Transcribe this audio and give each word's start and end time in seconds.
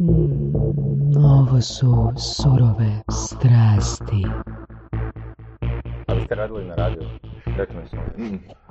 Mm, 0.00 1.16
ovo 1.16 1.60
su 1.60 2.12
surove 2.16 3.02
strasti. 3.10 4.26
A 6.06 6.14
vi 6.14 6.20
ste 6.24 6.34
radili 6.34 6.64
na 6.64 6.74
radiju? 6.74 7.08
Rekli 7.56 7.76
smo. 7.88 8.00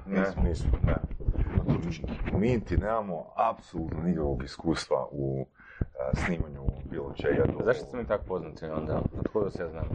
Nismo, 0.06 0.44
nismo, 0.44 0.72
ne. 0.84 0.96
Mi 2.40 2.48
niti 2.48 2.78
nemamo 2.78 3.26
apsolutno 3.36 4.04
nikakvog 4.04 4.44
iskustva 4.44 5.08
u 5.12 5.46
a, 5.82 6.16
snimanju 6.16 6.62
bilo 6.92 7.14
čega. 7.16 7.44
Zašto 7.66 7.86
ste 7.86 7.98
mi 7.98 8.06
tako 8.06 8.24
poznati 8.28 8.66
onda? 8.66 9.02
Od 9.20 9.28
koga 9.34 9.50
se 9.50 9.64
ja 9.64 9.70
znam? 9.70 9.86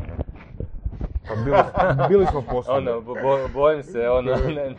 Pa 1.28 1.34
bili, 1.34 1.56
bili 2.08 2.26
smo 2.26 2.42
poslovni. 2.50 2.90
Ono, 2.90 3.00
bo- 3.00 3.14
bo- 3.14 3.48
bojim 3.54 3.82
se, 3.82 4.08
ono, 4.08 4.30
ne, 4.36 4.74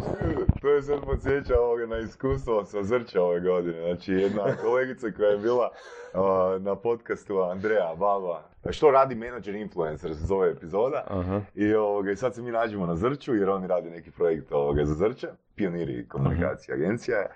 To 0.61 0.69
je 0.69 0.81
sad 0.81 1.05
podsjeća 1.05 1.59
ovoga 1.59 1.85
na 1.85 1.97
iskustvo 1.97 2.65
sa 2.65 2.83
Zrća 2.83 3.21
ove 3.21 3.39
godine. 3.39 3.81
Znači, 3.81 4.13
jedna 4.13 4.43
kolegica 4.61 5.07
koja 5.17 5.29
je 5.29 5.37
bila 5.37 5.69
a, 6.13 6.57
na 6.61 6.75
podcastu 6.75 7.39
Andreja 7.41 7.95
Baba, 7.99 8.41
što 8.69 8.91
radi 8.91 9.15
menadžer 9.15 9.55
influencer, 9.55 10.15
se 10.15 10.25
zove 10.25 10.49
epizoda. 10.51 11.03
Aha. 11.07 11.41
I, 11.55 11.73
ovoga, 11.75 12.11
i 12.11 12.15
sad 12.15 12.35
se 12.35 12.41
mi 12.41 12.51
nađemo 12.51 12.85
na 12.85 12.95
Zrću, 12.95 13.35
jer 13.35 13.49
oni 13.49 13.67
rade 13.67 13.89
neki 13.89 14.11
projekt 14.11 14.51
ovoga, 14.51 14.85
za 14.85 14.93
Zrće, 14.93 15.27
pioniri 15.55 16.07
komunikacije 16.07 16.75
agencija. 16.75 17.17
je. 17.17 17.27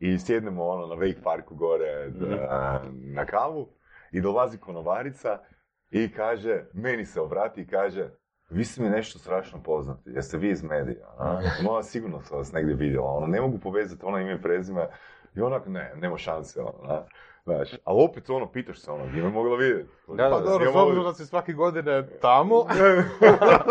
I 0.00 0.18
sjednemo 0.18 0.64
ono 0.64 0.86
na 0.86 0.94
Wake 0.94 1.22
Parku 1.22 1.54
gore 1.54 2.08
da, 2.10 2.82
na 2.92 3.24
kavu 3.26 3.68
i 4.12 4.20
dolazi 4.20 4.58
konobarica 4.58 5.38
i 5.90 6.12
kaže, 6.12 6.64
meni 6.72 7.04
se 7.06 7.20
obrati 7.20 7.60
i 7.60 7.66
kaže, 7.66 8.08
vi 8.50 8.64
ste 8.64 8.82
mi 8.82 8.88
nešto 8.88 9.18
strašno 9.18 9.62
poznati, 9.62 10.10
jeste 10.10 10.38
vi 10.38 10.50
iz 10.50 10.62
medija? 10.62 11.06
a? 11.18 11.40
No, 11.62 11.82
sigurno 11.82 12.20
sam 12.20 12.38
vas 12.38 12.52
negdje 12.52 12.74
vidjela, 12.74 13.10
ono, 13.10 13.26
ne 13.26 13.40
mogu 13.40 13.58
povezati 13.58 14.04
ono 14.04 14.18
ime 14.18 14.34
i 14.34 14.42
prezime 14.42 14.88
i 15.34 15.40
onak, 15.40 15.66
ne, 15.66 15.92
nema 15.96 16.16
šanse, 16.16 16.60
ono, 16.60 16.92
a? 16.92 17.06
Znaš, 17.44 17.72
ali 17.84 18.04
opet 18.04 18.30
ono, 18.30 18.52
pitaš 18.52 18.78
se 18.78 18.90
ono, 18.90 19.06
gdje 19.06 19.22
me 19.22 19.30
mogla 19.30 19.56
vidjeti? 19.56 19.90
Da, 20.08 20.14
da, 20.14 20.30
Pa 20.30 20.40
da, 20.40 20.50
dobro, 20.50 20.72
s 20.72 20.76
obzirom 20.76 21.04
da 21.04 21.12
si 21.12 21.26
svake 21.26 21.52
godine 21.52 22.06
tamo, 22.20 22.54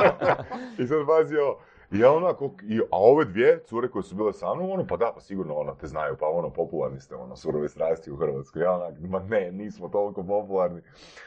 I 0.80 0.88
sad 0.88 1.08
pazi 1.08 1.38
ovo. 1.38 1.60
Ja 1.92 2.12
onako, 2.12 2.52
i, 2.64 2.80
a 2.80 2.98
ove 3.00 3.26
dvije 3.26 3.64
cure 3.66 3.90
koje 3.90 4.04
su 4.04 4.16
bile 4.16 4.34
sa 4.34 4.54
mnom, 4.56 4.72
ono, 4.72 4.88
pa 4.88 4.98
da, 4.98 5.12
pa 5.14 5.20
sigurno 5.20 5.56
ono, 5.56 5.76
te 5.76 5.88
znaju, 5.88 6.16
pa 6.20 6.28
ono, 6.28 6.50
popularni 6.50 7.00
ste, 7.00 7.16
ono, 7.16 7.36
surove 7.36 7.70
strasti 7.70 8.12
u 8.12 8.16
Hrvatskoj. 8.16 8.62
Ja 8.62 8.72
onak, 8.72 8.94
ma 9.00 9.20
ne, 9.20 9.52
nismo 9.52 9.90
toliko 9.90 10.24
popularni. 10.24 10.82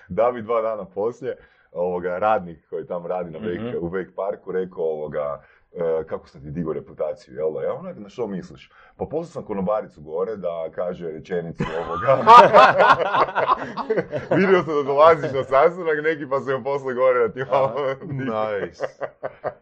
Da 0.08 0.30
bi 0.32 0.42
dva 0.42 0.62
dana 0.62 0.84
poslije, 0.84 1.36
ovoga, 1.76 2.18
radnik 2.18 2.68
koji 2.70 2.86
tam 2.86 3.06
radi 3.06 3.30
na 3.30 3.38
Mhm. 3.38 3.76
u 3.80 3.90
Wake 3.90 4.14
Parku 4.14 4.52
rekao, 4.52 4.84
ovoga, 4.84 5.42
e, 5.72 6.04
kako 6.06 6.28
sam 6.28 6.40
ti 6.40 6.50
digao 6.50 6.72
reputaciju, 6.72 7.34
jel 7.34 7.52
da? 7.52 7.62
Ja 7.62 7.74
onak, 7.74 7.96
na 7.98 8.08
što 8.08 8.26
misliš? 8.26 8.70
Pa 8.96 9.04
poslao 9.04 9.24
sam 9.24 9.42
konobaricu 9.44 10.00
gore 10.02 10.36
da 10.36 10.68
kaže 10.74 11.10
rečenicu 11.10 11.64
ovoga. 11.78 12.22
Vidio 14.36 14.62
sam 14.62 14.74
da 14.74 14.82
dolaziš 14.82 15.32
na 15.32 15.42
sastanak 15.42 15.98
neki 16.02 16.28
pa 16.30 16.40
sam 16.40 16.50
joj 16.50 16.64
poslao 16.64 16.94
gore 16.94 17.20
da 17.20 17.34
ti 17.34 17.44
malo... 17.50 17.74
nice. 18.02 18.84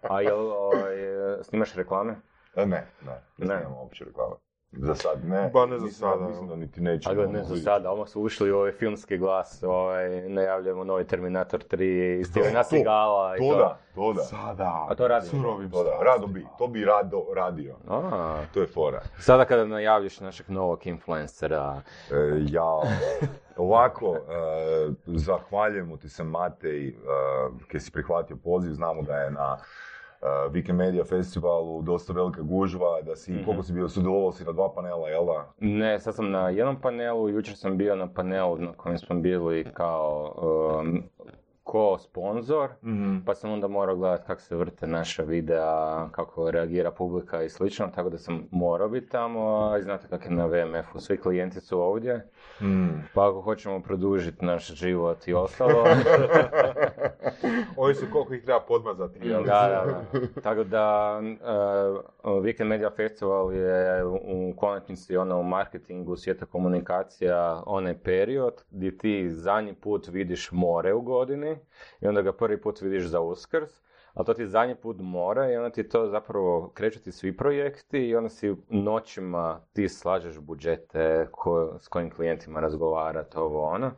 A 0.03 0.21
jel 0.21 0.39
ovaj, 0.41 0.95
snimaš 1.43 1.75
reklame? 1.75 2.15
E, 2.57 2.67
Ne, 2.67 2.87
ne, 3.03 3.13
ne, 3.39 3.47
Ne. 3.47 3.55
nemamo 3.57 3.81
uopće 3.81 4.05
reklame. 4.05 4.35
Za 4.77 4.95
sad 4.95 5.25
ne. 5.25 5.51
Ba, 5.53 5.67
ne 5.67 5.79
za 5.79 5.85
Mislim- 5.85 6.11
sada, 6.11 6.29
Mislim 6.29 6.61
niti 6.61 6.81
nećemo. 6.81 7.13
A 7.13 7.15
gledaj, 7.17 7.33
ne 7.33 7.45
za 7.45 7.57
sada, 7.57 7.91
odmah 7.91 8.09
su 8.09 8.23
ušli 8.23 8.53
u 8.53 8.57
ovaj 8.57 8.73
filmski 8.73 9.19
glas, 9.19 9.63
ovaj, 9.63 10.29
najavljujemo 10.29 10.85
novi 10.85 11.05
Terminator 11.05 11.61
3 11.63 11.85
i 12.21 12.25
Stevena 12.25 12.63
To, 12.63 12.69
Seagala 12.69 13.37
i 13.37 13.39
To 13.39 13.45
to. 13.45 13.59
da, 13.59 13.79
to 13.95 14.13
da. 14.13 14.23
Sada. 14.23 14.87
A 14.91 14.95
to 14.95 15.09
radi? 15.09 15.27
Surovim 15.27 15.71
To 15.71 15.85
da, 15.85 15.91
rado 16.03 16.27
bi, 16.27 16.47
to 16.59 16.67
bi 16.67 16.85
rado 16.85 17.25
radio. 17.35 17.75
A, 17.89 18.41
To 18.55 18.61
je 18.61 18.67
fora. 18.67 19.01
sada 19.19 19.45
kada 19.45 19.65
najavljaš 19.65 20.21
našeg 20.21 20.51
novog 20.51 20.87
influencera, 20.87 21.81
E, 22.11 22.15
ja, 22.43 22.81
ovako, 23.57 24.17
e, 24.17 24.21
zahvaljujemo 25.07 25.97
ti 25.97 26.09
se 26.09 26.25
Matej, 26.25 26.89
e, 26.89 26.93
kaj 27.69 27.81
si 27.81 27.91
prihvatio 27.93 28.37
poziv, 28.37 28.73
znamo 28.73 29.03
da 29.03 29.17
je 29.17 29.31
na 29.31 29.57
Weekend 30.51 30.73
Media 30.75 31.05
Festivalu 31.05 31.83
dosta 31.83 32.13
velika 32.13 32.43
gužva, 32.43 33.01
da 33.03 33.17
si, 33.17 33.33
Mhm. 33.33 33.45
koliko 33.45 33.63
si 33.63 33.73
bio, 33.73 33.89
sudjelovao 33.89 34.33
si 34.33 34.45
na 34.45 34.53
dva 34.53 34.73
panela, 34.75 35.09
jel 35.09 35.25
da? 35.27 35.53
Ne, 35.59 36.01
sad 36.01 36.15
sam 36.15 36.31
na 36.31 36.49
jednom 36.49 36.77
panelu, 36.77 37.29
jučer 37.29 37.57
sam 37.57 37.77
bio 37.77 37.97
na 37.97 38.09
panelu 38.09 38.59
na 38.59 38.73
kojem 38.73 38.99
smo 38.99 39.17
bili 39.17 39.67
kao 39.75 40.35
um, 40.81 41.03
ko-sponzor, 41.65 42.69
pa 43.27 43.35
sam 43.35 43.51
onda 43.53 43.69
morao 43.69 43.97
gledati 43.97 44.27
kako 44.27 44.41
se 44.41 44.57
vrte 44.57 44.87
naša 44.87 45.23
videa, 45.23 46.09
kako 46.09 46.51
reagira 46.51 46.91
publika 46.91 47.43
i 47.43 47.49
slično, 47.49 47.87
tako 47.95 48.11
da 48.11 48.19
sam 48.19 48.49
morao 48.51 48.89
biti 48.89 49.09
tamo, 49.09 49.73
i 49.79 49.83
znate 49.83 50.09
kako 50.09 50.25
je 50.25 50.31
na 50.31 50.47
VMF-u, 50.47 51.01
svi 51.01 51.17
klijenti 51.17 51.61
su 51.61 51.81
ovdje, 51.81 52.31
Mm. 52.61 52.89
pa 53.15 53.29
ako 53.29 53.41
hoćemo 53.41 53.81
produžiti 53.81 54.45
naš 54.45 54.67
život 54.69 55.29
i 55.29 55.35
ostalo, 55.35 55.85
Ovi 57.77 57.95
su 57.95 58.07
koliko 58.13 58.35
ih 58.35 58.45
treba 58.45 58.61
podmazati. 58.61 59.19
da, 59.19 59.37
da, 59.43 59.85
da. 59.87 60.41
Tako 60.41 60.65
da, 60.65 61.19
uh, 62.23 62.35
Weekend 62.35 62.65
Media 62.65 62.91
Festival 62.91 63.53
je 63.53 64.05
u 64.05 64.55
konačnici 64.57 65.17
ono 65.17 65.39
u 65.39 65.43
marketingu, 65.43 66.17
svijeta 66.17 66.47
komunikacija, 66.47 67.63
onaj 67.67 67.95
period 67.95 68.65
gdje 68.71 68.99
ti 68.99 69.31
zadnji 69.31 69.75
put 69.75 70.09
vidiš 70.09 70.53
more 70.53 70.93
u 70.93 71.01
godini 71.01 71.54
i 72.01 72.07
onda 72.07 72.23
ga 72.23 72.33
prvi 72.33 72.61
put 72.61 72.81
vidiš 72.81 73.05
za 73.05 73.21
uskrs, 73.21 73.71
ali 74.15 74.27
to 74.27 74.35
ti 74.35 74.47
zadnji 74.47 74.75
put 74.75 74.97
more 75.01 75.53
i 75.53 75.57
onda 75.57 75.71
ti 75.71 75.89
to 75.89 76.09
zapravo 76.09 76.71
kreću 76.75 77.03
ti 77.03 77.13
svi 77.13 77.37
projekti 77.37 77.99
i 78.09 78.17
onda 78.17 78.29
si 78.29 78.55
noćima 78.69 79.61
ti 79.73 79.89
slažeš 79.89 80.39
budžete 80.39 81.29
ko, 81.33 81.77
s 81.79 81.89
kojim 81.89 82.11
klijentima 82.11 82.61
razgovarati, 82.61 83.39
ovo 83.39 83.63
ono. 83.65 83.91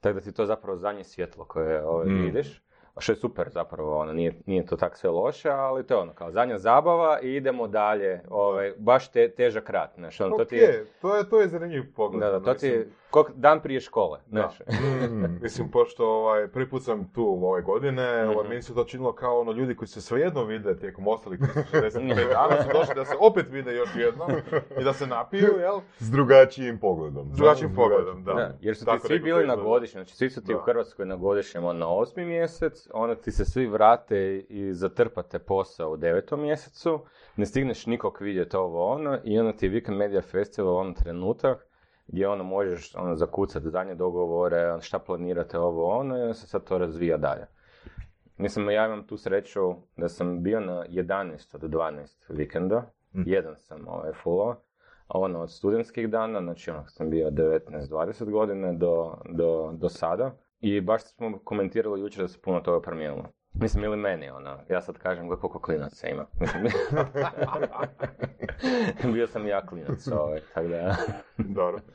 Tako 0.00 0.14
da 0.14 0.20
ti 0.20 0.32
to 0.32 0.46
zapravo 0.46 0.76
zadnje 0.76 1.04
svjetlo 1.04 1.44
koje 1.44 1.86
ovaj, 1.86 2.06
Mm. 2.06 2.24
vidiš. 2.24 2.62
Što 2.98 3.12
je 3.12 3.16
super 3.16 3.48
zapravo, 3.50 3.98
ono, 3.98 4.12
nije, 4.12 4.40
nije 4.46 4.66
to 4.66 4.76
tak 4.76 4.96
sve 4.96 5.10
loše, 5.10 5.50
ali 5.50 5.86
to 5.86 5.94
je 5.94 6.00
ono, 6.00 6.12
kao 6.12 6.30
zadnja 6.30 6.58
zabava 6.58 7.20
i 7.20 7.34
idemo 7.34 7.68
dalje, 7.68 8.22
ovaj, 8.30 8.72
baš 8.78 9.10
te, 9.10 9.30
težak 9.30 9.70
rat, 9.70 9.90
znaš, 9.94 10.20
ono, 10.20 10.36
to 10.36 10.44
ti 10.44 10.56
je, 10.56 10.86
to 11.02 11.16
je, 11.16 11.28
to 11.28 11.40
je 11.40 11.48
zanimljiv 11.48 11.82
pogled. 11.96 12.20
da, 12.20 12.30
da, 12.30 12.40
to 12.40 12.54
ti 12.54 12.84
koliko- 13.10 13.32
dan 13.34 13.60
prije 13.60 13.80
škole, 13.80 14.18
Da. 14.20 14.40
znaš. 14.40 14.60
Mm. 15.10 15.38
Mislim, 15.42 15.70
pošto 15.70 16.06
ovaj, 16.06 16.48
prvi 16.48 16.70
put 16.70 16.82
sam 16.82 17.12
tu 17.12 17.38
ove 17.42 17.62
godine, 17.62 18.02
ovaj, 18.24 18.36
Mhm. 18.36 18.48
meni 18.48 18.62
se 18.62 18.74
to 18.74 18.84
činilo 18.84 19.12
kao 19.12 19.40
ono 19.40 19.52
ljudi 19.52 19.76
koji 19.76 19.88
se 19.88 20.00
svejedno 20.00 20.44
vide 20.44 20.78
tijekom 20.78 21.08
ostalih 21.08 21.40
365 21.40 21.92
dana 22.30 22.62
su 22.62 22.68
došli 22.72 22.94
da 22.94 23.04
se 23.04 23.14
opet 23.20 23.46
vide 23.48 23.74
još 23.74 23.88
jednom 23.96 24.30
i 24.80 24.84
da 24.84 24.92
se 24.92 25.06
napiju, 25.06 25.48
jel? 25.58 25.80
S 25.98 26.10
drugačijim 26.10 26.78
pogledom. 26.78 27.28
S 27.28 27.36
drugačijim 27.36 27.74
pogledom, 27.74 28.24
da. 28.24 28.34
Da, 28.34 28.56
jer 28.60 28.76
su 28.76 28.80
ti 28.80 28.86
Tako 28.86 29.06
svi 29.06 29.14
rekao 29.14 29.24
bili 29.26 29.46
na 29.46 29.56
godišnjem, 29.56 30.00
znači 30.00 30.16
svi 30.16 30.30
su 30.30 30.40
ti 30.40 30.52
Da. 30.52 30.58
u 30.58 30.62
Hrvatskoj 30.62 31.06
na 31.06 31.16
godišnjem 31.16 31.64
ono, 31.64 31.72
na 31.74 31.88
osmi 31.88 32.24
mjesec, 32.24 32.88
onda 32.92 33.14
ti 33.14 33.30
se 33.30 33.44
svi 33.44 33.66
vrate 33.66 34.16
i 34.38 34.72
zatrpate 34.72 35.38
posao 35.38 35.90
u 35.90 35.96
devetom 35.96 36.40
mjesecu, 36.40 37.00
ne 37.36 37.46
stigneš 37.46 37.86
nikog 37.86 38.18
vidjeti 38.20 38.56
ovo 38.56 38.86
ono 38.86 39.18
i 39.24 39.38
onda 39.38 39.52
ti 39.52 39.66
je 39.66 39.72
Weekend 39.72 39.96
Media 39.96 40.22
Festival 40.22 40.76
on 40.76 40.94
trenutak 40.94 41.66
gdje 42.12 42.28
ono 42.28 42.44
možeš 42.44 42.94
ono, 42.94 43.16
zakucati 43.16 43.70
zadnje 43.70 43.94
dogovore, 43.94 44.76
šta 44.80 44.98
planirate 44.98 45.58
ovo 45.58 45.86
ono 45.86 46.30
i 46.30 46.34
se 46.34 46.46
sad 46.46 46.64
to 46.64 46.78
razvija 46.78 47.16
dalje. 47.16 47.46
Mislim, 48.36 48.70
ja 48.70 48.86
imam 48.86 49.06
tu 49.06 49.16
sreću 49.16 49.60
da 49.96 50.08
sam 50.08 50.42
bio 50.42 50.60
na 50.60 50.84
11 50.88 51.54
od 51.54 51.60
12 51.60 52.24
vikenda, 52.28 52.82
jedan 53.12 53.56
sam 53.56 53.88
ovaj, 53.88 54.12
fullao, 54.12 54.56
a 55.06 55.18
ono 55.18 55.40
od 55.40 55.52
studentskih 55.52 56.08
dana, 56.08 56.40
znači 56.40 56.70
ono 56.70 56.86
sam 56.86 57.10
bio 57.10 57.30
19-20 57.30 58.30
godine 58.30 58.72
do, 58.72 59.14
do, 59.28 59.72
do 59.72 59.88
sada. 59.88 60.32
I 60.60 60.80
baš 60.80 61.02
smo 61.04 61.38
komentirali 61.44 62.00
jučer 62.00 62.24
da 62.24 62.28
se 62.28 62.40
puno 62.42 62.60
toga 62.60 62.80
promijenilo. 62.80 63.24
Mislim, 63.54 63.84
ili 63.84 63.96
meni, 63.96 64.30
ono, 64.30 64.58
ja 64.68 64.82
sad 64.82 64.98
kažem 64.98 65.28
gle 65.28 65.36
koliko 65.36 65.58
klinaca 65.58 66.08
ima. 66.08 66.26
Mislim, 66.40 66.72
bio 69.14 69.26
sam 69.26 69.46
ja 69.46 69.66
klinac, 69.66 70.08
ovaj, 70.08 70.40
tako 70.54 70.68
da... 70.68 70.96
Dobro. 71.58 71.78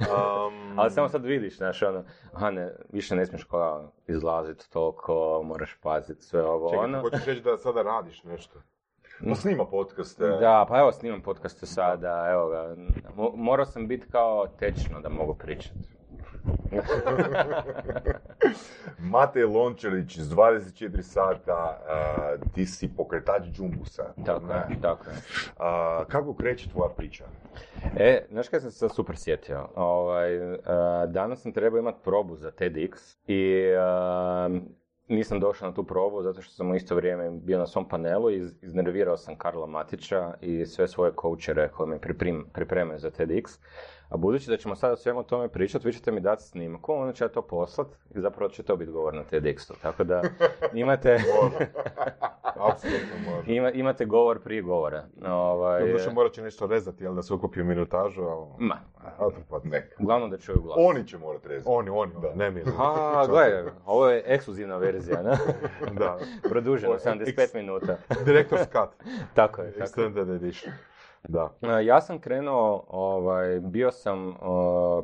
Um, 0.00 0.78
Ali 0.78 0.90
samo 0.90 1.08
sad 1.08 1.24
vidiš, 1.24 1.56
znaš, 1.56 1.82
ono, 1.82 2.04
aha, 2.32 2.50
ne, 2.50 2.72
više 2.92 3.16
ne 3.16 3.26
smiješ 3.26 3.44
kao 3.44 3.92
izlaziti 4.06 4.70
toliko, 4.70 5.42
moraš 5.44 5.76
paziti 5.82 6.22
sve 6.22 6.44
ovo, 6.44 6.70
čekaj, 6.70 6.84
ono. 6.84 7.00
hoćeš 7.00 7.24
reći 7.24 7.40
da 7.40 7.56
sada 7.56 7.82
radiš 7.82 8.24
nešto? 8.24 8.58
Pa 9.28 9.34
snima 9.34 9.64
podcaste. 9.64 10.26
Da, 10.26 10.66
pa 10.68 10.78
evo 10.78 10.92
snimam 10.92 11.20
podcaste 11.22 11.66
sada, 11.66 12.26
evo 12.30 12.48
ga. 12.48 12.76
Mo- 13.16 13.36
morao 13.36 13.66
sam 13.66 13.88
biti 13.88 14.06
kao 14.10 14.46
tečno 14.58 15.00
da 15.00 15.08
mogu 15.08 15.34
pričati. 15.34 15.78
Matej 19.00 19.44
Lončarić 19.44 20.16
iz 20.16 20.26
24 20.26 21.02
sata, 21.02 21.52
a, 21.52 22.06
ti 22.54 22.66
si 22.66 22.88
pokretač 22.88 23.42
džumbusa. 23.46 24.02
Tako 24.26 24.46
Ne? 24.46 24.54
je, 24.54 24.80
tako 24.82 25.10
je. 25.10 25.16
A, 25.58 26.04
kako 26.08 26.34
kreće 26.34 26.68
tvoja 26.68 26.88
priča? 26.90 27.24
E, 27.96 28.26
znaš 28.30 28.48
kaj 28.48 28.60
sam 28.60 28.70
se 28.70 28.88
super 28.88 29.16
sjetio? 29.16 29.68
Ovaj, 29.76 30.36
e, 30.36 30.58
danas 31.08 31.42
sam 31.42 31.52
trebao 31.52 31.78
imati 31.78 31.98
probu 32.04 32.36
za 32.36 32.50
TEDx 32.50 33.16
i 33.26 33.62
nisam 35.08 35.40
došao 35.40 35.68
na 35.68 35.74
tu 35.74 35.84
probu 35.84 36.22
zato 36.22 36.42
što 36.42 36.52
sam 36.52 36.70
u 36.70 36.74
isto 36.74 36.94
vrijeme 36.94 37.30
bio 37.32 37.58
na 37.58 37.66
svom 37.66 37.88
panelu 37.88 38.30
i 38.30 38.36
iz- 38.36 38.54
iznervirao 38.62 39.16
sam 39.16 39.36
Karla 39.36 39.66
Matića 39.66 40.34
i 40.40 40.66
sve 40.66 40.88
svoje 40.88 41.12
coachere 41.12 41.68
koji 41.68 41.88
me 41.88 41.98
pripremaju 42.52 42.98
za 42.98 43.10
TEDx. 43.10 43.58
A 44.12 44.16
budući 44.16 44.50
da 44.50 44.56
ćemo 44.56 44.74
sada 44.76 44.92
o 44.92 44.96
svemu 44.96 45.22
tome 45.22 45.48
pričati, 45.48 45.86
vi 45.86 45.92
ćete 45.92 46.12
mi 46.12 46.20
dati 46.20 46.42
snimku, 46.42 46.92
onda 46.92 47.12
ja 47.20 47.28
to 47.28 47.42
poslat 47.42 47.86
i 48.14 48.20
zapravo 48.20 48.50
će 48.50 48.62
to 48.62 48.76
biti 48.76 48.90
govor 48.92 49.14
na 49.14 49.22
TEDxu. 49.30 49.72
Tako 49.82 50.04
da 50.04 50.22
imate, 50.74 51.16
Apsolutno 52.70 53.16
može. 53.26 53.52
ima, 53.54 53.70
imate 53.70 54.04
govor 54.04 54.40
prije 54.40 54.62
govora. 54.62 55.04
Ovaj, 55.26 55.86
Doduše 55.86 56.10
morat 56.10 56.32
će 56.32 56.42
nešto 56.42 56.66
rezati, 56.66 57.04
jel 57.04 57.14
da 57.14 57.22
se 57.22 57.34
ukupi 57.34 57.60
u 57.60 57.64
minutažu, 57.64 58.22
ali... 58.22 58.46
ma, 58.58 58.76
pa 59.50 59.60
Neka. 59.64 59.96
uglavnom 60.02 60.30
da 60.30 60.38
čuju 60.38 60.62
glas. 60.62 60.76
Oni 60.80 61.06
će 61.06 61.18
morat 61.18 61.46
rezati. 61.46 61.74
Oni, 61.74 61.90
oni, 61.90 62.12
Da. 62.22 62.34
ne 62.34 62.50
mi. 62.50 62.62
A, 62.78 63.26
gledaj, 63.28 63.62
ovo 63.86 64.08
je 64.08 64.22
ekskluzivna 64.26 64.76
verzija, 64.76 65.22
ne? 65.22 65.30
Da. 65.98 66.18
Produženo, 66.42 66.92
Ovo 66.92 67.10
je 67.10 67.16
75 67.16 67.54
minuta. 67.54 67.96
Director's 68.08 68.64
cut. 68.64 69.06
Tako 69.34 69.62
je, 69.62 69.72
tako 69.72 70.00
je. 70.00 70.08
Extended 70.08 70.36
edition. 70.36 70.72
Da. 71.28 71.50
E, 71.62 71.84
Ja 71.84 72.00
sam 72.00 72.18
krenuo, 72.18 72.84
ovaj, 72.88 73.60
bio 73.60 73.90
sam 73.90 74.34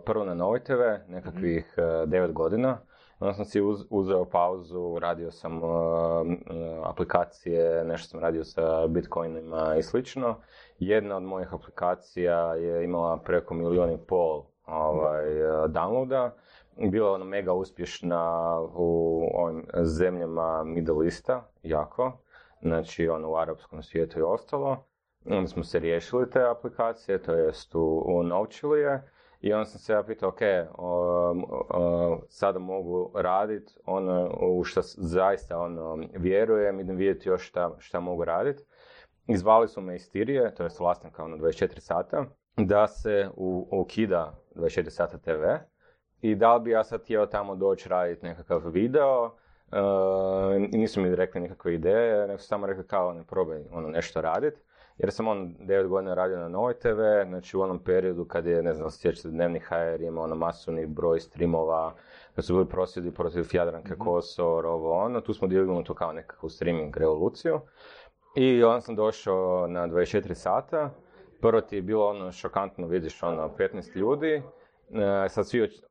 prvo 0.05 0.25
na 0.25 0.35
Novoj 0.35 0.65
TV, 0.65 0.81
nekakvih 1.09 1.75
e, 1.77 1.81
9 1.83 2.33
godina. 2.33 2.79
Onda 3.21 3.35
sam 3.35 3.45
si 3.45 3.61
uz- 3.61 3.87
uzeo 3.91 4.25
pauzu, 4.25 4.99
radio 5.01 5.31
sam 5.31 5.57
e, 5.57 5.61
aplikacije, 6.85 7.85
nešto 7.85 8.09
sam 8.09 8.21
radio 8.21 8.45
sa 8.45 8.87
bitcoinima 8.87 9.77
i 9.79 9.83
slično. 9.83 10.37
Jedna 10.79 11.17
od 11.17 11.23
mojih 11.23 11.55
aplikacija 11.55 12.55
je 12.55 12.85
imala 12.85 13.17
preko 13.17 13.55
milijun 13.55 13.91
i 13.93 13.99
pol 13.99 14.45
ovaj, 14.67 15.41
e, 15.41 15.69
downloada. 15.69 16.31
Bila 16.91 17.09
je 17.09 17.15
ona 17.15 17.25
mega 17.25 17.53
uspješna 17.53 18.45
u 18.75 19.21
ovim 19.35 19.67
zemljama 19.83 20.65
Middle 20.65 21.05
Easta, 21.05 21.49
jako. 21.63 22.13
Znači, 22.63 23.09
ono, 23.09 23.31
u 23.31 23.37
arapskom 23.37 23.83
svijetu 23.83 24.19
i 24.19 24.23
ostalo. 24.23 24.88
Onda 25.31 25.49
smo 25.49 25.65
se 25.65 25.79
riješili 25.79 26.31
te 26.31 26.43
aplikacije, 26.43 27.23
to 27.23 27.33
jest 27.33 27.75
unovčili 28.05 28.81
je. 28.81 29.03
I 29.41 29.53
onda 29.53 29.65
sam 29.65 29.81
se 29.81 29.93
ja 29.93 30.03
pitao, 30.03 30.29
ok, 30.29 30.41
um, 30.79 31.45
uh, 31.45 32.19
sada 32.29 32.59
mogu 32.59 33.13
raditi 33.15 33.73
ono 33.85 34.31
u 34.41 34.65
što 34.65 34.81
zaista 34.85 35.59
ono, 35.59 35.99
vjerujem, 36.17 36.81
idem 36.81 36.97
vidjeti 36.97 37.29
još 37.29 37.49
šta, 37.49 37.75
šta 37.79 38.01
mogu 38.01 38.25
raditi. 38.25 38.63
Izvali 39.27 39.69
su 39.69 39.81
me 39.81 39.97
iz 39.97 40.11
Tirije, 40.11 40.55
to 40.55 40.63
je 40.63 40.71
vlasnika 40.79 41.25
ono 41.25 41.37
24 41.37 41.81
sata, 41.81 42.25
da 42.57 42.87
se 42.87 43.29
ukida 43.71 44.35
24 44.55 44.91
sata 44.91 45.19
TV 45.19 45.45
i 46.21 46.35
da 46.35 46.55
li 46.55 46.63
bi 46.63 46.71
ja 46.71 46.85
sad 46.85 47.03
htio 47.03 47.27
tamo 47.27 47.57
doći 47.57 47.89
raditi 47.89 48.27
nekakav 48.27 48.63
video, 48.65 49.25
uh, 49.25 49.33
nisu 50.73 51.01
mi 51.01 51.17
rekli 51.17 51.41
nikakve 51.41 51.75
ideje, 51.75 52.27
nego 52.27 52.39
su 52.39 52.47
samo 52.47 52.67
rekli 52.67 52.87
kao 52.87 53.13
ne 53.13 53.25
probaj 53.25 53.65
ono 53.73 53.89
nešto 53.89 54.21
raditi. 54.21 54.61
Jer 54.99 55.13
sam 55.13 55.29
on 55.29 55.55
9 55.61 55.87
godina 55.87 56.15
radio 56.15 56.39
na 56.39 56.49
Novoj 56.49 56.75
TV, 56.75 57.01
znači 57.29 57.57
u 57.57 57.61
onom 57.61 57.79
periodu 57.79 58.25
kad 58.25 58.47
je, 58.47 58.63
ne 58.63 58.75
znam, 58.75 58.91
sjećate, 58.91 59.29
Dnevni 59.29 59.61
HR 59.61 60.01
imao 60.01 60.25
ono 60.25 60.35
masovni 60.35 60.87
broj 60.87 61.21
streamova, 61.21 61.95
kad 62.35 62.45
su 62.45 62.53
bili 62.55 62.69
prosvjedi 62.69 63.11
protiv 63.11 63.49
Jadranke 63.53 63.95
Kosor, 63.99 64.67
ovo 64.67 64.93
ono, 64.93 65.21
tu 65.21 65.35
smo 65.35 65.49
dijelili 65.49 65.85
to 65.85 65.95
kao 65.95 66.13
nekakvu 66.13 66.49
streaming 66.49 66.97
revoluciju. 66.97 67.61
I 68.37 68.65
onda 68.65 68.81
sam 68.81 68.97
došao 68.97 69.67
na 69.67 69.89
24 69.89 70.35
sata, 70.35 70.91
prvo 71.41 71.61
ti 71.61 71.77
je 71.77 71.83
bilo 71.83 72.09
ono 72.09 72.33
šokantno, 72.33 72.87
vidiš 72.87 73.23
ono 73.23 73.51
15 73.59 73.97
ljudi, 73.97 74.43
e, 75.25 75.29
sad 75.29 75.49
svi 75.49 75.63
oč- 75.63 75.83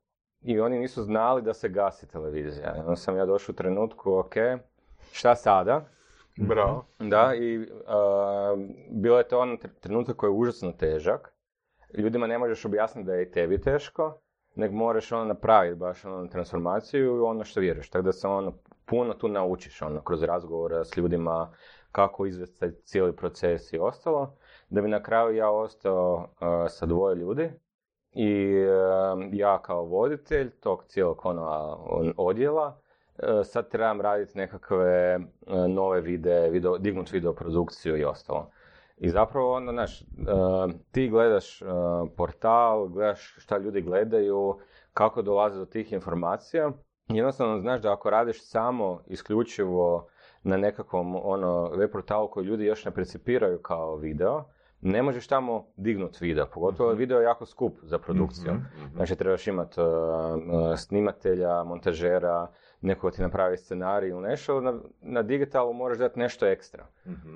i 0.42 0.60
oni 0.60 0.80
nisu 0.80 1.04
znali 1.04 1.42
da 1.42 1.54
se 1.54 1.70
gasi 1.70 2.08
televizija. 2.08 2.76
Onda 2.80 2.96
sam 2.96 3.18
ja 3.18 3.26
došao 3.26 3.54
u 3.54 3.56
trenutku, 3.56 4.18
ok, 4.18 4.34
šta 5.12 5.36
sada? 5.36 5.86
Bravo. 6.38 6.86
Da, 7.00 7.36
i 7.36 7.68
a, 7.88 8.56
bilo 8.92 9.18
je 9.18 9.28
to 9.28 9.40
on 9.40 9.50
tr- 9.58 9.80
trenutak 9.80 10.16
koji 10.16 10.28
je 10.28 10.36
užasno 10.36 10.72
težak. 10.72 11.34
Ljudima 11.98 12.28
ne 12.28 12.38
možeš 12.38 12.66
objasniti 12.66 13.06
da 13.06 13.14
je 13.14 13.24
i 13.24 13.32
tebi 13.32 13.62
teško, 13.62 14.20
nego 14.56 14.76
moraš 14.76 15.12
ono 15.12 15.26
napraviti 15.26 15.80
baš 15.80 16.06
ono 16.06 16.28
transformaciju 16.28 17.06
i 17.16 17.20
ono 17.20 17.44
što 17.44 17.60
vjeruješ. 17.60 17.90
Tako 17.90 18.04
da 18.04 18.12
se 18.12 18.28
ono 18.28 18.54
puno 18.86 19.14
tu 19.14 19.28
naučiš 19.28 19.82
ono 19.82 20.02
kroz 20.02 20.24
razgovore 20.24 20.86
s 20.86 20.98
ljudima 20.98 21.52
kako 21.92 22.26
izvesti 22.26 22.72
cijeli 22.84 23.16
proces 23.16 23.74
i 23.74 23.80
ostalo. 23.80 24.38
Da 24.70 24.82
bi 24.82 24.88
na 24.88 25.04
kraju 25.04 25.36
ja 25.36 25.50
ostao 25.50 26.30
a, 26.40 26.70
sa 26.70 26.86
dvoje 26.86 27.16
ljudi 27.16 27.50
i 28.12 28.56
a, 28.70 29.16
ja 29.32 29.62
kao 29.62 29.86
voditelj 29.86 30.50
tog 30.60 30.84
cijelog 30.88 31.22
ono, 31.24 31.78
odjela 32.18 32.82
sad 33.44 33.70
trebam 33.70 34.02
raditi 34.02 34.38
nekakve 34.38 34.88
e, 34.88 35.20
nove 35.68 36.02
videe, 36.02 36.50
video, 36.50 36.78
dignut 36.78 37.12
video 37.12 37.34
produkciju 37.34 37.98
i 37.98 38.04
ostalo. 38.04 38.52
I 38.98 39.10
zapravo 39.10 39.54
onda, 39.54 39.72
znaš, 39.72 40.02
e, 40.02 40.06
ti 40.92 41.10
gledaš 41.10 41.62
e, 41.62 41.66
portal, 42.18 42.88
gledaš 42.88 43.36
šta 43.38 43.58
ljudi 43.58 43.82
gledaju, 43.82 44.60
kako 44.94 45.22
dolaze 45.22 45.60
do 45.60 45.66
tih 45.66 45.94
informacija. 45.94 46.72
Jednostavno 47.08 47.60
znaš 47.60 47.82
da 47.82 47.94
ako 47.94 48.10
radiš 48.10 48.44
samo 48.44 49.02
isključivo 49.08 50.08
na 50.44 50.58
nekakvom 50.58 51.16
ono, 51.24 51.70
web 51.70 51.92
portalu 51.92 52.30
koji 52.30 52.46
ljudi 52.46 52.66
još 52.66 52.86
ne 52.86 52.92
percipiraju 52.92 53.60
kao 53.62 53.96
video, 53.96 54.44
ne 54.82 55.04
možeš 55.04 55.28
tamo 55.28 55.66
dignut 55.76 56.22
video, 56.22 56.48
pogotovo 56.54 56.94
video 56.94 57.20
je 57.20 57.24
jako 57.24 57.46
skup 57.46 57.78
za 57.84 58.00
produkciju. 58.00 58.54
Znači 58.96 59.16
trebaš 59.16 59.48
imati 59.48 59.76
snimatelja, 60.78 61.64
montažera, 61.64 62.48
neko 62.82 63.12
ti 63.12 63.22
napravi 63.22 63.58
scenarij 63.58 64.10
ili 64.10 64.22
nešto, 64.22 64.62
na, 64.62 64.74
na 65.02 65.22
digitalu 65.22 65.74
moraš 65.74 65.98
dati 65.98 66.20
nešto 66.20 66.48
ekstra. 66.48 66.88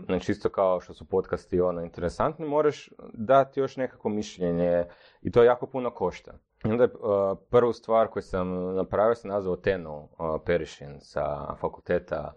Znači 0.05 0.31
isto 0.31 0.49
kao 0.49 0.79
što 0.81 0.93
su 0.93 1.05
podcasti 1.05 1.61
ono 1.61 1.81
interesantni, 1.81 2.45
moraš 2.45 2.89
dati 3.13 3.59
još 3.59 3.77
nekako 3.77 4.09
mišljenje 4.09 4.85
i 5.21 5.31
to 5.31 5.43
jako 5.43 5.67
puno 5.67 5.91
košta. 5.91 6.33
I 6.65 6.67
onda 6.67 6.83
je 6.83 6.89
uh, 6.93 7.38
prvu 7.49 7.73
stvar 7.73 8.07
koju 8.07 8.23
sam 8.23 8.75
napravio 8.75 9.15
sam 9.15 9.29
nazvao 9.29 9.55
Tenu 9.55 10.03
uh, 10.03 10.09
Perišin 10.45 10.99
sa 10.99 11.55
fakulteta 11.55 12.33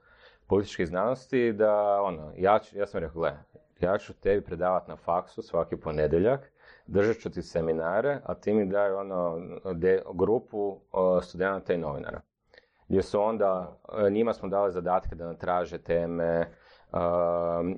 političkih 0.46 0.86
znanosti, 0.86 1.52
da 1.52 2.02
ono, 2.02 2.32
ja, 2.36 2.60
ja 2.72 2.86
sam 2.86 3.00
rekao, 3.00 3.20
gle, 3.20 3.32
ja 3.80 3.98
ću 3.98 4.12
tebi 4.12 4.44
predavati 4.44 4.90
na 4.90 4.96
faksu 4.96 5.42
svaki 5.42 5.76
ponedjeljak, 5.76 6.52
držat 6.86 7.16
ću 7.16 7.30
ti 7.30 7.42
seminare, 7.42 8.20
a 8.24 8.34
ti 8.34 8.52
mi 8.52 8.66
daj 8.66 8.92
ono, 8.92 9.40
de- 9.74 10.02
grupu 10.14 10.80
studenata 11.22 11.74
i 11.74 11.78
novinara. 11.78 12.20
Gdje 12.88 13.02
su 13.02 13.20
onda, 13.20 13.78
uh, 13.88 14.10
njima 14.10 14.32
smo 14.32 14.48
dali 14.48 14.72
zadatke 14.72 15.14
da 15.14 15.34
traže 15.34 15.78
teme, 15.78 16.40
uh, 16.92 16.98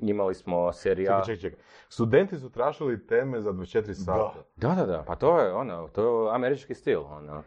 imali 0.01 0.35
smo 0.35 0.73
serijal... 0.73 1.21
Čekaj, 1.21 1.37
čekaj, 1.37 1.51
čekaj. 1.51 1.65
Studenti 1.89 2.39
su 2.39 2.51
tražili 2.51 3.07
teme 3.07 3.41
za 3.41 3.53
24 3.53 3.93
sata. 3.93 4.33
Da, 4.57 4.69
da, 4.69 4.87
da, 4.87 5.05
pa 5.07 5.15
to 5.15 5.41
je 5.41 5.53
ono, 5.53 5.89
to 5.89 6.29
je 6.29 6.35
američki 6.35 6.75
stil, 6.75 7.01
ono. 7.01 7.43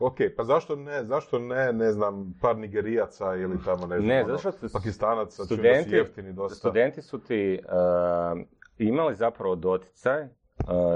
Ok, 0.00 0.16
pa 0.36 0.44
zašto 0.44 0.76
ne, 0.76 1.04
zašto 1.04 1.38
ne, 1.38 1.72
ne 1.72 1.92
znam, 1.92 2.34
par 2.40 2.58
Nigerijaca 2.58 3.34
ili 3.36 3.56
tamo 3.64 3.86
ne 3.86 3.96
znam, 3.96 4.08
Ne, 4.08 4.24
ono, 4.24 4.36
zato 4.36 4.38
što 4.38 4.68
su 4.68 4.72
Pakistanaca, 4.72 5.44
studenti, 5.44 5.94
jeftini 5.94 6.32
dosta. 6.32 6.54
studenti 6.54 7.02
su 7.02 7.18
ti 7.18 7.60
uh, 7.62 8.40
imali 8.78 9.14
zapravo 9.14 9.54
doticaj, 9.56 10.22
uh, 10.22 10.28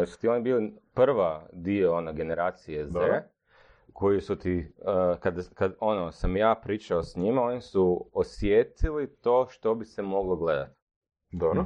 su 0.06 0.20
ti 0.20 0.28
oni 0.28 0.42
bili 0.42 0.74
prva 0.94 1.46
dio 1.52 1.94
ona 1.94 2.12
generacije 2.12 2.86
Z, 2.86 2.92
Da. 2.92 3.22
koji 3.92 4.20
su 4.20 4.36
ti, 4.36 4.72
uh, 4.78 5.18
kad, 5.20 5.54
kad 5.54 5.74
ono, 5.80 6.12
sam 6.12 6.36
ja 6.36 6.54
pričao 6.62 7.02
s 7.02 7.16
njima, 7.16 7.42
oni 7.42 7.60
su 7.60 8.10
osjetili 8.12 9.16
to 9.16 9.46
što 9.50 9.74
bi 9.74 9.84
se 9.84 10.02
moglo 10.02 10.36
gledati. 10.36 10.80
Dobro. 11.32 11.64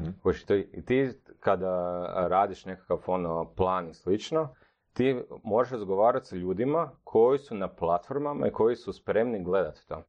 I 0.72 0.84
ti 0.84 1.10
kada 1.40 2.04
radiš 2.28 2.64
nekakav 2.64 2.98
ono 3.06 3.44
plan 3.56 3.88
i 3.88 3.94
slično, 3.94 4.54
ti 4.98 5.16
možeš 5.42 5.72
razgovarati 5.72 6.26
sa 6.26 6.36
ljudima 6.36 6.90
koji 7.04 7.38
su 7.38 7.54
na 7.54 7.68
platformama 7.68 8.46
i 8.48 8.52
koji 8.52 8.76
su 8.76 8.92
spremni 8.92 9.44
gledati 9.44 9.88
to. 9.88 10.02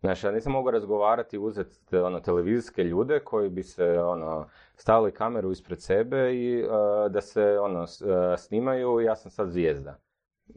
Znači, 0.00 0.26
ja 0.26 0.32
nisam 0.32 0.52
mogao 0.52 0.70
razgovarati 0.70 1.36
i 1.36 1.40
uzeti 1.40 1.96
ono, 1.96 2.20
televizijske 2.20 2.84
ljude 2.84 3.20
koji 3.20 3.50
bi 3.50 3.62
se 3.62 4.00
ono, 4.02 4.46
stavili 4.76 5.12
kameru 5.12 5.50
ispred 5.50 5.82
sebe 5.82 6.34
i 6.34 6.62
uh, 6.62 6.70
da 7.12 7.20
se 7.20 7.58
ono, 7.58 7.86
s- 7.86 8.02
uh, 8.02 8.08
snimaju 8.38 9.00
ja 9.00 9.16
sam 9.16 9.30
sad 9.30 9.48
zvijezda. 9.50 9.96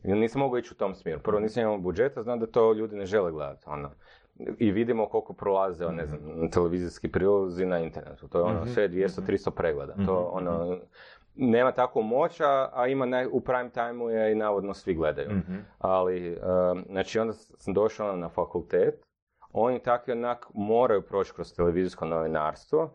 Nisam 0.04 0.40
mogao 0.42 0.58
ići 0.58 0.74
u 0.74 0.78
tom 0.78 0.96
smjeru. 0.96 1.22
Prvo 1.22 1.40
nisam 1.40 1.64
imao 1.64 1.78
budžeta, 1.78 2.24
znam 2.24 2.40
da 2.40 2.48
to 2.48 2.74
ljudi 2.74 2.96
ne 2.96 3.06
žele 3.06 3.32
gledati. 3.32 3.64
Ono. 3.68 3.90
I 4.58 4.72
vidimo 4.72 5.06
koliko 5.06 5.34
prolaze, 5.34 5.86
ono, 5.86 5.96
ne 5.96 6.06
znam, 6.06 6.52
televizijski 6.52 7.12
prilozi 7.12 7.66
na 7.66 7.80
internetu. 7.80 8.28
To 8.28 8.38
je 8.38 8.44
ono, 8.44 8.66
sve 8.66 8.90
200-300 8.90 9.52
pregleda. 9.52 9.94
To 10.06 10.30
ono, 10.34 10.78
nema 11.38 11.72
takvu 11.72 12.02
moć, 12.04 12.42
a, 12.42 12.88
ima 12.88 13.06
naj, 13.06 13.28
u 13.32 13.42
prime 13.42 13.70
timeu 13.70 14.10
je 14.10 14.32
i 14.32 14.36
navodno 14.36 14.74
svi 14.74 14.94
gledaju. 14.94 15.30
Ali, 15.80 16.38
um, 16.72 16.86
znači 16.90 17.20
onda 17.20 17.34
sam 17.34 17.74
došao 17.74 18.16
na 18.16 18.30
fakultet, 18.30 19.08
oni 19.54 19.80
tako 19.80 20.12
i 20.12 20.14
onak 20.14 20.48
moraju 20.54 21.02
proći 21.02 21.34
kroz 21.34 21.54
televizijsko 21.56 22.06
novinarstvo. 22.06 22.90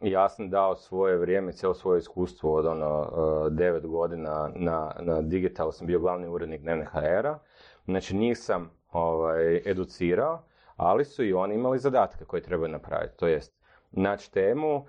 I 0.00 0.10
ja 0.10 0.28
sam 0.28 0.50
dao 0.50 0.76
svoje 0.76 1.16
vrijeme, 1.16 1.52
cijelo 1.52 1.74
svoje 1.74 1.98
iskustvo 1.98 2.54
od 2.54 2.66
ono 2.66 3.00
uh, 3.00 3.52
devet 3.52 3.86
godina 3.86 4.50
na, 4.54 4.92
na 5.00 5.22
digitalu, 5.22 5.72
sam 5.72 5.86
bio 5.86 5.98
glavni 5.98 6.28
urednik 6.28 6.60
dnevne 6.60 6.84
HR-a, 6.84 7.38
znači 7.84 8.16
njih 8.16 8.38
sam 8.38 8.70
ovaj, 8.92 9.56
educirao, 9.70 10.42
ali 10.76 11.04
su 11.04 11.24
i 11.24 11.32
oni 11.32 11.54
imali 11.54 11.78
zadatke 11.78 12.24
koje 12.24 12.42
trebaju 12.42 12.68
napraviti, 12.68 13.16
to 13.16 13.26
jest 13.26 13.58
naći 13.90 14.32
temu, 14.32 14.86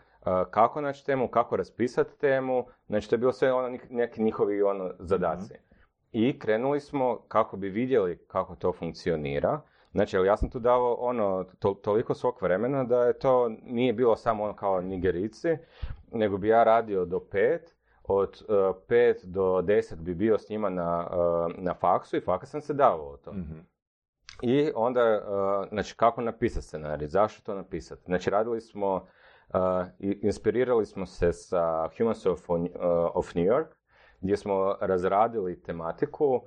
kako 0.52 0.82
naći 0.82 1.06
temu, 1.06 1.28
kako 1.28 1.56
raspisati 1.58 2.20
temu, 2.20 2.66
znači 2.88 3.10
to 3.10 3.16
je 3.16 3.20
bilo 3.20 3.34
sve 3.34 3.54
ono 3.54 3.78
neki 3.90 4.24
njihovi 4.24 4.62
ono 4.62 4.92
zadaci. 5.00 5.54
I 6.12 6.40
krenuli 6.40 6.80
smo 6.80 7.20
kako 7.28 7.58
bi 7.58 7.70
vidjeli 7.70 8.18
kako 8.28 8.56
to 8.56 8.74
funkcionira. 8.74 9.62
Znači, 9.92 10.18
ja 10.18 10.38
sam 10.38 10.50
tu 10.50 10.60
dao 10.60 10.94
ono, 10.94 11.46
to- 11.60 11.74
toliko 11.74 12.14
svog 12.14 12.36
vremena 12.42 12.84
da 12.84 13.04
je 13.04 13.20
to 13.20 13.50
nije 13.64 13.94
bilo 13.94 14.16
samo 14.16 14.44
ono 14.44 14.56
kao 14.56 14.82
nigerici, 14.82 15.58
nego 16.12 16.38
bi 16.38 16.48
ja 16.48 16.64
radio 16.64 17.06
do 17.06 17.20
pet, 17.20 17.76
od 18.04 18.44
uh, 18.48 18.76
pet 18.88 19.18
do 19.26 19.62
deset 19.62 20.00
bi 20.00 20.16
bio 20.16 20.38
s 20.38 20.50
njima 20.50 20.70
na, 20.70 21.08
uh, 21.12 21.54
na 21.58 21.74
faksu 21.74 22.18
i 22.18 22.22
fakat 22.22 22.50
sam 22.50 22.62
se 22.62 22.74
davao 22.74 23.18
to. 23.18 23.32
Mhm. 23.34 23.60
I 24.42 24.72
onda, 24.76 25.22
uh, 25.28 25.70
znači, 25.70 25.96
kako 25.98 26.22
napisati 26.22 26.66
scenarij, 26.66 27.08
zašto 27.08 27.44
to 27.44 27.54
napisati? 27.56 28.02
Znači, 28.06 28.30
radili 28.30 28.62
smo, 28.62 29.06
inspirirali 30.00 30.86
smo 30.86 31.06
se 31.06 31.34
sa 31.34 31.90
Humans 31.98 32.26
of, 32.26 32.50
of 33.14 33.36
New 33.36 33.46
York, 33.46 33.68
gdje 34.22 34.38
smo 34.38 34.76
razradili 34.82 35.62
tematiku 35.62 36.26
uh, 36.36 36.42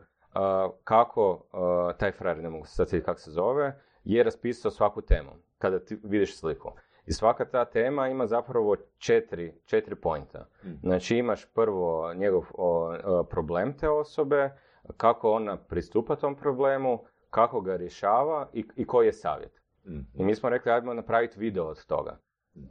kako 0.85 1.31
uh, 1.31 1.97
taj 1.97 2.13
frajer, 2.13 2.43
ne 2.43 2.51
mogu 2.51 2.67
se 2.67 2.75
sad 2.75 3.03
kako 3.05 3.21
se 3.21 3.31
zove, 3.31 3.81
je 4.05 4.23
raspisao 4.23 4.71
svaku 4.71 5.03
temu, 5.03 5.31
kada 5.59 5.79
ti 5.79 5.99
vidiš 6.05 6.39
sliku. 6.39 6.73
I 7.07 7.13
svaka 7.13 7.45
ta 7.45 7.65
tema 7.65 8.09
ima 8.09 8.27
zapravo 8.27 8.77
četiri, 8.99 9.55
četiri 9.65 9.95
pointa. 9.95 10.47
Znači 10.83 11.17
imaš 11.17 11.53
prvo 11.55 12.15
njegov 12.15 12.45
o, 12.55 12.97
o, 13.05 13.25
problem 13.25 13.77
te 13.79 13.89
osobe, 13.89 14.51
kako 14.97 15.33
ona 15.33 15.57
pristupa 15.57 16.17
tom 16.17 16.35
problemu, 16.35 17.05
kako 17.31 17.61
ga 17.61 17.77
rješava 17.77 18.49
i, 18.53 18.65
i 18.77 18.87
koji 18.87 19.07
je 19.07 19.13
savjet. 19.13 19.63
Mhm. 19.87 20.01
I 20.15 20.25
mi 20.25 20.35
smo 20.35 20.49
rekli, 20.49 20.73
ajmo 20.73 20.95
napraviti 20.95 21.41
video 21.41 21.67
od 21.67 21.87
toga. 21.87 22.19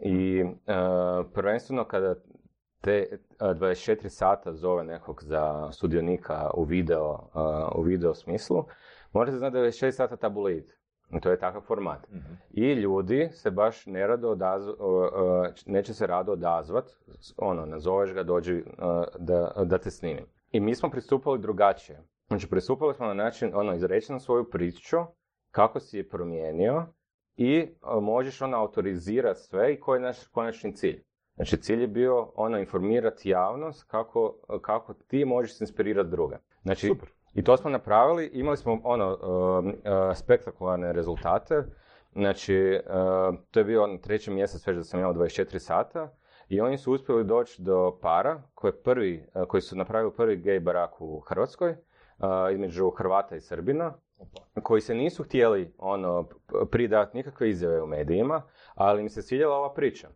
I 0.01 0.39
e, 0.41 0.73
prvenstveno 1.33 1.85
kada 1.85 2.15
te 2.81 2.91
e, 2.91 3.17
24 3.39 4.09
sata 4.09 4.53
zove 4.53 4.83
nekog 4.83 5.23
za 5.23 5.71
sudionika 5.71 6.49
u 6.53 6.63
video, 6.63 7.29
e, 7.35 7.79
u 7.79 7.81
video 7.81 8.13
smislu, 8.13 8.65
morate 9.13 9.37
znati 9.37 9.53
da 9.53 9.59
je 9.59 9.71
6 9.71 9.91
sata 9.91 10.15
tabulit. 10.15 10.81
I 11.17 11.19
To 11.19 11.31
je 11.31 11.39
takav 11.39 11.61
format. 11.61 12.09
Mhm. 12.11 12.33
I 12.51 12.73
ljudi 12.73 13.29
se 13.31 13.51
baš 13.51 13.85
nerado 13.85 14.29
odazv, 14.29 14.69
o, 14.79 15.09
o, 15.13 15.47
neće 15.65 15.93
se 15.93 16.07
rado 16.07 16.31
odazvat, 16.31 16.85
ono, 17.37 17.65
nazoveš 17.65 18.13
ga, 18.13 18.23
dođi 18.23 18.63
da, 19.19 19.51
da 19.65 19.77
te 19.77 19.91
snimim. 19.91 20.25
I 20.51 20.59
mi 20.59 20.75
smo 20.75 20.89
pristupali 20.89 21.39
drugačije. 21.39 22.03
Znači, 22.27 22.49
pristupali 22.49 22.93
smo 22.93 23.07
na 23.07 23.13
način, 23.13 23.51
ono, 23.53 23.73
izreći 23.73 24.11
nam 24.11 24.19
svoju 24.19 24.49
priču, 24.49 24.97
kako 25.51 25.79
si 25.79 25.97
je 25.97 26.09
promijenio 26.09 26.85
i 27.41 27.67
o, 27.81 28.01
možeš 28.01 28.41
ono 28.41 28.57
autorizirati 28.57 29.39
sve 29.39 29.73
i 29.73 29.79
koji 29.79 29.97
je 29.97 30.01
naš 30.01 30.27
konačni 30.27 30.75
cilj. 30.75 31.03
Znači, 31.35 31.57
cilj 31.57 31.81
je 31.81 31.87
bio 31.87 32.31
ono, 32.35 32.59
informirati 32.59 33.29
javnost 33.29 33.83
kako, 33.83 34.35
kako 34.61 34.93
ti 34.93 35.25
možeš 35.25 35.61
inspirirati 35.61 36.09
druge. 36.09 36.35
Znači, 36.63 36.87
Super. 36.87 37.09
i 37.33 37.43
to 37.43 37.57
smo 37.57 37.69
napravili, 37.69 38.29
imali 38.33 38.57
smo 38.57 38.81
ono 38.83 39.11
uh, 39.11 39.71
spektakularne 40.15 40.93
rezultate. 40.93 41.63
Znači, 42.13 42.79
uh, 42.85 43.35
to 43.51 43.59
je 43.59 43.63
bio 43.63 43.83
on 43.83 43.97
treći 43.97 44.31
mjesec 44.31 44.67
već 44.67 44.77
da 44.77 44.83
sam 44.83 44.99
imao 44.99 45.13
24 45.13 45.59
sata 45.59 46.13
i 46.49 46.61
oni 46.61 46.77
su 46.77 46.93
uspjeli 46.93 47.23
doći 47.23 47.61
do 47.61 47.97
para 48.01 48.41
koji, 48.53 48.73
prvi, 48.73 49.25
uh, 49.33 49.47
koji 49.47 49.61
su 49.61 49.75
napravili 49.75 50.13
prvi 50.13 50.37
gej 50.37 50.59
barak 50.59 51.01
u 51.01 51.19
Hrvatskoj, 51.19 51.69
uh, 51.71 51.77
između 52.53 52.89
Hrvata 52.89 53.35
i 53.35 53.41
Srbina, 53.41 53.93
koji 54.63 54.81
se 54.81 54.95
nisu 54.95 55.23
htjeli 55.23 55.73
ono, 55.77 56.29
pridati 56.71 57.17
nikakve 57.17 57.49
izjave 57.49 57.81
u 57.81 57.87
medijima, 57.87 58.41
ali 58.75 59.01
im 59.01 59.09
se 59.09 59.21
svidjela 59.21 59.55
ova 59.55 59.73
priča. 59.73 60.09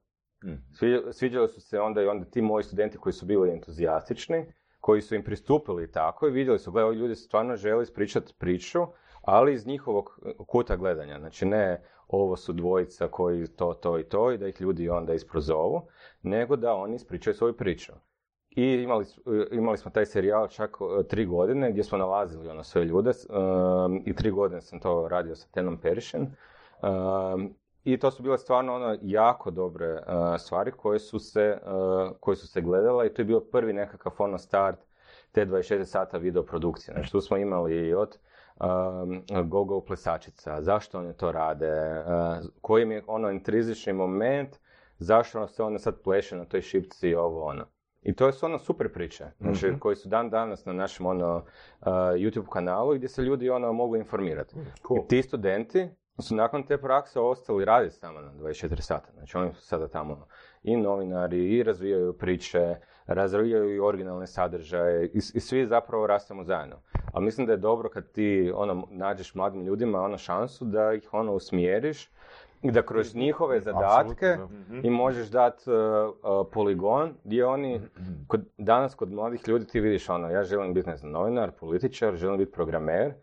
Sviđali 1.11 1.47
su 1.47 1.61
se 1.61 1.79
onda 1.79 2.01
i 2.01 2.07
onda 2.07 2.25
ti 2.25 2.41
moji 2.41 2.63
studenti 2.63 2.97
koji 2.97 3.13
su 3.13 3.25
bili 3.25 3.51
entuzijastični, 3.51 4.45
koji 4.79 5.01
su 5.01 5.15
im 5.15 5.23
pristupili 5.23 5.91
tako 5.91 6.27
i 6.27 6.31
vidjeli 6.31 6.59
su, 6.59 6.71
gledaj, 6.71 6.87
ovi 6.87 6.97
ljudi 6.97 7.15
stvarno 7.15 7.55
žele 7.55 7.83
ispričati 7.83 8.33
priču, 8.37 8.79
ali 9.21 9.53
iz 9.53 9.67
njihovog 9.67 10.19
e, 10.25 10.31
kuta 10.47 10.75
gledanja. 10.75 11.19
Znači 11.19 11.45
ne 11.45 11.83
ovo 12.07 12.35
su 12.35 12.53
dvojica 12.53 13.07
koji 13.07 13.47
to, 13.47 13.73
to 13.73 13.99
i 13.99 14.03
to 14.03 14.31
i 14.31 14.37
da 14.37 14.47
ih 14.47 14.61
ljudi 14.61 14.89
onda 14.89 15.13
isprozovu, 15.13 15.87
nego 16.21 16.55
da 16.55 16.73
oni 16.73 16.95
ispričaju 16.95 17.33
svoju 17.33 17.53
priču. 17.53 17.93
I 18.55 18.63
imali, 18.63 19.05
e, 19.05 19.55
imali 19.55 19.77
smo 19.77 19.91
taj 19.91 20.05
serijal 20.05 20.47
čak 20.47 20.77
e, 20.99 21.07
tri 21.07 21.25
godine 21.25 21.71
gdje 21.71 21.83
smo 21.83 21.97
nalazili 21.97 22.49
ono 22.49 22.63
sve 22.63 22.85
ljude 22.85 23.11
um, 23.29 24.01
i 24.05 24.15
tri 24.15 24.31
godine 24.31 24.61
sam 24.61 24.79
to 24.79 25.07
radio 25.07 25.35
sa 25.35 25.47
Tenom 25.51 25.77
Perišen. 25.77 26.21
Um, 26.21 27.53
I 27.83 27.97
to 27.97 28.11
su 28.11 28.23
bile 28.23 28.37
stvarno 28.37 28.75
ono 28.75 28.97
jako 29.01 29.51
dobre 29.51 29.93
uh, 29.93 30.01
stvari 30.39 30.71
koje 30.71 30.99
su, 30.99 31.19
se, 31.19 31.57
uh, 31.65 32.17
koje 32.19 32.35
su 32.35 32.47
se 32.47 32.61
gledale 32.61 33.07
i 33.07 33.13
to 33.13 33.21
je 33.21 33.25
bio 33.25 33.39
prvi 33.39 33.73
nekakav 33.73 34.13
ono 34.17 34.37
start 34.37 34.79
te 35.31 35.45
24 35.45 35.85
sata 35.85 36.17
video 36.17 36.43
produkcije. 36.43 36.93
Znači 36.93 37.11
tu 37.11 37.21
smo 37.21 37.37
imali 37.37 37.87
i 37.87 37.93
od 37.93 38.17
um, 38.59 39.23
go-go 39.49 39.81
plesačica, 39.81 40.61
zašto 40.61 40.99
oni 40.99 41.13
to 41.13 41.31
rade, 41.31 41.99
uh, 41.99 42.45
koji 42.61 42.83
im 42.83 42.91
je 42.91 43.03
ono 43.07 43.31
intrizični 43.31 43.93
moment, 43.93 44.49
zašto 44.97 45.47
se 45.47 45.63
one 45.63 45.79
sad 45.79 46.01
pleše 46.01 46.35
na 46.35 46.45
toj 46.45 46.61
šipci 46.61 47.09
i 47.09 47.15
ovo 47.15 47.45
ono. 47.45 47.65
I 48.05 48.15
to 48.15 48.31
su 48.31 48.45
ono 48.45 48.59
super 48.59 48.93
priče, 48.93 49.25
znači, 49.39 49.67
Mhm. 49.67 49.79
koji 49.79 49.95
su 49.95 50.09
dan 50.09 50.29
danas 50.29 50.65
na 50.65 50.73
našem 50.73 51.05
ono, 51.05 51.35
uh, 51.35 51.87
YouTube 51.87 52.49
kanalu 52.49 52.95
gdje 52.95 53.07
se 53.09 53.21
ljudi 53.21 53.49
ono 53.49 53.73
mogu 53.73 53.95
informirati. 53.95 54.55
Cool. 54.87 54.99
I 54.99 55.07
ti 55.07 55.21
studenti 55.21 55.89
su 56.19 56.35
nakon 56.35 56.63
te 56.63 56.77
prakse 56.77 57.19
ostali 57.19 57.65
raditi 57.65 57.95
s 57.95 58.01
nama 58.01 58.21
na 58.21 58.31
24 58.33 58.81
sata. 58.81 59.11
Znači 59.13 59.37
oni 59.37 59.53
su 59.53 59.61
sada 59.61 59.87
tamo 59.87 60.27
i 60.63 60.77
novinari, 60.77 61.49
i 61.49 61.63
razvijaju 61.63 62.13
priče, 62.13 62.75
razvijaju 63.07 63.75
i 63.75 63.79
originalne 63.79 64.27
sadržaje 64.27 65.05
i, 65.05 65.17
i 65.33 65.39
svi 65.39 65.65
zapravo 65.67 66.07
rastemo 66.07 66.43
zajedno. 66.43 66.75
Ali 67.13 67.25
mislim 67.25 67.47
da 67.47 67.53
je 67.53 67.57
dobro 67.57 67.89
kad 67.89 68.11
ti 68.11 68.51
ono, 68.55 68.87
nađeš 68.91 69.35
mladim 69.35 69.65
ljudima 69.65 70.01
ono 70.01 70.17
šansu 70.17 70.65
da 70.65 70.93
ih 70.93 71.13
ono 71.13 71.33
usmjeriš 71.33 72.11
da 72.65 72.81
kroz 72.81 73.15
njihove 73.15 73.59
zadatke 73.61 74.27
Apsolutno, 74.27 74.57
Mhm. 74.59 74.79
i 74.83 74.89
možeš 74.89 75.27
dati 75.27 75.63
poligon 76.45 77.13
gdje 77.23 77.45
oni, 77.45 77.81
kod, 78.27 78.45
danas 78.57 78.95
kod 78.95 79.11
mladih 79.11 79.47
ljudi 79.47 79.65
ti 79.65 79.79
vidiš 79.79 80.09
ono, 80.09 80.29
ja 80.29 80.43
želim 80.43 80.73
biti 80.73 80.89
ne 80.89 80.97
znam, 80.97 81.11
novinar, 81.11 81.51
političar, 81.51 82.15
želim 82.15 82.37
biti 82.37 82.51
programer 82.51 83.13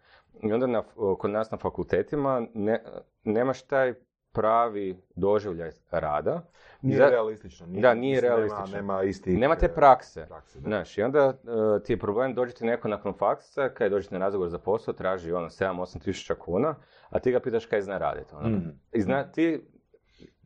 i 0.42 0.52
onda 0.52 0.66
na, 0.66 0.82
kod 1.18 1.30
nas 1.30 1.50
na 1.50 1.58
fakultetima 1.58 2.46
ne, 2.54 2.82
nemaš 3.25 3.62
taj 3.62 3.94
pravi 4.32 5.02
doživljaj 5.14 5.70
rada. 5.90 6.42
Nije 6.82 6.96
Za- 6.96 7.06
realistično. 7.06 7.66
Da, 7.68 7.94
nije 7.94 8.12
mislim, 8.12 8.28
realistično. 8.28 8.66
Nema, 8.66 8.92
nema 8.92 9.02
istih... 9.02 9.38
Nema 9.38 9.56
te 9.56 9.66
e, 9.66 9.75
prakse. 9.75 10.26
prakse, 10.28 10.61
da. 10.61 10.62
Znaš, 10.62 10.99
i 10.99 11.02
onda 11.02 11.34
e, 11.78 11.82
ti 11.82 11.92
je 11.92 11.99
problem 11.99 12.34
dođe 12.34 12.54
ti 12.54 12.64
neko 12.64 12.88
nakon 12.88 13.12
faksa, 13.12 13.68
kad 13.68 13.90
dođe 13.90 14.08
na 14.11 14.18
razgovor 14.18 14.49
za 14.49 14.58
posao, 14.58 14.94
traži 14.94 15.32
ono 15.32 15.49
7-8 15.49 16.00
tisuća 16.00 16.34
kuna, 16.34 16.75
a 17.12 17.19
ti 17.19 17.33
ga 17.33 17.40
pitaš 17.40 17.66
kaj 17.66 17.81
zna 17.83 17.99
raditi. 17.99 18.35
Ono. 18.35 18.49
Mhm. 18.49 18.69
I 18.92 19.00
zna, 19.00 19.33
ti, 19.33 19.61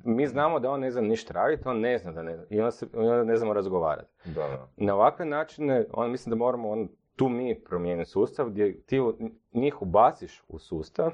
mi 0.05 0.27
znamo 0.27 0.61
da 0.61 0.71
on 0.71 0.81
ne 0.81 0.91
zna 0.91 1.01
ništa 1.01 1.35
raditi, 1.35 1.69
on 1.69 1.81
ne 1.81 1.99
zna 1.99 2.13
da 2.13 2.23
ne 2.23 2.37
zna. 2.37 2.45
I 2.51 2.61
onda, 2.61 2.71
se, 2.71 2.87
onda 2.95 3.25
ne 3.25 3.37
znamo 3.37 3.53
razgovarati. 3.53 4.13
Da. 4.25 4.69
Na 4.77 4.95
ovakve 4.95 5.27
načine, 5.27 5.87
on, 5.93 6.11
mislim 6.11 6.31
da 6.31 6.37
moramo 6.37 6.71
on, 6.71 6.89
tu 7.17 7.29
mi 7.29 7.63
promijeniti 7.65 8.11
sustav 8.11 8.51
gdje 8.51 8.83
ti 8.83 9.01
njih 9.53 9.83
ubaciš 9.83 10.45
u 10.49 10.59
sustav 10.59 11.13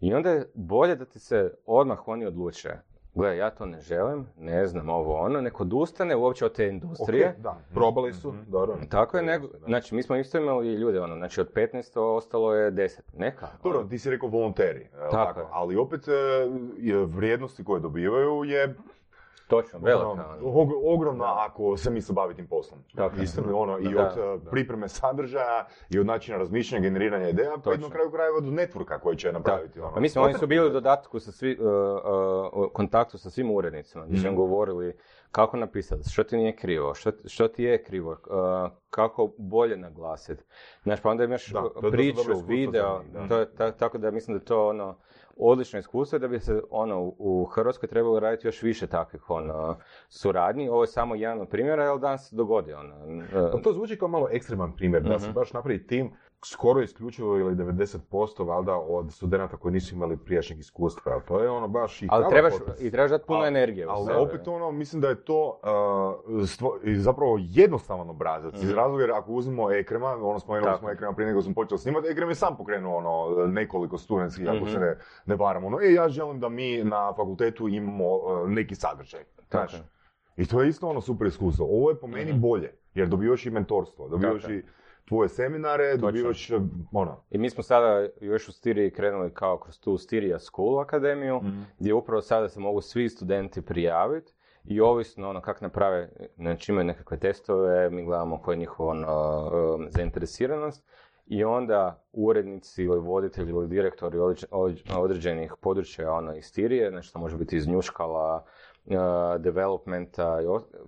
i 0.00 0.14
onda 0.14 0.30
je 0.30 0.50
bolje 0.54 0.96
da 0.96 1.04
ti 1.04 1.18
se 1.18 1.54
odmah 1.66 2.08
oni 2.08 2.26
odluče. 2.26 2.70
Gle, 3.16 3.36
ja 3.36 3.50
to 3.50 3.66
ne 3.66 3.80
želim, 3.80 4.26
ne 4.38 4.66
znam 4.66 4.88
ovo 4.88 5.16
ono, 5.20 5.40
neko 5.40 5.62
odustane 5.62 6.16
uopće 6.16 6.44
od 6.44 6.52
te 6.52 6.66
industrije. 6.68 7.28
Ok, 7.28 7.36
da. 7.42 7.56
Probali 7.74 8.12
su, 8.12 8.34
dobro. 8.46 8.76
Tako 8.88 9.16
je, 9.16 9.22
nego, 9.22 9.48
znači 9.66 9.94
mi 9.94 10.02
smo 10.02 10.16
isto 10.16 10.38
imali 10.38 10.74
ljude, 10.74 11.00
ono, 11.00 11.16
znači 11.16 11.40
od 11.40 11.52
15 11.52 12.00
ostalo 12.00 12.54
je 12.54 12.72
10, 12.72 13.00
neka. 13.16 13.48
Dobro, 13.62 13.78
ono. 13.78 13.88
ti 13.88 13.98
si 13.98 14.10
rekao 14.10 14.28
volonteri, 14.28 14.88
Tako 15.10 15.40
je. 15.40 15.46
ali 15.50 15.76
opet 15.76 16.08
e, 16.08 16.12
je 16.78 17.04
vrijednosti 17.04 17.64
koje 17.64 17.80
dobivaju 17.80 18.44
je 18.44 18.74
Točno, 19.48 19.78
velika. 19.78 20.06
ono, 20.06 20.24
ono. 20.24 20.46
og- 20.52 20.84
ogromna 20.84 21.24
ako 21.38 21.76
se 21.76 21.90
misli 21.90 22.14
baviti 22.14 22.36
tim 22.36 22.46
poslom. 22.46 22.80
Tako. 22.96 23.16
Iskreno, 23.16 23.58
ono, 23.58 23.78
i 23.78 23.82
Da, 23.84 24.00
od 24.02 24.42
e, 24.42 24.50
pripreme 24.50 24.88
sadržaja, 24.88 25.66
i 25.90 25.98
od 25.98 26.06
načina 26.06 26.38
razmišljanja, 26.38 26.82
generiranja 26.82 27.28
ideja, 27.28 27.50
pa 27.54 27.70
i 27.70 27.72
na 27.72 27.76
Točno. 27.76 27.88
kraju 27.88 28.10
krajeva 28.10 28.40
do 28.40 28.46
networka 28.48 29.00
koji 29.00 29.16
će 29.16 29.32
napraviti. 29.32 29.80
Ono. 29.80 29.94
Pa 29.94 30.00
mislim, 30.00 30.24
oni 30.24 30.34
su 30.34 30.46
bili 30.46 30.66
u 30.66 30.72
dodatku 30.80 31.20
sa 31.20 31.32
svi, 31.32 31.58
uh, 31.60 31.66
uh, 32.52 32.66
u 32.66 32.70
kontaktu 32.70 33.18
sa 33.18 33.30
svim 33.30 33.50
urednicima, 33.50 34.06
gdje 34.06 34.20
su 34.20 34.26
im 34.26 34.36
govorili 34.36 34.96
kako 35.30 35.56
napisati, 35.56 36.10
što 36.10 36.24
ti 36.24 36.36
nije 36.36 36.56
krivo, 36.56 36.94
što, 36.94 37.12
što 37.24 37.48
ti 37.48 37.64
je 37.64 37.84
krivo, 37.84 38.10
uh, 38.10 38.16
kako 38.90 39.30
bolje 39.38 39.76
naglasiti. 39.76 40.44
Znaš, 40.82 41.00
pa 41.00 41.10
onda 41.10 41.24
imaš 41.24 41.46
Da, 41.46 41.62
priču, 41.90 42.20
video, 42.46 43.02
da. 43.04 43.28
to 43.28 43.44
ta- 43.46 43.72
tako 43.72 43.98
da 43.98 44.10
mislim 44.10 44.38
da 44.38 44.44
to 44.44 44.68
ono, 44.68 44.98
odlično 45.38 45.78
iskustvo 45.78 46.18
da 46.18 46.28
bi 46.28 46.40
se 46.40 46.60
ono, 46.70 47.12
u- 47.18 47.44
Hrvatskoj 47.46 47.88
trebalo 47.88 48.20
raditi 48.20 48.46
još 48.48 48.62
više 48.62 48.86
takvih 48.86 49.30
ono, 49.30 49.76
suradnji. 50.08 50.68
Ovo 50.68 50.82
je 50.82 50.88
samo 50.88 51.14
jedan 51.14 51.40
od 51.40 51.48
primjera, 51.48 51.84
jer 51.84 51.98
danas 51.98 52.28
se 52.28 52.36
dogodi 52.36 52.72
ono. 52.72 52.94
uh, 53.54 53.62
to 53.62 53.72
zvuči 53.72 53.98
kao 53.98 54.08
malo 54.08 54.28
ekstreman 54.30 54.72
primjer, 54.72 55.02
da 55.02 55.18
se 55.18 55.26
Mhm. 55.26 55.34
baš 55.34 55.52
napravi 55.52 55.86
tim 55.86 56.10
skoro 56.42 56.80
isključivo 56.80 57.38
ili 57.38 57.54
90% 57.54 58.08
valjda 58.40 58.76
od 58.76 59.12
studenta 59.12 59.56
koji 59.56 59.72
nisu 59.72 59.94
imali 59.94 60.16
prijašnjeg 60.16 60.58
iskustva. 60.58 61.12
jel 61.12 61.20
To 61.20 61.40
je 61.40 61.50
ono 61.50 61.68
baš 61.68 62.02
i 62.02 62.08
Ali 62.10 62.24
trebaš, 62.30 62.52
i 62.78 62.90
trebaš 62.90 63.10
dati 63.10 63.24
puno 63.26 63.38
Ali- 63.38 63.48
energije 63.48 63.86
Ali 63.88 64.06
sebe. 64.06 64.18
opet 64.18 64.48
ono, 64.48 64.70
mislim 64.72 65.02
da 65.02 65.08
je 65.08 65.14
to 65.16 65.60
uh, 66.28 66.42
stvo- 66.42 66.78
zapravo 66.94 67.36
jednostavan 67.40 68.10
obrazac. 68.10 68.54
Iz 68.54 68.64
Mhm. 68.64 68.74
razloga 68.74 69.02
jer 69.02 69.12
ako 69.12 69.32
uzmemo 69.32 69.72
Ekrema, 69.72 70.08
ono 70.12 70.38
spomenuli 70.38 70.66
Tako. 70.66 70.78
smo 70.78 70.90
Ekrema 70.90 71.12
prije 71.12 71.26
nego 71.26 71.42
smo 71.42 71.54
počeli 71.54 71.78
snimati, 71.78 72.08
Ekrem 72.08 72.28
je 72.28 72.34
sam 72.34 72.56
pokrenuo 72.56 72.96
ono, 72.96 73.46
nekoliko 73.46 73.98
studentskih, 73.98 74.46
ako 74.48 74.56
Mhm. 74.56 74.66
se 74.66 74.78
ne, 74.78 74.96
ne 75.26 75.36
varam, 75.36 75.64
ono, 75.64 75.78
e, 75.80 75.92
ja 75.92 76.08
želim 76.08 76.40
da 76.40 76.48
mi 76.48 76.84
na 76.84 77.12
fakultetu 77.12 77.68
imamo 77.68 78.08
uh, 78.08 78.22
neki 78.48 78.74
sadržaj. 78.74 79.20
Tako. 79.48 79.72
I 80.36 80.46
to 80.46 80.62
je 80.62 80.68
isto 80.68 80.88
ono 80.88 81.00
super 81.00 81.26
iskustvo. 81.26 81.66
Ovo 81.66 81.90
je 81.90 81.96
po 81.96 82.06
meni 82.06 82.32
Mhm. 82.32 82.40
bolje, 82.40 82.72
jer 82.94 83.08
dobivaš 83.08 83.46
i 83.46 83.50
mentorstvo, 83.50 84.08
dobivaš 84.08 84.44
i 84.44 84.62
tvoje 85.08 85.28
seminare, 85.28 85.96
dobivaš, 85.96 86.50
ono, 86.92 87.22
I 87.30 87.38
mi 87.38 87.50
smo 87.50 87.62
sada 87.62 88.06
još 88.20 88.48
u 88.48 88.52
Stiriji 88.52 88.90
krenuli 88.90 89.30
kao 89.34 89.58
kroz 89.58 89.80
tu 89.80 89.98
Stirija 89.98 90.38
School 90.38 90.80
akademiju, 90.80 91.40
gdje 91.78 91.94
upravo 91.94 92.22
sada 92.22 92.48
se 92.48 92.60
mogu 92.60 92.80
svi 92.80 93.08
studenti 93.08 93.62
prijaviti 93.62 94.32
i 94.64 94.80
ovisno 94.80 95.30
ono 95.30 95.40
kako 95.40 95.64
naprave, 95.64 96.10
znači 96.36 96.72
imaju 96.72 96.84
nekakve 96.86 97.18
testove, 97.18 97.90
mi 97.90 98.04
gledamo 98.04 98.38
koja 98.42 98.52
je 98.52 98.58
njihova 98.58 98.90
ono, 98.90 99.50
um, 99.74 99.86
zainteresiranost 99.90 100.84
i 101.26 101.44
onda 101.44 102.04
urednici 102.12 102.82
ili 102.82 103.00
voditelji 103.00 103.50
ili 103.50 103.68
direktori 103.68 104.18
određ- 104.18 104.46
određ- 104.50 104.98
određenih 104.98 105.54
područja 105.60 106.12
ono, 106.12 106.34
iz 106.36 106.44
Stirije, 106.44 106.90
znači 106.90 107.12
to 107.12 107.18
može 107.18 107.36
biti 107.36 107.56
iz 107.56 107.68
njuškala, 107.68 108.44
uh, 108.84 108.94
developmenta, 109.38 110.38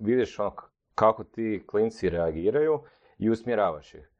vidiš 0.01 0.39
ono 0.39 0.53
kako 0.95 1.25
ti 1.25 1.65
klinci 1.67 2.11
reagiraju 2.11 2.81
i 3.19 3.31
usmjeravaš 3.31 3.95
ih. 3.95 4.11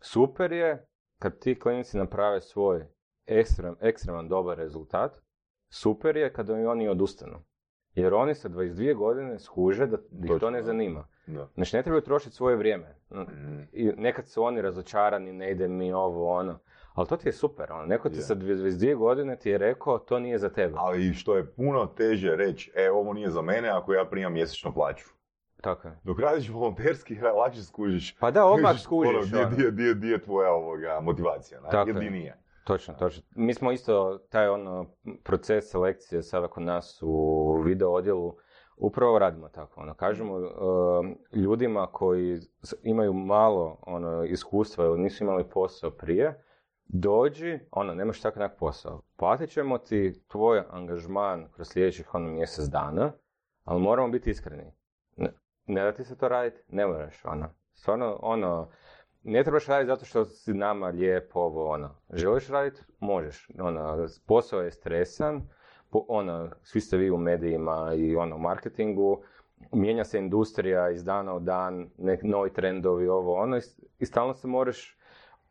Super 0.00 0.52
je 0.52 0.86
kad 1.18 1.38
ti 1.38 1.58
klinici 1.58 1.98
naprave 1.98 2.40
svoj 2.40 2.86
ekstrem, 3.26 3.76
ekstreman 3.80 4.28
dobar 4.28 4.58
rezultat, 4.58 5.20
super 5.68 6.16
je 6.16 6.32
kad 6.32 6.48
i 6.48 6.52
oni 6.52 6.88
odustanu. 6.88 7.38
Jer 7.94 8.14
oni 8.14 8.34
sa 8.34 8.48
22 8.48 8.96
godine 8.96 9.38
skuže 9.38 9.86
da, 9.86 9.96
da 10.10 10.34
ih 10.34 10.40
to 10.40 10.50
ne 10.50 10.62
zanima. 10.62 11.08
da. 11.26 11.48
Znači 11.54 11.76
ne 11.76 11.82
trebaju 11.82 12.02
trošiti 12.02 12.36
svoje 12.36 12.56
vrijeme. 12.56 12.96
Mm. 13.10 13.62
I 13.72 13.92
nekad 13.96 14.28
su 14.28 14.42
oni 14.42 14.62
razočarani, 14.62 15.32
ne 15.32 15.50
ide 15.50 15.68
mi 15.68 15.92
ovo, 15.92 16.32
ono. 16.32 16.58
Ali 16.94 17.08
to 17.08 17.16
ti 17.16 17.28
je 17.28 17.32
super, 17.32 17.72
ono. 17.72 17.86
Neko 17.86 18.08
ti 18.08 18.16
sa 18.16 18.34
22 18.34 18.96
godine 18.96 19.36
ti 19.36 19.50
je 19.50 19.58
rekao, 19.58 19.98
to 19.98 20.18
nije 20.18 20.38
za 20.38 20.48
tebe. 20.48 20.74
Ali 20.76 21.14
što 21.14 21.36
je 21.36 21.52
puno 21.52 21.86
teže 21.86 22.36
reći, 22.36 22.72
e, 22.74 22.90
ovo 22.90 23.12
nije 23.12 23.30
za 23.30 23.42
mene 23.42 23.68
ako 23.68 23.92
ja 23.92 24.04
primam 24.04 24.32
mjesečnu 24.32 24.72
plaću. 24.74 25.08
Tako 25.62 25.88
je. 25.88 25.98
Dok 26.04 26.20
radiš 26.20 26.48
volonterski, 26.48 27.20
lakše 27.20 27.62
skužiš. 27.62 28.16
Pa 28.18 28.30
da, 28.30 28.44
odmah 28.46 28.80
Skužiš, 28.80 29.10
skužiš. 29.10 29.32
Ono, 29.32 29.46
di, 29.56 29.64
ono. 29.64 29.70
di, 29.70 29.84
di, 29.84 29.94
di 29.94 30.08
je 30.08 30.22
tvoja 30.22 30.52
ovoga, 30.52 31.00
motivacija, 31.02 31.60
na? 31.60 31.68
Tako 31.68 31.88
jer 31.88 31.96
je. 31.96 32.02
di 32.02 32.10
nije. 32.10 32.36
Točno, 32.64 32.94
točno. 32.94 33.22
Mi 33.34 33.54
smo 33.54 33.72
isto 33.72 34.18
taj 34.18 34.48
ono 34.48 34.86
proces 35.24 35.70
selekcije 35.70 36.22
sada 36.22 36.48
kod 36.48 36.62
nas 36.62 37.02
u 37.02 37.62
video 37.64 37.90
odjelu 37.90 38.36
upravo 38.76 39.18
radimo 39.18 39.48
tako. 39.48 39.80
Ono, 39.80 39.94
kažemo 39.94 40.34
um, 40.36 41.18
ljudima 41.32 41.86
koji 41.86 42.40
imaju 42.82 43.12
malo 43.12 43.78
ono, 43.82 44.24
iskustva 44.24 44.84
ili 44.84 45.00
nisu 45.00 45.24
imali 45.24 45.44
posao 45.44 45.90
prije, 45.90 46.44
dođi, 46.84 47.58
ono, 47.70 47.94
nemaš 47.94 48.20
tako 48.20 48.38
nak 48.38 48.58
posao. 48.58 49.02
Platit 49.16 49.50
ćemo 49.50 49.78
ti 49.78 50.22
tvoj 50.28 50.62
angažman 50.70 51.48
kroz 51.52 51.68
sljedećih 51.68 52.14
ono 52.14 52.28
mjesec 52.28 52.64
dana, 52.64 53.12
ali 53.64 53.80
moramo 53.80 54.08
biti 54.08 54.30
iskreni. 54.30 54.72
Ne, 55.70 55.84
da 55.84 55.92
ti 55.92 56.04
se 56.04 56.18
to 56.18 56.28
raditi, 56.28 56.62
ne 56.68 56.86
moraš, 56.86 57.24
ono. 57.24 57.48
Stvarno, 57.74 58.18
ono, 58.22 58.70
ne 59.22 59.44
trebaš 59.44 59.66
raditi 59.66 59.86
zato 59.86 60.04
što 60.04 60.24
si 60.24 60.54
nama 60.54 60.88
lijepo, 60.88 61.40
ovo, 61.40 61.70
ono. 61.70 61.96
Želiš 62.12 62.48
raditi? 62.48 62.82
Možeš. 62.98 63.48
Ono, 63.60 64.06
posao 64.26 64.60
je 64.60 64.70
stresan, 64.70 65.48
po, 65.90 66.04
ono, 66.08 66.50
svi 66.62 66.80
ste 66.80 66.96
vi 66.96 67.10
u 67.10 67.18
medijima 67.18 67.92
i 67.96 68.16
ono, 68.16 68.38
marketingu, 68.38 69.22
mijenja 69.72 70.04
se 70.04 70.18
industrija 70.18 70.90
iz 70.90 71.04
dana 71.04 71.34
u 71.34 71.40
dan, 71.40 71.90
nek, 71.98 72.20
novi 72.22 72.52
trendovi, 72.52 73.08
ovo, 73.08 73.34
ono, 73.34 73.56
i, 73.56 73.60
i 73.98 74.06
stalno 74.06 74.34
se 74.34 74.48
moraš 74.48 74.98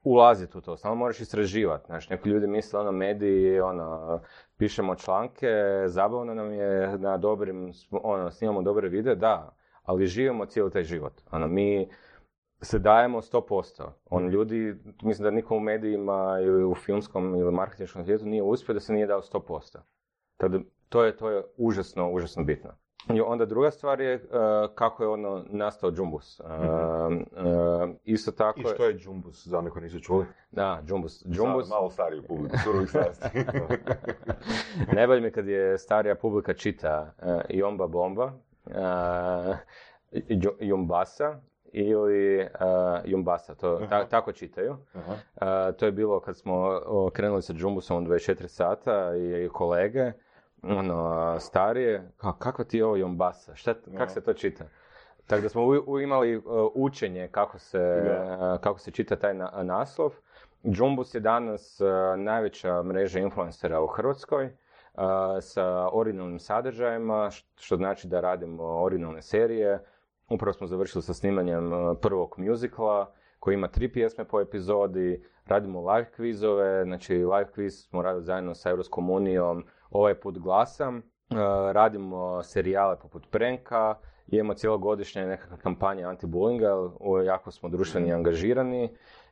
ulaziti 0.04 0.58
u 0.58 0.62
to, 0.62 0.78
stalno 0.78 0.96
moraš 0.96 1.20
istraživati. 1.20 1.86
Znaš, 1.86 2.10
neki 2.10 2.30
ljudi 2.30 2.48
misle, 2.48 2.80
ono, 2.80 2.92
mediji, 2.92 3.60
ono, 3.60 4.20
pišemo 4.58 4.96
članke, 4.96 5.48
zabavno 5.86 6.34
nam 6.34 6.54
je 6.54 6.98
na 6.98 7.18
dobrim, 7.18 7.72
ono, 7.92 8.32
snimamo 8.32 8.62
dobre 8.62 8.90
videe, 8.90 9.16
da, 9.16 9.59
ali 9.90 10.08
živimo 10.08 10.46
cijeli 10.46 10.72
taj 10.72 10.84
život. 10.84 11.14
Ono, 11.32 11.48
mi 11.48 11.90
se 12.62 12.80
dajemo 12.80 13.22
100%. 13.22 13.84
On 14.10 14.30
ljudi, 14.30 14.76
mislim 15.02 15.24
da 15.24 15.32
niko 15.32 15.56
u 15.56 15.60
medijima 15.60 16.40
ili 16.42 16.64
u 16.64 16.76
filmskom 16.76 17.36
ili 17.36 17.52
marketinškom 17.52 18.04
svijetu 18.06 18.26
nije 18.26 18.44
uspio 18.44 18.74
da 18.74 18.80
se 18.80 18.94
nije 18.94 19.08
dao 19.08 19.22
100%. 19.22 19.78
Tako 20.38 20.58
da 20.58 20.60
to 20.90 21.04
je, 21.04 21.18
to 21.18 21.30
je 21.30 21.44
užasno, 21.58 22.12
užasno 22.12 22.44
bitno. 22.44 22.70
I 23.14 23.22
onda 23.22 23.46
druga 23.46 23.72
stvar 23.72 24.02
je 24.02 24.16
uh, 24.16 24.22
kako 24.76 25.04
je 25.04 25.10
ono 25.10 25.46
nastao 25.50 25.92
Jumbus. 25.96 26.40
Uh, 26.40 26.46
uh, 26.48 27.90
isto 28.04 28.32
tako 28.32 28.60
I 28.60 28.64
što 28.64 28.86
je 28.86 28.98
Jumbus, 29.00 29.48
za 29.48 29.58
one 29.58 29.70
koji 29.70 29.84
nisu 29.84 30.00
čuli? 30.00 30.26
Da, 30.52 30.84
Jumbus. 30.88 31.24
Za 31.26 31.44
Jumbus, 31.44 31.70
malo 31.70 31.90
stariju 31.90 32.24
publiku, 32.28 32.58
surovih 32.64 32.90
strasti. 32.90 33.28
najbolje 34.96 35.22
mi 35.22 35.32
kad 35.32 35.48
je 35.48 35.78
starija 35.78 36.16
publika 36.16 36.54
čita 36.54 37.14
uh, 37.18 37.42
Jomba 37.50 37.88
Bomba, 37.88 38.34
Jumbasa 40.60 41.40
ili 41.66 42.40
uh, 42.40 42.48
Jumbasa, 43.06 43.56
to, 43.56 43.80
ta- 43.80 44.06
tako 44.06 44.32
čitaju. 44.32 44.78
Aha. 44.94 45.14
Uh, 45.14 45.76
to 45.76 45.86
je 45.86 45.92
bilo 45.92 46.20
kad 46.20 46.38
smo 46.38 46.82
krenuli 47.10 47.42
sa 47.42 47.54
Jumbusom 47.56 47.98
u 47.98 48.08
24 48.08 48.48
sata 48.48 49.16
i, 49.16 49.46
i 49.46 49.50
kolege, 49.50 50.12
ono, 50.64 51.00
starije, 51.40 52.12
kao, 52.18 52.34
kakva 52.34 52.66
ti 52.66 52.78
je 52.78 52.86
ovo 52.86 52.96
Jumbasa, 52.96 53.56
šta, 53.56 53.74
kako 53.88 54.10
se 54.10 54.22
to 54.22 54.34
čita? 54.34 54.64
Tako 55.28 55.42
da 55.42 55.50
smo 55.50 55.62
u, 55.64 55.84
u- 55.88 56.00
imali 56.00 56.38
uh, 56.38 56.44
učenje 56.76 57.28
kako 57.28 57.60
se, 57.60 58.02
uh, 58.02 58.60
kako 58.60 58.80
se 58.80 58.92
čita 58.92 59.16
taj 59.16 59.34
na- 59.34 59.52
naslov. 59.56 60.14
Jumbus 60.64 61.16
je 61.16 61.20
danas 61.20 61.82
uh, 61.82 61.88
najveća 62.18 62.84
mreža 62.84 63.20
influencera 63.20 63.82
u 63.82 63.88
Hrvatskoj 63.88 64.46
uh, 64.46 64.52
sa 65.42 65.90
originalnim 65.94 66.40
sadržajima, 66.40 67.30
što 67.56 67.76
znači 67.76 68.08
da 68.08 68.22
radimo 68.22 68.64
originalne 68.64 69.22
serije. 69.22 69.80
Upravo 70.30 70.54
smo 70.54 70.68
završili 70.68 71.02
sa 71.02 71.14
snimanjem 71.14 71.72
prvog 72.02 72.36
muzikla 72.38 73.14
koji 73.40 73.54
ima 73.54 73.68
tri 73.68 73.92
pjesme 73.92 74.26
po 74.26 74.42
epizodi, 74.42 75.24
radimo 75.46 75.92
live 75.92 76.12
kvizove, 76.12 76.84
znači 76.84 77.16
live 77.16 77.52
kviz 77.52 77.74
smo 77.90 78.02
radili 78.02 78.24
zajedno 78.24 78.56
sa 78.56 78.70
Europskom 78.70 79.10
unijom, 79.10 79.66
ovaj 79.90 80.16
put 80.16 80.40
glasam, 80.40 81.02
radimo 81.72 82.44
serijale 82.44 83.00
poput 83.00 83.28
Prenka, 83.32 83.96
imamo 84.28 84.54
cijelogodišnje 84.54 85.26
nekakve 85.26 85.58
kampanje 85.58 86.04
anti-bullyinga, 86.04 86.92
o, 87.00 87.22
jako 87.22 87.52
smo 87.52 87.70
društveni 87.70 88.14
angažirani. 88.14 88.90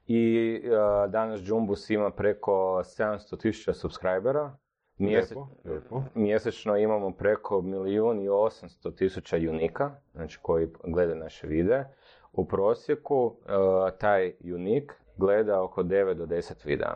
I 0.07 0.61
danas 1.09 1.41
Jumbus 1.43 1.89
ima 1.89 2.11
preko 2.11 2.51
700 2.83 3.41
tisuća 3.41 3.73
subscribera. 3.73 4.57
Lijepo, 4.99 5.47
lijepo. 5.65 6.03
mjesečno 6.15 6.77
imamo 6.77 7.11
preko 7.11 7.61
milijun 7.61 8.19
i 8.19 8.29
800 8.29 8.95
tisuća 8.95 9.37
unika, 9.37 9.91
znači 10.13 10.39
koji 10.41 10.67
gledaju 10.83 11.19
naše 11.19 11.47
videe. 11.47 11.85
U 12.33 12.45
prosjeku 12.47 13.25
uh, 13.25 13.33
taj 13.99 14.33
unik 14.55 14.93
gleda 15.17 15.63
oko 15.63 15.83
9 15.83 16.13
do 16.13 16.25
10 16.25 16.65
videa. 16.65 16.95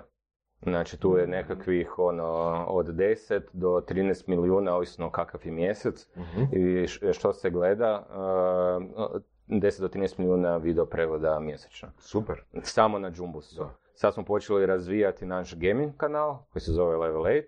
Znači 0.62 1.00
tu 1.00 1.18
je 1.18 1.28
nekakvih 1.28 2.00
ono, 2.00 2.26
od 2.68 2.88
10 2.88 3.42
do 3.54 3.68
13 3.88 4.24
milijuna, 4.28 4.76
ovisno 4.76 5.10
kakav 5.12 5.42
je 5.44 5.52
mjesec 5.52 6.08
i 6.54 6.84
š- 6.84 7.14
što 7.14 7.34
se 7.34 7.50
gleda, 7.50 8.08
uh, 8.10 9.22
10 9.50 9.82
do 9.82 9.88
13 9.88 10.20
milijuna 10.20 10.58
video 10.58 10.86
pregleda 10.86 11.40
mjesečno. 11.40 11.90
Super. 11.98 12.42
Samo 12.62 13.00
na 13.00 13.12
Jumbusu. 13.16 13.66
Sad 13.94 14.14
smo 14.14 14.26
počeli 14.26 14.66
razvijati 14.66 15.26
naš 15.26 15.56
gaming 15.56 15.98
kanal 15.98 16.38
koji 16.52 16.62
se 16.62 16.72
zove 16.72 16.98
Level 16.98 17.22
8 17.22 17.44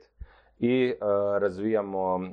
i 0.60 0.94
uh, 0.94 1.08
razvijamo 1.42 2.16
uh, 2.16 2.24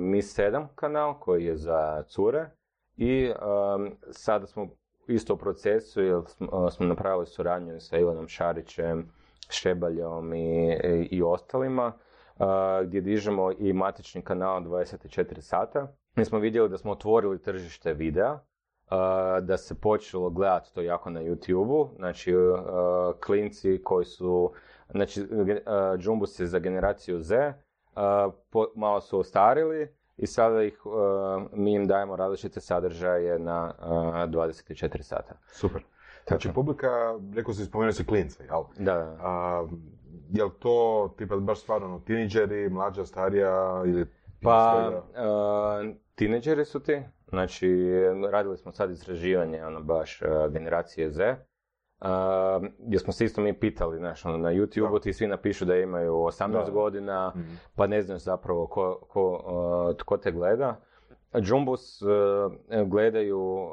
Mi 0.00 0.22
7 0.22 0.66
kanal 0.74 1.20
koji 1.20 1.44
je 1.44 1.56
za 1.56 2.02
cure 2.02 2.50
i 2.96 3.30
um, 3.30 3.90
sada 4.10 4.46
smo 4.46 4.68
isto 5.08 5.34
u 5.34 5.36
procesu 5.36 6.02
jer 6.02 6.20
smo, 6.70 6.86
napravili 6.86 7.26
suradnju 7.26 7.80
sa 7.80 7.98
Ivanom 7.98 8.28
Šarićem, 8.28 9.08
Šebaljom 9.50 10.34
i, 10.34 10.76
i, 11.10 11.22
ostalima 11.22 11.92
gdje 12.84 13.00
dižemo 13.00 13.52
i 13.58 13.72
matični 13.72 14.22
kanal 14.22 14.60
24 14.62 15.40
sata. 15.40 15.92
Mi 16.16 16.24
smo 16.24 16.38
vidjeli 16.38 16.68
da 16.68 16.78
smo 16.78 16.92
otvorili 16.92 17.42
tržište 17.42 17.92
videa, 17.92 18.38
da 19.42 19.56
se 19.56 19.80
počelo 19.80 20.30
gledati 20.30 20.74
to 20.74 20.82
jako 20.82 21.10
na 21.10 21.20
YouTube-u, 21.22 21.88
znači 21.96 22.34
klinci 23.20 23.82
koji 23.84 24.04
su, 24.04 24.52
znači 24.90 25.22
uh, 25.22 25.28
Jumbus 25.98 26.40
je 26.40 26.46
za 26.46 26.58
generaciju 26.58 27.20
Z, 27.20 27.36
uh, 27.36 27.52
po- 28.50 28.72
malo 28.76 29.00
su 29.00 29.18
ostarili 29.18 29.88
i 30.16 30.26
sada 30.26 30.62
ih, 30.62 30.86
uh, 30.86 30.92
mi 31.52 31.74
im 31.74 31.86
dajemo 31.86 32.16
različite 32.16 32.60
sadržaje 32.60 33.38
na 33.38 33.74
uh, 33.78 33.86
24 33.86 35.02
sata. 35.02 35.34
Super. 35.46 35.82
Znači, 36.28 36.48
Tako. 36.48 36.54
publika, 36.54 36.88
rekao 37.34 37.54
si, 37.54 37.64
spomenuo 37.64 37.92
si 37.92 38.06
klince, 38.06 38.44
jel? 38.44 38.62
Da, 38.78 38.94
da. 38.94 39.16
A, 39.20 39.66
jel 40.30 40.50
to, 40.58 41.14
tipa, 41.18 41.36
baš 41.36 41.60
stvarno, 41.60 41.86
ono, 41.86 41.98
tineđeri, 42.00 42.68
mlađa, 42.68 43.04
starija, 43.04 43.82
ili... 43.86 44.06
Pa, 44.42 44.90
uh, 44.90 45.96
tineđeri 46.14 46.64
su 46.64 46.80
ti, 46.80 47.02
znači 47.28 47.92
radili 48.30 48.56
smo 48.58 48.72
sad 48.72 48.90
istraživanje, 48.90 49.64
ono 49.64 49.80
baš 49.80 50.22
uh, 50.22 50.52
generacije 50.52 51.10
Z, 51.10 51.36
uh, 52.00 52.08
gdje 52.78 52.98
smo 52.98 53.12
se 53.12 53.24
isto 53.24 53.40
mi 53.40 53.52
pitali, 53.54 53.98
znaš, 53.98 54.24
ono, 54.24 54.38
na 54.38 54.50
YouTube-u 54.50 54.98
ti 54.98 55.12
svi 55.12 55.26
napišu 55.26 55.64
da 55.64 55.76
imaju 55.76 56.12
18 56.14 56.64
Da. 56.64 56.70
godina, 56.70 57.32
Mhm. 57.36 57.54
pa 57.74 57.86
ne 57.86 58.02
znaš 58.02 58.22
zapravo 58.22 58.66
ko, 58.66 58.98
ko, 59.08 59.42
uh, 59.90 59.96
tko 59.96 60.16
te 60.16 60.32
gleda. 60.32 60.76
Jumbus 61.34 62.02
uh, 62.02 62.08
gledaju, 62.86 63.40
uh, 63.40 63.70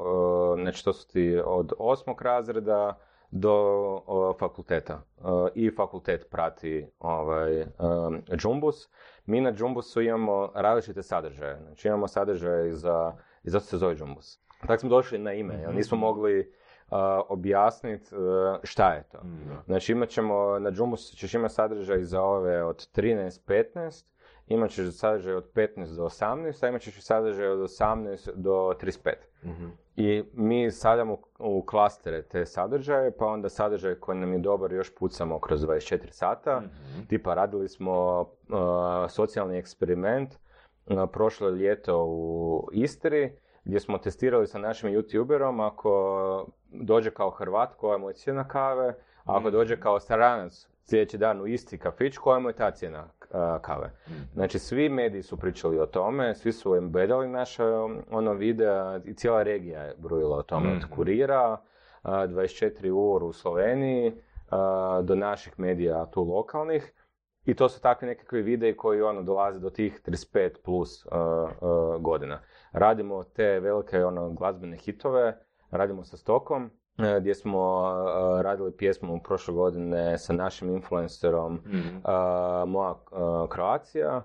znači 0.61 0.85
to 0.85 0.93
su 0.93 1.07
ti 1.07 1.41
od 1.45 1.73
osmog 1.79 2.21
razreda 2.21 2.97
do 3.31 3.55
uh, 3.97 4.35
fakulteta. 4.39 5.01
Uh, 5.17 5.25
I 5.55 5.71
fakultet 5.71 6.27
prati 6.31 6.87
ovaj, 6.99 7.61
um, 7.61 8.21
Jumbus. 8.43 8.89
Mi 9.25 9.41
na 9.41 9.53
Jumbusu 9.57 10.01
imamo 10.01 10.51
različite 10.55 11.03
sadržaje. 11.03 11.59
Znači 11.61 11.87
imamo 11.87 12.07
sadržaje 12.07 12.73
za, 12.73 13.13
i 13.43 13.49
zato 13.49 13.65
se 13.65 13.77
zove 13.77 13.95
Jumbus. 13.99 14.39
Tako 14.61 14.77
smo 14.77 14.89
došli 14.89 15.17
na 15.17 15.33
ime, 15.33 15.53
jer 15.55 15.75
nismo 15.75 15.97
mogli 15.97 16.53
objasniti 17.29 18.15
uh, 18.15 18.21
šta 18.63 18.93
je 18.93 19.03
to. 19.03 19.17
Mm, 19.17 19.47
da. 19.47 19.61
Znači 19.65 19.91
imat 19.91 20.09
ćemo, 20.09 20.59
na 20.59 20.71
Jumbusu 20.75 21.15
ćeš 21.15 21.33
imati 21.33 21.53
sadržaj 21.53 22.03
za 22.03 22.21
ove 22.21 22.63
od 22.63 22.87
13-15, 22.95 24.05
imat 24.47 24.69
ćeš 24.69 24.91
sadržaj 24.91 25.33
od 25.33 25.51
15 25.53 25.67
do 25.95 26.03
18, 26.03 26.65
a 26.65 26.69
imat 26.69 26.81
ćeš 26.81 27.01
sadržaj 27.01 27.47
od 27.47 27.59
18 27.59 28.29
do 28.35 28.51
35. 28.73 29.13
Mhm. 29.43 29.65
I 29.95 30.23
mi 30.33 30.71
stavljamo 30.71 31.17
u- 31.39 31.61
klastere 31.61 32.21
te 32.21 32.45
sadržaje, 32.45 33.11
pa 33.11 33.25
onda 33.25 33.49
sadržaj 33.49 33.95
koji 33.95 34.17
nam 34.17 34.33
je 34.33 34.39
dobar 34.39 34.73
još 34.73 34.95
pucamo 34.95 35.39
kroz 35.39 35.61
24 35.61 36.11
sata. 36.11 36.61
Tipa 37.07 37.33
radili 37.33 37.69
smo 37.69 38.21
uh, 38.21 38.27
socijalni 39.09 39.57
eksperiment 39.57 40.35
uh, 40.85 40.97
prošlo 41.13 41.49
ljeto 41.49 42.05
u 42.05 42.67
Istri, 42.71 43.37
gdje 43.63 43.79
smo 43.79 43.97
testirali 43.97 44.47
sa 44.47 44.59
našim 44.59 44.89
youtuberom 44.91 45.67
ako 45.67 46.47
dođe 46.71 47.11
kao 47.11 47.29
Hrvat 47.29 47.73
koja 47.75 47.97
mu 47.97 48.09
je 48.09 48.13
cijena 48.13 48.47
kave, 48.47 48.87
a 49.23 49.37
ako 49.37 49.51
dođe 49.51 49.79
kao 49.79 49.99
stranac 49.99 50.67
sljedeći 50.83 51.17
dan 51.17 51.41
u 51.41 51.47
isti 51.47 51.77
kafić, 51.77 52.17
koja 52.17 52.39
mu 52.39 52.49
je 52.49 52.53
ta 52.53 52.71
cijena 52.71 53.03
uh, 53.03 53.61
kave. 53.61 53.91
Znači, 54.33 54.59
svi 54.59 54.89
mediji 54.89 55.23
su 55.23 55.37
pričali 55.37 55.79
o 55.79 55.85
tome, 55.85 56.35
svi 56.35 56.51
su 56.51 56.75
embedali 56.75 57.27
naše 57.27 57.63
um, 57.65 57.97
ono 58.11 58.33
videa 58.33 58.99
i 59.05 59.13
cijela 59.13 59.43
regija 59.43 59.83
je 59.83 59.95
brujila 59.97 60.37
o 60.37 60.43
tome, 60.43 60.71
od 60.71 60.77
Mhm. 60.77 60.93
kurira, 60.95 61.51
uh, 62.03 62.09
24 62.09 62.91
ur 62.91 63.23
u 63.23 63.33
Sloveniji, 63.33 64.13
do 65.03 65.15
naših 65.15 65.59
medija 65.59 66.05
tu 66.05 66.23
lokalnih. 66.23 66.93
I 67.45 67.53
to 67.53 67.69
su 67.69 67.81
takvi 67.81 68.07
nekakvi 68.07 68.41
videi 68.41 68.77
koji 68.77 69.01
ono 69.01 69.21
dolaze 69.23 69.59
do 69.59 69.69
tih 69.69 70.01
35 70.05 70.49
plus 70.63 71.05
uh, 71.05 71.11
uh, 71.11 72.01
godina. 72.01 72.39
Radimo 72.71 73.23
te 73.23 73.59
velike 73.59 74.05
ono 74.05 74.29
glazbene 74.29 74.77
hitove, 74.77 75.37
radimo 75.71 76.03
sa 76.03 76.17
Stokom, 76.17 76.63
uh, 76.63 77.05
gdje 77.19 77.35
smo 77.35 77.81
uh, 77.81 78.41
radili 78.41 78.71
pjesmu 78.77 79.19
prošle 79.23 79.53
godine 79.53 80.17
sa 80.17 80.33
našim 80.33 80.69
influencerom 80.69 81.53
Mhm. 81.53 81.97
uh, 81.97 82.69
Moja 82.69 82.95
Kroacija, 83.49 84.23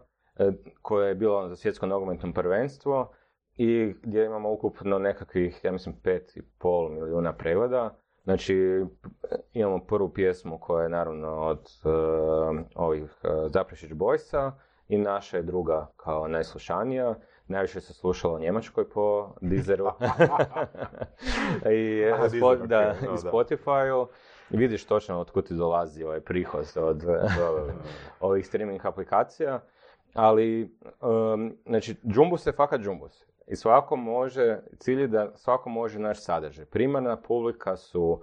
koja 0.82 1.08
je 1.08 1.14
bila 1.14 1.48
za 1.48 1.56
svjetsko 1.56 1.86
nogometno 1.86 2.32
prvenstvo 2.32 3.12
i 3.56 3.94
gdje 4.02 4.24
imamo 4.24 4.52
ukupno 4.52 4.98
nekakvih, 4.98 5.60
ja 5.64 5.72
mislim, 5.72 5.94
5,5 6.04 6.90
milijuna 6.90 7.32
pregleda. 7.32 7.94
Znači, 8.24 8.84
imamo 9.52 9.84
prvu 9.84 10.12
pjesmu 10.12 10.58
koja 10.58 10.82
je 10.82 10.88
naravno 10.88 11.28
od 11.40 11.68
uh, 11.84 11.90
ovih 12.74 13.02
uh, 13.24 13.30
Zaprešić 13.52 13.90
Boysa 13.90 14.52
i 14.88 14.98
naša 14.98 15.36
je 15.36 15.42
druga 15.42 15.86
kao 15.96 16.28
najslušanija. 16.28 17.14
Najviše 17.44 17.80
se 17.80 17.92
slušalo 17.92 18.34
u 18.34 18.40
Njemačkoj 18.40 18.88
po 18.88 19.34
Deezeru. 19.40 19.86
I, 21.72 22.04
Aha, 22.04 22.24
spo- 22.24 22.30
Deezer, 22.50 22.68
da, 22.68 22.90
ok, 22.92 23.02
no, 23.02 23.14
i. 23.14 23.16
Spotify-u. 23.18 24.06
Vidiš 24.50 24.84
točno 24.84 25.20
od 25.20 25.30
kud 25.30 25.46
ti 25.46 25.54
dolazi 25.54 26.04
ovaj 26.04 26.20
prihod 26.20 26.72
od 26.76 26.96
Da, 26.96 27.12
da, 27.12 27.18
da. 27.18 27.72
ovih 28.20 28.46
streaming 28.46 28.86
aplikacija. 28.86 29.60
Ali, 30.14 30.76
um, 31.00 31.56
znači, 31.66 31.96
Jumbus 32.04 32.46
je 32.46 32.52
fakat 32.52 32.80
Jumbus. 32.82 33.24
I 33.46 33.56
svako 33.56 33.96
može, 33.96 34.58
cilj 34.78 35.00
je 35.00 35.08
da 35.08 35.30
svako 35.34 35.70
može 35.70 35.98
naš 35.98 36.20
sadržaj. 36.20 36.64
Primarna 36.64 37.16
publika 37.18 37.76
su 37.76 38.20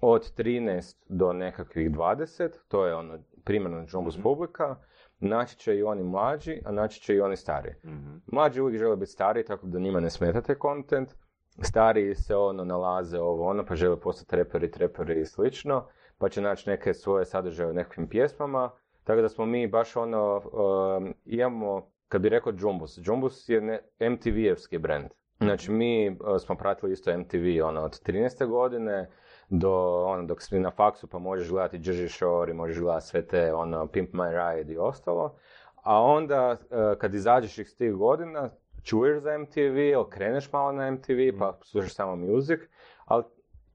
od 0.00 0.32
13 0.34 0.96
do 1.08 1.32
nekakvih 1.32 1.90
20, 1.90 2.50
to 2.68 2.86
je 2.86 2.94
ono 2.94 3.18
primarna 3.44 3.84
Jumbus 3.88 4.14
Mhm. 4.14 4.22
publika. 4.22 4.76
Naći 5.24 5.56
će 5.56 5.76
i 5.76 5.82
oni 5.82 6.02
mlađi, 6.02 6.60
a 6.64 6.72
naći 6.72 7.00
će 7.00 7.14
i 7.14 7.20
oni 7.20 7.36
stari. 7.36 7.74
Mhm. 7.84 8.16
Mlađi 8.32 8.60
uvijek 8.60 8.78
žele 8.78 8.96
biti 8.96 9.10
stari, 9.10 9.44
tako 9.44 9.66
da 9.66 9.78
njima 9.78 10.00
ne 10.00 10.10
smetate 10.10 10.54
content. 10.62 11.14
Stariji 11.60 12.14
se 12.14 12.36
ono 12.36 12.64
nalaze 12.64 13.18
ovo 13.18 13.48
ono, 13.48 13.64
pa 13.64 13.74
žele 13.74 14.00
postati 14.00 14.36
reperi, 14.36 14.70
treperi 14.70 15.20
i 15.20 15.26
slično, 15.26 15.86
pa 16.18 16.28
će 16.28 16.40
naći 16.40 16.70
neke 16.70 16.94
svoje 16.94 17.24
sadržaje 17.24 17.70
u 17.70 17.74
nekakvim 17.74 18.08
pjesmama. 18.08 18.70
Tako 19.04 19.20
da 19.20 19.28
smo 19.28 19.46
mi 19.46 19.66
baš 19.66 19.96
ono, 19.96 20.36
um, 20.36 21.14
imamo, 21.24 21.90
kad 22.08 22.22
bi 22.22 22.28
rekao 22.28 22.52
Jumbus, 22.58 22.98
Jumbus 23.02 23.48
je 23.48 23.60
ne, 23.60 23.80
MTV-evski 24.00 24.78
brand. 24.78 25.06
Znači 25.38 25.70
mi 25.70 26.10
uh, 26.10 26.16
smo 26.38 26.54
pratili 26.54 26.92
isto 26.92 27.18
MTV 27.18 27.64
ono, 27.64 27.80
od 27.80 28.02
13. 28.02 28.46
godine 28.46 29.10
do 29.52 30.04
ono, 30.06 30.22
dok 30.22 30.42
si 30.42 30.58
na 30.58 30.70
faksu 30.70 31.06
pa 31.06 31.18
možeš 31.18 31.48
gledati 31.48 31.78
Jersey 31.78 32.08
Shore 32.08 32.50
i 32.50 32.54
možeš 32.54 32.78
gledati 32.78 33.06
sve 33.06 33.26
te 33.26 33.54
ono, 33.54 33.86
Pimp 33.86 34.12
My 34.12 34.30
Ride 34.30 34.72
i 34.72 34.78
ostalo. 34.78 35.34
A 35.82 36.02
onda 36.02 36.50
uh, 36.50 36.98
kad 36.98 37.14
izađeš 37.14 37.58
iz 37.58 37.76
tih 37.76 37.92
godina, 37.92 38.50
čuješ 38.82 39.22
za 39.22 39.38
MTV, 39.38 39.98
okreneš 39.98 40.52
malo 40.52 40.72
na 40.72 40.90
MTV 40.90 41.38
pa 41.38 41.58
slušaš 41.62 41.94
samo 41.94 42.16
music, 42.16 42.60
ali 43.04 43.24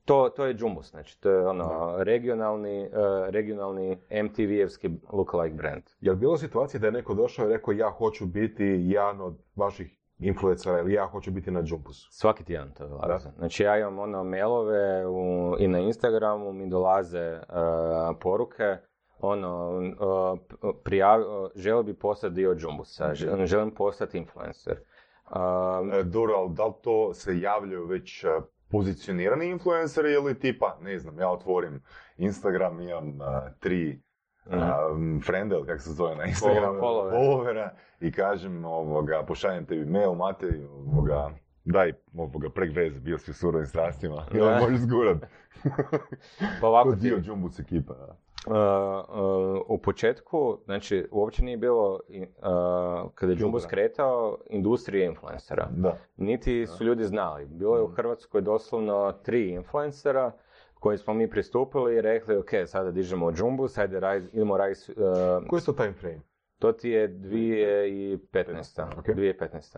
to, 0.06 0.30
to 0.36 0.46
je 0.46 0.56
Jumbus, 0.60 0.90
znači 0.90 1.22
to 1.22 1.30
je 1.30 1.48
ono 1.48 1.96
regionalni, 1.98 2.86
uh, 2.86 3.30
regionalni 3.30 3.98
MTV-evski 4.10 4.98
lookalike 5.13 5.56
brand. 5.56 5.84
Je 6.00 6.12
li 6.12 6.18
bilo 6.18 6.38
situacije 6.38 6.80
da 6.80 6.88
je 6.88 6.92
neko 6.92 7.13
došao 7.13 7.46
i 7.46 7.54
rekao 7.54 7.72
ja 7.72 7.90
hoću 7.90 8.26
biti 8.26 8.63
jedan 8.66 9.22
od 9.22 9.38
vaših 9.56 9.98
influencera 10.19 10.80
ili 10.80 10.93
ja 10.93 11.06
hoću 11.08 11.32
biti 11.32 11.51
na 11.51 11.62
Jumpusu? 11.65 12.08
Svaki 12.12 12.43
tjedan 12.43 12.71
to 12.73 12.88
dolaze. 12.88 13.30
Znači 13.38 13.63
ja 13.63 13.77
imam 13.80 13.99
ono 13.99 14.23
mailove 14.23 15.06
u, 15.08 15.56
i 15.60 15.67
na 15.67 15.80
Instagramu 15.80 16.53
mi 16.53 16.69
dolaze 16.69 17.32
uh, 17.34 18.17
poruke 18.21 18.77
ono, 19.19 19.69
uh, 19.77 20.39
prijav, 20.84 21.19
uh, 21.21 21.49
želio 21.56 21.84
bi 21.84 21.93
postati 21.93 22.34
dio 22.36 22.56
Jumbusa, 22.60 23.13
žel- 23.13 23.45
želim 23.45 23.71
postati 23.71 24.17
influencer. 24.17 24.77
Um, 25.36 25.91
E, 25.93 26.03
Dobro, 26.03 26.34
ali 26.36 26.53
da 26.53 26.65
li 26.65 26.73
to 26.84 27.13
se 27.13 27.39
javljaju 27.39 27.86
već 27.86 28.23
e, 28.23 28.27
pozicionirani 28.71 29.45
influenceri 29.49 30.13
ili 30.13 30.39
tipa, 30.39 30.77
ne 30.82 30.99
znam, 30.99 31.19
ja 31.19 31.30
otvorim 31.32 31.84
Instagram, 32.17 32.82
imam 32.82 33.08
e, 33.21 33.53
tri 33.60 34.01
um, 34.92 35.22
frende, 35.22 35.56
ili 35.56 35.66
kako 35.66 35.80
se 35.80 35.92
zove 35.92 36.16
na 36.16 36.26
Instagramu, 36.26 36.80
Followera. 36.80 37.70
i 38.00 38.12
kažem, 38.12 38.66
ovoga, 38.66 39.24
pošaljem 39.24 39.66
tebi 39.66 39.86
mail, 39.86 40.14
Matej, 40.14 40.66
ovoga, 40.88 41.30
daj, 41.66 41.94
ovoga, 42.16 42.50
prek 42.50 42.76
veze, 42.76 43.00
bio 43.00 43.18
si 43.18 43.32
u 43.32 43.34
surovim 43.34 43.68
strastima, 43.68 44.26
ili 44.34 44.50
možeš 44.62 44.80
zgurat. 44.80 45.18
pa 46.62 46.68
ovako 46.68 46.90
Ko 46.90 46.96
ti- 46.96 47.02
dio 47.02 47.22
Jumbus 47.24 47.60
ekipa, 47.60 47.94
da. 47.96 48.16
Uh, 48.48 48.54
uh, 48.54 49.62
u 49.68 49.78
početku, 49.78 50.58
znači, 50.66 51.08
uopće 51.12 51.44
nije 51.44 51.58
bilo, 51.58 51.94
uh, 51.94 52.00
kada 53.16 53.32
je 53.32 53.38
Jumbus 53.40 53.64
Filtera. 53.64 53.70
kretao, 53.82 54.38
industrije 54.46 55.06
influencera. 55.06 55.68
Da. 55.72 55.98
Niti 56.18 56.68
su 56.68 56.84
ljudi 56.84 57.04
znali. 57.04 57.46
Bilo 57.46 57.76
je 57.76 57.84
u 57.84 57.88
Hrvatskoj 57.88 58.42
doslovno 58.42 59.12
tri 59.14 59.50
influencera 59.50 60.32
koji 60.80 60.98
smo 60.98 61.13
mi 61.13 61.30
pristupili 61.30 61.96
i 61.96 62.02
rekli, 62.02 62.36
ok, 62.38 62.50
sada 62.66 62.92
dižemo 62.92 63.32
Jumbus, 63.38 63.78
ajde 63.78 64.00
radi, 64.00 64.28
idemo 64.34 64.58
raditi, 64.58 64.92
uh, 64.92 65.48
Koji 65.50 65.62
to 65.62 65.74
time 65.74 65.94
frame? 65.94 66.22
to 66.60 66.72
ti 66.72 66.90
je 66.90 67.10
2015. 67.10 69.00
Ok. 69.00 69.06
2015. 69.06 69.78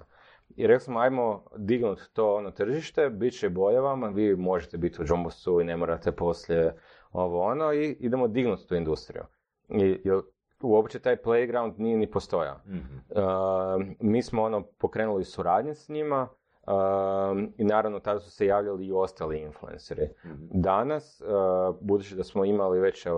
I 0.56 0.68
rekli 0.68 0.80
smo, 0.80 1.00
ajmo 1.00 1.46
dignuti 1.58 2.02
to 2.14 2.36
ono 2.36 2.52
tržište, 2.52 3.10
bit 3.10 3.40
će 3.40 3.50
bolje 3.50 3.80
vama, 3.80 4.08
vi 4.08 4.36
možete 4.36 4.78
biti 4.78 5.02
u 5.02 5.06
Jumbusu 5.08 5.62
i 5.62 5.64
ne 5.64 5.78
morate 5.78 6.12
poslije 6.12 6.76
ovo 7.12 7.42
ono 7.42 7.74
i 7.74 7.98
idemo 8.00 8.28
dignuti 8.28 8.68
tu 8.68 8.76
industriju. 8.76 9.24
I, 9.70 10.02
jer 10.04 10.20
uopće 10.62 11.00
taj 11.00 11.18
playground 11.18 11.74
nije 11.78 11.98
ni 11.98 12.12
postojao. 12.12 12.58
Mhm. 12.68 12.78
Uh, 13.10 13.86
mi 14.00 14.22
smo 14.22 14.44
ono 14.44 14.62
pokrenuli 14.62 15.24
suradnje 15.24 15.76
s 15.76 15.90
njima 15.90 16.28
uh, 16.70 17.40
i 17.58 17.64
naravno 17.64 18.00
tada 18.00 18.20
su 18.20 18.32
se 18.32 18.46
javljali 18.46 18.86
i 18.86 18.92
ostali 18.92 19.40
influenceri. 19.40 20.10
Danas, 20.52 21.22
uh, 21.22 21.76
budući 21.82 22.16
da 22.16 22.24
smo 22.24 22.46
imali 22.46 22.80
već, 22.80 23.06
uh, 23.06 23.14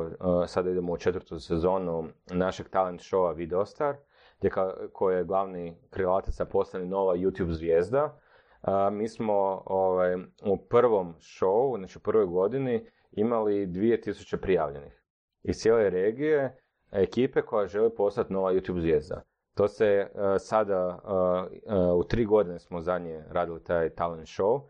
sada 0.47 0.69
idemo 0.69 0.93
u 0.93 0.97
četvrtu 0.97 1.39
sezonu 1.39 2.07
našeg 2.31 2.69
talent 2.69 3.01
showa 3.01 3.35
Videostar, 3.35 3.95
gdje 4.39 4.49
ka, 4.49 4.73
koji 4.93 5.17
je 5.17 5.23
glavni 5.23 5.77
krilatac, 5.89 6.39
a 6.39 6.45
postane 6.45 6.85
nova 6.85 7.15
YouTube 7.15 7.51
zvijezda, 7.51 8.19
a, 8.61 8.89
mi 8.89 9.07
smo 9.07 9.63
ovaj, 9.65 10.15
u 10.45 10.57
prvom 10.69 11.13
showu, 11.19 11.77
znači 11.77 11.97
u 11.97 12.01
prvoj 12.01 12.25
godini, 12.25 12.85
imali 13.11 13.67
2000 13.67 14.37
prijavljenih. 14.37 15.03
Iz 15.43 15.55
cijele 15.55 15.89
regije, 15.89 16.61
ekipe 16.91 17.41
koja 17.41 17.67
želi 17.67 17.95
postati 17.95 18.33
nova 18.33 18.53
YouTube 18.53 18.79
zvijezda. 18.79 19.21
To 19.61 19.67
se 19.67 19.85
e, 19.85 20.07
sada, 20.39 20.99
e, 21.05 21.73
e, 21.73 21.75
u 21.75 22.03
tri 22.03 22.25
godine 22.25 22.59
smo 22.59 22.81
zadnje 22.81 23.23
radili 23.29 23.63
taj 23.63 23.89
talent 23.89 24.27
show. 24.27 24.61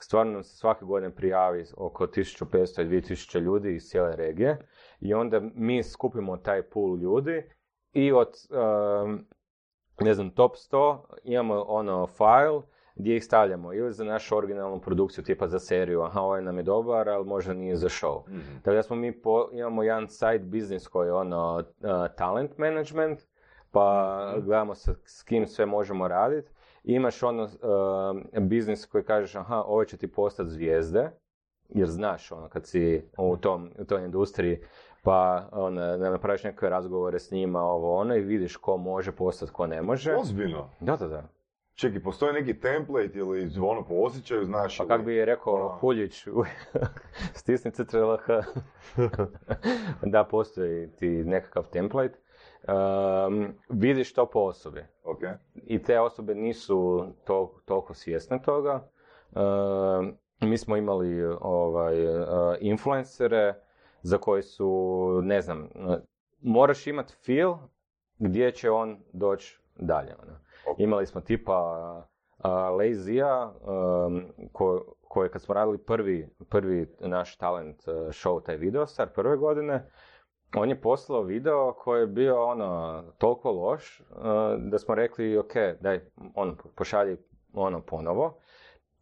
Stvarno 0.00 0.32
nam 0.32 0.42
se 0.42 0.56
svake 0.56 0.84
godine 0.84 1.14
prijavi 1.14 1.64
oko 1.76 2.06
1500 2.06 2.82
i 2.82 2.88
2000 2.88 3.40
ljudi 3.40 3.74
iz 3.74 3.82
cijele 3.82 4.16
regije. 4.16 4.58
I 5.00 5.14
onda 5.14 5.40
mi 5.54 5.82
skupimo 5.82 6.36
taj 6.36 6.62
pool 6.62 6.98
ljudi 6.98 7.42
i 7.92 8.12
od, 8.12 8.32
um, 9.04 9.26
ne 10.00 10.14
znam, 10.14 10.30
top 10.30 10.52
100 10.56 10.98
imamo 11.24 11.64
ono 11.68 12.06
file 12.06 12.62
gdje 12.94 13.16
ih 13.16 13.24
stavljamo 13.24 13.72
ili 13.72 13.92
za 13.92 14.04
našu 14.04 14.36
originalnu 14.36 14.80
produkciju, 14.80 15.24
tipa 15.24 15.46
za 15.46 15.58
seriju, 15.58 16.02
aha, 16.02 16.20
ovaj 16.20 16.42
nam 16.42 16.56
je 16.56 16.62
dobar, 16.62 17.08
ali 17.08 17.24
možda 17.24 17.54
nije 17.54 17.76
za 17.76 17.88
show. 17.88 18.28
Mhm. 18.28 18.56
Tako 18.62 18.74
da 18.74 18.82
smo 18.82 18.96
mi 18.96 19.22
po, 19.22 19.48
imamo 19.52 19.82
jedan 19.82 20.08
side 20.08 20.44
business 20.44 20.88
koji 20.88 21.08
je 21.08 21.12
ono 21.12 21.56
uh, 21.56 21.90
talent 22.16 22.58
management, 22.58 23.20
pa 23.72 24.16
gledamo 24.36 24.74
sa, 24.74 24.94
s 25.04 25.22
kim 25.22 25.46
sve 25.46 25.66
možemo 25.66 26.08
raditi. 26.08 26.50
Imaš 26.84 27.22
ono 27.22 27.42
uh, 27.42 28.42
biznis 28.42 28.86
koji 28.86 29.04
kažeš, 29.04 29.34
aha, 29.34 29.62
ovo 29.66 29.84
će 29.84 29.96
ti 29.96 30.12
postati 30.12 30.50
zvijezde, 30.50 31.10
jer 31.68 31.88
znaš 31.88 32.32
ono 32.32 32.48
kad 32.48 32.66
si 32.66 33.02
u, 33.18 33.36
tom, 33.36 33.70
u 33.78 33.84
toj 33.84 34.04
industriji, 34.04 34.58
pa 35.02 35.48
ono, 35.52 35.96
da 35.96 36.10
napraviš 36.10 36.44
neke 36.44 36.68
razgovore 36.68 37.18
s 37.18 37.30
njima, 37.30 37.60
ovo 37.62 37.96
ono, 37.96 38.16
i 38.16 38.20
vidiš 38.20 38.56
ko 38.56 38.76
može 38.76 39.12
postati, 39.12 39.52
ko 39.52 39.66
ne 39.66 39.82
može. 39.82 40.14
Ozbiljno. 40.14 40.70
Da, 40.80 40.96
da, 40.96 41.08
da. 41.08 41.22
Čekaj, 41.74 42.02
postoji 42.02 42.32
neki 42.32 42.60
template 42.60 43.18
ili 43.18 43.50
ono 43.60 43.82
po 43.84 43.94
osjećaju, 43.94 44.44
znaš? 44.44 44.78
Pa 44.78 44.82
ili- 44.84 44.88
kak 44.88 45.04
bi 45.04 45.24
rekao 45.24 45.54
ono- 45.54 45.68
Huljić, 45.68 46.26
stisni 47.40 47.70
CTRL-H. 47.70 48.42
da, 50.12 50.24
postoji 50.24 50.88
ti 50.90 51.08
nekakav 51.08 51.64
template. 51.72 52.19
Um, 52.68 53.54
vidiš 53.68 54.12
to 54.12 54.26
po 54.26 54.40
osobi. 54.40 54.84
Ok. 55.04 55.20
I 55.54 55.82
te 55.82 56.00
osobe 56.00 56.34
nisu 56.34 57.06
to, 57.24 57.54
toliko 57.64 57.94
svjesne 57.94 58.42
toga. 58.42 58.88
Um, 59.32 60.16
mi 60.40 60.58
smo 60.58 60.76
imali 60.76 61.24
ovaj, 61.40 62.18
uh, 62.18 62.26
influencere 62.60 63.54
za 64.02 64.18
koji 64.18 64.42
su, 64.42 65.20
ne 65.22 65.40
znam, 65.40 65.62
uh, 65.62 65.94
moraš 66.40 66.86
imati 66.86 67.14
feel 67.26 67.54
gdje 68.18 68.52
će 68.52 68.70
on 68.70 68.98
doći 69.12 69.60
dalje. 69.76 70.14
Ono. 70.22 70.32
Ok. 70.66 70.78
Imali 70.78 71.06
smo 71.06 71.20
tipa 71.20 71.62
uh, 72.38 72.44
Lazija, 72.78 73.52
um, 74.06 74.22
ko, 74.52 74.94
koji 75.08 75.30
kad 75.30 75.42
smo 75.42 75.54
radili 75.54 75.78
prvi, 75.78 76.28
prvi 76.48 76.94
naš 77.00 77.36
talent 77.36 77.82
show, 77.86 78.42
taj 78.42 78.56
video 78.56 78.86
star 78.86 79.08
prve 79.08 79.36
godine, 79.36 79.90
on 80.54 80.68
je 80.68 80.80
poslao 80.80 81.22
video 81.22 81.72
koji 81.74 82.00
je 82.00 82.06
bio 82.06 82.44
ono, 82.44 83.02
toliko 83.18 83.50
loš 83.50 84.00
uh, 84.00 84.16
da 84.60 84.78
smo 84.78 84.94
rekli, 84.94 85.38
ok, 85.38 85.52
daj, 85.80 86.00
on 86.34 86.56
pošalji 86.76 87.16
ono 87.54 87.80
ponovo, 87.80 88.38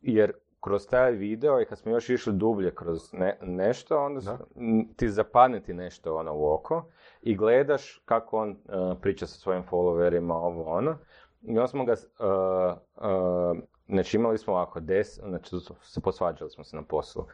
jer 0.03 0.33
kroz 0.61 0.87
taj 0.87 1.13
video 1.13 1.61
i 1.61 1.65
kad 1.65 1.79
smo 1.79 1.93
još 1.93 2.11
išli 2.11 2.33
dublje 2.33 2.75
kroz 2.75 3.13
ne- 3.13 3.39
nešto, 3.43 3.99
onda 3.99 4.21
Da. 4.21 4.37
s- 4.37 4.57
m, 4.57 4.95
ti 4.97 5.09
zapadne 5.09 5.63
ti 5.63 5.75
nešto 5.75 6.17
ono 6.17 6.35
u 6.35 6.53
oko 6.53 6.85
i 7.23 7.37
gledaš 7.37 8.03
kako 8.05 8.39
on 8.39 8.51
uh, 8.51 8.57
priča 9.01 9.27
sa 9.27 9.39
svojim 9.39 9.65
followerima, 9.65 10.33
ovo 10.35 10.65
ono. 10.65 10.97
I 11.43 11.51
onda 11.51 11.67
smo 11.67 11.85
ga, 11.85 11.93
uh, 11.93 12.79
uh, 12.97 13.59
znači 13.89 14.17
imali 14.17 14.39
smo 14.39 14.53
ovako, 14.53 14.81
des, 14.81 15.19
znači 15.19 15.57
se 15.83 16.01
posvađali 16.01 16.51
smo 16.51 16.65
se 16.65 16.77
na 16.77 16.83
poslu. 16.83 17.25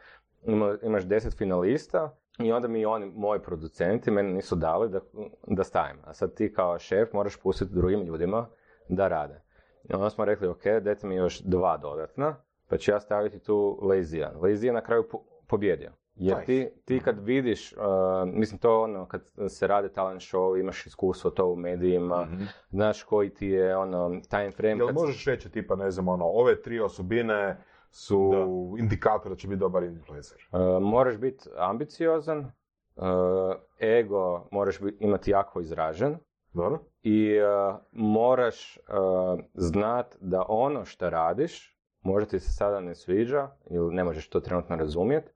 Ima, 0.42 0.76
imaš 0.82 1.04
deset 1.04 1.38
finalista 1.38 2.16
i 2.38 2.52
onda 2.52 2.68
mi 2.68 2.86
oni, 2.86 3.06
moji 3.06 3.40
producenti, 3.40 4.10
meni 4.10 4.32
nisu 4.32 4.56
dali 4.56 4.88
da, 4.88 5.00
da 5.46 5.64
stavim. 5.64 5.96
A 6.04 6.14
sad 6.14 6.34
ti 6.34 6.52
kao 6.52 6.78
šef 6.78 7.12
moraš 7.12 7.36
pustiti 7.36 7.74
drugim 7.74 8.02
ljudima 8.02 8.46
da 8.88 9.08
rade. 9.08 9.40
I 9.84 9.94
onda 9.94 10.10
smo 10.10 10.24
rekli, 10.24 10.48
ok, 10.48 10.62
dajte 10.82 11.06
mi 11.06 11.14
još 11.14 11.40
dva 11.40 11.76
dodatna, 11.76 12.36
pa 12.68 12.76
ću 12.76 12.90
ja 12.90 13.00
staviti 13.00 13.38
tu 13.38 13.78
Lazija. 13.82 14.32
Lazy 14.34 14.72
na 14.72 14.80
kraju 14.80 15.08
po- 15.10 15.22
pobjedio. 15.48 15.92
Jer 16.16 16.36
Nice. 16.36 16.46
ti, 16.46 16.70
ti 16.84 17.00
kad 17.00 17.18
vidiš, 17.18 17.72
uh, 17.72 17.78
mislim 18.26 18.58
to 18.58 18.82
ono, 18.82 19.06
kad 19.06 19.20
se 19.48 19.66
rade 19.66 19.88
talent 19.88 20.20
show, 20.22 20.60
imaš 20.60 20.86
iskustvo 20.86 21.30
to 21.30 21.46
u 21.46 21.56
medijima, 21.56 22.22
Mhm. 22.22 22.42
znaš 22.70 23.02
koji 23.02 23.30
ti 23.30 23.46
je 23.46 23.76
ono, 23.76 24.20
time 24.22 24.50
frame. 24.50 24.76
Jel 24.76 24.86
kad- 24.86 24.94
možeš 24.96 25.24
reći 25.24 25.50
tipa, 25.50 25.76
ne 25.76 25.90
znam, 25.90 26.08
ono, 26.08 26.24
ove 26.24 26.62
tri 26.62 26.80
osobine 26.80 27.56
su 27.96 28.32
indikator 28.78 29.30
da 29.30 29.36
će 29.36 29.48
biti 29.48 29.60
dobar 29.60 29.82
influencer? 29.82 30.38
Uh, 30.52 30.82
moraš 30.82 31.16
biti 31.16 31.48
ambiciozan, 31.56 32.38
uh, 32.96 33.04
ego 33.80 34.48
moraš 34.50 34.80
bit, 34.80 34.94
imati 35.00 35.30
jako 35.30 35.60
izražen 35.60 36.18
Dobro? 36.52 36.78
i 37.02 37.38
uh, 37.40 37.76
moraš 37.92 38.78
znat 39.54 40.16
da 40.20 40.44
ono 40.48 40.84
što 40.84 41.10
radiš, 41.10 41.78
možda 42.02 42.30
ti 42.30 42.40
se 42.40 42.52
sada 42.52 42.80
ne 42.80 42.94
sviđa 42.94 43.48
ili 43.70 43.94
ne 43.94 44.04
možeš 44.04 44.28
to 44.28 44.40
trenutno 44.40 44.76
razumjeti, 44.76 45.30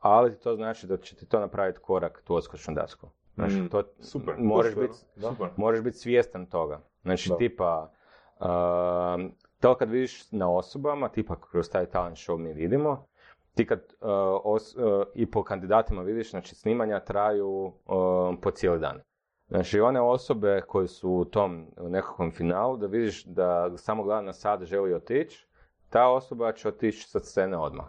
ali 0.00 0.38
to 0.38 0.56
znači 0.56 0.86
da 0.86 0.96
će 0.96 1.16
ti 1.16 1.26
to 1.26 1.40
napraviti 1.40 1.78
korak 1.78 2.22
tu 2.24 2.34
odskočnu 2.34 2.74
dasku. 2.74 3.08
Znači, 3.34 3.54
Mm, 3.54 3.68
to 3.68 3.82
super, 4.00 4.34
moraš 4.38 4.74
biti 4.74 4.94
da. 5.16 5.82
Biti 5.82 5.96
svjestan 5.98 6.46
toga. 6.46 6.80
Znači, 7.02 7.28
Da. 7.28 7.36
tipa, 7.36 7.90
to 9.60 9.74
kad 9.74 9.90
vidiš 9.90 10.32
na 10.32 10.50
osobama, 10.50 11.08
tipa 11.08 11.36
kroz 11.40 11.70
taj 11.70 11.86
talent 11.86 12.16
show 12.16 12.38
mi 12.38 12.52
vidimo, 12.52 13.06
ti 13.54 13.66
kad 13.66 13.78
uh, 13.78 14.08
os- 14.44 14.76
uh, 14.76 15.02
i 15.14 15.30
po 15.30 15.42
kandidatima 15.42 16.02
vidiš, 16.02 16.30
znači 16.30 16.54
snimanja 16.54 17.00
traju 17.00 17.48
um, 17.86 18.40
po 18.40 18.50
cijeli 18.50 18.80
dan. 18.80 19.00
Znači, 19.48 19.80
one 19.80 20.00
osobe 20.00 20.60
koje 20.68 20.88
su 20.88 21.10
u 21.10 21.24
tom 21.24 21.66
nekakvom 21.80 22.30
finalu, 22.30 22.76
da 22.76 22.86
vidiš 22.86 23.24
da 23.24 23.76
samo 23.76 24.02
gleda 24.02 24.20
na 24.20 24.32
sat 24.32 24.62
želi 24.64 24.94
otići, 24.94 25.46
ta 25.90 26.08
osoba 26.08 26.52
će 26.52 26.68
otići 26.68 27.08
sa 27.08 27.20
scene 27.20 27.56
odmah. 27.56 27.86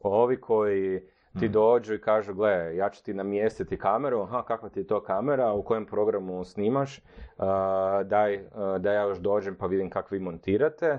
Ovi 0.00 0.40
koji 0.40 1.08
ti 1.40 1.48
dođu 1.48 1.94
i 1.94 2.00
kažu, 2.00 2.34
gle, 2.34 2.76
ja 2.76 2.90
ću 2.90 3.04
ti 3.04 3.14
namjestiti 3.14 3.78
kameru, 3.78 4.20
aha, 4.20 4.42
kakva 4.42 4.68
ti 4.68 4.80
je 4.80 4.86
to 4.86 5.02
kamera, 5.02 5.52
u 5.52 5.62
kojem 5.62 5.86
programu 5.86 6.44
snimaš, 6.44 7.00
a, 7.38 8.02
daj, 8.04 8.44
a, 8.54 8.78
da 8.78 8.92
ja 8.92 9.02
još 9.02 9.18
dođem 9.18 9.54
pa 9.54 9.66
vidim 9.66 9.90
kako 9.90 10.14
vi 10.14 10.20
montirate. 10.20 10.98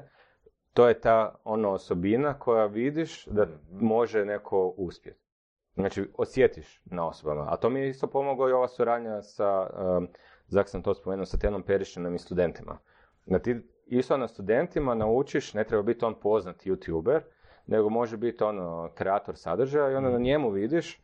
To 0.73 0.87
je 0.87 0.99
ta 0.99 1.35
ona 1.43 1.69
osobina 1.69 2.39
koja 2.39 2.65
vidiš 2.65 3.25
da 3.25 3.47
može 3.71 4.25
neko 4.25 4.73
uspjeti. 4.77 5.27
Znači, 5.75 6.11
osjetiš 6.17 6.81
na 6.85 7.07
osobama. 7.07 7.45
A 7.49 7.57
to 7.57 7.69
mi 7.69 7.79
je 7.79 7.89
isto 7.89 8.07
pomoglo 8.07 8.49
i 8.49 8.51
ova 8.51 8.67
suradnja 8.67 9.21
sa, 9.21 9.69
um, 9.97 10.07
zak 10.47 10.69
sam 10.69 10.81
to 10.81 10.93
spomenuo, 10.93 11.25
sa 11.25 11.37
Tenom 11.37 11.63
Perišinom 11.63 12.15
i 12.15 12.19
studentima. 12.19 12.77
Da 13.25 13.39
ti 13.39 13.55
isto 13.85 14.17
na 14.17 14.27
studentima 14.27 14.95
naučiš, 14.95 15.53
ne 15.53 15.63
treba 15.63 15.83
biti 15.83 16.05
on 16.05 16.15
poznat 16.19 16.65
youtuber, 16.65 17.21
nego 17.67 17.89
može 17.89 18.17
biti 18.17 18.43
ono 18.43 18.89
kreator 18.95 19.37
sadržaja 19.37 19.91
i 19.91 19.95
onda 19.95 20.09
na 20.09 20.17
njemu 20.19 20.49
vidiš 20.49 21.01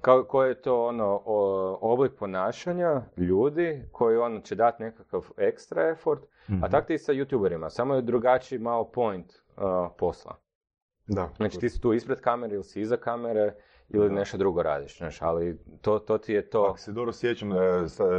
kao, 0.00 0.24
koji 0.24 0.48
je 0.48 0.62
to 0.62 0.86
ono 0.86 1.22
o- 1.24 1.78
oblik 1.80 2.12
ponašanja 2.18 3.02
ljudi 3.16 3.82
koji 3.92 4.16
ono 4.16 4.40
će 4.40 4.54
dati 4.54 4.82
nekakav 4.82 5.26
ekstra 5.36 5.88
effort, 5.88 6.22
a 6.62 6.68
tako 6.68 6.86
ti 6.86 6.94
i 6.94 6.98
sa 6.98 7.12
youtuberima, 7.12 7.70
samo 7.70 7.94
je 7.94 8.02
drugačiji 8.02 8.58
malo 8.58 8.84
point 8.84 9.26
uh, 9.56 9.62
posla. 9.98 10.36
Da. 11.06 11.28
Znači 11.36 11.58
ti 11.58 11.68
si 11.68 11.80
tu 11.80 11.92
ispred 11.92 12.20
kamere 12.20 12.54
ili 12.54 12.64
si 12.64 12.80
iza 12.80 12.96
kamere 12.96 13.54
ili 13.90 14.10
nešto 14.10 14.36
drugo 14.36 14.62
radiš, 14.62 14.98
znaš, 14.98 15.22
ali 15.22 15.58
to, 15.80 15.98
to 15.98 16.18
ti 16.18 16.32
je 16.32 16.50
to. 16.50 16.62
Ako 16.62 16.78
se 16.78 16.92
dobro 16.92 17.12
sjećam, 17.12 17.52
e, 17.52 17.56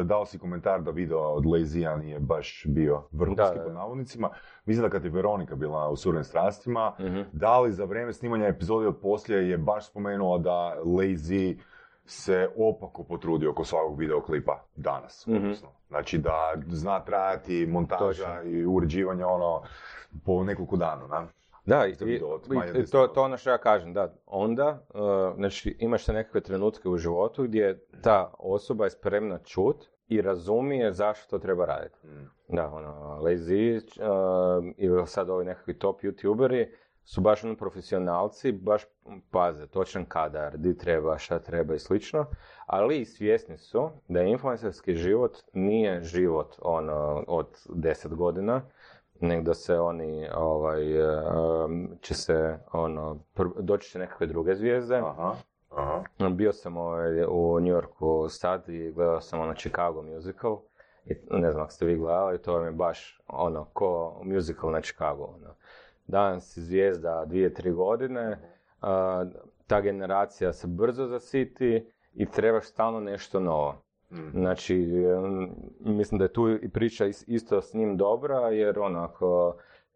dao 0.03 0.25
si 0.25 0.39
komentar 0.39 0.81
da 0.81 0.91
video 0.91 1.19
od 1.21 1.45
Lazija 1.45 1.95
nije 1.95 2.19
baš 2.19 2.63
bio 2.65 3.03
vrhunski 3.11 3.55
pod 3.55 3.65
da. 3.65 3.73
navodnicima. 3.73 4.29
Mislim 4.65 4.83
da 4.83 4.89
kad 4.89 5.05
je 5.05 5.11
Veronika 5.11 5.55
bila 5.55 5.89
u 5.89 5.95
Surovim 5.95 6.23
strastima, 6.23 6.93
Mhm. 6.99 7.21
da 7.31 7.59
li 7.59 7.71
za 7.71 7.85
vrijeme 7.85 8.13
snimanja 8.13 8.47
epizode 8.47 8.87
od 8.87 8.97
poslije 8.97 9.49
je 9.49 9.57
baš 9.57 9.89
spomenuo 9.89 10.37
da 10.37 10.77
Lazy 10.85 11.57
se 12.05 12.49
opako 12.57 13.03
potrudio 13.03 13.51
oko 13.51 13.63
svakog 13.63 13.99
videoklipa 13.99 14.63
danas. 14.75 15.27
Mhm. 15.27 15.37
odnosno. 15.37 15.69
Znači 15.87 16.17
da 16.17 16.33
zna 16.67 16.99
trajati 16.99 17.65
montaža 17.65 18.07
Točno. 18.27 18.43
i 18.43 18.65
uređivanje 18.65 19.25
ono 19.25 19.61
po 20.25 20.43
nekoliko 20.43 20.77
dana. 20.77 21.07
Na? 21.07 21.27
Da, 21.65 21.85
i, 21.87 21.93
i- 22.05 22.19
i- 22.55 22.85
to, 22.91 23.07
to 23.07 23.21
ono 23.23 23.37
što 23.37 23.49
ja 23.49 23.57
kažem, 23.57 23.93
da, 23.93 24.13
onda, 24.25 24.85
uh, 24.89 25.01
znači 25.35 25.77
imaš 25.79 26.05
te 26.05 26.13
nekakve 26.13 26.41
trenutke 26.41 26.89
u 26.89 26.97
životu 26.97 27.43
gdje 27.43 27.85
ta 28.01 28.33
osoba 28.39 28.83
je 28.83 28.89
spremna 28.89 29.37
čut 29.39 29.85
i 30.07 30.21
razumije 30.21 30.93
zašto 30.93 31.29
to 31.29 31.39
treba 31.39 31.65
raditi. 31.65 32.07
Mm. 32.07 32.55
Da, 32.55 32.67
ono, 32.69 33.19
Lazy 33.21 33.75
uh, 33.77 34.73
ili 34.77 35.07
sad 35.07 35.29
ovi 35.29 35.45
nekakvi 35.45 35.79
top 35.79 36.01
youtuberi 36.01 36.67
su 37.03 37.21
baš 37.21 37.43
ono 37.43 37.55
profesionalci, 37.55 38.51
baš 38.51 38.83
paze, 39.31 39.67
točan 39.67 40.05
kadar, 40.05 40.57
di 40.57 40.77
treba, 40.77 41.17
šta 41.17 41.39
treba 41.39 41.75
i 41.75 41.79
slično, 41.79 42.25
ali 42.65 42.99
i 42.99 43.05
svjesni 43.05 43.57
su 43.57 43.89
da 44.07 44.21
influencerski 44.21 44.95
život 44.95 45.37
nije 45.53 46.03
život 46.03 46.55
ono, 46.61 47.23
od 47.27 47.47
10 47.69 48.15
godina, 48.15 48.61
nego 49.21 49.43
da 49.43 49.53
se 49.53 49.79
oni, 49.79 50.27
ovaj, 50.35 50.81
će 52.01 52.13
se, 52.13 52.57
ono, 52.71 53.19
pr- 53.35 53.61
doći 53.61 53.91
će 53.91 53.99
nekakve 53.99 54.27
druge 54.27 54.55
zvijezde. 54.55 54.97
Aha, 54.97 55.35
aha. 55.69 56.03
Bio 56.29 56.51
sam 56.51 56.77
ovaj, 56.77 57.23
u 57.29 57.59
New 57.59 57.73
Yorku 57.73 58.29
sad 58.29 58.69
i 58.69 58.91
gledao 58.91 59.21
sam 59.21 59.39
ono 59.39 59.53
Chicago 59.53 60.01
musical. 60.01 60.59
I, 61.05 61.13
ne 61.31 61.51
znam 61.51 61.63
ako 61.63 61.71
ste 61.71 61.85
vi 61.85 61.97
gledali, 61.97 62.41
to 62.41 62.53
vam 62.53 62.65
je 62.65 62.71
baš 62.71 63.21
ono, 63.27 63.65
ko 63.73 64.21
musical 64.23 64.71
na 64.71 64.81
Chicago. 64.81 65.23
Ono. 65.23 65.55
Danas 66.07 66.53
si 66.53 66.61
zvijezda 66.61 67.25
dvije, 67.25 67.53
tri 67.53 67.71
godine, 67.71 68.37
a, 68.81 69.25
ta 69.67 69.81
generacija 69.81 70.53
se 70.53 70.67
brzo 70.67 71.07
zasiti 71.07 71.91
i 72.13 72.25
trebaš 72.25 72.65
stalno 72.65 72.99
nešto 72.99 73.39
novo. 73.39 73.75
Mm. 74.11 74.29
Znači, 74.31 74.87
mislim 75.79 76.17
da 76.17 76.25
je 76.25 76.33
tu 76.33 76.49
i 76.51 76.69
priča 76.69 77.05
is- 77.05 77.23
isto 77.27 77.61
s 77.61 77.73
njim 77.73 77.97
dobra, 77.97 78.37
jer 78.39 78.79
ono, 78.79 78.99
ako 78.99 79.55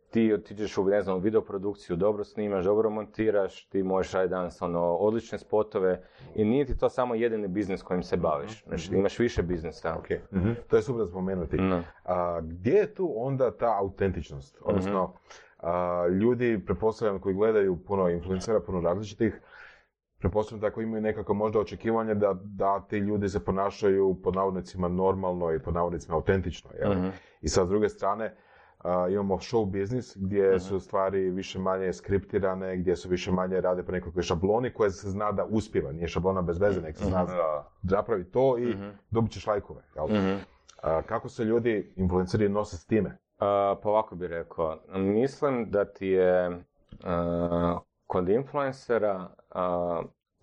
ti 0.10 0.34
otiđeš 0.34 0.78
u, 0.78 0.84
ne 0.84 1.02
znam, 1.02 1.20
videoprodukciju, 1.20 1.96
dobro 1.96 2.24
snimaš, 2.24 2.66
dobro 2.66 2.90
montiraš, 2.90 3.66
ti 3.66 3.84
možeš 3.84 4.12
raditi 4.12 4.30
danas 4.30 4.62
ono, 4.62 4.82
odlične 4.86 5.40
spotove 5.40 6.02
i 6.36 6.46
nije 6.46 6.66
ti 6.66 6.78
to 6.78 6.90
samo 6.90 7.16
jedini 7.16 7.48
biznis 7.48 7.82
kojim 7.82 8.04
se 8.04 8.18
baviš. 8.18 8.64
Znači, 8.66 8.96
imaš 8.96 9.20
više 9.20 9.44
biznisa. 9.44 9.96
Ok, 9.96 10.08
to 10.68 10.76
je 10.76 10.82
super 10.82 11.08
spomenuti. 11.08 11.58
A, 12.06 12.40
gdje 12.42 12.72
je 12.72 12.94
tu 12.94 13.14
onda 13.18 13.52
ta 13.52 13.78
autentičnost? 13.80 14.58
Odnosno, 14.62 15.14
a, 15.60 16.08
ljudi, 16.10 16.62
pretpostavljam, 16.66 17.20
koji 17.20 17.36
gledaju 17.36 17.78
puno 17.78 18.10
influencera, 18.10 18.60
puno 18.60 18.82
različitih, 18.82 19.42
pretpostavljam 20.26 20.62
da 20.62 20.68
ako 20.68 20.82
imaju 20.82 21.02
nekako 21.02 21.34
možda 21.34 21.60
očekivanje 21.60 22.16
da, 22.16 22.34
da 22.44 22.80
ti 22.80 22.98
ljudi 22.98 23.30
se 23.30 23.46
ponašaju 23.46 24.18
pod 24.24 24.36
navodnicima 24.36 24.88
normalno 24.88 25.54
i 25.54 25.60
pod 25.60 25.74
navodnicima 25.74 26.16
autentično. 26.16 26.70
Jel? 26.80 26.92
Mhm. 26.94 27.08
I 27.42 27.48
sad 27.48 27.68
s 27.68 27.70
druge 27.70 27.90
strane, 27.90 28.36
a, 28.78 29.08
imamo 29.10 29.36
show 29.36 29.66
biznis 29.66 30.18
gdje 30.18 30.60
su 30.60 30.80
stvari 30.80 31.30
više 31.30 31.60
manje 31.60 31.94
skriptirane, 31.94 32.78
gdje 32.78 32.96
su 32.96 33.10
više 33.10 33.32
manje 33.32 33.62
rade 33.62 33.84
po 33.84 33.92
nekakvoj 33.92 34.24
šabloni 34.24 34.74
koja 34.74 34.90
se 34.90 35.10
zna 35.10 35.32
da 35.32 35.46
uspjeva. 35.46 35.92
Nije 35.92 36.08
šablona 36.08 36.42
bez 36.42 36.60
veze, 36.60 36.82
nek 36.82 36.98
se 36.98 37.06
zna 37.06 37.26
Da. 37.26 37.70
napravi 37.84 38.24
to 38.24 38.58
i 38.58 38.66
Mhm. 38.66 38.90
dobit 39.10 39.32
ćeš 39.32 39.48
lajkove. 39.48 39.82
Jel? 39.96 40.08
A, 40.84 41.02
kako 41.02 41.30
se 41.30 41.44
ljudi, 41.44 41.94
influenceri, 41.96 42.50
nose 42.50 42.78
s 42.78 42.86
time? 42.86 43.18
A, 43.40 43.76
pa 43.84 43.90
ovako 43.90 44.16
bih 44.16 44.30
rekao, 44.30 44.78
mislim 44.96 45.72
da 45.72 45.86
ti 45.86 46.08
je 46.08 46.64
kod 48.08 48.30
influencera, 48.30 49.28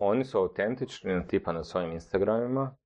oni 0.05 0.25
su 0.25 0.39
autentični 0.39 1.15
na 1.15 1.27
tipa 1.27 1.53
na 1.53 1.65
svojim 1.65 1.93
Instagramima, 1.93 2.77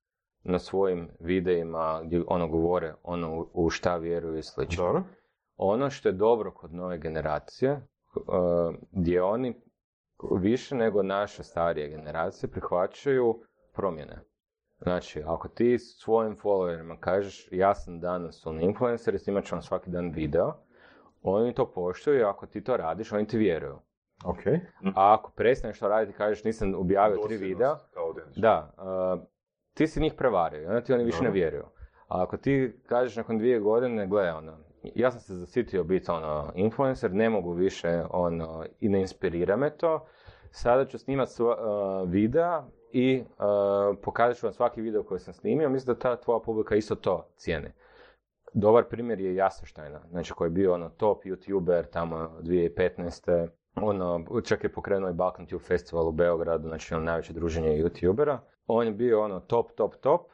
na 0.44 0.58
svojim 0.58 1.08
videima 1.20 2.02
gdje 2.04 2.22
ono 2.26 2.48
govore 2.48 2.94
ono 3.02 3.46
u- 3.52 3.70
šta 3.70 3.96
vjeruju 3.96 4.38
i 4.38 4.42
slično. 4.42 4.84
Dobro. 4.84 5.02
Ono 5.56 5.90
što 5.90 6.08
je 6.08 6.12
dobro 6.12 6.50
kod 6.50 6.74
nove 6.74 6.98
generacije, 6.98 7.72
uh, 7.72 8.74
gdje 8.92 9.22
oni 9.22 9.54
više 10.40 10.74
nego 10.74 11.02
naše 11.02 11.42
starije 11.42 11.88
generacije 11.88 12.50
prihvaćaju 12.50 13.40
promjene. 13.74 14.20
Znači, 14.82 15.22
ako 15.26 15.48
ti 15.48 15.78
svojim 15.78 16.36
followerima 16.36 17.00
kažeš 17.00 17.48
ja 17.50 17.74
sam 17.74 18.00
danas 18.00 18.46
on 18.46 18.60
influencer 18.60 19.14
i 19.14 19.18
snimat 19.18 19.44
ću 19.44 19.54
vam 19.54 19.62
svaki 19.62 19.90
dan 19.90 20.10
video, 20.10 20.52
oni 21.22 21.54
to 21.54 21.72
poštuju 21.72 22.18
i 22.18 22.24
ako 22.24 22.46
ti 22.46 22.64
to 22.64 22.76
radiš, 22.76 23.12
oni 23.12 23.26
ti 23.26 23.38
vjeruju. 23.38 23.78
Ok. 24.24 24.46
A 24.94 25.14
ako 25.14 25.30
prestaneš 25.30 25.78
to 25.78 25.88
raditi 25.88 26.12
i 26.12 26.18
kažeš 26.18 26.44
nisam 26.44 26.74
objavio 26.74 27.18
tri 27.26 27.36
videa, 27.36 27.76
kao 27.94 28.14
da, 28.36 28.72
uh, 28.78 29.22
ti 29.74 29.86
si 29.86 30.00
njih 30.00 30.14
prevario 30.14 30.62
i 30.62 30.66
onda 30.66 30.80
ti 30.80 30.92
oni 30.92 31.04
više 31.04 31.22
ne 31.22 31.30
vjeruju. 31.30 31.64
A 32.08 32.22
ako 32.22 32.36
ti 32.36 32.80
kažeš 32.86 33.16
nakon 33.16 33.38
dvije 33.38 33.60
godine, 33.60 34.06
gle, 34.06 34.32
ono, 34.32 34.58
ja 34.94 35.10
sam 35.10 35.20
se 35.20 35.34
zasitio 35.34 35.84
biti 35.84 36.10
ono, 36.10 36.52
influencer, 36.54 37.12
ne 37.12 37.30
mogu 37.30 37.52
više 37.52 38.02
ono, 38.10 38.64
i 38.80 38.88
ne 38.88 39.00
inspirira 39.00 39.56
me 39.56 39.76
to, 39.76 40.06
sada 40.50 40.86
ću 40.86 40.98
snimat 40.98 41.28
sva, 41.28 41.56
uh, 41.56 42.10
videa 42.10 42.64
i 42.92 43.20
uh, 43.20 43.96
pokazat 44.02 44.36
ću 44.36 44.46
vam 44.46 44.52
svaki 44.52 44.80
video 44.80 45.02
koji 45.02 45.20
sam 45.20 45.34
snimio, 45.34 45.68
mislim 45.68 45.94
da 45.94 46.00
ta 46.00 46.20
tvoja 46.20 46.40
publika 46.40 46.76
isto 46.76 46.94
to 46.94 47.28
cijeni. 47.36 47.68
Dobar 48.52 48.84
primjer 48.84 49.20
je 49.20 49.34
Jasenštajna, 49.34 50.00
znači 50.10 50.32
koji 50.32 50.46
je 50.46 50.50
bio 50.50 50.74
ono 50.74 50.88
top 50.88 51.24
youtuber 51.24 51.84
tamo 51.92 52.16
2015. 52.42 53.48
Ono, 53.82 54.24
čak 54.44 54.64
je 54.64 54.72
pokrenuo 54.72 55.10
i 55.10 55.14
Balkan 55.14 55.46
Tube 55.46 55.64
Festival 55.64 56.08
u 56.08 56.12
Beogradu, 56.12 56.68
znači 56.68 56.94
ono 56.94 57.04
najveće 57.04 57.32
druženje 57.32 57.68
youtubera. 57.68 58.38
On 58.66 58.86
je 58.86 58.92
bio 58.92 59.22
ono 59.22 59.40
top, 59.40 59.72
top, 59.72 59.94
top 59.96 60.30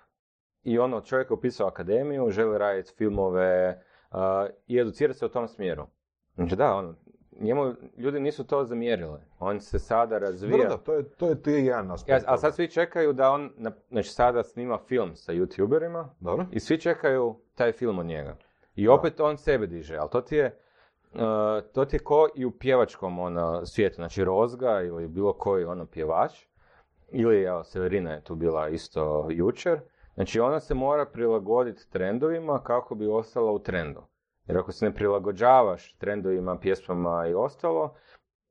i 0.62 0.78
ono 0.78 1.00
čovjek 1.00 1.30
je 1.30 1.34
upisao 1.34 1.66
akademiju, 1.66 2.30
želi 2.30 2.58
raditi 2.58 2.92
filmove 2.96 3.82
uh, 4.10 4.18
i 4.66 4.78
educirati 4.78 5.18
se 5.18 5.26
u 5.26 5.28
tom 5.28 5.48
smjeru. 5.48 5.86
Znači 6.34 6.56
da, 6.56 6.74
ono, 6.74 6.94
njemu 7.40 7.74
ljudi 7.96 8.20
nisu 8.20 8.44
to 8.46 8.64
zamjerili. 8.64 9.20
On 9.38 9.60
se 9.60 9.78
sada 9.78 10.18
razvija. 10.18 10.56
Dobro, 10.56 10.68
da, 10.68 10.76
to 10.76 10.94
je, 10.94 11.08
to 11.08 11.28
je, 11.28 11.42
to 11.42 11.50
je 11.50 11.64
jedan 11.64 11.90
aspekt. 11.90 12.22
Ja, 12.22 12.32
a 12.32 12.36
sad 12.36 12.54
svi 12.54 12.68
čekaju 12.68 13.12
da 13.12 13.30
on, 13.30 13.50
na- 13.56 13.72
znači 13.90 14.08
sada 14.08 14.42
snima 14.42 14.78
film 14.78 15.16
sa 15.16 15.32
youtuberima 15.32 16.06
Dobro. 16.20 16.46
i 16.50 16.60
svi 16.60 16.80
čekaju 16.80 17.36
taj 17.54 17.72
film 17.72 17.98
od 17.98 18.06
njega. 18.06 18.36
I 18.74 18.88
opet 18.88 19.20
on 19.20 19.36
sebe 19.36 19.66
diže, 19.66 19.96
ali 19.96 20.10
to 20.10 20.20
ti 20.20 20.36
je, 20.36 20.58
to 21.72 21.84
ti 21.84 21.96
je 21.96 22.00
ko 22.00 22.28
i 22.34 22.44
u 22.44 22.50
pjevačkom 22.50 23.18
ono, 23.18 23.66
svijetu, 23.66 23.94
znači 23.94 24.24
Rozga 24.24 24.80
ili 24.80 25.08
bilo 25.08 25.32
koji 25.32 25.64
ono 25.64 25.86
pjevač, 25.86 26.46
ili 27.10 27.42
evo, 27.42 27.64
Severina 27.64 28.12
je 28.12 28.24
tu 28.24 28.34
bila 28.34 28.68
isto 28.68 29.26
jučer, 29.30 29.80
znači 30.14 30.40
ona 30.40 30.60
se 30.60 30.74
mora 30.74 31.06
prilagoditi 31.06 31.90
trendovima 31.90 32.62
kako 32.64 32.94
bi 32.94 33.06
ostala 33.06 33.52
u 33.52 33.58
trendu. 33.58 34.02
Jer 34.46 34.58
ako 34.58 34.72
se 34.72 34.84
ne 34.84 34.94
prilagođavaš 34.94 35.96
trendovima, 35.96 36.58
pjesmama 36.58 37.26
i 37.26 37.34
ostalo, 37.34 37.94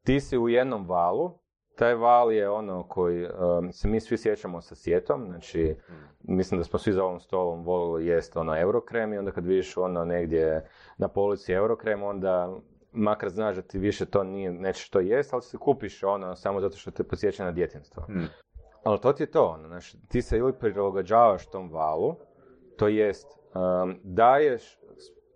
ti 0.06 0.20
si 0.20 0.38
u 0.38 0.50
jednom 0.50 0.88
valu, 0.88 1.41
taj 1.82 1.96
val 1.96 2.32
je 2.32 2.50
ono 2.50 2.84
koji 2.84 3.26
um, 3.26 3.72
se 3.72 3.88
mi 3.88 4.00
svi 4.00 4.18
sjećamo 4.18 4.62
sa 4.62 4.76
sjetom, 4.76 5.26
znači 5.26 5.76
mislim 6.24 6.60
da 6.60 6.64
smo 6.64 6.80
svi 6.80 6.94
za 6.94 7.04
ovom 7.04 7.20
stolom 7.20 7.64
volili 7.64 8.08
jest 8.08 8.38
ono 8.38 8.60
eurokrem 8.60 9.14
i 9.14 9.18
onda 9.18 9.32
kad 9.32 9.46
vidiš 9.46 9.78
ono 9.78 10.06
negdje 10.06 10.70
na 10.98 11.08
polici 11.08 11.54
eurokrem, 11.54 12.04
onda 12.04 12.54
makar 12.92 13.30
znaš 13.30 13.56
da 13.56 13.62
ti 13.62 13.80
više 13.80 14.06
to 14.06 14.24
nije, 14.24 14.52
nećeš 14.52 14.90
to 14.90 15.00
jest, 15.00 15.34
ali 15.34 15.42
si 15.42 15.58
kupiš 15.58 16.04
ono 16.04 16.36
samo 16.36 16.62
zato 16.62 16.78
što 16.78 16.92
te 16.92 17.04
podsjeća 17.04 17.46
na 17.46 17.52
djetinstvo. 17.52 18.04
Hmm. 18.04 18.28
Ali 18.84 19.00
to 19.00 19.14
ti 19.14 19.24
je 19.24 19.32
to, 19.32 19.46
ono, 19.46 19.68
znači, 19.68 19.98
ti 20.08 20.22
se 20.22 20.38
ili 20.38 20.54
prilagođavaš 20.54 21.50
tom 21.50 21.72
valu, 21.72 22.16
to 22.78 22.88
jest 22.88 23.28
um, 23.28 24.00
daješ, 24.04 24.80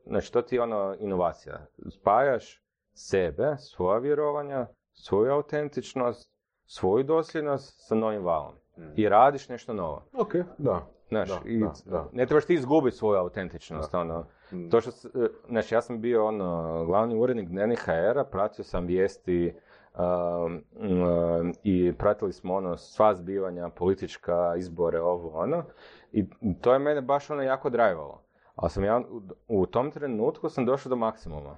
znači 0.06 0.34
to 0.34 0.42
ti 0.42 0.56
je 0.56 0.62
ono 0.62 0.96
inovacija, 1.00 1.66
spajaš 1.90 2.64
sebe, 2.94 3.56
svoja 3.58 4.00
vjerovanja, 4.00 4.68
svoju 4.94 5.32
autentičnost, 5.32 6.35
svoju 6.66 7.04
dosljednost 7.04 7.88
sa 7.88 7.96
novim 7.96 8.24
valom. 8.24 8.54
I 8.96 9.10
radiš 9.10 9.50
nešto 9.50 9.74
novo. 9.74 10.04
Ok, 10.14 10.36
da. 10.58 10.88
Znaš, 11.10 11.30
Da, 11.30 11.40
i 11.46 11.60
da, 11.60 11.74
da. 11.86 12.10
ne 12.14 12.26
trebaš 12.26 12.46
ti 12.46 12.54
izgubiti 12.54 12.98
svoju 12.98 13.20
autentičnost, 13.20 13.94
ono. 13.94 14.26
To 14.72 14.82
što, 14.82 14.90
e, 14.90 15.28
znači 15.48 15.76
ja 15.76 15.82
sam 15.82 16.02
bio 16.02 16.26
ono, 16.26 16.86
glavni 16.86 17.16
urednik 17.16 17.50
Dnevnih 17.50 17.80
HR-a, 17.80 18.24
pratio 18.24 18.64
sam 18.64 18.86
vijesti 18.86 19.54
um, 19.98 20.64
um, 20.74 21.54
i 21.64 21.94
pratili 21.98 22.34
smo 22.34 22.56
ono 22.56 22.78
sva 22.78 23.16
zbivanja, 23.16 23.70
politička, 23.70 24.54
izbore, 24.58 25.02
ovo, 25.02 25.40
ono. 25.40 25.64
I 26.12 26.26
to 26.62 26.74
je 26.74 26.80
mene 26.80 27.02
baš 27.02 27.30
ono 27.30 27.42
jako 27.42 27.70
drajvalo. 27.70 28.22
Ali 28.56 28.70
sam 28.70 28.84
ja 28.84 29.02
u, 29.10 29.22
u 29.62 29.66
tom 29.66 29.92
trenutku 29.92 30.50
sam 30.50 30.66
došao 30.66 30.90
do 30.90 30.96
maksimuma. 30.96 31.58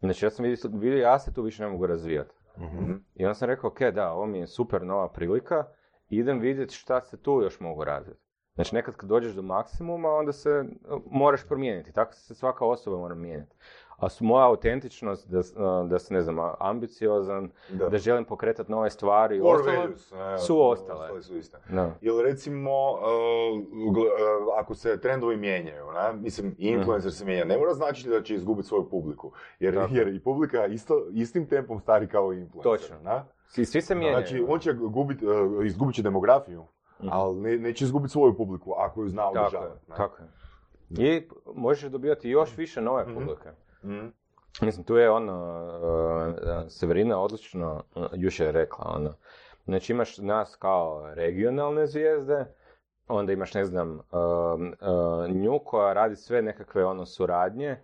Znači 0.00 0.26
ja 0.26 0.30
sam 0.30 0.44
vidio, 0.44 0.70
vidio 0.72 0.98
ja 0.98 1.18
se 1.18 1.34
tu 1.34 1.42
više 1.42 1.62
ne 1.62 1.68
mogu 1.68 1.86
razvijati. 1.86 2.34
Mhm. 2.58 2.92
I 3.14 3.24
onda 3.24 3.34
sam 3.34 3.48
rekao, 3.48 3.70
ok, 3.70 3.80
da, 3.80 4.12
ovo 4.12 4.26
mi 4.26 4.38
je 4.38 4.46
super 4.46 4.82
nova 4.82 5.08
prilika, 5.08 5.64
idem 6.08 6.38
vidjeti 6.38 6.74
šta 6.74 7.00
se 7.00 7.22
tu 7.22 7.40
još 7.42 7.60
mogu 7.60 7.84
razviti. 7.84 8.20
Znači 8.54 8.74
nekad 8.74 8.96
kad 8.96 9.08
dođeš 9.08 9.32
do 9.32 9.42
maksimuma, 9.42 10.08
onda 10.08 10.32
se 10.32 10.50
e, 10.50 10.64
moraš 11.10 11.46
promijeniti, 11.46 11.92
tako 11.92 12.12
se 12.12 12.34
svaka 12.34 12.64
osoba 12.64 12.96
mora 12.96 13.14
mijenjati. 13.14 13.56
A 13.96 14.08
su 14.08 14.24
moja 14.24 14.46
autentičnost, 14.46 15.28
da, 15.28 15.40
da 15.84 15.98
sam, 15.98 16.14
ne 16.14 16.22
znam, 16.22 16.36
ambiciozan, 16.60 17.50
Da. 17.70 17.88
da 17.88 17.98
želim 17.98 18.24
pokretati 18.24 18.70
nove 18.70 18.90
stvari, 18.90 19.36
i 19.36 19.40
Core 19.40 19.54
ostalo, 19.54 19.76
values, 19.76 20.12
ne, 20.12 20.38
su 20.38 20.62
ostale. 20.62 21.00
ostale 21.00 21.22
su 21.22 21.36
iste. 21.36 21.58
Da. 21.68 21.90
Ili 22.00 22.22
recimo, 22.22 22.70
uh, 22.90 22.98
uh, 22.98 23.96
ako 24.56 24.74
se 24.74 25.00
trendovi 25.00 25.36
mijenjaju, 25.36 25.84
ne? 25.86 26.12
mislim, 26.14 26.54
i 26.58 26.68
influencer 26.68 27.12
se 27.12 27.24
mijenja, 27.24 27.44
ne 27.44 27.58
mora 27.58 27.74
značiti 27.74 28.08
da 28.10 28.22
će 28.22 28.34
izgubiti 28.34 28.68
svoju 28.68 28.88
publiku, 28.90 29.32
jer, 29.60 29.74
Tako. 29.74 29.94
jer 29.94 30.08
i 30.08 30.20
publika 30.20 30.66
isto, 30.66 31.06
istim 31.12 31.46
tempom 31.46 31.80
stari 31.80 32.08
kao 32.08 32.32
i 32.32 32.38
influencer. 32.38 32.72
Točno. 32.72 32.96
ne? 33.04 33.22
Svi, 33.48 33.64
svi 33.64 33.82
se 33.82 33.94
mijenjaju. 33.94 34.26
Znači, 34.26 34.44
on 34.48 34.58
će 34.60 34.72
gubit, 34.72 35.22
uh, 35.22 35.28
izgubit 35.66 35.96
će 35.96 36.02
demografiju, 36.02 36.64
Mhm. 37.00 37.08
ali 37.12 37.36
ne, 37.36 37.58
neće 37.58 37.84
izgubiti 37.84 38.12
svoju 38.12 38.36
publiku 38.36 38.72
ako 38.72 39.02
ju 39.02 39.08
zna 39.08 39.28
održavati. 39.28 39.86
tako 39.88 40.16
je. 40.22 40.28
I 40.90 41.22
možeš 41.54 41.82
dobivati 41.82 42.28
još 42.30 42.56
više 42.56 42.80
nove 42.80 43.02
Mhm. 43.04 43.14
publike. 43.14 43.48
Mhm. 43.86 44.06
Mislim, 44.60 44.84
tu 44.84 44.96
je 44.96 45.10
ono, 45.10 45.34
uh, 46.32 46.68
Severina 46.68 47.20
odlično 47.20 47.82
uh, 47.94 48.06
jučer 48.12 48.46
je 48.46 48.52
rekla, 48.52 48.92
ono, 48.96 49.14
znači 49.64 49.92
imaš 49.92 50.18
nas 50.18 50.56
kao 50.56 51.14
regionalne 51.14 51.86
zvijezde, 51.86 52.46
onda 53.08 53.32
imaš, 53.32 53.54
ne 53.54 53.64
znam, 53.64 53.98
uh, 53.98 55.30
nju 55.30 55.58
koja 55.64 55.92
radi 55.92 56.16
sve 56.16 56.42
nekakve 56.42 56.84
ono 56.84 57.06
suradnje 57.06 57.78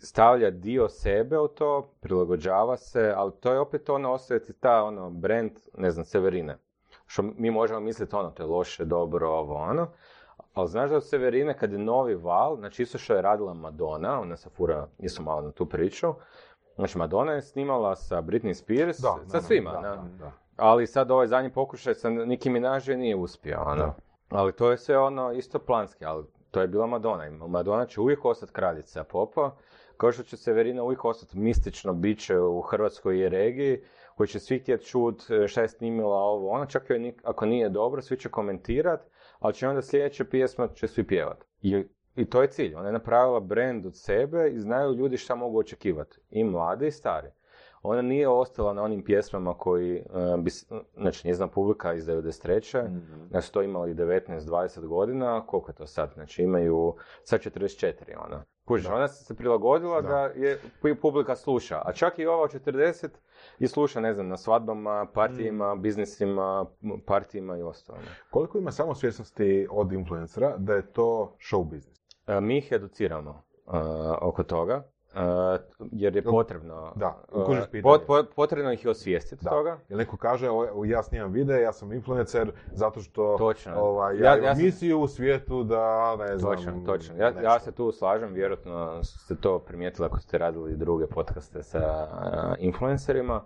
stavlja 0.00 0.50
dio 0.50 0.88
sebe 0.88 1.38
u 1.38 1.48
to, 1.48 1.90
prilagođava 2.00 2.76
se, 2.76 3.12
ali 3.16 3.32
to 3.40 3.52
je 3.52 3.60
opet 3.60 3.88
ono, 3.88 4.12
ostaje 4.12 4.44
ti 4.44 4.52
ta 4.52 4.84
ono, 4.84 5.10
brand, 5.10 5.52
ne 5.78 5.90
znam, 5.90 6.04
Severine. 6.04 6.58
Što 7.06 7.22
mi 7.22 7.50
možemo 7.50 7.80
misliti 7.80 8.16
ono, 8.16 8.30
to 8.30 8.42
je 8.42 8.46
loše, 8.46 8.84
dobro, 8.84 9.28
ovo, 9.28 9.54
ono. 9.54 9.88
Ali 10.54 10.68
znaš 10.68 10.90
da 10.90 10.96
od 10.96 11.08
Severine 11.08 11.58
kad 11.58 11.72
je 11.72 11.78
novi 11.78 12.14
val, 12.14 12.56
znači 12.56 12.82
isto 12.82 12.98
što 12.98 13.14
je 13.14 13.22
radila 13.22 13.54
Madonna, 13.54 14.20
ona 14.20 14.36
se 14.36 14.50
fura, 14.50 14.86
nisu 14.98 15.22
malo 15.22 15.42
na 15.42 15.50
tu 15.50 15.66
priču, 15.66 16.14
znači 16.74 16.98
Madonna 16.98 17.32
je 17.32 17.42
snimala 17.42 17.96
sa 17.96 18.22
Britney 18.22 18.54
Spears, 18.54 18.96
sa 18.96 19.08
naravno, 19.08 19.40
svima, 19.40 19.72
da, 19.72 19.80
ne? 19.80 20.10
da. 20.18 20.32
ali 20.56 20.86
sad 20.86 21.10
ovaj 21.10 21.26
zadnji 21.26 21.50
pokušaj 21.50 21.94
sa 21.94 22.10
Nicki 22.10 22.50
Minaj 22.50 22.80
je 22.86 22.96
nije 22.96 23.16
uspio, 23.16 23.62
ono. 23.66 23.76
Da. 23.76 23.94
Ali 24.30 24.52
to 24.52 24.70
je 24.70 24.78
sve 24.78 24.98
ono 24.98 25.32
isto 25.32 25.58
planski, 25.58 26.04
ali 26.04 26.24
to 26.50 26.60
je 26.60 26.68
bila 26.68 26.86
Madonna. 26.86 27.46
Madonna 27.46 27.86
će 27.86 28.00
uvijek 28.00 28.24
ostati 28.24 28.52
kraljica 28.52 29.04
popa, 29.04 29.56
kao 29.96 30.12
što 30.12 30.22
će 30.22 30.36
Severina 30.36 30.82
uvijek 30.82 31.04
ostati 31.04 31.38
mistično 31.38 31.92
biće 31.92 32.38
u 32.38 32.60
Hrvatskoj 32.60 33.18
i 33.18 33.28
regiji, 33.28 33.80
koji 34.16 34.26
će 34.26 34.40
svi 34.40 34.58
htjeti 34.58 34.84
čut 34.84 35.30
e, 35.30 35.48
šta 35.48 35.62
je 35.62 35.68
snimila 35.68 36.16
ovo, 36.16 36.50
ono 36.50 36.66
čak 36.66 36.88
nik- 36.88 37.20
ako 37.24 37.46
nije 37.46 37.68
dobro, 37.68 38.02
svi 38.02 38.16
će 38.16 38.28
komentirat, 38.28 39.00
ali 39.44 39.54
će 39.54 39.68
onda 39.68 39.82
sljedeća 39.82 40.24
pjesma 40.24 40.68
će 40.74 40.88
svi 40.88 41.06
pjevat. 41.06 41.44
I, 41.62 41.84
I 42.16 42.24
to 42.24 42.42
je 42.42 42.48
cilj. 42.48 42.74
Ona 42.74 42.86
je 42.86 42.92
napravila 42.92 43.40
brand 43.40 43.86
od 43.86 43.96
sebe 43.96 44.50
i 44.50 44.60
znaju 44.60 44.92
ljudi 44.92 45.16
šta 45.16 45.34
mogu 45.34 45.58
očekivati. 45.58 46.18
I 46.30 46.44
mladi 46.44 46.86
i 46.86 46.90
stari. 46.90 47.28
Ona 47.82 48.02
nije 48.02 48.28
ostala 48.28 48.72
na 48.72 48.82
onim 48.82 49.04
pjesmama 49.04 49.54
koji, 49.54 49.96
e, 49.96 50.02
bi, 50.38 50.50
znači 50.96 51.28
njezina 51.28 51.48
publika 51.48 51.94
iz 51.94 52.06
93. 52.06 52.84
Mhm. 52.84 53.28
Da 53.30 53.40
su 53.40 53.52
to 53.52 53.62
imali 53.62 53.94
19-20 53.94 54.86
godina, 54.86 55.46
koliko 55.46 55.70
je 55.70 55.74
to 55.74 55.86
sad? 55.86 56.12
Znači 56.14 56.42
imaju 56.42 56.94
sad 57.24 57.40
44, 57.40 57.94
ona. 58.26 58.44
Kužiš, 58.64 58.86
ona 58.86 59.08
se 59.08 59.34
prilagodila 59.36 60.00
da. 60.00 60.08
Da. 60.08 60.20
je 60.22 60.58
pu- 60.82 61.00
publika 61.02 61.36
sluša, 61.36 61.82
a 61.84 61.92
čak 61.92 62.18
i 62.18 62.26
ova 62.26 62.42
od 62.42 62.50
40 62.50 63.08
i 63.58 63.68
sluša, 63.68 64.00
ne 64.00 64.14
znam, 64.14 64.28
na 64.28 64.36
svadbama, 64.36 65.06
partijima, 65.14 65.74
biznisima, 65.74 66.66
m, 66.82 67.00
partijima 67.06 67.58
i 67.58 67.62
ostalo. 67.62 67.98
Koliko 68.30 68.58
ima 68.58 68.70
samo 68.72 68.94
svjesnosti 68.94 69.66
od 69.70 69.92
influencera 69.92 70.56
da 70.56 70.74
je 70.74 70.92
to 70.92 71.36
show 71.38 71.64
business? 71.64 72.00
E, 72.26 72.40
Mi 72.40 72.58
ih 72.58 72.68
educiramo 72.72 73.30
e, 73.30 73.78
oko 74.20 74.42
toga, 74.42 74.82
e, 75.16 75.58
jer 75.82 76.16
je 76.16 76.22
potrebno, 76.24 76.92
Da, 76.96 77.22
kužiš 77.36 77.64
pot- 77.74 78.06
pot- 78.06 78.26
potrebno 78.36 78.72
ih 78.72 78.84
je 78.84 78.90
osvijestiti 78.90 79.44
Da. 79.44 79.50
toga. 79.50 79.78
Jel 79.88 79.98
neko 79.98 80.16
kaže, 80.16 80.50
o, 80.50 80.84
ja 80.84 81.02
snimam 81.02 81.32
video, 81.32 81.56
ja 81.56 81.72
sam 81.72 81.92
influencer, 81.92 82.52
zato 82.72 83.00
što 83.00 83.36
Točno. 83.38 83.72
ovaj, 83.76 84.16
Ja- 84.16 84.24
ja, 84.26 84.36
ja 84.38 84.54
sam- 84.54 84.64
misiju 84.64 85.00
u 85.00 85.08
svijetu 85.08 85.64
da, 85.64 86.16
ne 86.18 86.38
znam, 86.38 86.52
Točno, 86.52 86.72
točno. 86.86 87.16
Ja, 87.16 87.32
ja 87.42 87.60
se 87.60 87.72
tu 87.72 87.92
slažem, 87.92 88.32
vjerojatno 88.32 89.02
ste 89.02 89.34
to 89.34 89.58
primijetili 89.58 90.06
ako 90.06 90.20
ste 90.20 90.38
radili 90.38 90.76
druge 90.76 91.06
podcaste 91.06 91.62
sa 91.62 91.78
uh, 92.04 92.54
influencerima. 92.58 93.42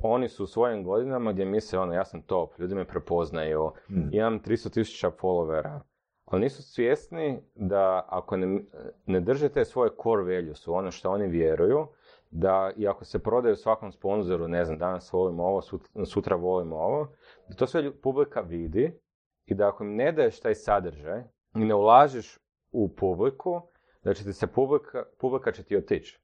Oni 0.00 0.28
su 0.28 0.44
u 0.44 0.48
svojim 0.48 0.84
godinama 0.84 1.32
gdje 1.32 1.44
misle, 1.44 1.78
ono, 1.78 1.94
ja 1.94 2.04
sam 2.04 2.22
top, 2.22 2.58
ljudi 2.58 2.74
me 2.74 2.84
prepoznaju, 2.84 3.72
Mm. 3.90 4.08
imam 4.12 4.40
300 4.40 4.70
tisuća 4.70 5.10
followera, 5.12 5.80
ali 6.26 6.42
nisu 6.42 6.62
svjesni 6.62 7.40
da 7.54 8.04
ako 8.08 8.36
ne, 8.36 8.60
ne 9.06 9.20
držite 9.20 9.64
svoje 9.64 9.90
core 10.02 10.22
values, 10.22 10.68
ono 10.68 10.90
što 10.90 11.10
oni 11.10 11.26
vjeruju, 11.26 11.86
da 12.30 12.70
i 12.76 12.88
ako 12.88 13.04
se 13.04 13.18
prodaju 13.18 13.56
svakom 13.56 13.92
sponzoru, 13.92 14.48
ne 14.48 14.64
znam, 14.64 14.78
danas 14.78 15.12
volimo 15.12 15.44
ovo, 15.44 15.60
sut- 15.60 16.06
sutra 16.06 16.36
volimo 16.36 16.76
ovo, 16.76 17.08
da 17.48 17.54
to 17.56 17.66
sve 17.66 18.00
publika 18.00 18.40
vidi 18.40 19.00
i 19.46 19.54
da 19.54 19.68
ako 19.68 19.84
im 19.84 19.94
ne 19.94 20.12
daješ 20.12 20.40
taj 20.40 20.54
sadržaj 20.54 21.22
i 21.54 21.64
ne 21.64 21.74
ulažeš 21.74 22.38
u 22.72 22.88
publiku, 22.96 23.60
da 24.04 24.14
će 24.14 24.24
ti 24.24 24.32
se 24.32 24.46
publika, 24.46 25.04
publika 25.18 25.52
će 25.52 25.62
ti 25.62 25.76
otići. 25.76 26.20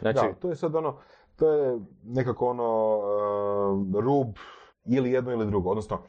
Znači, 0.00 0.26
Da, 0.26 0.34
to 0.40 0.48
je 0.48 0.56
sad 0.56 0.74
ono, 0.74 0.98
to 1.36 1.52
je 1.52 1.78
nekako 2.04 2.46
ono 2.48 2.96
uh, 2.98 4.04
rub 4.04 4.28
ili 4.84 5.12
jedno 5.12 5.32
ili 5.32 5.46
drugo, 5.46 5.70
odnosno 5.70 6.02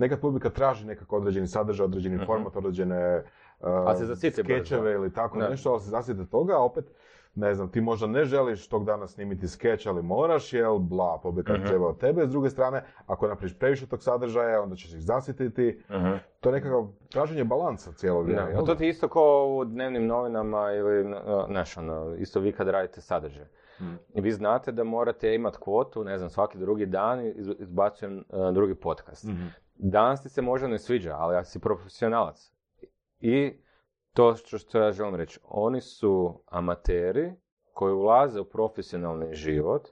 nekad 0.00 0.20
publika 0.20 0.50
traži 0.50 0.86
nekako 0.86 1.16
određeni 1.16 1.46
sadržaj, 1.46 1.84
određeni 1.84 2.16
Mhm. 2.16 2.24
format, 2.24 2.56
određene 2.56 3.24
uh, 3.60 3.68
skečeve 4.34 4.92
ili 4.92 5.12
tako 5.12 5.38
Da. 5.38 5.48
nešto, 5.48 5.70
ali 5.70 5.80
se 5.80 5.90
zasite 5.90 6.26
toga, 6.26 6.54
a 6.54 6.64
opet 6.64 6.84
ne 7.34 7.54
znam, 7.54 7.68
ti 7.68 7.80
možda 7.80 8.06
ne 8.06 8.24
želiš 8.24 8.68
tog 8.68 8.84
dana 8.84 9.06
snimiti 9.06 9.48
skeč, 9.48 9.86
ali 9.86 10.02
moraš, 10.02 10.52
jel, 10.52 10.78
bla, 10.78 11.20
publika 11.22 11.52
Mhm. 11.52 11.66
treba 11.66 11.86
od 11.88 11.98
tebe. 11.98 12.26
S 12.26 12.30
druge 12.30 12.50
strane, 12.50 12.84
ako 13.06 13.28
napraviš 13.28 13.58
previše 13.58 13.86
tog 13.86 14.02
sadržaja, 14.02 14.62
onda 14.62 14.76
ćeš 14.76 14.92
ih 14.92 15.00
zasititi. 15.00 15.82
Mhm. 15.90 16.10
To 16.40 16.48
je 16.48 16.52
nekakav 16.52 16.88
traženje 17.08 17.44
balansa 17.44 17.92
cijelo 17.92 18.22
vrijeme, 18.22 18.42
Da, 18.42 18.48
jel 18.48 18.62
a 18.62 18.64
to 18.64 18.74
ti 18.74 18.88
isto 18.88 19.08
kao 19.08 19.46
u 19.50 19.64
dnevnim 19.64 20.06
novinama 20.06 20.72
ili, 20.72 21.14
znaš, 21.48 21.76
ono, 21.76 22.14
isto 22.14 22.40
vi 22.40 22.52
kad 22.52 22.68
radite 22.68 23.00
sadržaj. 23.00 23.44
Mm. 23.80 23.94
I 24.14 24.20
vi 24.20 24.32
znate 24.32 24.72
da 24.72 24.84
morate 24.84 25.34
imati 25.34 25.58
kvotu, 25.58 26.04
ne 26.04 26.18
znam, 26.18 26.30
svaki 26.30 26.58
drugi 26.58 26.86
dan 26.86 27.20
iz- 27.26 27.54
izbacujem 27.58 28.24
uh, 28.28 28.50
drugi 28.52 28.74
podcast. 28.74 29.24
Mhm. 29.24 29.46
Danas 29.82 30.22
ti 30.22 30.28
se 30.28 30.42
možda 30.42 30.68
ne 30.68 30.78
sviđa, 30.78 31.16
ali 31.18 31.36
ako 31.36 31.48
si 31.48 31.60
profesionalac. 31.60 32.52
I 33.20 33.52
to 34.14 34.36
što, 34.36 34.78
ja 34.78 34.92
želim 34.92 35.14
reći, 35.14 35.40
oni 35.44 35.80
su 35.80 36.42
amateri 36.46 37.32
koji 37.72 37.94
ulaze 37.94 38.40
u 38.40 38.44
profesionalni 38.44 39.34
život 39.34 39.88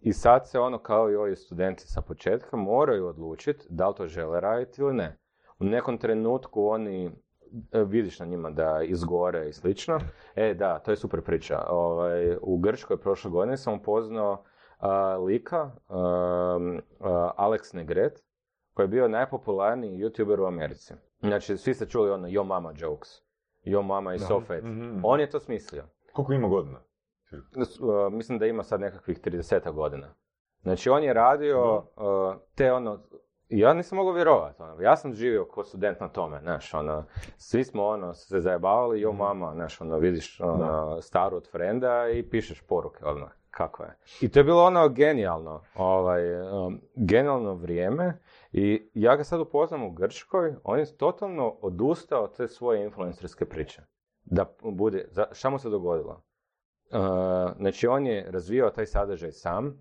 i 0.00 0.12
sad 0.12 0.48
se 0.48 0.58
ono 0.58 0.78
kao 0.78 1.10
i 1.10 1.16
ovi 1.16 1.36
studenti 1.36 1.82
sa 1.86 2.00
početka 2.00 2.56
moraju 2.56 3.06
odlučiti 3.06 3.66
da 3.70 3.88
li 3.88 3.94
to 3.94 4.06
žele 4.06 4.40
raditi 4.40 4.80
ili 4.80 4.94
ne. 4.94 5.18
U 5.58 5.64
nekom 5.64 5.98
trenutku 5.98 6.66
oni 6.66 7.06
e, 7.06 7.84
vidiš 7.84 8.18
na 8.18 8.26
njima 8.26 8.50
da 8.50 8.82
izgore 8.82 9.48
i 9.48 9.52
slično. 9.52 9.98
E, 10.34 10.54
da, 10.54 10.78
to 10.78 10.90
je 10.90 10.96
super 10.96 11.22
priča. 11.22 11.64
Ovaj, 11.68 12.36
u 12.40 12.58
Grčkoj 12.58 13.00
prošle 13.00 13.30
godine 13.30 13.56
sam 13.56 13.74
upoznao 13.74 14.44
a, 14.78 15.16
lika, 15.16 15.62
um, 15.62 16.80
a, 17.00 17.30
Alex 17.38 17.74
Negret, 17.76 18.24
koji 18.74 18.84
je 18.84 18.88
bio 18.88 19.08
najpopularniji 19.08 20.04
youtuber 20.04 20.40
u 20.40 20.46
Americi. 20.46 20.94
Znači, 21.20 21.56
svi 21.56 21.74
ste 21.74 21.86
čuli 21.86 22.10
ono 22.10 22.28
Yo 22.28 22.44
Mama 22.44 22.72
jokes. 22.76 23.08
Yo 23.64 23.82
Mama 23.82 24.14
is 24.14 24.26
so 24.26 24.40
fat. 24.40 24.62
Mhm. 24.62 25.00
On 25.02 25.20
je 25.20 25.30
to 25.30 25.40
smislio. 25.40 25.84
Koliko 26.12 26.32
ima 26.32 26.48
godina? 26.48 26.80
Uh, 27.32 28.12
mislim 28.12 28.38
da 28.38 28.46
ima 28.46 28.62
sad 28.62 28.80
nekakvih 28.80 29.20
30 29.20 29.72
godina. 29.72 30.14
Znači, 30.62 30.90
on 30.90 31.04
je 31.04 31.12
radio 31.12 31.76
uh, 31.76 32.34
te 32.54 32.72
ono, 32.72 32.98
ja 33.48 33.74
nisam 33.74 33.96
mogao 33.96 34.12
vjerovati, 34.12 34.62
ono, 34.62 34.80
ja 34.80 34.96
sam 34.96 35.14
živio 35.14 35.44
kao 35.44 35.64
student 35.64 36.00
na 36.00 36.08
tome, 36.08 36.40
znaš, 36.40 36.74
ono, 36.74 37.04
svi 37.36 37.64
smo 37.64 37.86
ono, 37.86 38.14
se 38.14 38.40
zajebavali, 38.40 39.00
jo 39.00 39.12
mama, 39.12 39.52
znaš, 39.54 39.80
ono, 39.80 39.98
vidiš 39.98 40.40
ono, 40.40 41.00
staru 41.00 41.36
od 41.36 41.50
frenda 41.50 42.08
i 42.08 42.30
pišeš 42.30 42.62
poruke, 42.68 43.04
ono, 43.04 43.28
kako 43.50 43.82
je. 43.82 43.96
I 44.20 44.28
to 44.28 44.40
je 44.40 44.44
bilo 44.44 44.64
ono 44.64 44.88
genijalno, 44.88 45.62
ovaj, 45.74 46.40
um, 46.40 46.80
genijalno 46.96 47.54
vrijeme 47.54 48.18
i 48.52 48.90
ja 48.94 49.16
ga 49.16 49.24
sad 49.24 49.40
upoznam 49.40 49.84
u 49.84 49.92
Grčkoj, 49.92 50.54
on 50.64 50.78
je 50.78 50.96
totalno 50.96 51.58
odustao 51.60 52.24
od 52.24 52.36
te 52.36 52.48
svoje 52.48 52.84
influencerske 52.84 53.44
priče. 53.44 53.82
Da 54.24 54.54
bude, 54.62 55.08
šta 55.32 55.50
mu 55.50 55.58
se 55.58 55.68
dogodilo? 55.68 56.22
Uh, 56.90 56.98
znači 57.56 57.86
on 57.86 58.06
je 58.06 58.30
razvijao 58.30 58.70
taj 58.70 58.86
sadržaj 58.86 59.32
sam, 59.32 59.66
uh, 59.66 59.74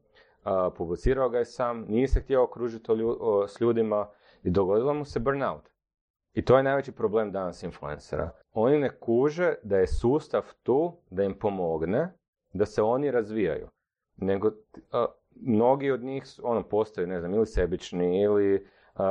publicirao 0.78 1.30
ga 1.30 1.38
je 1.38 1.46
sam, 1.46 1.86
nije 1.88 2.08
se 2.08 2.22
htio 2.22 2.44
okružiti 2.44 2.92
lju- 2.92 3.48
s 3.48 3.62
ljudima 3.62 4.08
i 4.44 4.50
dogodilo 4.50 4.94
mu 4.94 5.06
se 5.06 5.20
burnout. 5.20 5.70
I 6.34 6.46
to 6.46 6.58
je 6.58 6.64
najveći 6.64 6.92
problem 6.92 7.32
danas 7.32 7.64
influencera. 7.64 8.30
Oni 8.54 8.80
ne 8.80 9.00
kuže 9.00 9.54
da 9.64 9.78
je 9.78 9.88
sustav 9.88 10.44
tu 10.64 10.98
da 11.10 11.24
im 11.24 11.40
pomogne 11.40 12.14
da 12.54 12.66
se 12.66 12.82
oni 12.82 13.12
razvijaju. 13.12 13.68
Nego 14.18 14.48
uh, 14.48 14.54
mnogi 15.36 15.92
od 15.92 16.04
njih 16.04 16.24
ono, 16.44 16.64
postaju, 16.64 17.08
ne 17.08 17.20
znam, 17.20 17.34
ili 17.34 17.46
sebični 17.46 18.22
ili 18.22 18.68
uh, 18.96 19.04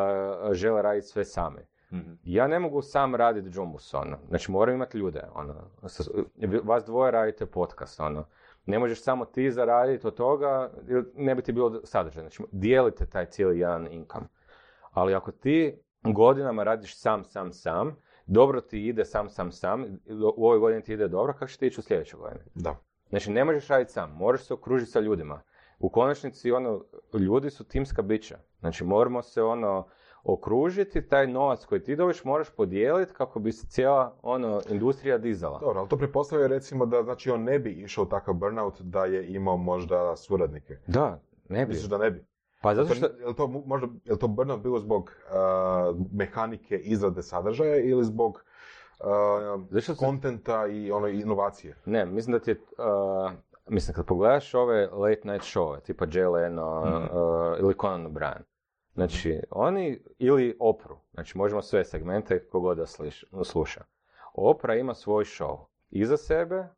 žele 0.52 0.82
raditi 0.82 1.06
sve 1.06 1.24
sami. 1.24 1.60
Mhm. 1.92 2.12
Ja 2.24 2.46
ne 2.46 2.58
mogu 2.58 2.82
sam 2.82 3.14
raditi 3.14 3.50
džumbus, 3.50 3.94
ono. 3.94 4.18
Znači, 4.28 4.50
moram 4.50 4.74
imati 4.74 4.98
ljude, 4.98 5.22
ono. 5.34 5.54
Vas 6.62 6.84
dvoje 6.84 7.10
radite 7.10 7.46
podcast, 7.46 8.00
ono. 8.00 8.24
Ne 8.66 8.78
možeš 8.78 9.02
samo 9.02 9.24
ti 9.24 9.50
zaraditi 9.50 10.06
od 10.06 10.14
toga, 10.14 10.70
jer 10.88 11.04
ne 11.14 11.34
bi 11.34 11.42
ti 11.42 11.52
bilo 11.52 11.80
sadržaj. 11.84 12.22
Znači, 12.22 12.42
dijelite 12.52 13.06
taj 13.06 13.26
cijeli 13.26 13.58
jedan 13.58 13.92
income. 13.92 14.26
Ali 14.90 15.14
ako 15.14 15.32
ti 15.32 15.78
godinama 16.02 16.62
radiš 16.62 16.98
sam, 16.98 17.24
sam, 17.24 17.52
sam, 17.52 17.96
dobro 18.26 18.60
ti 18.60 18.86
ide 18.86 19.04
sam, 19.04 19.28
sam, 19.28 19.52
sam, 19.52 19.84
u 20.36 20.46
ovoj 20.46 20.58
godini 20.58 20.82
ti 20.82 20.92
ide 20.92 21.08
dobro, 21.08 21.32
kako 21.32 21.46
će 21.46 21.58
ti 21.58 21.66
ići 21.66 21.80
u 21.80 21.82
sljedećoj 21.82 22.20
godini? 22.20 22.44
Da. 22.54 22.76
Znači, 23.08 23.30
ne 23.30 23.44
možeš 23.44 23.68
raditi 23.68 23.92
sam, 23.92 24.10
moraš 24.10 24.44
se 24.44 24.54
okružiti 24.54 24.90
sa 24.90 25.00
ljudima. 25.00 25.42
U 25.80 25.88
konačnici, 25.88 26.52
ono, 26.52 26.84
ljudi 27.14 27.50
su 27.50 27.64
timska 27.64 28.02
bića. 28.02 28.38
Znači, 28.60 28.84
moramo 28.84 29.22
se, 29.22 29.42
ono, 29.42 29.86
okružiti, 30.24 31.02
taj 31.02 31.26
novac 31.26 31.64
koji 31.64 31.82
ti 31.82 31.96
dobiš 31.96 32.24
moraš 32.24 32.50
podijeliti 32.50 33.12
kako 33.12 33.38
bi 33.40 33.52
se 33.52 33.66
cijela, 33.66 34.16
ono, 34.22 34.60
industrija 34.70 35.18
dizala. 35.18 35.58
Dobro, 35.58 35.80
ali 35.80 35.88
to 35.88 35.96
pretpostavlja 35.96 36.46
recimo 36.46 36.86
da 36.86 37.02
znači 37.02 37.30
on 37.30 37.42
ne 37.42 37.58
bi 37.58 37.70
išao 37.72 38.04
takav 38.04 38.34
burnout 38.34 38.80
da 38.80 39.04
je 39.04 39.28
imao 39.28 39.56
možda 39.56 40.16
suradnike. 40.16 40.76
Da, 40.86 41.20
ne 41.48 41.66
bi. 41.66 41.68
Misliš 41.68 41.88
da 41.88 41.98
ne 41.98 42.10
bi? 42.10 42.24
Pa 42.62 42.74
zato 42.74 42.88
To, 42.88 42.94
što... 42.94 43.06
je 43.06 43.26
li 43.26 43.34
to 43.34 43.46
možda, 43.46 43.88
je 44.04 44.12
li 44.12 44.18
to 44.18 44.28
burnout 44.28 44.60
bilo 44.60 44.78
zbog 44.78 45.02
uh, 45.24 45.96
mehanike 46.12 46.76
izrade 46.76 47.22
sadržaja 47.22 47.76
ili 47.76 48.04
zbog 48.04 48.44
uh, 49.70 49.82
se- 49.82 49.96
kontenta 49.96 50.66
i 50.66 50.92
ono, 50.92 51.08
inovacije. 51.08 51.76
Ne, 51.86 52.06
mislim 52.06 52.32
da 52.32 52.38
ti 52.38 52.50
je, 52.50 52.56
uh, 52.56 53.32
mislim 53.70 53.94
kad 53.94 54.06
pogledaš 54.06 54.54
ove 54.54 54.86
late 54.86 55.20
night 55.24 55.44
show, 55.44 55.80
tipa 55.80 56.06
Jay 56.06 56.32
Leno 56.32 56.80
Mhm. 56.84 57.16
uh, 57.16 57.58
ili 57.60 57.74
Conan 57.80 58.06
O'Brien, 58.06 58.42
znači 58.94 59.40
oni, 59.50 60.02
ili 60.18 60.56
Opru, 60.60 60.96
znači 61.12 61.38
možemo 61.38 61.62
sve 61.62 61.84
segmente 61.84 62.48
kogod 62.48 62.78
da 62.78 62.86
sluša. 63.44 63.84
Opra 64.34 64.74
ima 64.74 64.94
svoj 64.94 65.24
show 65.24 65.58
iza 65.90 66.16
sebe 66.16 66.68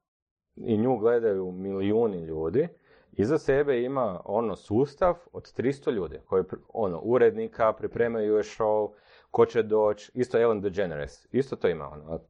i 0.56 0.76
nju 0.76 0.96
gledaju 0.98 1.52
milijuni 1.52 2.20
ljudi, 2.20 2.68
iza 3.12 3.38
sebe 3.38 3.82
ima 3.82 4.20
ono 4.24 4.56
sustav 4.56 5.14
od 5.32 5.52
300 5.56 5.90
ljudi 5.92 6.18
koji 6.26 6.44
ono 6.68 7.00
urednika 7.00 7.72
pripremaju 7.72 8.32
joj 8.32 8.42
show, 8.42 8.92
ko 9.30 9.46
će 9.46 9.62
doći, 9.62 10.12
isto 10.14 10.38
Ellen 10.38 10.60
DeGeneres, 10.60 11.26
isto 11.30 11.56
to 11.56 11.68
ima 11.68 11.88
ono, 11.88 12.20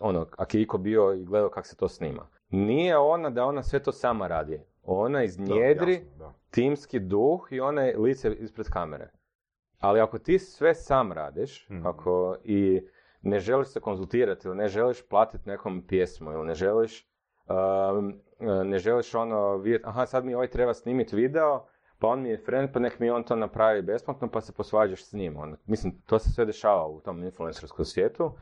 ono, 0.00 0.26
ako 0.36 0.56
je 0.56 0.62
iko 0.62 0.78
bio 0.78 1.12
i 1.14 1.24
gledao 1.24 1.50
kako 1.50 1.66
se 1.66 1.76
to 1.76 1.88
snima. 1.88 2.28
Nije 2.52 2.98
ona 2.98 3.30
da 3.30 3.44
ona 3.44 3.62
sve 3.62 3.78
to 3.78 3.92
sama 3.92 4.26
radi. 4.26 4.60
Ona 4.84 5.22
iznjedri 5.22 5.96
Da, 5.96 6.02
jasno, 6.02 6.18
da. 6.18 6.32
timski 6.50 6.98
duh 7.00 7.46
i 7.50 7.60
ona 7.60 7.82
je 7.82 7.98
lice 7.98 8.34
ispred 8.34 8.66
kamere. 8.66 9.10
Ali 9.78 10.00
ako 10.00 10.18
ti 10.18 10.38
sve 10.38 10.74
sam 10.74 11.12
radiš, 11.12 11.68
Mhm. 11.70 11.86
ako 11.86 12.36
i 12.44 12.86
ne 13.22 13.38
želiš 13.40 13.68
se 13.68 13.80
konzultirati 13.80 14.48
ili 14.48 14.56
ne 14.56 14.68
želiš 14.68 15.08
platiti 15.08 15.48
nekom 15.48 15.86
pjesmu 15.86 16.32
ili 16.32 16.46
ne 16.46 16.54
želiš 16.54 17.08
um, 17.48 18.20
ne 18.64 18.78
želiš 18.78 19.14
ono 19.14 19.56
vidjeti, 19.56 19.84
aha 19.86 20.06
sad 20.06 20.24
mi 20.24 20.34
ovaj 20.34 20.48
treba 20.48 20.74
snimiti 20.74 21.16
video, 21.16 21.66
pa 21.98 22.08
on 22.08 22.22
mi 22.22 22.28
je 22.28 22.38
friend, 22.38 22.68
pa 22.72 22.78
nek 22.78 22.98
mi 22.98 23.10
on 23.10 23.24
to 23.24 23.36
napravi 23.36 23.82
besplatno, 23.82 24.28
pa 24.30 24.40
se 24.40 24.52
posvađaš 24.52 25.04
s 25.04 25.12
njim. 25.12 25.36
Ono, 25.36 25.56
mislim, 25.66 26.00
to 26.06 26.18
se 26.18 26.30
sve 26.30 26.44
dešava 26.44 26.86
u 26.86 27.00
tom 27.00 27.22
influencerskom 27.24 27.84
svijetu. 27.84 28.32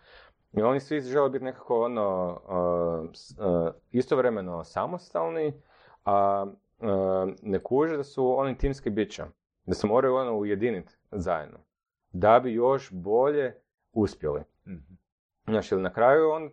I 0.53 0.62
oni 0.62 0.80
svi 0.80 1.01
žele 1.01 1.30
biti 1.30 1.44
nekako 1.44 1.84
ono, 1.84 2.40
uh, 2.48 3.11
uh, 3.46 3.74
istovremeno 3.90 4.64
samostalni, 4.64 5.62
a 6.05 6.46
uh, 6.78 7.32
ne 7.42 7.62
kuže 7.62 7.96
da 7.96 8.05
su 8.05 8.38
oni 8.38 8.59
timski 8.59 8.90
bića. 8.90 9.26
Da 9.66 9.74
se 9.74 9.86
moraju 9.86 10.14
ono 10.14 10.36
ujediniti 10.36 10.92
zajedno. 11.11 11.59
Da 12.12 12.40
bi 12.40 12.53
još 12.53 12.90
bolje 12.92 13.62
uspjeli. 13.92 14.42
Mhm. 14.66 14.94
Znaš, 15.48 15.72
ili 15.72 15.82
na 15.82 15.92
kraju 15.92 16.30
on, 16.30 16.51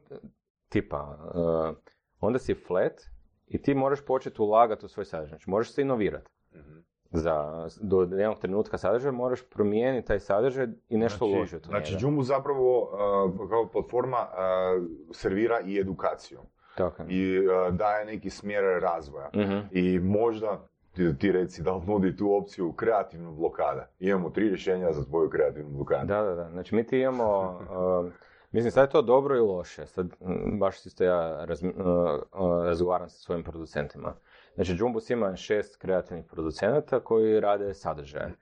tipa, 0.70 1.18
uh, 1.36 1.78
onda 2.20 2.40
si 2.40 2.54
flat 2.54 3.02
i 3.48 3.62
ti 3.62 3.74
moraš 3.74 4.06
početi 4.06 4.42
ulagati 4.42 4.86
u 4.86 4.90
svoj 4.90 5.06
sadržaj. 5.06 5.30
Znači, 5.30 5.50
možeš 5.50 5.74
se 5.74 5.82
inovirati. 5.82 6.32
Mhm. 6.56 6.78
Za, 7.12 7.68
do 7.82 8.02
jednog 8.02 8.40
trenutka 8.40 8.78
sadržaja 8.78 9.12
moraš 9.12 9.42
promijeniti 9.50 10.08
taj 10.08 10.20
sadržaj 10.20 10.68
i 10.90 10.98
nešto 10.98 11.18
Znači, 11.18 11.38
uložiti 11.38 11.68
u 11.68 11.70
Znači, 11.70 12.06
njega. 12.06 12.24
Zapravo 12.24 12.82
uh, 12.82 13.50
kao 13.50 13.68
platforma 13.68 14.18
uh, 14.18 14.86
servira 15.12 15.60
i 15.60 15.80
edukaciju 15.80 16.40
Tako 16.78 17.04
i 17.08 17.40
uh, 17.40 17.74
daje 17.74 18.06
neki 18.06 18.30
smjer 18.30 18.64
razvoja. 18.82 19.30
Mhm. 19.36 19.58
I 19.72 20.00
možda 20.00 20.68
ti, 20.92 21.18
ti 21.18 21.32
reci 21.32 21.64
da 21.64 21.82
nudi 21.88 22.18
tu 22.18 22.34
opciju 22.34 22.72
kreativnu 22.72 23.32
blokada. 23.32 23.88
Imamo 24.00 24.30
tri 24.30 24.50
rješenja 24.50 24.92
za 24.94 25.06
tvoju 25.06 25.30
kreativnu 25.30 25.70
blokadu. 25.70 26.08
Da, 26.08 26.22
da, 26.22 26.36
da. 26.36 26.50
Znači 26.50 26.76
mi 26.76 26.88
ti 26.88 27.00
imamo, 27.00 27.60
um, 28.00 28.12
mislim 28.52 28.72
sad 28.72 28.88
je 28.88 28.92
to 28.92 29.02
dobro 29.02 29.36
i 29.36 29.40
loše. 29.40 29.86
Sad 29.86 30.08
baš 30.60 30.86
isto 30.86 31.04
ja 31.04 31.46
uh, 31.50 31.74
uh, 31.74 32.66
razgovaram 32.66 33.10
sa 33.10 33.18
svojim 33.18 33.44
producentima. 33.44 34.14
Znači 34.58 34.76
Jumbus 34.78 35.10
ima 35.10 35.36
šest 35.36 35.78
kreativnih 35.78 36.26
producenata 36.26 37.00
koji 37.00 37.40
rade 37.40 37.74
sadržaje. 37.74 38.34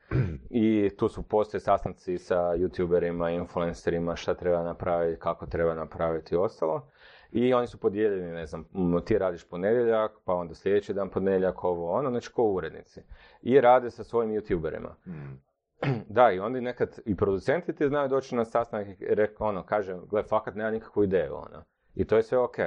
I 0.49 0.89
tu 0.97 1.09
su 1.09 1.23
postoje 1.23 1.61
sastanci 1.61 2.17
sa 2.17 2.35
youtuberima, 2.35 3.35
influencerima, 3.35 4.15
šta 4.15 4.33
treba 4.33 4.63
napraviti, 4.63 5.19
kako 5.19 5.45
treba 5.45 5.73
napraviti 5.73 6.35
i 6.35 6.37
ostalo. 6.37 6.87
I 7.31 7.53
oni 7.53 7.67
su 7.67 7.79
podijeljeni, 7.79 8.31
ne 8.31 8.45
znam, 8.45 8.65
m, 8.75 9.01
ti 9.05 9.17
radiš 9.17 9.49
ponedjeljak, 9.49 10.11
pa 10.25 10.33
onda 10.33 10.55
sljedeći 10.55 10.93
dan 10.93 11.09
ponedjeljak, 11.09 11.63
ovo 11.63 11.91
ono, 11.91 12.09
znači 12.09 12.31
ko 12.31 12.43
urednici. 12.43 13.01
I 13.41 13.61
rade 13.61 13.91
sa 13.91 14.03
svojim 14.03 14.31
youtuberima. 14.31 14.89
Mm. 15.07 15.41
Da, 16.09 16.31
i 16.31 16.39
onda 16.39 16.59
nekad 16.59 16.99
i 17.05 17.15
producenti 17.15 17.75
ti 17.75 17.87
znaju 17.87 18.09
doći 18.09 18.35
na 18.35 18.45
sastanak 18.45 18.87
i 18.87 18.93
ono, 19.39 19.63
kaže, 19.63 19.95
gle, 20.09 20.23
fakat 20.23 20.55
nema 20.55 20.71
nikakvu 20.71 21.03
ideju, 21.03 21.35
ono. 21.35 21.63
I 21.95 22.05
to 22.05 22.17
je 22.17 22.23
sve 22.23 22.37
ok. 22.37 22.57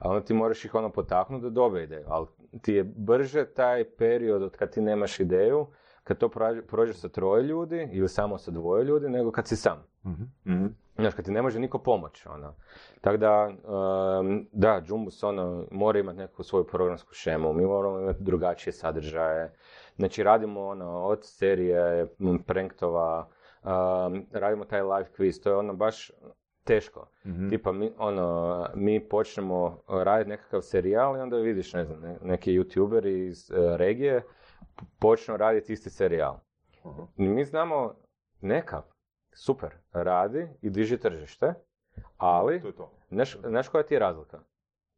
A 0.00 0.08
onda 0.08 0.24
ti 0.24 0.34
moraš 0.34 0.64
ih 0.64 0.74
ono 0.74 0.90
potaknuti 0.92 1.42
da 1.42 1.50
dobe 1.50 1.82
ideju. 1.82 2.04
Ali 2.08 2.26
ti 2.62 2.72
je 2.72 2.84
brže 2.84 3.44
taj 3.44 3.84
period 3.84 4.42
od 4.42 4.56
kad 4.56 4.72
ti 4.72 4.80
nemaš 4.80 5.20
ideju, 5.20 5.66
kad 6.04 6.18
to 6.18 6.28
prođe, 6.28 6.62
prođeš 6.62 6.96
sa 6.96 7.08
troje 7.08 7.42
ljudi 7.42 7.88
ili 7.92 8.08
samo 8.08 8.38
sa 8.38 8.50
dvoje 8.50 8.84
ljudi, 8.84 9.08
nego 9.08 9.32
kad 9.32 9.46
si 9.48 9.56
sam. 9.56 9.84
Mhm. 10.06 10.66
Znaš, 10.94 11.14
kad 11.14 11.24
ti 11.24 11.30
ne 11.30 11.42
može 11.42 11.60
niko 11.60 11.78
pomoći, 11.78 12.28
ono. 12.28 12.54
Tako 13.00 13.16
da, 13.16 13.50
um, 14.20 14.46
da, 14.52 14.82
Jumbus, 14.86 15.22
ono, 15.22 15.66
mora 15.70 15.98
imati 15.98 16.18
neku 16.18 16.42
svoju 16.42 16.66
programsku 16.66 17.14
šemu, 17.14 17.52
mi 17.52 17.66
moramo 17.66 18.00
imati 18.00 18.22
drugačije 18.22 18.72
sadržaje. 18.72 19.52
Znači, 19.96 20.22
radimo, 20.22 20.66
ono, 20.66 21.02
od 21.02 21.18
serije, 21.22 22.06
pranktova, 22.46 23.28
um, 23.62 24.26
radimo 24.32 24.64
taj 24.64 24.82
live 24.82 25.08
quiz, 25.18 25.42
to 25.42 25.50
je 25.50 25.56
ono 25.56 25.74
baš 25.74 26.10
teško. 26.70 27.06
Mhm. 27.26 27.48
Tipa, 27.48 27.72
mi, 27.72 27.92
ono, 27.98 28.66
mi 28.74 29.08
počnemo 29.08 29.82
raditi 29.88 30.30
nekakav 30.30 30.60
serijal 30.60 31.16
i 31.16 31.20
onda 31.20 31.36
vidiš, 31.36 31.72
ne 31.72 31.84
znam, 31.84 32.00
ne- 32.00 32.18
neki 32.22 32.58
youtuberi 32.58 33.28
iz 33.28 33.50
e, 33.50 33.76
regije 33.76 34.22
počnu 34.98 35.36
raditi 35.36 35.72
isti 35.72 35.90
serijal. 35.90 36.38
I 37.16 37.28
Mi 37.28 37.44
znamo, 37.44 37.94
neka, 38.40 38.82
super, 39.32 39.70
radi 39.92 40.48
i 40.62 40.70
diži 40.70 40.98
tržište, 40.98 41.54
ali, 42.16 42.62
znaš, 43.42 43.68
koja 43.68 43.82
ti 43.82 43.94
je 43.94 44.00
razlika? 44.00 44.40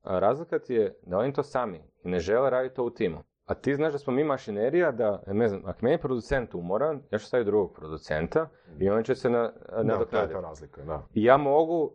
Razlika 0.03 0.59
ti 0.59 0.75
je 0.75 0.95
da 1.03 1.19
oni 1.19 1.33
to 1.33 1.43
sami 1.43 1.81
i 2.05 2.09
ne 2.09 2.19
žele 2.19 2.51
raditi 2.51 2.75
to 2.77 2.85
u 2.85 2.91
timu. 2.91 3.25
A 3.47 3.55
ti 3.55 3.75
znaš 3.75 3.93
da 3.93 3.99
smo 3.99 4.13
mi 4.13 4.25
mašinerija 4.25 4.93
da, 4.93 5.23
ne 5.27 5.49
znam, 5.49 5.63
ako 5.67 5.79
meni 5.83 5.95
je 5.95 5.99
producent 6.01 6.55
umoran, 6.55 7.03
ja 7.11 7.19
ću 7.19 7.27
staviti 7.27 7.51
drugog 7.51 7.73
producenta 7.77 8.49
i 8.79 8.91
on 8.91 9.03
će 9.03 9.15
se 9.15 9.31
na, 9.31 9.53
Da, 9.69 9.83
nadoknaditi. 9.83 10.35
ta 10.35 10.41
razlika, 10.41 10.83
da. 10.83 11.03
I 11.15 11.25
ja 11.25 11.37
mogu 11.37 11.83
uh, 11.83 11.93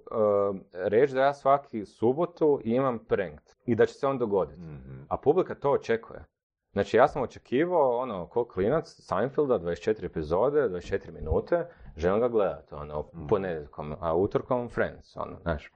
reći 0.73 1.13
da 1.13 1.21
ja 1.21 1.33
svaki 1.33 1.85
subotu 1.85 2.59
imam 2.63 2.99
prankt 2.99 3.55
i 3.65 3.75
da 3.75 3.85
će 3.85 3.93
se 3.93 4.07
on 4.07 4.17
dogoditi. 4.17 4.61
Mhm. 4.61 5.01
A 5.09 5.17
publika 5.17 5.55
to 5.55 5.71
očekuje. 5.71 6.25
Znači 6.71 6.97
ja 6.97 7.07
sam 7.07 7.21
očekivao, 7.21 7.97
ono, 7.97 8.27
ko 8.27 8.45
klinac 8.47 8.87
Seinfelda, 8.87 9.59
24 9.59 10.05
epizode, 10.05 10.61
24 10.69 11.11
minute, 11.11 11.65
želim 11.95 12.19
ga 12.21 12.27
gledati, 12.27 12.75
ono, 12.75 13.09
ponedjeljkom, 13.29 13.95
a 13.99 14.15
utorkom 14.15 14.69
Friends, 14.69 15.15
ono, 15.17 15.39
znaš. 15.41 15.73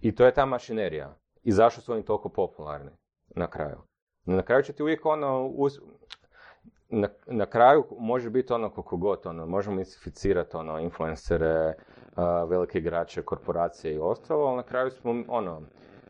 I 0.00 0.14
to 0.14 0.24
je 0.26 0.34
ta 0.34 0.46
mašinerija. 0.46 1.16
I 1.42 1.52
zašto 1.52 1.80
su 1.80 1.92
oni 1.92 2.04
toliko 2.04 2.28
popularni 2.28 2.90
na 3.36 3.46
kraju? 3.46 3.76
Na 4.24 4.42
kraju 4.42 4.62
će 4.62 4.72
ti 4.72 4.82
uvijek 4.82 5.06
ono, 5.06 5.46
us- 5.48 5.80
na, 6.88 7.08
na 7.26 7.46
kraju 7.46 7.84
može 7.92 8.30
biti 8.30 8.52
ono 8.52 8.70
koliko 8.70 8.96
god, 8.96 9.26
ono, 9.26 9.46
možemo 9.46 9.80
isificirati 9.80 10.56
ono, 10.56 10.78
influencere, 10.78 11.74
a, 12.14 12.44
velike 12.44 12.78
igrače, 12.78 13.22
korporacije 13.22 13.94
i 13.94 13.98
ostalo, 13.98 14.44
ali 14.44 14.56
na 14.56 14.62
kraju 14.62 14.90
smo, 14.90 15.24
ono, 15.28 15.62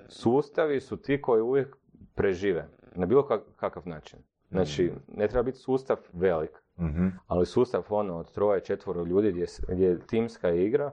sustavi 0.09 0.81
su 0.81 0.97
ti 0.97 1.23
koji 1.23 1.43
uvijek 1.43 1.77
prežive, 2.15 2.69
na 2.95 3.07
bilo 3.07 3.23
kak- 3.23 3.55
kakav 3.57 3.83
način. 3.85 4.19
Znači, 4.51 4.83
ne 5.09 5.29
treba 5.29 5.43
biti 5.43 5.59
sustav 5.59 5.97
velik, 6.13 6.51
Mhm. 6.79 7.07
ali 7.27 7.47
sustav 7.47 7.83
ono 7.89 8.17
od 8.17 8.33
troje, 8.33 8.61
četvoro 8.61 9.05
ljudi 9.05 9.33
gdje, 9.33 9.47
gdje 9.69 9.87
je 9.87 9.99
timska 10.01 10.51
igra, 10.51 10.93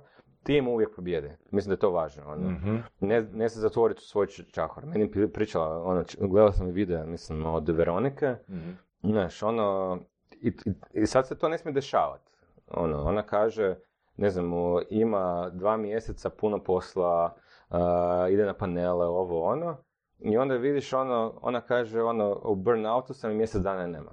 tim 0.49 0.67
uvijek 0.67 0.95
pobjede. 0.95 1.37
Mislim 1.51 1.69
da 1.69 1.73
je 1.73 1.79
to 1.79 1.91
važno. 1.91 2.23
Ono. 2.27 2.49
Mhm. 2.49 2.75
Ne, 2.99 3.21
ne 3.21 3.49
se 3.49 3.59
zatvoriti 3.59 3.99
u 3.99 4.07
svoj 4.07 4.27
čahor. 4.27 4.85
Meni 4.85 5.11
pričala, 5.33 5.83
ono, 5.83 6.03
gledao 6.19 6.51
sam 6.51 6.67
i 6.67 6.71
video, 6.71 7.05
mislim, 7.05 7.45
od 7.45 7.69
Veronike, 7.69 8.35
Mhm. 8.49 8.69
Znaš, 9.03 9.43
ono, 9.43 9.99
i, 10.41 10.47
i, 10.47 11.01
i 11.01 11.05
sad 11.05 11.27
se 11.27 11.37
to 11.37 11.49
ne 11.49 11.57
smije 11.57 11.73
dešavati. 11.73 12.31
Ono, 12.67 13.03
ona 13.03 13.23
kaže, 13.23 13.75
ne 14.17 14.29
znam, 14.29 14.51
ima 14.89 15.49
dva 15.53 15.77
mjeseca 15.77 16.29
puno 16.29 16.63
posla, 16.63 17.35
a, 17.69 18.27
ide 18.31 18.45
na 18.45 18.53
panele, 18.53 19.05
ovo, 19.05 19.43
ono, 19.43 19.77
i 20.19 20.37
onda 20.37 20.55
vidiš, 20.55 20.93
ono, 20.93 21.39
ona 21.41 21.61
kaže, 21.61 22.01
ono, 22.01 22.41
u 22.43 22.55
burnoutu 22.55 23.13
sam 23.13 23.31
i 23.31 23.35
mjesec 23.35 23.61
dana 23.61 23.87
nema. 23.87 24.11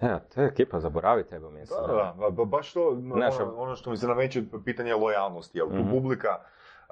Evo, 0.00 0.20
to 0.34 0.40
je 0.40 0.46
ekipa, 0.46 0.80
zaboravi 0.80 1.24
tebe 1.24 1.50
mjesec 1.50 1.76
Da, 1.78 1.86
da, 1.86 2.14
ba- 2.18 2.30
ba- 2.30 2.44
baš 2.46 2.72
to, 2.72 2.92
m, 2.92 3.12
Znaš, 3.12 3.40
ono, 3.40 3.54
ono 3.54 3.76
što 3.76 3.90
mi 3.90 3.96
se 3.96 4.06
nameće 4.06 4.42
pitanje 4.64 4.90
je 4.90 4.96
lojalnosti, 4.96 5.58
jel 5.58 5.68
tu 5.68 5.74
Mhm. 5.76 5.90
publika 5.90 6.28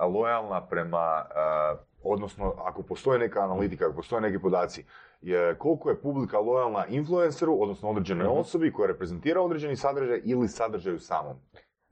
lojalna 0.00 0.60
prema, 0.62 0.98
a, 0.98 1.74
odnosno 2.02 2.54
ako 2.58 2.82
postoji 2.82 3.18
neka 3.18 3.40
analitika, 3.40 3.84
ako 3.84 3.94
postoje 3.94 4.20
neki 4.20 4.38
podaci, 4.38 4.84
je 5.20 5.54
koliko 5.54 5.90
je 5.90 6.00
publika 6.00 6.38
lojalna 6.38 6.86
influenceru, 6.86 7.56
odnosno 7.60 7.90
određenoj 7.90 8.26
Mhm. 8.26 8.36
osobi 8.36 8.72
koja 8.72 8.86
reprezentira 8.86 9.40
određeni 9.40 9.76
sadržaj 9.76 10.20
ili 10.24 10.48
sadržaju 10.48 10.98
samom. 10.98 11.36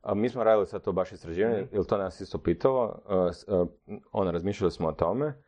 A 0.03 0.15
mi 0.15 0.29
smo 0.29 0.45
radili 0.45 0.67
sad 0.67 0.83
to 0.83 0.93
baš 0.93 1.13
istraživanje, 1.13 1.57
Mhm. 1.57 1.75
jer 1.77 1.85
to 1.85 1.99
nas 1.99 2.21
isto 2.21 2.39
pitalo, 2.39 3.01
uh, 3.49 3.61
uh, 3.61 3.69
ono, 4.13 4.31
razmišljali 4.31 4.71
smo 4.71 4.89
o 4.89 4.93
tome, 4.93 5.43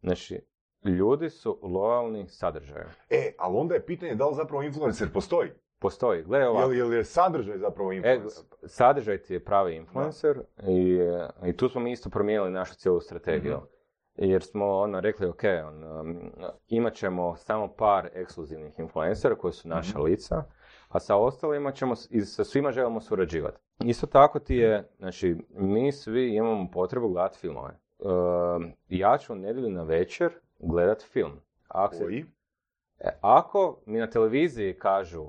znači, 0.00 0.40
ljudi 0.84 1.30
su 1.30 1.58
lojalni 1.62 2.28
sadržaju. 2.28 2.86
E, 3.10 3.32
ali 3.38 3.56
onda 3.56 3.74
je 3.74 3.86
pitanje 3.86 4.14
da 4.14 4.26
li 4.26 4.34
zapravo 4.34 4.62
influencer 4.62 5.08
postoji. 5.12 5.50
Postoji. 5.80 6.22
Gle 6.22 6.48
ovako. 6.48 6.62
Jel, 6.62 6.78
jel 6.78 6.92
je 6.94 7.04
sadržaj 7.04 7.58
zapravo 7.58 7.92
E, 7.92 7.96
influence? 7.96 8.40
sadržaj 8.64 9.18
ti 9.18 9.32
je 9.34 9.44
pravi 9.44 9.74
influencer 9.76 10.40
i, 10.62 10.98
i 11.44 11.56
tu 11.56 11.68
smo 11.68 11.80
mi 11.80 11.92
isto 11.92 12.10
promijenili 12.10 12.50
našu 12.50 12.74
cijelu 12.74 13.00
strategiju. 13.00 13.56
Mhm. 13.56 13.64
Jer 14.30 14.42
smo 14.42 14.66
ono 14.68 15.00
rekli, 15.00 15.26
ok, 15.26 15.42
on, 15.66 16.00
um, 16.00 16.32
imat 16.68 16.94
ćemo 16.94 17.36
samo 17.36 17.68
par 17.68 18.08
ekskluzivnih 18.14 18.78
influencera 18.78 19.34
koji 19.34 19.52
su 19.52 19.68
naša 19.68 19.98
Mhm. 19.98 20.02
lica, 20.02 20.44
a 20.88 21.00
sa 21.00 21.16
ostalima 21.16 21.72
ćemo, 21.72 21.94
i 22.10 22.20
sa 22.20 22.44
svima 22.44 22.72
želimo 22.72 23.00
surađivati. 23.00 23.58
Isto 23.80 24.06
tako 24.06 24.38
ti 24.38 24.56
je, 24.56 24.88
znači, 24.98 25.36
mi 25.50 25.92
svi 25.92 26.34
imamo 26.34 26.70
potrebu 26.72 27.08
gledati 27.08 27.38
filmove. 27.38 27.78
Um, 27.98 28.72
ja 28.88 29.18
ću 29.18 29.32
u 29.32 29.36
nedjelju 29.36 29.70
na 29.70 29.82
večer 29.82 30.32
gledat 30.58 31.02
film. 31.02 31.32
Ako, 31.68 31.94
se- 31.94 32.04
Koji? 32.04 32.24
E, 32.98 33.08
ako 33.20 33.78
mi 33.86 33.98
na 33.98 34.06
televiziji 34.06 34.78
kažu 34.78 35.26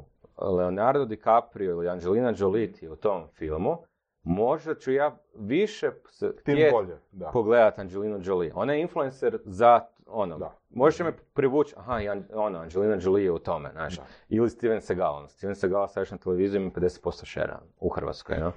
Leonardo 0.57 1.05
DiCaprio 1.05 1.71
ili 1.71 1.89
Angelina 1.89 2.33
Jolie 2.37 2.73
u 2.91 2.95
tom 2.95 3.27
filmu, 3.27 3.77
možda 4.23 4.75
ću 4.75 4.91
ja 4.91 5.17
više 5.35 5.91
Tim 6.19 6.55
htjet 6.55 6.71
bolje, 6.71 6.97
da. 7.11 7.29
pogledat 7.33 7.79
Angelinu 7.79 8.19
Jolie. 8.23 8.51
Ona 8.55 8.73
je 8.73 8.81
influencer 8.81 9.39
za 9.45 9.85
ono, 10.07 10.37
Da. 10.37 10.58
Možeš 10.69 10.99
me 10.99 11.11
privući, 11.33 11.73
aha, 11.77 11.99
i 12.01 12.09
An- 12.09 12.23
ono, 12.33 12.59
Angelina 12.59 12.97
Jolie 13.01 13.23
je 13.23 13.31
u 13.31 13.39
tome, 13.39 13.69
znaš. 13.71 13.97
Da. 13.97 14.03
Ili 14.29 14.49
Steven 14.49 14.81
Seagal. 14.81 15.15
ono, 15.15 15.27
Steven 15.27 15.55
Seagal 15.55 15.87
staviš 15.87 16.11
na 16.11 16.17
televiziju 16.17 16.61
ima 16.61 16.71
50% 16.71 17.25
šera 17.25 17.59
u 17.79 17.89
Hrvatskoj, 17.89 18.37
no? 18.37 18.51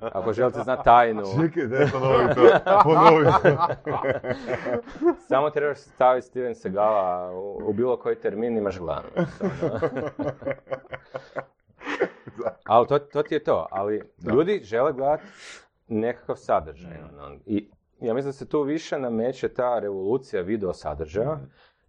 Ako 0.00 0.32
želite 0.32 0.60
znati 0.62 0.84
tajnu, 0.84 1.22
Čekaj, 1.42 1.66
daj 1.66 1.86
ponovi 1.92 2.34
to. 2.34 2.42
Ponovi 2.84 3.26
to. 3.42 3.68
samo 5.28 5.50
trebaš 5.50 5.78
staviti 5.78 6.26
Steven 6.26 6.54
Segala 6.54 7.30
u, 7.32 7.60
u 7.64 7.72
bilo 7.72 7.96
koji 7.96 8.16
termin 8.16 8.56
imaš 8.56 8.78
gledano. 8.78 9.08
Ali 12.64 12.86
to, 12.86 12.98
to 12.98 13.22
ti 13.22 13.34
je 13.34 13.44
to. 13.44 13.66
Ali 13.70 14.02
ljudi 14.32 14.60
žele 14.64 14.92
gledati 14.92 15.22
nekakav 15.88 16.36
sadržaj. 16.36 16.92
ono. 17.18 17.36
I 17.46 17.68
ja 18.00 18.14
mislim 18.14 18.28
da 18.28 18.32
se 18.32 18.48
tu 18.48 18.62
više 18.62 18.98
nameće 18.98 19.48
ta 19.48 19.78
revolucija 19.78 20.42
video 20.42 20.72
sadržaja 20.72 21.38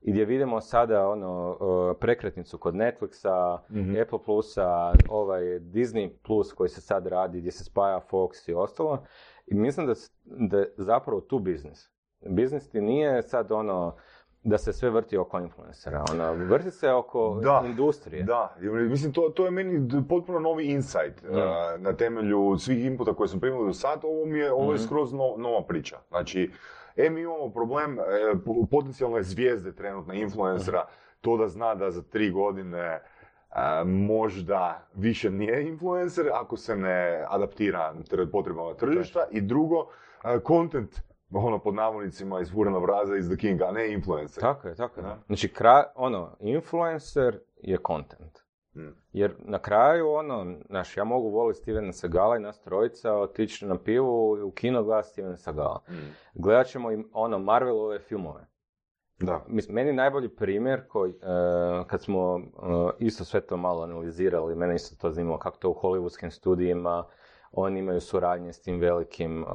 i 0.01 0.11
gdje 0.11 0.25
vidimo 0.25 0.61
sada 0.61 1.09
ono 1.09 1.51
uh, 1.51 1.97
prekretnicu 1.99 2.57
kod 2.57 2.75
Netflixa, 2.75 3.57
Apple 4.01 4.19
Plusa, 4.25 4.93
ovaj 5.09 5.43
Disney 5.59 6.09
Plus 6.23 6.53
koji 6.53 6.69
se 6.69 6.81
sad 6.81 7.07
radi 7.07 7.39
gdje 7.39 7.51
se 7.51 7.63
spaja 7.63 8.01
Fox 8.11 8.49
i 8.49 8.53
ostalo. 8.53 9.03
I 9.47 9.55
mislim 9.55 9.87
da, 9.87 9.93
da 10.23 10.57
je 10.57 10.73
zapravo 10.77 11.21
tu 11.21 11.39
biznis. 11.39 11.89
Biznis 12.29 12.69
ti 12.69 12.81
nije 12.81 13.21
sad 13.21 13.51
ono 13.51 13.95
da 14.43 14.57
se 14.57 14.73
sve 14.73 14.89
vrti 14.89 15.17
oko 15.17 15.39
influencera. 15.39 16.03
Ono, 16.11 16.33
vrti 16.35 16.71
se 16.71 16.91
oko 16.91 17.39
Da, 17.43 17.63
industrije. 17.65 18.23
Da, 18.23 18.55
mislim, 18.61 19.13
to, 19.13 19.29
to 19.29 19.45
je 19.45 19.51
meni 19.51 19.77
potpuno 20.09 20.39
novi 20.39 20.65
insight 20.65 21.23
Da. 21.23 21.39
a, 21.39 21.77
na 21.77 21.93
temelju 21.93 22.55
svih 22.57 22.85
inputa 22.85 23.13
koje 23.13 23.27
smo 23.27 23.39
primili 23.39 23.67
do 23.67 23.73
sad, 23.73 23.99
ovo, 24.03 24.25
mi 24.25 24.39
je, 24.39 24.51
ovo 24.51 24.71
je 24.71 24.75
Mhm. 24.75 24.83
skroz 24.83 25.13
no- 25.13 25.35
nova 25.37 25.63
priča. 25.63 25.97
Znači, 26.07 26.51
e, 26.97 27.09
mi 27.09 27.21
imamo 27.21 27.49
problem 27.49 27.99
e, 27.99 28.03
po- 28.45 28.65
potencijalne 28.71 29.23
zvijezde 29.23 29.71
trenutne 29.71 30.21
influencera, 30.21 30.85
to 31.21 31.37
da 31.37 31.47
zna 31.47 31.75
da 31.75 31.91
za 31.91 32.01
tri 32.01 32.31
godine 32.31 33.01
a, 33.49 33.83
možda 33.85 34.87
više 34.93 35.29
nije 35.31 35.67
influencer 35.67 36.25
ako 36.33 36.57
se 36.57 36.75
ne 36.75 37.25
adaptira 37.27 37.93
tr- 38.01 38.31
potrebama 38.31 38.73
tržišta 38.73 39.19
i 39.31 39.41
drugo, 39.41 39.87
a, 40.21 40.39
content 40.39 41.01
ono 41.31 41.59
pod 41.59 41.73
navodnicima 41.73 42.41
iz 42.41 42.51
Furena 42.51 42.77
Vraza 42.77 43.15
is 43.15 43.27
the 43.27 43.37
king, 43.37 43.61
a 43.61 43.71
ne 43.71 43.93
influencer. 43.93 44.41
Tako 44.41 44.67
je, 44.67 44.75
tako 44.75 44.99
je. 44.99 45.03
Da. 45.03 45.17
Znači, 45.27 45.53
kra, 45.53 45.83
ono, 45.95 46.35
influencer 46.39 47.39
je 47.61 47.77
content. 47.87 48.39
Mm. 48.75 48.89
Jer 49.13 49.35
na 49.39 49.59
kraju, 49.59 50.09
ono, 50.09 50.55
znaš, 50.69 50.97
ja 50.97 51.03
mogu 51.03 51.29
voliti 51.29 51.59
Stevena 51.59 51.93
Segala 51.93 52.37
i 52.37 52.39
nas 52.39 52.61
trojica, 52.61 53.15
otići 53.15 53.65
na 53.65 53.77
pivu 53.77 54.37
i 54.37 54.41
u 54.41 54.51
kino 54.51 54.83
gledati 54.83 55.07
Stevena 55.07 55.37
Segala. 55.37 55.81
Mm. 55.89 55.93
Gledat 56.33 56.67
ćemo 56.67 56.91
i, 56.91 57.03
ono, 57.13 57.39
Marvelove 57.39 57.99
filmove. 57.99 58.47
Da. 59.19 59.45
Mislim, 59.47 59.75
meni 59.75 59.93
najbolji 59.93 60.29
primjer 60.29 60.87
koji, 60.87 61.11
e, 61.11 61.15
kad 61.87 62.01
smo 62.01 62.39
e, 62.39 62.41
isto 62.99 63.25
sve 63.25 63.41
to 63.41 63.57
malo 63.57 63.83
analizirali, 63.83 64.55
mene 64.55 64.75
isto 64.75 64.95
to 65.01 65.11
zanimalo 65.11 65.39
kako 65.39 65.57
to 65.57 65.69
u 65.69 65.73
hollywoodskim 65.73 66.29
studijima, 66.29 67.05
oni 67.51 67.79
imaju 67.79 68.01
suradnje 68.01 68.53
s 68.53 68.61
tim 68.61 68.79
velikim 68.79 69.43
e, 69.43 69.45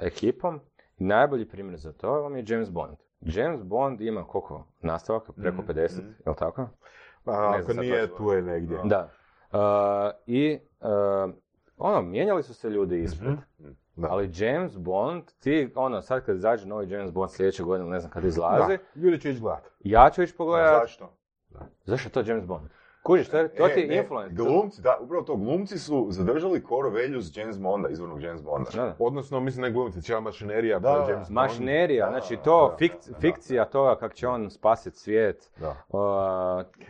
ekipom. 0.00 0.60
Najbolji 0.98 1.48
primjer 1.48 1.76
za 1.78 1.92
to 1.92 2.12
vam 2.12 2.36
je 2.36 2.44
James 2.46 2.70
Bond. 2.70 2.96
James 3.20 3.62
Bond 3.62 4.00
ima 4.00 4.24
koliko 4.24 4.66
nastavaka? 4.80 5.32
Preko 5.32 5.62
Mhm, 5.62 5.70
50, 5.70 5.98
mhm. 5.98 6.10
jel 6.26 6.34
tako? 6.34 6.68
Pa, 7.24 7.50
Ne 7.50 7.58
ako 7.58 7.72
nije, 7.72 8.16
tu 8.16 8.30
je 8.32 8.42
negdje. 8.42 8.78
Da. 8.84 9.10
E, 9.52 9.56
I 10.26 10.58
e, 10.80 10.86
ono, 11.76 12.02
mijenjali 12.02 12.42
su 12.42 12.54
se 12.54 12.70
ljudi 12.70 13.02
ispred. 13.02 13.32
Mhm. 13.60 13.70
Da. 13.96 14.08
Ali 14.10 14.30
James 14.34 14.78
Bond, 14.78 15.22
ti, 15.40 15.72
ono, 15.74 16.02
sad 16.02 16.24
kad 16.24 16.36
izađe 16.36 16.66
novi 16.66 16.90
James 16.90 17.12
Bond 17.12 17.30
sljedeće 17.30 17.62
godine, 17.62 17.90
ne 17.90 18.00
znam 18.00 18.12
kad 18.12 18.24
izlazi, 18.24 18.78
Da, 18.94 19.00
ljudi 19.00 19.20
će 19.20 19.30
ići 19.30 19.40
gledat. 19.40 19.64
ja 19.80 20.10
ću 20.10 20.22
ići 20.22 20.36
pogledati 20.36 20.80
Zašto? 20.80 21.12
Zašto 21.84 22.08
je 22.08 22.24
to 22.24 22.30
James 22.30 22.46
Bond? 22.46 22.68
Kužiš, 23.04 23.28
to, 23.28 23.38
je- 23.38 23.48
to 23.48 23.66
ti 23.66 23.72
E, 23.72 23.82
je 23.82 23.88
ne, 23.88 23.96
influence. 23.96 24.34
Glumci, 24.34 24.82
da, 24.82 24.98
upravo 25.00 25.22
to, 25.22 25.36
glumci 25.36 25.78
su 25.78 26.06
zadržali 26.10 26.62
core 26.62 26.90
values 26.90 27.36
James 27.36 27.58
Bonda, 27.58 27.88
izvornog 27.88 28.22
James 28.22 28.42
Bonda. 28.42 28.70
Da, 28.72 28.82
da. 28.82 28.94
Odnosno, 28.98 29.40
mislim, 29.40 29.62
ne 29.62 29.70
glumci, 29.70 30.02
cijela 30.02 30.20
mašinerija, 30.20 30.78
Da. 30.78 30.88
James 30.90 31.08
Bond. 31.18 31.30
Mašinerija, 31.30 32.04
Da, 32.04 32.10
znači 32.10 32.36
to, 32.36 32.68
da, 32.70 32.76
fik- 32.78 33.10
da. 33.10 33.18
fikcija 33.20 33.64
toga 33.64 33.96
kako 33.96 34.14
će 34.14 34.28
on 34.28 34.50
spasiti 34.50 34.98
svijet. 34.98 35.50
Da. 35.56 35.68
Uh, 35.68 35.98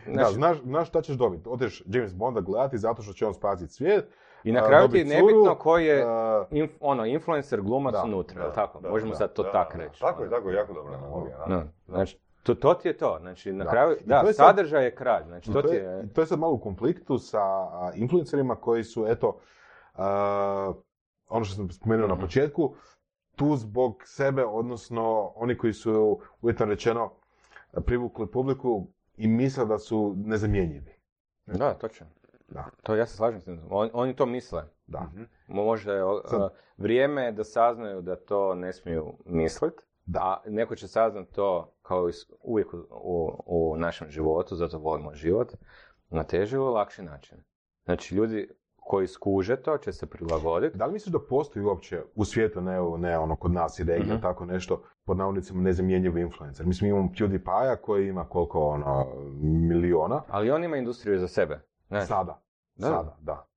Da, 0.05 0.13
znači, 0.13 0.33
znaš, 0.33 0.61
znaš 0.61 0.87
šta 0.87 1.01
ćeš 1.01 1.15
dobiti? 1.15 1.49
Odeš 1.49 1.83
James 1.85 2.13
Bonda 2.13 2.41
gledati 2.41 2.77
zato 2.77 3.01
što 3.01 3.13
će 3.13 3.27
on 3.27 3.33
spasiti 3.33 3.73
svijet. 3.73 4.05
I 4.43 4.51
na 4.51 4.67
kraju 4.67 4.87
ti 4.87 4.97
je 4.97 5.05
nebitno 5.05 5.55
koji 5.55 5.85
je 5.85 6.05
inf, 6.51 6.71
ono, 6.79 7.05
influencer 7.05 7.61
glumac 7.61 7.93
Da, 7.93 8.03
unutra, 8.03 8.51
tako? 8.51 8.79
da, 8.79 8.89
Možemo 8.89 9.11
da, 9.11 9.15
sad 9.15 9.33
to 9.33 9.43
da, 9.43 9.51
tak 9.51 9.77
da. 9.77 9.83
reći. 9.83 9.99
Tako 10.01 10.23
je, 10.23 10.27
ono. 10.27 10.37
tako 10.37 10.49
je, 10.49 10.55
jako 10.55 10.73
dobra 10.73 10.93
analogija. 10.93 11.37
da. 11.37 11.55
Da, 11.55 11.63
Znači, 11.87 12.17
to, 12.45 12.55
to 12.55 12.73
ti 12.73 12.87
je 12.87 12.97
to. 12.97 13.17
Znači, 13.21 13.53
na 13.53 13.63
Da. 13.63 13.69
kraju, 13.71 13.97
da, 14.05 14.15
je 14.17 14.25
sad- 14.25 14.35
sadržaj 14.35 14.83
je 14.83 14.95
kralj. 14.95 15.23
Znači, 15.23 15.51
to 15.51 15.61
to, 15.61 15.67
ti 15.67 15.75
je, 15.75 16.09
to 16.13 16.21
je 16.21 16.27
sad 16.27 16.39
malo 16.39 16.53
u 16.53 16.59
konfliktu 16.59 17.17
sa 17.17 17.41
influencerima 17.95 18.55
koji 18.55 18.83
su, 18.83 19.05
eto, 19.07 19.39
a, 19.95 20.73
ono 21.27 21.45
što 21.45 21.55
sam 21.55 21.69
spomenuo 21.71 22.07
na 22.07 22.13
Mhm. 22.13 22.23
početku, 22.23 22.75
tu 23.35 23.55
zbog 23.55 24.01
sebe, 24.05 24.45
odnosno 24.45 25.03
oni 25.35 25.57
koji 25.57 25.73
su, 25.73 26.19
uvjetno 26.41 26.65
rečeno, 26.65 27.11
privukli 27.75 28.27
publiku 28.27 28.87
i 29.17 29.27
misle 29.27 29.65
da 29.65 29.77
su 29.77 30.13
nezamjenjivi. 30.17 30.93
Da, 31.45 31.73
točno. 31.73 32.07
Da. 32.47 32.65
To 32.83 32.95
ja 32.95 33.05
se 33.05 33.15
slažem 33.15 33.41
s 33.41 33.45
tim. 33.45 33.61
On- 33.69 33.89
oni 33.93 34.15
to 34.15 34.25
misle. 34.25 34.63
Da. 34.87 34.99
Mhm. 35.01 35.23
Možda 35.47 35.93
je 35.93 36.03
Sad- 36.25 36.41
a, 36.41 36.49
vrijeme 36.77 37.23
je 37.23 37.31
da 37.31 37.43
saznaju 37.43 38.01
da 38.01 38.15
to 38.15 38.55
ne 38.55 38.73
smiju 38.73 39.13
misliti, 39.25 39.83
a 40.13 40.41
neko 40.47 40.75
će 40.75 40.87
saznat 40.87 41.27
to 41.27 41.73
kao 41.81 42.09
uvijek 42.41 42.73
u, 42.73 42.77
u, 42.91 43.31
u 43.45 43.77
našem 43.77 44.09
životu, 44.09 44.55
zato 44.55 44.77
volimo 44.77 45.13
život, 45.13 45.53
na 46.09 46.23
teži 46.23 46.55
ili 46.55 46.65
lakši 46.65 47.03
način. 47.03 47.37
Znači, 47.85 48.15
ljudi 48.15 48.49
koji 48.75 49.07
skuže 49.07 49.55
to 49.55 49.77
će 49.77 49.91
se 49.91 50.05
prilagoditi. 50.05 50.77
Da 50.77 50.85
li 50.85 50.93
misliš 50.93 51.13
da 51.13 51.19
postoji 51.19 51.65
uopće 51.65 52.01
u 52.15 52.25
svijetu, 52.25 52.61
ne, 52.61 52.77
ne 52.97 53.17
ono 53.17 53.35
kod 53.35 53.51
nas 53.51 53.79
i 53.79 53.83
regija, 53.83 54.13
Mhm. 54.13 54.21
tako 54.21 54.45
nešto, 54.45 54.83
pod 55.05 55.17
navodnicima 55.17 55.61
nezamjenjivi 55.61 56.21
influencer? 56.21 56.65
Mislim, 56.65 56.89
imamo 56.89 57.09
PewDiePie-a 57.09 57.75
koji 57.75 58.07
ima 58.07 58.29
koliko, 58.29 58.67
ono, 58.67 59.05
miliona, 59.41 60.21
Ali 60.27 60.51
on 60.51 60.63
ima 60.63 60.77
industriju 60.77 61.19
za 61.19 61.27
sebe. 61.27 61.59
Znaš, 61.87 62.07
sada. 62.07 62.41
Da. 62.75 62.87
Sada, 62.87 63.17
da. 63.21 63.47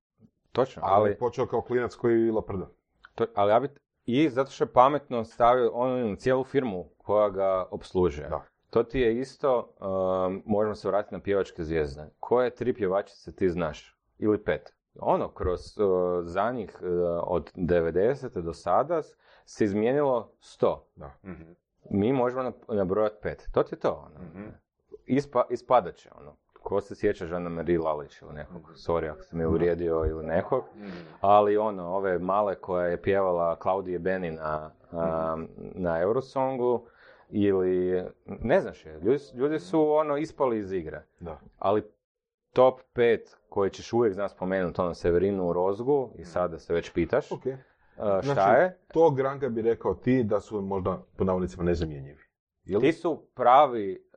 točno. 0.53 0.83
Ali, 0.85 0.95
Ali, 1.03 1.11
je 1.11 1.19
počeo 1.19 1.47
kao 1.47 1.63
klinac 1.63 1.95
koji 1.95 2.23
je 2.27 2.33
laprda. 2.33 2.69
to, 3.15 3.27
ali 3.35 3.53
ja 3.53 3.61
bi, 3.61 3.69
i 4.11 4.29
zato 4.31 4.51
što 4.51 4.65
je 4.65 4.73
pametno 4.73 5.25
stavio 5.25 5.71
on 5.75 6.17
cijelu 6.17 6.45
firmu 6.45 6.85
koja 6.97 7.31
ga 7.31 7.67
obslužuje. 7.71 8.29
Da. 8.29 8.43
To 8.71 8.83
ti 8.83 9.01
je 9.01 9.19
isto, 9.19 9.75
um, 9.81 10.43
možemo 10.47 10.75
se 10.75 10.89
vratiti 10.89 11.15
na 11.15 11.21
pjevačke 11.21 11.65
zvijezde. 11.65 12.11
Koje 12.21 12.55
tri 12.55 12.75
pjevačice 12.75 13.33
ti 13.33 13.49
znaš? 13.49 13.97
Ili 14.19 14.45
pet? 14.45 14.75
Ono, 15.01 15.29
kroz 15.29 15.79
uh, 15.79 15.87
zadnjih 16.23 16.79
uh, 16.81 16.89
od 17.23 17.53
90. 17.55 18.41
do 18.41 18.53
sada 18.53 19.03
se 19.45 19.65
izmijenilo 19.65 20.33
100. 20.41 20.79
Mhm. 21.25 21.53
Mi 21.91 22.13
možemo 22.13 22.43
nab- 22.43 22.75
nabrojati 22.75 23.17
pet. 23.23 23.49
To 23.53 23.63
ti 23.63 23.75
je 23.75 23.79
to. 23.79 24.07
Ono. 24.07 24.25
Mhm. 24.25 24.49
Ispa, 25.07 25.47
ispadat 25.51 25.95
će. 25.95 26.11
Ono. 26.21 26.37
Ko 26.69 26.81
se 26.81 26.95
sjeća 26.95 27.27
Žana 27.27 27.49
Marie 27.49 27.79
Lalić 27.79 28.23
ili 28.23 28.33
nekog, 28.33 28.63
sorry 28.77 29.11
ako 29.11 29.23
sam 29.23 29.41
je 29.41 29.47
uvrijedio 29.47 30.05
ili 30.07 30.27
nekog, 30.27 30.65
Mhm. 30.77 30.97
ali 31.21 31.57
ono, 31.57 31.87
ove 31.87 32.19
male 32.19 32.55
koja 32.55 32.87
je 32.87 33.03
pjevala 33.03 33.57
Klaudije 33.57 33.99
Beni 33.99 34.31
na, 34.31 34.71
a, 34.93 35.37
na 35.57 36.01
Eurosongu, 36.01 36.87
ili, 37.31 38.03
ne 38.27 38.61
znaš 38.61 38.87
je, 38.87 39.01
ljudi, 39.01 39.19
ljudi 39.35 39.59
su 39.59 39.91
ono 39.91 40.17
ispali 40.17 40.59
iz 40.59 40.73
igre. 40.73 41.03
Da. 41.21 41.41
Ali 41.59 41.83
top 42.53 42.81
5 42.95 43.19
koji 43.49 43.71
ćeš 43.71 43.93
uvijek 43.93 44.15
znati 44.15 44.35
spomenuti, 44.35 44.81
ono 44.81 44.95
Severinu 44.95 45.49
u 45.49 45.53
Rozgu, 45.53 46.11
i 46.17 46.25
sada 46.25 46.59
se 46.59 46.75
već 46.75 46.91
pitaš, 46.91 47.33
Ok. 47.33 47.47
a, 47.97 48.23
šta 48.23 48.35
Znači, 48.35 48.61
je? 48.61 48.79
To 48.93 49.11
Granka 49.11 49.49
bi 49.49 49.63
rekao 49.63 49.95
ti 49.95 50.23
da 50.25 50.41
su 50.41 50.61
možda 50.61 50.99
po 51.17 51.25
navodnicima 51.25 51.65
nezamjenjivi. 51.65 52.23
Jel? 52.65 52.81
Ti 52.81 52.93
su 52.93 53.23
pravi 53.35 54.08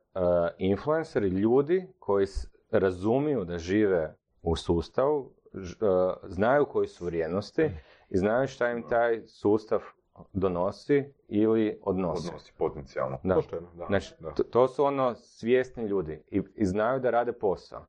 influenceri, 0.57 1.27
ljudi 1.27 1.87
koji 1.99 2.27
razumiju 2.71 3.45
da 3.45 3.57
žive 3.57 4.15
u 4.41 4.55
sustavu, 4.55 5.31
ž- 5.53 5.75
e, 5.81 5.87
znaju 6.27 6.65
koji 6.65 6.87
su 6.87 7.05
vrijednosti 7.05 7.69
i 8.09 8.17
znaju 8.17 8.47
šta 8.47 8.71
im 8.71 8.83
taj 8.87 9.21
sustav 9.27 9.81
donosi 10.33 11.13
ili 11.27 11.79
odnosi. 11.83 12.27
Odnosi 12.27 12.53
potencijalno. 12.57 13.17
Da. 13.23 13.35
Pošteno, 13.35 13.67
da. 13.73 13.85
Znači, 13.85 14.13
da. 14.19 14.31
to, 14.33 14.43
to 14.43 14.67
su 14.67 14.83
ono 14.85 15.15
svjesni 15.15 15.83
ljudi 15.85 16.23
i, 16.27 16.41
i 16.55 16.65
znaju 16.65 16.99
da 16.99 17.09
rade 17.09 17.33
posao. 17.33 17.85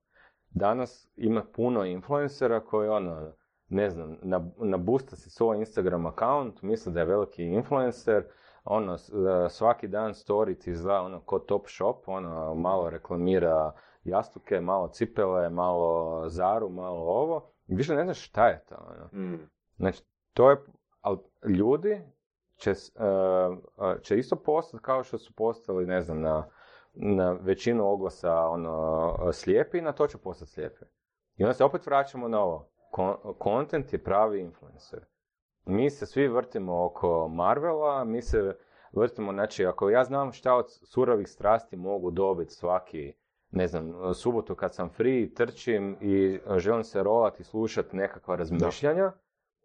Danas 0.50 1.08
ima 1.16 1.44
puno 1.54 1.84
influencera 1.84 2.60
koji 2.60 2.88
ono, 2.88 3.32
ne 3.68 3.90
znam, 3.90 4.16
na- 4.22 4.50
nabusta 4.58 5.16
si 5.16 5.30
svoj 5.30 5.58
Instagram 5.58 6.06
account, 6.06 6.62
misli 6.62 6.92
da 6.92 7.00
je 7.00 7.06
veliki 7.06 7.44
influencer, 7.44 8.24
ono, 8.64 8.94
e, 8.94 9.48
svaki 9.48 9.88
dan 9.88 10.12
story 10.12 10.58
ti 10.58 10.70
izgleda 10.70 11.00
ono 11.00 11.20
ko 11.20 11.38
top 11.38 11.68
shop, 11.68 12.08
ono, 12.08 12.54
malo 12.54 12.90
reklamira 12.90 13.72
jastuke, 14.04 14.60
malo 14.60 14.88
cipele, 14.88 15.50
malo 15.50 16.22
zaru, 16.28 16.68
malo 16.68 17.00
ovo. 17.00 17.52
Više 17.66 17.94
ne 17.94 18.04
znaš 18.04 18.28
šta 18.28 18.48
je 18.48 18.64
to, 18.68 18.74
ono. 18.74 19.24
Mm. 19.24 19.48
Znači, 19.76 20.02
to 20.32 20.50
je, 20.50 20.56
ali 21.00 21.18
ljudi 21.48 22.02
će, 22.56 22.70
e, 22.70 22.74
će 24.02 24.18
isto 24.18 24.36
postati 24.36 24.82
kao 24.82 25.02
što 25.02 25.18
su 25.18 25.32
postali, 25.34 25.86
ne 25.86 26.02
znam, 26.02 26.20
na, 26.20 26.48
na 26.94 27.32
većinu 27.32 27.88
oglasa 27.88 28.48
ono, 28.48 29.16
slijepi, 29.32 29.80
na 29.80 29.92
to 29.92 30.06
će 30.06 30.18
postati 30.18 30.50
slijepi. 30.50 30.84
I 31.36 31.44
onda 31.44 31.54
se 31.54 31.64
opet 31.64 31.86
vraćamo 31.86 32.28
na 32.28 32.40
ovo. 32.40 32.68
Kontent 33.38 33.92
je 33.92 34.04
pravi 34.04 34.40
influencer. 34.40 35.04
Mi 35.64 35.90
se 35.90 36.06
svi 36.06 36.28
vrtimo 36.28 36.84
oko 36.84 37.28
Marvela, 37.28 38.04
mi 38.04 38.22
se 38.22 38.56
vrtimo, 38.92 39.32
znači, 39.32 39.66
ako 39.66 39.90
ja 39.90 40.04
znam 40.04 40.32
šta 40.32 40.54
od 40.54 40.66
surovih 40.68 41.28
strasti 41.28 41.76
mogu 41.76 42.10
dobiti 42.10 42.52
svaki, 42.52 43.12
ne 43.50 43.66
znam, 43.66 44.14
subotu 44.14 44.54
kad 44.54 44.74
sam 44.74 44.88
free, 44.88 45.34
trčim 45.34 45.96
i 46.00 46.38
želim 46.56 46.84
se 46.84 47.02
rolati 47.02 47.42
i 47.42 47.44
slušati 47.44 47.96
nekakva 47.96 48.36
razmišljanja, 48.36 49.12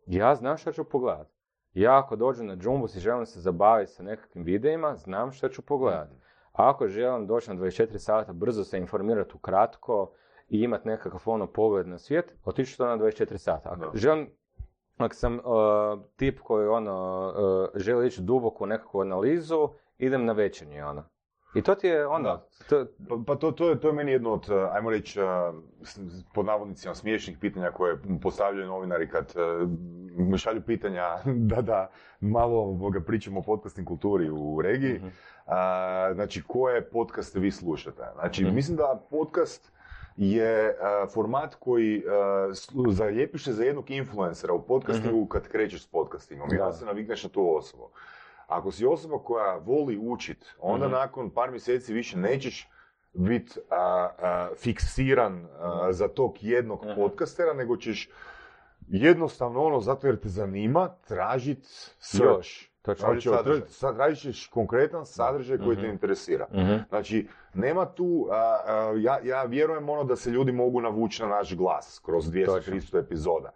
ja 0.06 0.36
znam 0.36 0.58
šta 0.58 0.72
ću 0.72 0.84
pogledati. 0.84 1.38
Ja 1.74 2.00
ako 2.00 2.16
dođem 2.16 2.48
na 2.48 2.58
Jumbus 2.62 2.96
i 2.96 3.00
želim 3.00 3.26
se 3.26 3.40
zabaviti 3.40 3.92
sa 3.92 4.04
nekakvim 4.04 4.44
videima, 4.44 4.96
znam 4.96 5.32
šta 5.32 5.50
ću 5.50 5.62
pogledati. 5.62 6.16
A 6.52 6.70
ako 6.70 6.88
želim 6.88 7.28
doći 7.28 7.50
na 7.50 7.56
24 7.56 7.98
sata, 7.98 8.34
brzo 8.34 8.64
se 8.64 8.78
informirati 8.78 9.32
ukratko 9.36 10.12
i 10.50 10.62
imati 10.62 10.88
nekakav 10.88 11.22
ono 11.26 11.48
pogled 11.48 11.88
na 11.88 11.98
svijet, 11.98 12.34
otići 12.46 12.78
to 12.78 12.86
na 12.86 12.98
24 12.98 13.38
sata. 13.38 13.70
Ako 13.70 13.80
Da. 13.80 13.92
želim, 13.94 14.30
ako 14.98 15.16
sam 15.16 15.34
uh, 15.36 15.42
tip 16.16 16.40
koji 16.40 16.68
ono, 16.68 17.28
uh, 17.74 17.82
želi 17.82 18.08
ići 18.08 18.22
duboko 18.22 18.64
u 18.64 18.68
nekakvu 18.68 19.02
analizu, 19.02 19.70
idem 19.98 20.26
na 20.26 20.34
večernji 20.34 20.82
ono. 20.82 21.04
I 21.56 21.62
to 21.62 21.76
ti 21.76 21.88
je 21.88 22.08
ono, 22.08 22.24
Da. 22.30 22.46
to, 22.70 22.86
Pa, 23.10 23.16
pa 23.28 23.36
to, 23.36 23.52
to, 23.52 23.70
je, 23.70 23.80
to 23.80 23.88
je 23.88 23.94
meni 23.94 24.12
jedno 24.12 24.34
od, 24.34 24.50
uh, 24.50 24.76
ajmo 24.76 24.90
reći, 24.90 25.22
uh, 25.22 25.28
pod 26.34 26.46
navodnicima 26.46 26.96
smiješnih 26.96 27.38
pitanja 27.38 27.72
koje 27.72 27.98
postavljaju 28.22 28.68
novinari 28.68 29.10
kad 29.10 29.34
uh, 29.36 30.38
šalju 30.38 30.62
pitanja 30.62 31.04
da, 31.50 31.62
da 31.62 31.90
malo 32.20 32.60
ovoga, 32.60 33.00
pričamo 33.02 33.40
o 33.40 33.44
podcasting 33.44 33.88
kulturi 33.88 34.30
u 34.30 34.62
regiji. 34.62 34.94
Mhm. 34.96 35.08
A, 35.46 36.10
znači, 36.14 36.44
koje 36.48 36.90
podcaste 36.90 37.40
vi 37.40 37.52
slušate? 37.52 38.04
Znači, 38.14 38.44
Mhm. 38.46 38.56
mislim 38.56 38.78
da 38.78 39.02
podcast 39.10 39.72
je 40.18 40.76
format 41.08 41.56
koji 41.56 42.04
slu- 42.50 42.92
zalijepiš 42.92 43.44
se 43.44 43.54
za 43.54 43.64
jednog 43.64 43.90
influencera 43.90 44.54
u 44.54 44.62
podcastingu 44.62 45.26
kad 45.26 45.48
krećeš 45.48 45.84
s 45.84 45.88
podcastingom. 45.88 46.48
Mhm. 46.48 46.58
Onda 46.58 46.74
se 46.74 46.86
navikneš 46.86 47.24
na 47.24 47.30
tu 47.30 47.56
osobu. 47.56 47.90
Ako 48.48 48.72
si 48.72 48.86
osoba 48.86 49.20
koja 49.20 49.56
voli 49.56 49.98
učit, 50.00 50.46
onda 50.60 50.86
Mhm. 50.86 50.94
nakon 50.94 51.30
par 51.30 51.52
mjeseci 51.52 51.94
više 51.94 52.18
nećeš 52.18 52.70
biti 53.14 53.60
fiksiran 54.56 55.48
a, 55.60 55.88
za 55.92 56.08
tog 56.08 56.34
jednog 56.42 56.86
Mhm. 56.86 56.96
podcastera, 56.96 57.54
nego 57.54 57.78
ćeš 57.78 58.10
jednostavno 58.88 59.64
ono, 59.64 59.80
zato 59.80 60.08
jer 60.08 60.20
te 60.20 60.30
zanima, 60.30 60.90
tražit 60.98 61.60
search. 62.00 62.38
Još, 62.38 62.72
točno. 62.88 63.08
Znači, 63.12 63.30
sadržaj. 63.30 63.68
sad 63.68 63.96
tražit 63.96 64.20
ćeš 64.24 64.48
konkretan 64.48 65.06
sadržaj 65.06 65.58
koji 65.58 65.76
te 65.76 65.82
Mhm. 65.82 65.92
interesira. 65.92 66.48
Mhm. 66.54 66.76
Znači, 66.90 67.28
nema 67.54 67.86
tu, 67.86 68.28
a, 68.32 68.36
a, 68.36 68.94
ja, 68.98 69.20
ja 69.24 69.44
vjerujem 69.44 69.90
ono 69.90 70.04
da 70.04 70.16
se 70.16 70.30
ljudi 70.30 70.52
mogu 70.52 70.82
navući 70.82 71.24
na 71.24 71.30
naš 71.30 71.56
glas 71.56 72.00
kroz 72.00 72.26
200-300 72.26 73.00
epizoda. 73.00 73.52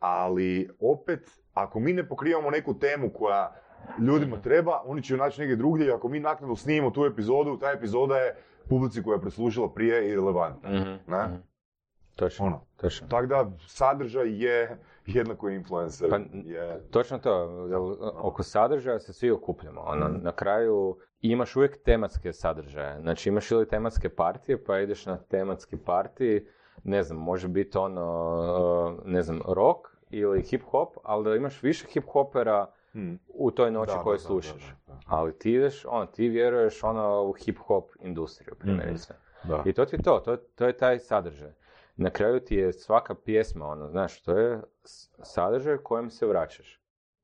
Ali 0.00 0.70
opet, 0.80 1.20
ako 1.54 1.80
mi 1.80 1.92
ne 1.92 2.08
pokrivamo 2.08 2.50
neku 2.50 2.78
temu 2.78 3.10
koja 3.10 3.54
ljudima 3.98 4.36
treba, 4.38 4.82
oni 4.84 5.02
će 5.02 5.14
ju 5.14 5.18
naći 5.18 5.40
negdje 5.40 5.56
drugdje 5.56 5.86
i 5.86 5.90
ako 5.90 6.08
mi 6.08 6.20
naknadno 6.20 6.56
snimimo 6.56 6.90
tu 6.90 7.04
epizodu, 7.04 7.58
ta 7.58 7.70
epizoda 7.70 8.16
je 8.16 8.36
publici 8.68 9.02
koja 9.02 9.14
je 9.14 9.20
preslušala 9.20 9.72
prije 9.72 10.08
i 10.08 10.14
relevantna. 10.14 10.70
Mhm, 10.70 10.88
Ne? 11.06 11.24
mhm. 11.24 11.34
Točno, 12.16 12.46
Ono. 12.46 12.60
točno. 12.76 13.08
Tako 13.08 13.26
da 13.26 13.50
sadržaj 13.66 14.44
je 14.44 14.78
jednako 15.18 15.48
influencer. 15.48 16.10
Pa, 16.10 16.16
je... 16.44 16.80
Točno 16.90 17.18
to, 17.18 17.30
jel, 17.70 17.94
oko 18.14 18.42
sadržaja 18.42 19.00
se 19.00 19.12
svi 19.12 19.30
okupljamo. 19.30 19.80
Ono, 19.80 20.08
na 20.08 20.32
kraju 20.32 20.96
imaš 21.20 21.56
uvijek 21.56 21.82
tematske 21.82 22.32
sadržaje. 22.32 23.00
Znači 23.00 23.28
imaš 23.28 23.50
ili 23.50 23.68
tematske 23.68 24.08
partije, 24.08 24.64
pa 24.64 24.78
ideš 24.78 25.06
na 25.06 25.16
tematski 25.16 25.76
partiji, 25.76 26.46
ne 26.84 27.02
znam, 27.02 27.18
može 27.18 27.48
biti 27.48 27.78
ono, 27.78 28.98
ne 29.04 29.22
znam, 29.22 29.40
rock 29.48 29.80
ili 30.10 30.42
hip 30.42 30.62
hop, 30.64 30.96
ali 31.02 31.24
da 31.24 31.34
imaš 31.36 31.62
više 31.62 31.86
hip 31.86 32.04
hopera 32.12 32.66
Hmm. 32.92 33.18
u 33.28 33.50
toj 33.50 33.70
noći 33.70 33.92
Da, 33.96 34.02
koju 34.02 34.14
da, 34.14 34.18
slušaš. 34.18 34.74
da, 34.86 34.92
da. 34.92 35.00
Ali 35.06 35.38
ti 35.38 35.52
ideš, 35.52 35.84
ono, 35.88 36.06
ti 36.06 36.28
vjeruješ 36.28 36.84
ono 36.84 37.22
u 37.22 37.32
hip 37.32 37.58
hop 37.58 37.90
industriju, 38.00 38.54
primjerice. 38.58 39.14
Da. 39.44 39.62
I 39.66 39.72
to 39.72 39.84
ti 39.84 39.96
je 39.96 40.02
to, 40.02 40.18
to, 40.18 40.36
to 40.36 40.66
je 40.66 40.76
taj 40.76 40.98
sadržaj. 40.98 41.50
Na 42.00 42.10
kraju 42.10 42.40
ti 42.40 42.54
je 42.54 42.72
svaka 42.72 43.14
pjesma, 43.14 43.66
ono, 43.66 43.88
znaš, 43.88 44.22
to 44.22 44.38
je 44.38 44.62
sadržaj 45.22 45.76
kojem 45.76 46.10
se 46.10 46.26
vraćaš. 46.26 46.82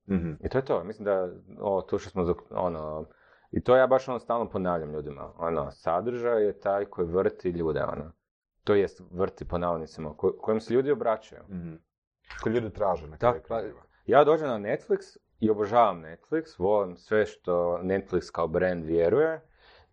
Mhm. 0.09 0.33
I 0.41 0.49
to 0.49 0.59
je 0.59 0.65
to, 0.65 0.85
mislim 0.85 1.05
da, 1.05 1.29
o, 1.61 1.83
to 1.83 1.99
što 1.99 2.11
smo, 2.11 2.35
ono, 2.51 3.07
i 3.51 3.63
to 3.63 3.77
ja 3.77 3.87
baš 3.87 4.09
ono 4.09 4.19
stalno 4.19 4.51
ponavljam 4.51 4.93
ljudima, 4.93 5.33
ono, 5.39 5.71
sadržaj 5.71 6.45
je 6.45 6.61
taj 6.61 6.85
koji 6.85 7.09
vrti 7.09 7.51
ljude, 7.51 7.85
ono, 7.85 8.13
to 8.65 8.75
jest 8.75 9.03
vrti 9.11 9.45
po 9.49 9.59
navodnicima, 9.59 10.17
ko- 10.17 10.37
kojem 10.39 10.61
se 10.61 10.75
ljudi 10.75 10.91
obraćaju. 10.91 11.43
Mhm. 11.49 11.75
Ko 12.43 12.49
ljudi 12.49 12.71
traže 12.71 13.07
na 13.09 13.17
kraju 13.17 13.43
pa, 13.49 13.61
ja 14.07 14.25
dođem 14.25 14.49
na 14.49 14.59
Netflix 14.59 15.17
i 15.41 15.51
obožavam 15.51 16.03
Netflix, 16.03 16.59
volim 16.59 16.97
sve 16.97 17.27
što 17.27 17.79
Netflix 17.83 18.33
kao 18.33 18.49
brand 18.49 18.85
vjeruje. 18.85 19.41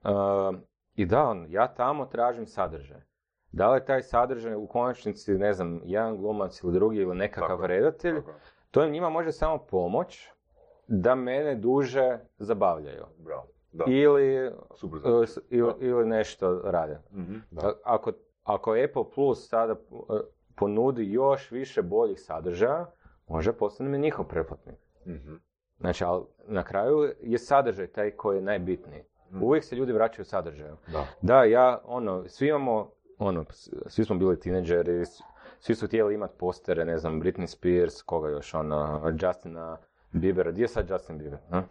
Uh, 0.03 0.59
I 0.95 1.05
da, 1.05 1.23
on, 1.23 1.45
ja 1.49 1.73
tamo 1.73 2.05
tražim 2.05 2.47
sadržaj. 2.47 3.01
Da 3.51 3.69
li 3.69 3.77
je 3.77 3.85
taj 3.85 4.01
sadržaj 4.01 4.55
u 4.55 4.67
konačnici, 4.67 5.33
ne 5.33 5.53
znam, 5.53 5.81
jedan 5.83 6.17
glumac 6.17 6.63
ili 6.63 6.73
drugi 6.73 6.97
ili 6.97 7.15
nekakav 7.15 7.47
Tako 7.49 7.67
redatelj, 7.67 8.15
Tako 8.15 8.31
to 8.71 8.87
njima 8.87 9.09
može 9.09 9.31
samo 9.31 9.57
pomoć 9.59 10.29
da 10.87 11.15
mene 11.15 11.55
duže 11.55 12.17
zabavljaju. 12.37 13.03
Bravo. 13.17 13.47
Da, 13.71 13.83
Ili, 13.87 14.51
super. 14.75 14.99
s- 15.27 15.37
ili, 15.49 15.73
ili 15.79 16.05
nešto 16.05 16.61
rade. 16.63 16.99
Mhm. 17.11 17.35
Da. 17.51 17.73
Ako, 17.83 18.11
ako 18.43 18.71
Apple 18.73 19.03
Plus 19.15 19.49
sada 19.49 19.75
uh, 19.89 20.19
ponudi 20.55 21.11
još 21.11 21.51
više 21.51 21.81
boljih 21.81 22.21
sadržaja, 22.21 22.85
može 23.27 23.53
postane 23.53 23.97
njihov 23.97 24.25
pretplatnik. 24.25 24.75
Mhm. 25.07 25.33
Znači, 25.79 26.03
ali 26.03 26.23
na 26.47 26.63
kraju 26.63 27.13
je 27.21 27.37
sadržaj 27.37 27.87
taj 27.87 28.11
koji 28.11 28.37
je 28.37 28.41
najbitniji. 28.41 29.03
Mhm. 29.31 29.43
Uvijek 29.43 29.63
se 29.63 29.75
ljudi 29.75 29.91
vraćaju 29.91 30.25
sadržaju. 30.25 30.75
Da. 30.87 31.05
Da, 31.21 31.43
ja, 31.43 31.81
ono, 31.85 32.27
svi 32.27 32.47
imamo, 32.47 32.91
ono, 33.21 33.45
svi 33.87 34.05
smo 34.05 34.15
bili 34.15 34.39
tineđeri, 34.39 35.05
svi 35.59 35.75
su 35.75 35.87
htjeli 35.87 36.13
imati 36.13 36.33
postere, 36.37 36.85
ne 36.85 36.97
znam, 36.97 37.21
Britney 37.21 37.47
Spears, 37.47 38.01
koga 38.01 38.29
još, 38.29 38.53
ono, 38.53 39.01
Justina 39.19 39.77
Biebera, 40.11 40.51
gdje 40.51 40.63
je 40.63 40.67
sad 40.67 40.89
Justin 40.89 41.17
Bieber? 41.17 41.39
a? 41.51 41.61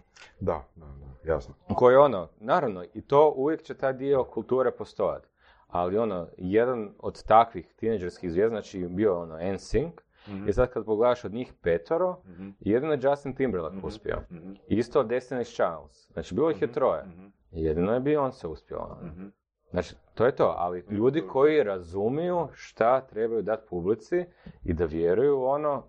Da, 0.40 0.64
da, 0.76 0.86
da, 0.86 1.32
jasno. 1.32 1.54
Koji 1.68 1.96
ono, 1.96 2.28
naravno, 2.40 2.84
i 2.94 3.00
to 3.00 3.32
uvijek 3.36 3.62
će 3.62 3.74
taj 3.74 3.92
dio 3.92 4.24
kulture 4.24 4.70
postojati. 4.70 5.26
Ali 5.68 5.98
ono, 5.98 6.28
jedan 6.36 6.94
od 6.98 7.22
takvih 7.22 7.74
tineđerskih 7.76 8.30
zvijezda, 8.30 8.50
znači 8.50 8.86
bio 8.86 9.20
ono 9.20 9.34
NSYNC, 9.36 9.90
Mhm. 10.28 10.48
i 10.48 10.52
sad 10.52 10.70
kad 10.70 10.84
pogledaš 10.84 11.24
od 11.24 11.32
njih 11.32 11.52
petoro, 11.54 12.16
Mhm. 12.26 12.48
jedino 12.60 12.92
je 12.92 12.98
Justin 13.02 13.34
Timberlake 13.34 13.76
Mhm. 13.76 13.86
uspio. 13.86 14.18
Mhm. 14.30 14.52
Isto 14.68 15.04
Destiny's 15.04 15.54
Childs. 15.54 16.12
Znači, 16.12 16.34
bilo 16.34 16.50
ih 16.50 16.62
je 16.62 16.72
troje. 16.72 17.04
Mhm. 17.04 17.26
Jedino 17.50 17.94
je 17.94 18.00
Beyoncé 18.00 18.46
uspjela. 18.46 18.98
Mhm. 19.02 19.26
Znači, 19.70 19.94
to 20.14 20.26
je 20.26 20.36
to, 20.36 20.54
ali 20.58 20.84
ljudi 20.90 21.22
koji 21.28 21.62
razumiju 21.62 22.48
šta 22.52 23.00
trebaju 23.00 23.42
dati 23.42 23.68
publici 23.68 24.24
i 24.64 24.72
da 24.74 24.84
vjeruju 24.84 25.38
u 25.38 25.44
ono 25.44 25.84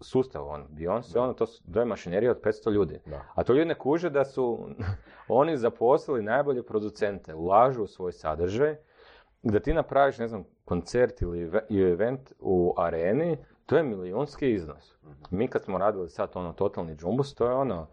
sustav, 0.00 0.48
ono, 0.48 0.64
Beyoncé, 0.70 1.18
ono, 1.18 1.32
to, 1.32 1.46
su, 1.46 1.72
to 1.72 1.78
je 1.78 1.84
mašinerija 1.84 2.30
od 2.30 2.40
500 2.40 2.72
ljudi. 2.72 3.00
Da. 3.06 3.24
A 3.34 3.44
to 3.44 3.52
ljudi 3.52 3.64
ne 3.64 3.74
kuže 3.74 4.10
da 4.10 4.24
su 4.24 4.68
oni 5.28 5.56
zaposlili 5.56 6.22
najbolje 6.22 6.62
producente, 6.62 7.34
ulažu 7.34 7.82
u 7.82 7.86
svoj 7.86 8.12
sadržaj, 8.12 8.76
da 9.42 9.60
ti 9.60 9.74
napraviš, 9.74 10.18
ne 10.18 10.28
znam, 10.28 10.44
koncert 10.64 11.22
ili 11.22 11.42
eve- 11.42 11.66
ili 11.68 11.90
event 11.90 12.32
u 12.40 12.74
areni, 12.76 13.36
to 13.66 13.76
je 13.76 13.82
milijunski 13.82 14.52
iznos. 14.52 14.94
Mi 15.30 15.48
kad 15.48 15.62
smo 15.62 15.78
radili 15.78 16.08
sad 16.08 16.30
ono 16.34 16.52
totalni 16.52 16.96
džumbus, 16.96 17.34
to 17.34 17.46
je 17.46 17.54
ono 17.54 17.86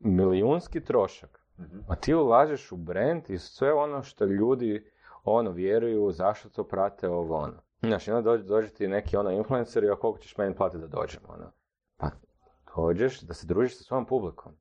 milijunski 0.00 0.84
trošak. 0.84 1.37
Mhm. 1.58 1.78
A 1.88 1.94
ti 1.96 2.14
ulažeš 2.14 2.72
u 2.72 2.76
brand 2.76 3.30
i 3.30 3.38
sve 3.38 3.72
ono 3.72 4.02
što 4.02 4.24
ljudi 4.24 4.90
ono 5.24 5.50
vjeruju, 5.50 6.12
zašto 6.12 6.48
to 6.48 6.64
prate 6.64 7.08
ovo 7.08 7.36
ono. 7.36 7.62
Znaš, 7.82 8.08
onda 8.08 8.20
dođe, 8.20 8.44
dođe 8.44 8.68
ti 8.68 8.88
neki 8.88 9.16
ono 9.16 9.30
influencer 9.30 9.84
i 9.84 9.90
"A 9.90 9.96
koliko 9.96 10.18
ćeš 10.18 10.36
meni 10.36 10.54
platiti 10.54 10.80
da 10.80 10.86
dođem, 10.86 11.20
ono. 11.28 11.52
Pa, 11.96 12.10
dođeš 12.76 13.20
da 13.20 13.34
se 13.34 13.46
družiš 13.46 13.78
sa 13.78 13.84
svojom 13.84 14.06
publikom, 14.06 14.52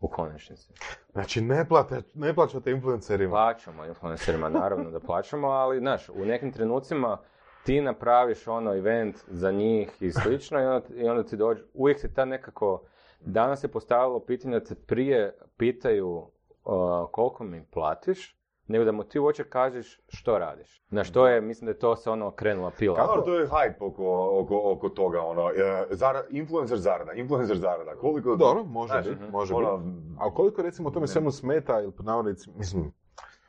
u 0.00 0.08
konačnici. 0.08 0.72
Znači, 1.12 1.40
ne, 1.40 1.68
plate, 1.68 2.02
ne 2.14 2.34
plaćate 2.34 2.70
influencerima. 2.70 3.30
Plaćamo 3.30 3.84
influencerima, 3.84 4.48
naravno 4.48 4.90
da 4.90 5.00
plaćamo, 5.00 5.48
ali, 5.48 5.78
znaš, 5.78 6.08
u 6.08 6.24
nekim 6.24 6.52
trenucima 6.52 7.18
ti 7.64 7.80
napraviš 7.80 8.48
ono 8.48 8.74
event 8.74 9.16
za 9.28 9.52
njih 9.52 10.02
i 10.02 10.12
slično 10.12 10.60
i 10.60 10.64
onda, 10.64 10.86
i 10.94 11.08
onda 11.08 11.22
ti 11.22 11.36
dođe, 11.36 11.62
uvijek 11.74 12.00
se 12.00 12.14
ta 12.14 12.24
nekako, 12.24 12.82
danas 13.20 13.60
se 13.60 13.68
postavilo 13.68 14.20
pitanje 14.20 14.60
da 14.60 14.64
te 14.64 14.74
prije 14.74 15.38
pitaju 15.56 16.26
uh, 16.64 17.10
koliko 17.10 17.44
mi 17.44 17.66
platiš, 17.70 18.36
nego 18.66 18.84
da 18.84 18.92
mu 18.92 19.04
ti 19.04 19.18
uopće 19.18 19.44
kažeš 19.44 20.00
što 20.08 20.38
radiš. 20.38 20.84
Znaš, 20.88 21.12
to 21.12 21.28
je, 21.28 21.40
mislim 21.40 21.66
da 21.66 21.70
je 21.70 21.78
to 21.78 21.96
se 21.96 22.10
ono 22.10 22.30
krenula 22.30 22.70
pila. 22.78 22.96
Kako 22.96 23.20
to 23.20 23.34
je 23.34 23.46
hype 23.46 23.76
oko, 23.80 24.38
oko, 24.40 24.72
oko 24.72 24.88
toga, 24.88 25.20
ono, 25.20 25.50
e, 25.50 25.86
zara, 25.90 26.22
influencer 26.30 26.78
zarada, 26.78 27.12
influencer 27.12 27.56
zarada, 27.56 27.96
koliko... 27.96 28.36
Dobro, 28.36 28.64
može 28.64 28.92
Znaš, 28.92 29.08
biti, 29.08 29.30
može 29.32 29.54
ono, 29.54 29.76
biti. 29.76 30.16
A 30.18 30.34
koliko 30.34 30.62
recimo 30.62 30.90
tome 30.90 31.06
svemu 31.06 31.30
smeta, 31.30 31.80
ili 31.80 31.92
pod 31.92 32.06
navodnicima, 32.06 32.56
mislim, 32.58 32.92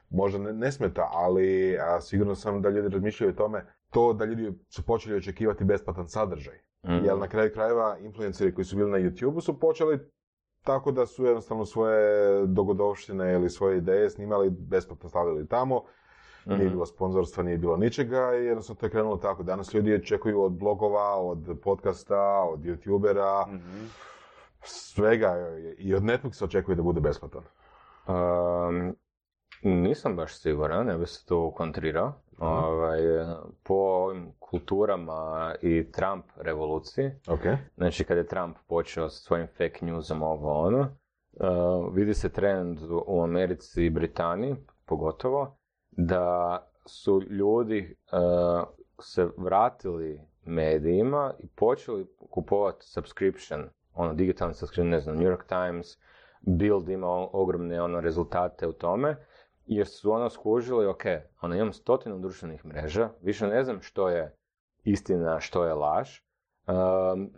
možda 0.10 0.40
ne, 0.40 0.54
ne 0.54 0.72
smeta, 0.72 1.10
ali 1.14 1.78
a, 1.78 2.02
sigurno 2.02 2.36
sam 2.36 2.62
da 2.62 2.70
ljudi 2.70 2.90
razmišljaju 2.90 3.32
o 3.32 3.36
tome, 3.36 3.66
to 3.90 4.14
da 4.14 4.26
ljudi 4.26 4.60
su 4.70 4.86
počeli 4.86 5.18
očekivati 5.18 5.64
besplatan 5.64 6.08
sadržaj. 6.08 6.56
Mhm. 6.86 7.06
Jer 7.06 7.18
na 7.18 7.28
kraju 7.28 7.52
krajeva 7.54 7.98
influenceri 8.00 8.54
koji 8.54 8.66
su 8.66 8.76
bili 8.76 8.92
na 8.92 8.98
YouTube 8.98 9.42
su 9.42 9.60
počeli 9.60 10.00
tako 10.66 10.92
da 10.92 11.06
su 11.06 11.26
jednostavno 11.26 11.66
svoje 11.66 12.08
dogodovštine 12.48 13.34
ili 13.34 13.50
svoje 13.50 13.78
ideje 13.78 14.10
snimali, 14.10 14.50
besplatno 14.50 15.10
stavili 15.10 15.48
tamo, 15.48 15.82
nije 16.46 16.60
Mhm. 16.60 16.70
bilo 16.70 16.86
sponzorstva, 16.86 17.44
nije 17.44 17.58
bilo 17.58 17.78
ničega 17.78 18.36
i 18.36 18.46
jednostavno 18.46 18.80
to 18.80 18.86
je 18.86 18.90
krenulo 18.90 19.18
tako. 19.18 19.44
Danas 19.44 19.74
ljudi 19.74 19.96
očekuju 19.96 20.42
od 20.42 20.52
blogova, 20.52 21.16
od 21.16 21.60
podcasta, 21.64 22.20
od 22.44 22.60
youtubera, 22.60 23.48
Mhm. 23.48 23.86
svega 24.62 25.36
i 25.78 25.96
od 25.96 26.04
Netflixa 26.04 26.44
očekuje 26.44 26.76
da 26.76 26.84
bude 26.84 27.02
besplatan. 27.02 27.44
Um, 28.08 28.96
nisam 29.64 30.16
baš 30.16 30.36
siguran, 30.36 30.86
ne 30.88 30.98
bi 30.98 31.06
se 31.06 31.26
tu 31.26 31.52
kontrirao. 31.52 32.14
Ovaj, 32.40 33.00
po 33.64 33.74
ovim 33.74 34.32
kulturama 34.40 35.16
i 35.62 35.92
Trump 35.92 36.26
revoluciji, 36.38 37.12
Ok. 37.28 37.42
znači 37.78 38.04
kad 38.04 38.18
je 38.18 38.28
Trump 38.28 38.58
počeo 38.68 39.10
sa 39.10 39.18
svojim 39.18 39.48
fake 39.48 39.80
newsom 39.82 40.24
ovo 40.24 40.54
ono, 40.54 40.80
uh, 40.80 41.94
vidi 41.94 42.14
se 42.14 42.30
trend 42.30 42.80
u- 43.08 43.22
Americi 43.24 43.86
i 43.86 43.90
Britaniji, 43.90 44.56
pogotovo, 44.86 45.58
da 45.92 46.58
su 46.86 47.22
ljudi 47.22 47.96
uh, 48.12 48.68
se 49.00 49.28
vratili 49.38 50.22
medijima 50.44 51.34
i 51.40 51.48
počeli 51.48 52.08
kupovati 52.30 52.86
subscription, 52.86 53.70
ono 53.94 54.14
digitalni 54.14 54.54
subscription, 54.54 54.90
ne 54.90 55.00
znam, 55.00 55.16
New 55.16 55.28
York 55.28 55.44
Times, 55.46 55.88
Build 56.42 56.90
ima 56.90 57.08
ogromne 57.34 57.82
ono 57.82 58.00
rezultate 58.02 58.68
u 58.68 58.74
tome, 58.74 59.16
jer 59.66 59.88
su 59.88 60.12
ono 60.12 60.30
skužili, 60.30 60.88
ok, 60.88 61.04
ono 61.42 61.56
imam 61.56 61.74
stotinu 61.74 62.20
društvenih 62.20 62.66
mreža, 62.66 63.10
više 63.22 63.48
ne 63.48 63.64
znam 63.64 63.82
što 63.82 64.10
je 64.10 64.36
istina, 64.84 65.40
što 65.40 65.66
je 65.66 65.74
laž, 65.74 66.20
um, 66.68 67.30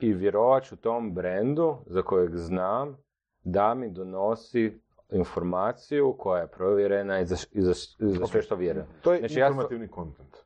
i 0.00 0.12
vjerovat 0.12 0.64
ću 0.64 0.76
tom 0.76 1.14
brendu 1.14 1.76
za 1.86 2.02
kojeg 2.02 2.36
znam 2.36 2.96
da 3.44 3.74
mi 3.74 3.90
donosi 3.90 4.80
informaciju 5.12 6.16
koja 6.18 6.40
je 6.40 6.50
provjerena 6.50 7.20
i 7.20 7.26
za, 7.26 7.36
i 7.52 7.62
za, 7.62 7.72
i 7.98 8.08
za 8.08 8.26
sve 8.26 8.42
što 8.42 8.56
vjerujem. 8.56 8.86
To 9.02 9.12
je 9.12 9.18
Znači, 9.18 9.38
ja 9.38 9.46
sto- 9.46 9.50
informativni 9.50 9.88
kontent. 9.88 10.36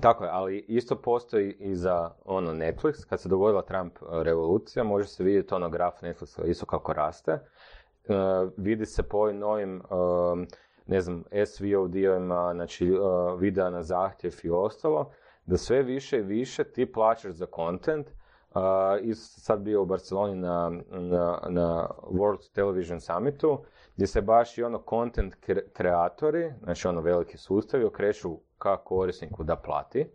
Tako 0.00 0.24
je, 0.24 0.30
ali 0.32 0.58
isto 0.68 0.96
postoji 0.96 1.52
i 1.52 1.74
za 1.74 2.10
ono 2.24 2.52
Netflix, 2.52 3.06
kad 3.08 3.20
se 3.20 3.28
dogodila 3.28 3.62
Trump 3.62 3.96
e, 3.96 4.24
revolucija, 4.24 4.84
može 4.84 5.08
se 5.08 5.24
vidjeti 5.24 5.54
ono 5.54 5.70
graf 5.70 6.02
Netflixa 6.02 6.46
isto 6.46 6.66
kako 6.66 6.92
raste. 6.92 7.32
E, 7.32 7.40
vidi 8.56 8.86
se 8.86 9.02
po 9.02 9.18
ovim 9.18 9.38
novim, 9.38 9.82
um, 9.90 10.46
ne 10.86 11.00
znam, 11.00 11.24
SVOD-ovima, 11.46 12.52
znači 12.54 12.86
e, 12.86 12.98
videa 13.38 13.70
na 13.70 13.82
zahtjev 13.82 14.32
i 14.42 14.50
ostalo, 14.50 15.10
da 15.46 15.56
sve 15.56 15.82
više 15.82 16.18
i 16.18 16.22
više 16.22 16.64
ti 16.64 16.92
plaćaš 16.92 17.32
za 17.32 17.46
content. 17.56 18.06
Uh, 18.54 18.60
sad 19.14 19.60
bio 19.60 19.82
u 19.82 19.86
Barceloni 19.86 20.34
na, 20.34 20.70
na, 21.48 21.88
World 22.10 22.52
Television 22.52 23.00
Summitu, 23.00 23.64
gdje 23.94 24.06
se 24.06 24.20
baš 24.20 24.58
i 24.58 24.62
ono 24.62 24.82
content 24.90 25.34
kre- 25.46 25.68
kreatori, 25.72 26.52
znači 26.62 26.88
ono 26.88 27.00
veliki 27.00 27.38
sustavi, 27.38 27.84
okreću 27.84 28.38
ka 28.58 28.76
korisniku 28.76 29.44
da 29.44 29.56
plati. 29.56 30.06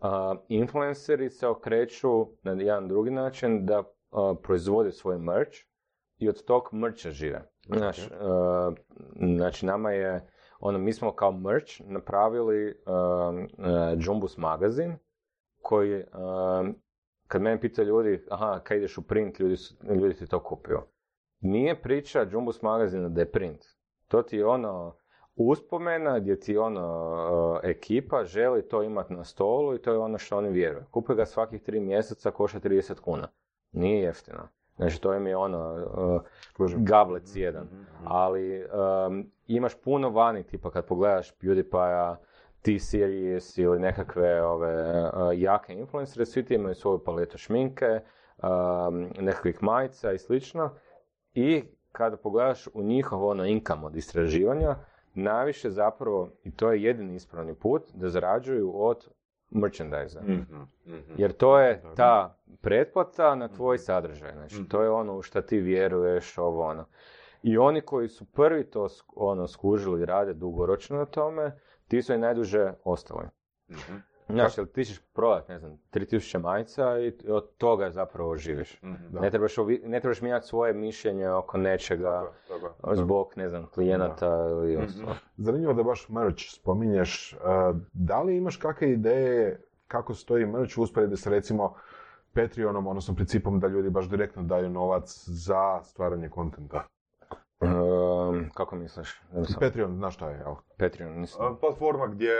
Uh, 0.00 0.08
influenceri 0.48 1.30
se 1.30 1.46
okreću 1.46 2.26
na 2.42 2.52
jedan 2.52 2.88
drugi 2.88 3.10
način 3.10 3.66
da 3.66 3.78
uh, 3.78 3.86
proizvode 4.42 4.92
svoj 4.92 5.18
merch 5.18 5.58
i 6.18 6.28
od 6.28 6.44
tog 6.44 6.68
mercha 6.72 7.10
žive. 7.10 7.50
Znaš, 7.76 7.98
uh, 7.98 8.74
znači 9.36 9.66
nama 9.66 9.90
je, 9.90 10.28
ono, 10.60 10.78
mi 10.78 10.92
smo 10.92 11.12
kao 11.12 11.32
merch 11.32 11.80
napravili 11.80 12.66
um, 12.86 13.38
uh, 13.38 13.46
Jumbus 13.98 14.36
magazin 14.36 14.96
koji, 15.62 16.04
kad 17.26 17.42
mene 17.42 17.60
pitaju 17.60 17.88
ljudi, 17.88 18.24
aha, 18.30 18.60
kad 18.64 18.76
ideš 18.76 18.98
u 18.98 19.02
print, 19.02 19.40
ljudi, 19.40 19.56
su, 19.56 19.74
ljudi 19.94 20.14
ti 20.14 20.26
to 20.26 20.42
kupuju. 20.42 20.78
Nije 21.40 21.82
priča 21.82 22.26
Jumbus 22.30 22.62
magazina 22.62 23.08
da 23.08 23.20
je 23.20 23.30
print. 23.30 23.64
To 24.08 24.22
ti 24.22 24.36
je 24.36 24.46
ono 24.46 24.96
uspomena 25.36 26.18
gdje 26.18 26.40
ti 26.40 26.56
ono 26.56 27.12
uh, 27.52 27.60
ekipa 27.62 28.24
želi 28.24 28.68
to 28.68 28.82
imati 28.82 29.12
na 29.12 29.24
stolu 29.24 29.74
i 29.74 29.82
to 29.82 29.92
je 29.92 29.98
ono 29.98 30.18
što 30.18 30.38
oni 30.38 30.50
vjeruju. 30.50 30.84
Kupuju 30.90 31.16
ga 31.16 31.26
svakih 31.26 31.62
tri 31.62 31.80
mjeseca, 31.80 32.30
košta 32.30 32.60
30 32.60 33.00
kuna. 33.00 33.28
Nije 33.72 34.02
jeftino. 34.02 34.48
Znači 34.78 35.00
to 35.00 35.14
im 35.14 35.26
je 35.26 35.36
ono 35.36 35.86
uh, 36.58 36.72
gablec 36.76 37.36
jedan. 37.36 37.68
Ali 38.04 38.64
um, 38.64 39.30
imaš 39.46 39.80
puno 39.82 40.10
vani, 40.10 40.42
tipa 40.42 40.70
kad 40.70 40.86
pogledaš 40.86 41.34
PewDiePie-a, 41.38 42.16
T-Series 42.62 43.58
ili 43.58 43.78
nekakve 43.78 44.42
ove 44.42 45.02
uh, 45.02 45.10
jake 45.34 45.72
influencere, 45.72 46.26
svi 46.26 46.44
ti 46.44 46.54
imaju 46.54 46.74
svoju 46.74 47.04
paletu 47.04 47.38
šminke, 47.38 48.00
um, 48.42 49.06
nekakvih 49.18 49.62
majica 49.62 50.12
i 50.12 50.18
slično. 50.18 50.70
I 51.34 51.64
kada 51.92 52.16
pogledaš 52.16 52.66
u 52.74 52.82
njihov 52.82 53.26
ono 53.26 53.44
income 53.44 53.86
od 53.86 53.96
istraživanja, 53.96 54.76
najviše 55.14 55.70
zapravo, 55.70 56.30
i 56.44 56.50
to 56.56 56.72
je 56.72 56.82
jedini 56.82 57.14
ispravni 57.14 57.54
put, 57.54 57.82
da 57.94 58.08
zarađuju 58.08 58.72
od 58.74 59.08
merchandise 59.50 60.20
Mhm, 60.20 60.56
mhm. 60.86 61.12
jer 61.16 61.32
to 61.32 61.58
je 61.58 61.82
ta 61.96 62.36
pretplata 62.60 63.34
na 63.34 63.48
tvoj 63.48 63.78
sadržaj. 63.78 64.32
Znači, 64.32 64.68
to 64.68 64.82
je 64.82 64.90
ono 64.90 65.16
u 65.18 65.22
šta 65.22 65.42
ti 65.42 65.58
vjeruješ, 65.58 66.38
ovo 66.38 66.64
ono. 66.64 66.84
I 67.42 67.58
oni 67.58 67.80
koji 67.80 68.08
su 68.08 68.24
prvi 68.24 68.70
to 68.70 68.88
ono, 69.16 69.46
skužili 69.46 70.02
i 70.02 70.04
rade 70.04 70.34
dugoročno 70.34 70.96
na 70.96 71.04
tome, 71.04 71.58
ti 71.88 72.02
su 72.02 72.14
i 72.14 72.18
najduže 72.18 72.72
ostali. 72.84 73.26
Znaš, 74.30 74.58
jel 74.58 74.66
ti 74.66 74.84
ćeš 74.84 75.00
prodat, 75.04 75.48
ne 75.48 75.58
znam, 75.58 75.78
3000 75.90 76.38
majica 76.38 76.98
i 76.98 77.28
od 77.28 77.56
toga 77.56 77.90
zapravo 77.90 78.36
živiš. 78.36 78.82
Mhm. 78.82 78.92
Ne, 79.12 79.30
trebaš, 79.30 79.54
ovi- 79.54 79.82
ne 79.84 80.00
trebaš 80.00 80.20
mijenjati 80.20 80.46
svoje 80.46 80.72
mišljenje 80.74 81.30
oko 81.30 81.58
nečega 81.58 82.32
zbog, 82.94 83.32
ne 83.36 83.48
znam, 83.48 83.66
klijenata 83.66 84.26
ili 84.50 84.74
Mhm. 84.74 84.84
ostalo. 84.84 85.14
Zanimljivo 85.36 85.72
da 85.74 85.82
baš 85.82 86.08
merch 86.08 86.42
spominješ. 86.50 87.32
Uh, 87.34 87.40
da 87.92 88.22
li 88.22 88.36
imaš 88.36 88.56
kakve 88.56 88.90
ideje 88.90 89.62
kako 89.86 90.14
stoji 90.14 90.46
merch 90.46 90.78
u 90.78 90.82
usporedbi 90.82 91.16
sa 91.16 91.30
recimo 91.30 91.74
Patreonom, 92.34 92.86
odnosno 92.86 93.14
principom 93.14 93.60
da 93.60 93.66
ljudi 93.68 93.90
baš 93.90 94.08
direktno 94.08 94.42
daju 94.42 94.70
novac 94.70 95.24
za 95.26 95.80
stvaranje 95.82 96.28
kontenta? 96.28 96.84
Ehm, 97.60 98.48
kako 98.54 98.76
misliš? 98.76 99.20
Znam, 99.32 99.60
Patreon, 99.60 99.96
znaš 99.96 100.14
šta 100.14 100.30
je, 100.30 100.38
jel? 100.38 100.54
Patreon, 100.78 101.20
nisam. 101.20 101.46
A, 101.46 101.56
Platforma 101.60 102.06
gdje 102.06 102.30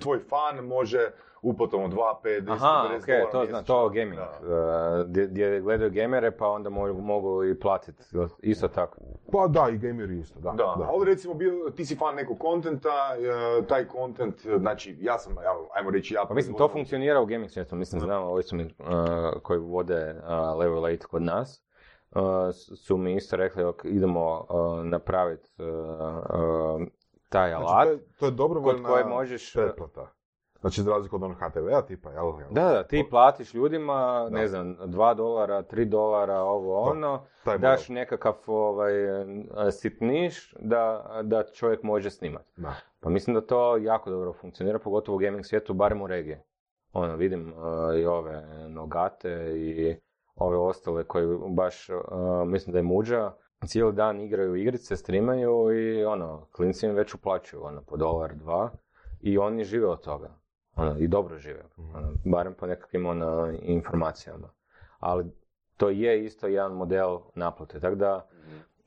tvoj 0.00 0.18
fan 0.18 0.64
može 0.64 1.10
uplatom 1.42 1.84
od 1.84 1.90
2, 1.90 1.96
5, 2.24 2.40
10, 2.40 2.52
Aha, 2.52 2.88
50 2.92 2.98
ok, 2.98 3.06
dolara 3.06 3.30
to 3.30 3.46
zna, 3.46 3.62
to 3.62 3.88
gaming, 3.88 4.16
Da. 4.16 5.00
uh, 5.00 5.06
gdje, 5.06 5.26
gdje 5.26 5.60
gledaju 5.60 5.90
gamere 5.90 6.30
pa 6.30 6.48
onda 6.48 6.70
mogu, 6.70 7.00
mogu 7.00 7.44
i 7.44 7.60
platiti, 7.60 8.02
isto 8.42 8.68
tako. 8.68 8.96
Pa 9.32 9.46
da, 9.48 9.68
i 9.70 9.78
gameri 9.78 10.18
isto, 10.18 10.40
da. 10.40 10.50
Da, 10.50 10.88
ali 10.92 11.04
recimo 11.04 11.34
bio, 11.34 11.70
ti 11.76 11.84
si 11.84 11.96
fan 11.96 12.14
nekog 12.14 12.38
kontenta, 12.38 13.16
e, 13.60 13.66
taj 13.66 13.88
kontent, 13.88 14.46
e, 14.46 14.58
znači 14.58 14.96
ja 15.00 15.18
sam, 15.18 15.36
ajmo 15.74 15.90
reći 15.90 16.14
ja... 16.14 16.24
Pa 16.28 16.34
mislim, 16.34 16.56
to 16.56 16.68
funkcionira 16.68 17.20
u 17.20 17.26
gaming 17.26 17.50
svijetu, 17.50 17.76
mislim, 17.76 18.00
znam, 18.00 18.22
ovi 18.22 18.42
su 18.42 18.56
mi 18.56 18.64
uh, 18.64 18.68
koji 19.42 19.58
vode 19.60 20.14
Level 20.58 20.82
8 20.82 21.06
kod 21.06 21.22
nas, 21.22 21.67
su 22.76 22.96
mi 22.96 23.14
isto 23.14 23.36
rekli, 23.36 23.64
ok, 23.64 23.84
idemo 23.84 24.40
uh, 24.40 24.84
napraviti 24.84 25.48
uh, 25.58 25.66
uh, 25.66 26.86
taj 27.28 27.50
Znači, 27.50 27.64
alat. 27.64 27.84
to 27.84 27.90
je, 27.90 27.98
to 28.10 28.26
je 28.26 28.30
dobrovoljna 28.30 28.88
koje 28.88 29.04
možeš- 29.04 29.52
pretplata. 29.54 30.06
Znači, 30.60 30.82
za 30.82 30.90
razliku 30.90 31.16
od 31.16 31.22
onog 31.22 31.36
HTV-a 31.38 31.82
tipa, 31.82 32.10
jel? 32.10 32.24
jel? 32.40 32.48
Da, 32.50 32.62
da, 32.64 32.82
ti 32.82 33.06
platiš 33.10 33.54
ljudima, 33.54 34.28
Da. 34.30 34.38
ne 34.38 34.48
znam, 34.48 34.76
2 34.76 35.14
dolara, 35.14 35.62
3 35.62 35.84
dolara, 35.84 36.40
ovo 36.40 36.80
ono, 36.80 37.24
taj 37.44 37.58
daš 37.58 37.88
nekakav 37.88 38.34
ovaj, 38.46 38.92
sitniš 39.72 40.54
da, 40.60 41.10
da 41.22 41.44
čovjek 41.44 41.82
može 41.82 42.10
snimati. 42.10 42.50
Da. 42.56 42.74
Pa 43.00 43.10
mislim 43.10 43.34
da 43.34 43.40
to 43.40 43.76
jako 43.76 44.10
dobro 44.10 44.32
funkcionira, 44.32 44.78
pogotovo 44.78 45.16
u 45.16 45.20
gaming 45.20 45.44
svijetu, 45.46 45.74
barem 45.74 46.02
u 46.02 46.06
regiji. 46.06 46.36
ono, 46.92 47.16
vidim 47.16 47.52
uh, 47.52 47.96
i 47.96 48.06
ove 48.06 48.42
Nogate 48.68 49.30
i 49.56 49.96
ove 50.38 50.56
ostale 50.56 51.04
koji 51.04 51.38
baš, 51.48 51.88
uh, 51.90 51.96
mislim 52.46 52.72
da 52.72 52.78
je 52.78 52.82
muđa, 52.82 53.32
cijeli 53.66 53.92
dan 53.92 54.20
igraju 54.20 54.56
igrice, 54.56 54.96
streamaju 54.96 55.72
i 55.72 56.04
ono, 56.04 56.46
klinci 56.52 56.86
im 56.86 56.94
već 56.94 57.14
uplaćuju 57.14 57.64
ono, 57.64 57.82
po 57.82 57.96
dolar, 57.96 58.34
dva 58.34 58.70
i 59.20 59.38
oni 59.38 59.64
žive 59.64 59.86
od 59.86 60.00
toga. 60.00 60.30
Ono, 60.76 60.98
I 60.98 61.08
dobro 61.08 61.38
žive, 61.38 61.64
ono, 61.94 62.12
barem 62.24 62.54
po 62.54 62.66
nekakvim 62.66 63.06
ono, 63.06 63.52
informacijama. 63.62 64.50
Ali 64.98 65.24
to 65.76 65.88
je 65.88 66.24
isto 66.24 66.46
jedan 66.46 66.72
model 66.72 67.18
naplate, 67.34 67.80
tako 67.80 67.94
da 67.94 68.28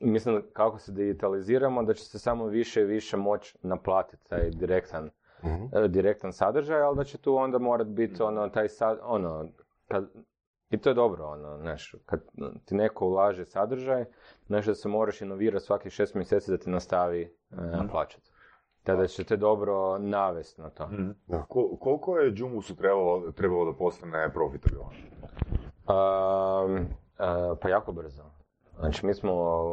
mislim 0.00 0.34
da 0.34 0.42
kako 0.52 0.78
se 0.78 0.92
digitaliziramo 0.92 1.82
da 1.82 1.94
će 1.94 2.04
se 2.04 2.18
samo 2.18 2.46
više 2.46 2.80
i 2.80 2.84
više 2.84 3.16
moći 3.16 3.58
naplatiti 3.62 4.28
taj 4.28 4.50
direktan, 4.50 5.10
Mhm. 5.44 5.64
e, 5.72 5.88
direktan 5.88 6.32
sadržaj, 6.32 6.80
ali 6.80 6.96
da 6.96 7.04
će 7.04 7.18
tu 7.18 7.36
onda 7.36 7.58
morat 7.58 7.86
biti 7.86 8.22
ono, 8.22 8.48
taj 8.48 8.68
sad, 8.68 8.98
ono, 9.02 9.48
kad, 9.88 10.10
i 10.72 10.78
to 10.78 10.90
je 10.90 10.94
dobro, 10.94 11.26
ono, 11.26 11.58
znaš, 11.58 11.94
kad 12.06 12.20
ti 12.64 12.74
neko 12.74 13.06
ulaže 13.06 13.44
sadržaj, 13.44 14.04
znaš 14.46 14.66
da 14.66 14.74
se 14.74 14.88
moraš 14.88 15.20
inovirati 15.20 15.64
svakih 15.64 15.92
šest 15.92 16.14
mjeseci 16.14 16.50
da 16.50 16.58
ti 16.58 16.70
nastavi 16.70 17.22
e, 17.22 17.56
plaćati. 17.90 18.30
Tada 18.82 19.06
će 19.06 19.24
te 19.24 19.36
dobro 19.36 19.98
navesti 19.98 20.60
na 20.60 20.70
to. 20.70 20.88
Da. 21.26 21.44
Kol- 21.48 21.78
koliko 21.78 22.18
je 22.18 22.32
Jumbusu 22.36 22.76
trebalo, 22.76 23.32
trebalo 23.32 23.64
da 23.64 23.78
postane 23.78 24.32
profitabilan? 24.32 24.90
Um, 25.88 26.76
e, 26.76 26.86
pa 27.60 27.68
jako 27.68 27.92
brzo. 27.92 28.22
Znači, 28.78 29.06
mi 29.06 29.14
smo 29.14 29.32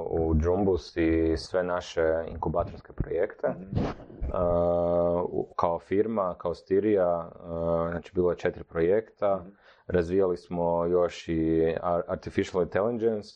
u 0.10 0.36
Jumbus 0.44 0.98
i 0.98 1.38
sve 1.38 1.64
naše 1.64 2.04
inkubatorske 2.28 2.94
projekte, 2.94 3.48
uh, 3.48 5.46
kao 5.56 5.80
firma, 5.80 6.36
kao 6.38 6.54
Stirija, 6.54 7.30
uh, 7.30 7.90
znači 7.90 8.12
bilo 8.16 8.30
je 8.32 8.38
četiri 8.38 8.64
projekta, 8.64 9.46
razvijali 9.90 10.38
smo 10.38 10.86
još 10.86 11.28
i 11.28 11.76
ar- 11.82 12.04
Artificial 12.08 12.64
Intelligence, 12.64 13.30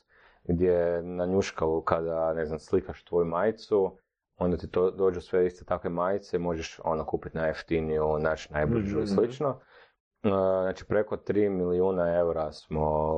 gdje 0.44 1.02
na 1.04 1.26
njuškalu 1.26 1.82
kada, 1.82 2.34
ne 2.34 2.46
znam, 2.46 2.60
slikaš 2.60 3.04
tvoju 3.04 3.26
majicu, 3.26 3.98
onda 4.38 4.58
ti 4.58 4.72
to 4.72 4.92
dođu 4.92 5.22
sve 5.22 5.48
iste 5.48 5.66
takve 5.66 5.90
majice, 5.90 6.38
možeš 6.38 6.80
ono 6.84 7.06
kupiti 7.06 7.38
najjeftiniju, 7.38 8.18
naći 8.20 8.54
najbržu 8.54 9.02
i 9.02 9.08
slično. 9.08 9.50
Uh, 9.50 9.56
Znači 10.62 10.86
preko 10.86 11.16
3 11.18 11.50
milijuna 11.50 12.16
eura 12.16 12.52
smo 12.52 13.14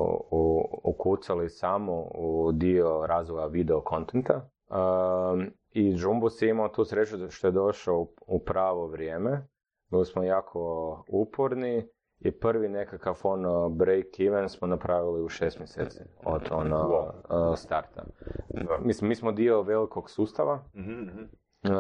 ukucali 0.83 1.49
samo 1.49 2.01
u 2.15 2.51
dio 2.51 3.05
razvoja 3.07 3.45
video 3.45 3.81
kontenta. 3.81 4.49
Um, 4.69 5.51
I 5.71 5.93
Jumbus 5.97 6.41
je 6.41 6.49
imao 6.49 6.69
tu 6.69 6.85
sreću 6.85 7.29
što 7.29 7.47
je 7.47 7.51
došao 7.51 7.99
u, 7.99 8.13
u 8.27 8.39
pravo 8.39 8.87
vrijeme. 8.87 9.47
Bili 9.91 10.05
smo 10.05 10.23
jako 10.23 10.59
uporni 11.07 11.87
i 12.19 12.31
prvi 12.31 12.69
nekakav 12.69 13.19
ono 13.23 13.69
break 13.69 14.19
even 14.19 14.49
smo 14.49 14.67
napravili 14.67 15.21
u 15.23 15.29
šest 15.29 15.59
mjeseci 15.59 15.99
od 16.23 16.41
ono 16.51 17.11
uh, 17.29 17.57
starta. 17.57 18.03
Mislim, 18.79 19.07
mi 19.09 19.15
smo 19.15 19.31
dio 19.31 19.61
velikog 19.61 20.09
sustava, 20.09 20.59
Uh, 21.63 21.71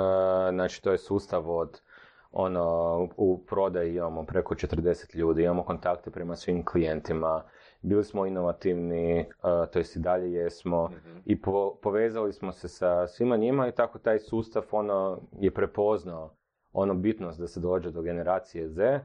znači 0.53 0.83
to 0.83 0.91
je 0.91 0.97
sustav 0.97 1.51
od 1.51 1.81
ono, 2.31 2.97
u 3.17 3.45
prodaji 3.45 3.95
imamo 3.95 4.25
preko 4.25 4.55
40 4.55 5.15
ljudi, 5.15 5.43
imamo 5.43 5.63
kontakte 5.63 6.11
prema 6.11 6.35
svim 6.35 6.65
klijentima, 6.65 7.43
bili 7.81 8.03
smo 8.03 8.25
inovativni, 8.25 9.19
uh, 9.19 9.69
to 9.71 9.79
jest 9.79 9.95
i 9.95 9.99
dalje 9.99 10.33
jesmo, 10.33 10.89
i 11.25 11.41
po- 11.41 11.75
povezali 11.81 12.33
smo 12.33 12.51
se 12.51 12.67
sa 12.67 13.07
svima 13.07 13.37
njima 13.37 13.67
i 13.67 13.71
tako 13.71 13.99
taj 13.99 14.19
sustav 14.19 14.63
ono, 14.71 15.19
je 15.39 15.53
prepoznao 15.53 16.35
ono 16.73 16.93
bitnost 16.93 17.39
da 17.39 17.47
se 17.47 17.59
dođe 17.59 17.91
do 17.91 18.01
generacije 18.01 18.69
Z 18.69 18.99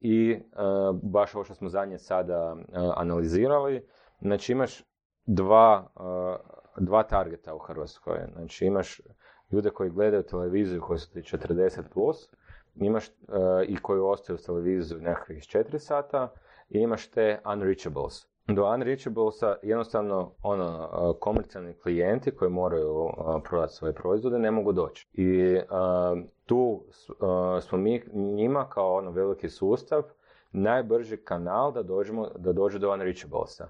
i 0.00 0.36
uh, 0.36 1.00
baš 1.02 1.34
ovo 1.34 1.44
što 1.44 1.54
smo 1.54 1.68
zadnje 1.68 1.98
sada 1.98 2.52
uh, 2.52 2.64
analizirali, 2.96 3.86
znači 4.20 4.52
imaš 4.52 4.84
dva, 5.26 5.90
uh, 5.94 6.84
dva 6.86 7.02
targeta 7.02 7.54
u 7.54 7.58
Hrvatskoj, 7.58 8.18
znači 8.32 8.66
imaš 8.66 9.00
ljude 9.50 9.70
koji 9.70 9.90
gledaju 9.90 10.22
televiziju 10.22 10.80
koji 10.80 10.98
su 10.98 11.12
ti 11.12 11.20
40 11.20 11.82
plus, 11.92 12.28
imaš 12.74 13.08
i 13.66 13.76
koji 13.76 14.00
ostaju 14.00 14.38
s 14.38 14.44
televiziju 14.44 15.00
nekakvih 15.00 15.42
4 15.42 15.78
sata 15.78 16.32
i 16.68 16.78
imaš 16.78 17.10
te 17.10 17.40
unreachables. 17.52 18.26
Do 18.48 18.64
unreachablesa 18.66 19.56
jednostavno 19.62 20.30
ono, 20.42 20.88
uh, 20.92 21.16
komercijalni 21.20 21.74
klijenti 21.74 22.30
koji 22.30 22.50
moraju 22.50 22.94
uh, 22.94 23.12
prodati 23.44 23.72
svoje 23.72 23.92
proizvode 23.94 24.38
ne 24.38 24.50
mogu 24.50 24.72
doći. 24.72 25.08
I 25.12 25.56
uh, 25.56 26.18
tu 26.46 26.84
s- 26.90 27.10
uh, 27.10 27.16
smo 27.62 27.78
mi 27.78 28.02
njima 28.12 28.68
kao 28.68 28.94
ono 28.94 29.10
veliki 29.10 29.48
sustav 29.48 30.02
najbrži 30.52 31.16
kanal 31.16 31.72
da 31.72 31.82
dođemo, 31.82 32.28
da 32.36 32.52
dođe 32.52 32.78
do 32.78 32.92
unreachablesa. 32.92 33.68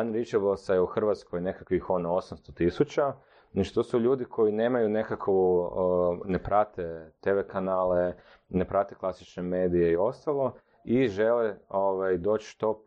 Unreachablesa 0.00 0.74
je 0.74 0.80
u 0.80 0.86
Hrvatskoj 0.86 1.40
nekakvih 1.40 1.90
ono 1.90 2.08
800 2.10 2.54
tisuća, 2.54 3.12
Znači 3.52 3.74
to 3.74 3.82
su 3.82 3.98
ljudi 3.98 4.24
koji 4.24 4.52
nemaju 4.52 4.88
nekakvu, 4.88 5.70
ne 6.24 6.38
prate 6.38 7.10
TV 7.20 7.38
kanale, 7.46 8.14
ne 8.48 8.64
prate 8.64 8.94
klasične 8.94 9.42
medije 9.42 9.92
i 9.92 9.96
ostalo 9.96 10.52
i 10.84 11.08
žele 11.08 11.54
ovaj, 11.68 12.16
doći 12.16 12.46
što 12.46 12.82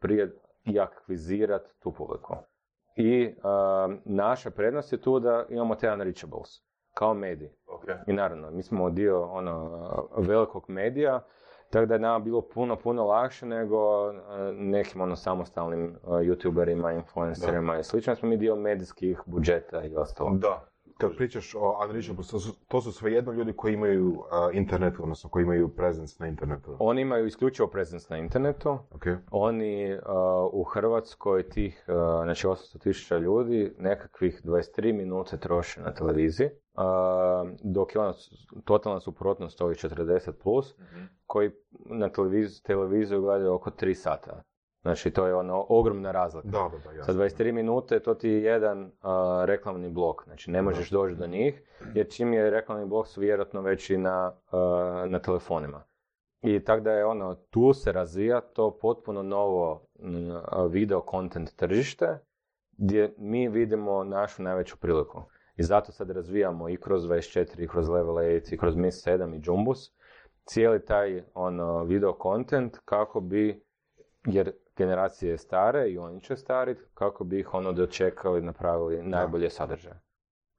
prije 0.00 0.36
i 0.72 0.80
akvizirati 0.80 1.70
tu 1.78 1.92
publiku. 1.92 2.36
I 2.96 3.34
naša 4.04 4.50
prednost 4.50 4.92
je 4.92 5.00
tu 5.00 5.20
da 5.20 5.46
imamo 5.48 5.74
te 5.74 5.92
unreachables, 5.92 6.48
kao 6.94 7.14
mediji. 7.14 7.50
I 8.06 8.12
naravno, 8.12 8.50
mi 8.50 8.62
smo 8.62 8.90
dio 8.90 9.22
ono, 9.22 9.80
velikog 10.16 10.64
medija, 10.68 11.20
tako 11.70 11.86
da 11.86 11.94
je 11.94 12.00
nama 12.00 12.18
bilo 12.18 12.48
puno, 12.48 12.76
puno 12.76 13.04
lakše 13.04 13.46
nego 13.46 14.12
nekim 14.52 15.00
ono 15.00 15.16
samostalnim 15.16 15.96
youtuberima, 16.04 16.96
influencerima 16.96 17.78
i 17.78 17.84
slično. 17.84 18.14
Smo 18.14 18.28
mi 18.28 18.36
dio 18.36 18.56
medijskih 18.56 19.20
budžeta 19.26 19.84
i 19.84 19.96
ostalo. 19.96 20.30
Da. 20.30 20.69
Kad 21.00 21.16
pričaš 21.16 21.54
o 21.54 21.78
Unreachable, 21.84 22.24
to 22.30 22.40
su, 22.40 22.52
to 22.68 22.80
su 22.80 22.92
svejedno 22.92 23.32
ljudi 23.32 23.52
koji 23.52 23.74
imaju 23.74 24.08
uh, 24.08 24.24
internet, 24.52 24.94
odnosno 25.00 25.30
koji 25.30 25.42
imaju 25.42 25.68
presence 25.68 26.16
na 26.18 26.28
internetu. 26.28 26.76
Oni 26.78 27.00
imaju 27.00 27.26
isključivo 27.26 27.68
presence 27.68 28.06
na 28.10 28.18
internetu. 28.18 28.70
Ok. 28.70 29.04
Oni 29.30 29.94
uh, 29.94 30.00
u 30.52 30.64
Hrvatskoj 30.64 31.48
tih, 31.48 31.84
uh, 31.88 31.94
znači 32.24 32.46
800 32.46 32.78
tisuća 32.82 33.18
ljudi, 33.18 33.72
nekakvih 33.78 34.40
23 34.44 34.92
minute 34.92 35.36
troše 35.36 35.80
na 35.80 35.94
televiziji, 35.94 36.46
uh, 36.46 36.82
dok 37.62 37.94
je 37.94 38.00
ona 38.00 38.12
totalna 38.64 39.00
suprotnost 39.00 39.60
ovih 39.60 39.76
40 39.76 40.32
plus, 40.32 40.74
koji 41.26 41.50
na 41.86 42.08
televiziju, 42.08 42.62
televiziju 42.64 43.20
gledaju 43.20 43.54
oko 43.54 43.70
3 43.70 43.94
sata. 43.94 44.42
Znači, 44.82 45.10
to 45.10 45.26
je 45.26 45.34
ono 45.34 45.66
ogromna 45.68 46.12
razlika. 46.12 46.48
Da, 46.48 46.70
da, 46.72 46.78
da, 46.78 47.04
Sa 47.04 47.12
jasno. 47.12 47.14
23 47.14 47.52
minute 47.52 48.00
to 48.00 48.14
ti 48.14 48.28
je 48.28 48.42
jedan 48.42 48.82
uh, 48.84 48.90
reklamni 49.44 49.90
blok, 49.90 50.24
znači 50.24 50.50
ne 50.50 50.62
možeš 50.62 50.90
doći 50.90 51.14
do 51.14 51.26
njih, 51.26 51.62
jer 51.94 52.08
čim 52.10 52.32
je 52.32 52.50
reklamni 52.50 52.86
blok 52.86 53.06
su 53.06 53.20
vjerojatno 53.20 53.60
već 53.60 53.90
i 53.90 53.96
na, 53.96 54.32
uh, 54.52 55.10
na 55.10 55.18
telefonima. 55.18 55.84
I 56.42 56.64
tako 56.64 56.80
da 56.80 56.92
je 56.92 57.04
ono, 57.04 57.34
tu 57.34 57.72
se 57.72 57.92
razvija 57.92 58.40
to 58.40 58.78
potpuno 58.78 59.22
novo 59.22 59.86
mm, 59.98 60.30
video 60.70 61.04
content 61.10 61.56
tržište, 61.56 62.18
gdje 62.78 63.14
mi 63.18 63.48
vidimo 63.48 64.04
našu 64.04 64.42
najveću 64.42 64.76
priliku. 64.76 65.22
I 65.56 65.62
zato 65.62 65.92
sad 65.92 66.10
razvijamo 66.10 66.68
i 66.68 66.76
kroz 66.76 67.02
24, 67.02 67.64
i 67.64 67.68
kroz 67.68 67.88
Level 67.88 68.14
8, 68.14 68.54
i 68.54 68.58
kroz 68.58 68.76
Miss 68.76 69.06
7 69.06 69.36
i 69.36 69.40
Jumbus, 69.44 69.92
cijeli 70.44 70.84
taj 70.84 71.22
ono, 71.34 71.84
video 71.84 72.16
content 72.22 72.78
kako 72.84 73.20
bi, 73.20 73.64
jer 74.26 74.52
generacije 74.80 75.38
stare 75.38 75.88
i 75.90 75.98
oni 75.98 76.20
će 76.20 76.36
stariti, 76.36 76.82
kako 76.94 77.24
bi 77.24 77.40
ih 77.40 77.54
ono 77.54 77.72
dočekali, 77.72 78.42
napravili 78.42 79.02
najbolje 79.02 79.50
sadržaje. 79.50 80.00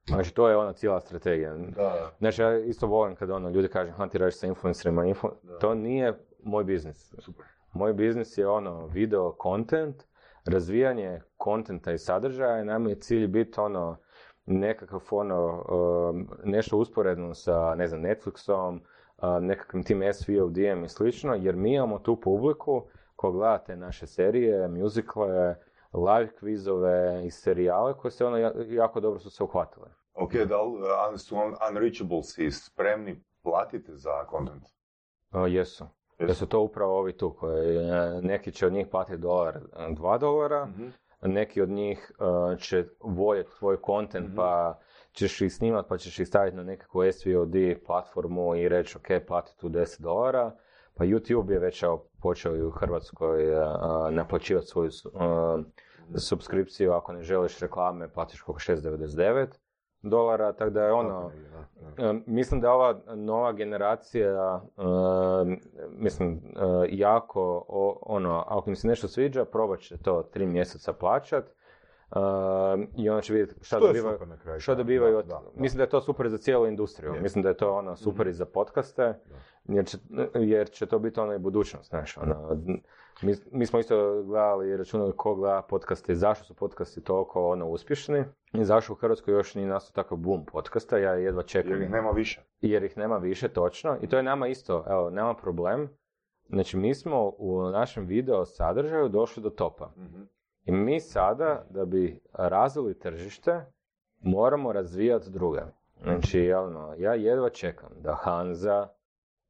Znači 0.07 0.33
to 0.33 0.49
je 0.49 0.57
ona 0.57 0.73
cijela 0.73 0.99
strategija. 0.99 1.55
Da. 1.55 2.11
Znači 2.19 2.41
ja 2.41 2.59
isto 2.59 2.87
volim 2.87 3.15
kad 3.15 3.29
ono 3.29 3.49
ljudi 3.49 3.67
kažu, 3.67 3.91
ha 3.91 4.07
ti 4.07 4.17
radiš 4.17 4.39
sa 4.39 4.47
influencerima, 4.47 5.05
influ-" 5.05 5.59
to 5.61 5.75
nije 5.75 6.13
moj 6.43 6.63
biznis. 6.63 7.13
Super. 7.19 7.45
Moj 7.73 7.93
biznis 7.93 8.37
je 8.37 8.47
ono 8.47 8.85
video 8.85 9.35
content, 9.43 10.03
razvijanje 10.45 11.21
kontenta 11.37 11.91
i 11.91 11.97
sadržaja 11.97 12.61
i 12.61 12.65
nama 12.65 12.89
je 12.89 12.99
cilj 12.99 13.27
biti 13.27 13.59
ono 13.59 13.97
nekakav 14.45 15.01
ono 15.11 15.65
um, 16.09 16.29
nešto 16.43 16.77
usporedno 16.77 17.33
sa 17.33 17.75
ne 17.75 17.87
znam 17.87 18.01
Netflixom, 18.01 18.79
uh, 19.17 19.41
nekakvim 19.41 19.83
tim 19.83 20.01
SVOD-em 20.13 20.83
i 20.83 20.89
slično, 20.89 21.35
jer 21.35 21.55
mi 21.55 21.73
imamo 21.73 21.99
tu 21.99 22.21
publiku 22.21 22.83
koja 23.21 23.31
gleda 23.31 23.57
te 23.57 23.75
naše 23.75 24.07
serije, 24.07 24.67
muzikle, 24.67 25.55
live 25.93 26.35
kvizove 26.39 27.21
i 27.25 27.31
serijale 27.31 27.93
koje 27.93 28.11
se 28.11 28.25
ono 28.25 28.37
ja- 28.37 28.53
jako 28.67 28.99
dobro 28.99 29.19
su 29.19 29.29
se 29.29 29.43
uhvatile. 29.43 29.87
Ok, 30.13 30.33
da 30.33 30.61
li 30.61 30.71
uh, 30.71 31.17
su 31.17 31.35
un- 31.35 31.55
unreachables 31.69 32.37
i 32.37 32.51
spremni 32.51 33.23
platiti 33.43 33.91
za 33.95 34.11
content? 34.31 34.63
Uh, 35.33 35.53
jesu. 35.53 35.85
Da 36.19 36.33
su 36.33 36.47
to 36.47 36.59
upravo 36.61 36.99
ovi 36.99 37.17
tu 37.17 37.33
koji, 37.33 37.77
e, 37.77 38.21
neki 38.21 38.51
će 38.51 38.67
od 38.67 38.73
njih 38.73 38.87
platiti 38.87 39.17
dolar, 39.17 39.55
e, 39.57 39.59
dva 39.93 40.17
dolara, 40.17 40.67
neki 41.21 41.61
od 41.61 41.69
njih 41.69 42.11
e, 42.53 42.57
će 42.57 42.85
voljeti 42.99 43.49
tvoj 43.59 43.77
content 43.85 44.35
pa 44.35 44.79
ćeš 45.11 45.41
ih 45.41 45.53
snimat 45.53 45.87
pa 45.87 45.97
ćeš 45.97 46.19
ih 46.19 46.27
staviti 46.27 46.57
na 46.57 46.63
nekakvu 46.63 47.01
SVOD 47.11 47.53
platformu 47.85 48.55
i 48.55 48.69
reći 48.69 48.97
ok, 48.97 49.25
plati 49.27 49.57
tu 49.57 49.69
10 49.69 50.01
dolara, 50.01 50.51
Pa 50.93 51.05
YouTube 51.05 51.51
je 51.51 51.59
već 51.59 51.83
evo, 51.83 52.05
počeo 52.21 52.55
i 52.55 52.61
u 52.61 52.71
Hrvatskoj 52.71 53.55
a, 53.55 54.09
naplaćivati 54.11 54.67
svoju 54.67 54.89
a, 55.15 55.61
subskripciju, 56.15 56.93
ako 56.93 57.13
ne 57.13 57.23
želiš 57.23 57.59
reklame, 57.59 58.13
platiš 58.13 58.41
koliko 58.41 58.59
6,99 58.59 59.47
dolara, 60.01 60.53
tako 60.53 60.69
da 60.69 60.83
je 60.83 60.93
ono, 60.93 61.31
Mislim 62.25 62.61
da 62.61 62.67
je 62.67 62.73
ova 62.73 62.99
nova 63.15 63.51
generacija, 63.51 64.61
mislim, 65.89 66.41
jako, 66.89 67.65
ono, 68.01 68.43
ako 68.47 68.69
im 68.69 68.75
se 68.75 68.87
nešto 68.87 69.07
sviđa, 69.07 69.45
probat 69.45 69.79
će 69.79 69.97
to 69.97 70.23
tri 70.23 70.45
mjeseca 70.45 70.93
plaćat 70.93 71.45
e, 72.11 72.19
i 72.97 73.09
onda 73.09 73.21
će 73.21 73.33
vidjeti 73.33 73.65
šta 73.65 73.79
dobivaju. 73.79 74.17
kraju. 74.43 74.59
Što 74.59 74.75
dobivaju 74.75 75.17
od... 75.17 75.25
Da, 75.25 75.33
da, 75.33 75.51
da. 75.55 75.61
Mislim 75.61 75.77
da 75.77 75.83
je 75.83 75.89
to 75.89 76.01
super 76.01 76.29
za 76.29 76.37
cijelu 76.37 76.67
industriju. 76.67 77.11
Jest. 77.11 77.23
Mislim 77.23 77.43
da 77.43 77.49
je 77.49 77.57
to 77.57 77.73
ono 77.73 77.95
super 77.95 78.27
i 78.27 78.33
za 78.33 78.45
podcaste, 78.45 79.13
jer 79.63 79.85
će, 79.85 79.97
jer 80.33 80.69
će 80.69 80.85
to 80.85 80.99
biti 80.99 81.19
ono 81.19 81.33
i 81.33 81.39
budućnost, 81.39 81.89
znaš, 81.89 82.17
ono, 82.17 82.57
mi, 83.21 83.33
mi 83.51 83.65
smo 83.65 83.79
isto 83.79 84.23
gledali 84.23 84.69
i 84.69 84.77
računali 84.77 85.13
ko 85.15 85.35
gleda 85.35 85.61
podcaste 85.61 86.11
i 86.11 86.15
zašto 86.15 86.45
su 86.45 86.53
podcasti 86.53 87.03
toliko 87.03 87.49
ono 87.49 87.67
uspješni 87.67 88.23
i 88.53 88.65
zašto 88.65 88.93
u 88.93 88.95
Hrvatskoj 88.95 89.33
još 89.33 89.55
nije 89.55 89.67
nastao 89.67 90.03
takav 90.03 90.17
boom 90.17 90.45
podcasta, 90.45 90.97
ja 90.97 91.13
jedva 91.13 91.43
čekam 91.43 91.71
Jer 91.71 91.81
ih 91.81 91.89
nema 91.89 92.11
više. 92.11 92.41
jer 92.61 92.83
ih 92.83 92.97
nema 92.97 93.17
više 93.17 93.47
točno 93.47 93.97
i 94.01 94.07
to 94.07 94.17
je 94.17 94.23
nama 94.23 94.47
isto, 94.47 94.85
evo, 94.87 95.09
nema 95.09 95.33
problem. 95.33 95.89
Znači, 96.49 96.77
mi 96.77 96.95
smo 96.95 97.33
u 97.37 97.61
našem 97.61 98.05
video 98.05 98.45
sadržaju 98.45 99.09
došli 99.09 99.43
do 99.43 99.49
topa. 99.49 99.91
Mhm. 99.97 100.21
I 100.65 100.71
mi 100.71 100.99
sada, 100.99 101.65
da 101.69 101.85
bi 101.85 102.19
razvili 102.33 102.99
tržište, 102.99 103.65
moramo 104.19 104.71
razvijati 104.71 105.29
druge. 105.29 105.61
Znači, 106.03 106.53
ono, 106.53 106.95
ja 106.97 107.13
jedva 107.13 107.49
čekam 107.49 107.89
da 107.99 108.13
Hanza, 108.13 108.87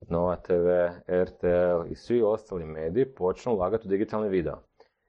Nova 0.07 0.35
TV, 0.35 0.67
RTL 1.07 1.91
i 1.91 1.95
svi 1.95 2.21
ostali 2.21 2.65
mediji 2.65 3.05
počnu 3.05 3.53
ulagati 3.53 3.87
u 3.87 3.89
digitalni 3.89 4.29
video. 4.29 4.57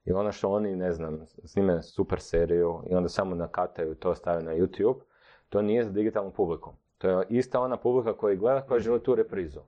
I 0.04 0.12
ono 0.12 0.32
što 0.32 0.50
oni, 0.50 0.76
ne 0.76 0.92
znam, 0.92 1.26
snime 1.44 1.82
super 1.82 2.20
seriju 2.20 2.82
i 2.90 2.94
onda 2.94 3.08
samo 3.08 3.34
nakataju 3.34 3.94
to 3.94 4.14
stave 4.14 4.42
na 4.42 4.52
YouTube, 4.52 5.00
to 5.48 5.62
nije 5.62 5.84
za 5.84 5.90
digitalnu 5.90 6.30
publiku. 6.30 6.72
To 6.98 7.08
je 7.08 7.26
ista 7.28 7.60
ona 7.60 7.76
publika 7.76 8.16
koja 8.16 8.34
gleda, 8.34 8.60
koja 8.60 8.80
želi 8.80 9.02
tu 9.02 9.14
reprizu. 9.14 9.60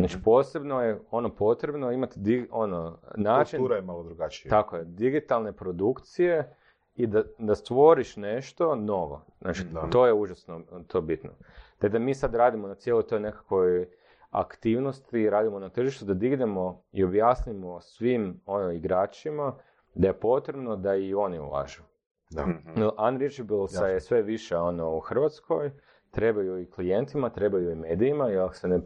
Znači, 0.00 0.22
posebno 0.24 0.82
je 0.82 1.00
ono 1.10 1.28
potrebno 1.28 1.92
imati 1.92 2.20
di- 2.20 2.48
ono, 2.50 2.98
način 3.16 3.58
Kultura 3.58 3.76
je 3.76 3.82
malo 3.82 4.02
drugačija. 4.02 4.50
tako 4.50 4.76
je, 4.76 4.84
digitalne 4.84 5.52
produkcije 5.52 6.56
i 6.94 7.06
da, 7.06 7.22
da 7.38 7.54
stvoriš 7.54 8.16
nešto 8.16 8.74
novo. 8.74 9.24
Znači, 9.40 9.64
Da. 9.64 9.80
to 9.82 10.06
je 10.06 10.12
užasno 10.12 10.60
to 10.86 11.00
bitno. 11.00 11.30
Te 11.78 11.88
da 11.88 11.98
mi 11.98 12.14
sad 12.14 12.34
radimo 12.34 12.68
na 12.68 12.74
cijeloj 12.74 13.02
toj 13.02 13.20
nekakvoj 13.20 13.88
aktivnosti, 14.30 15.30
radimo 15.30 15.58
na 15.58 15.68
tržištu, 15.68 16.04
da 16.04 16.14
dignemo 16.14 16.82
i 16.92 17.04
objasnimo 17.04 17.80
svim 17.80 18.40
ono, 18.46 18.70
igračima 18.70 19.54
da 19.94 20.06
je 20.06 20.12
potrebno 20.14 20.76
da 20.76 20.94
i 20.94 21.14
oni 21.14 21.38
ulažu. 21.38 21.82
Da. 22.30 22.46
Mhm. 22.46 22.70
No, 22.76 22.92
Unreachablesa 23.00 23.86
je 23.86 24.00
sve 24.00 24.22
više 24.22 24.56
ono 24.56 24.90
u 24.90 25.00
Hrvatskoj, 25.00 25.70
trebaju 26.10 26.58
i 26.60 26.70
klijentima, 26.70 27.30
trebaju 27.30 27.70
i 27.70 27.74
medijima, 27.74 28.28
jer 28.28 28.40
ako 28.40 28.54
se 28.54 28.68
ne, 28.68 28.80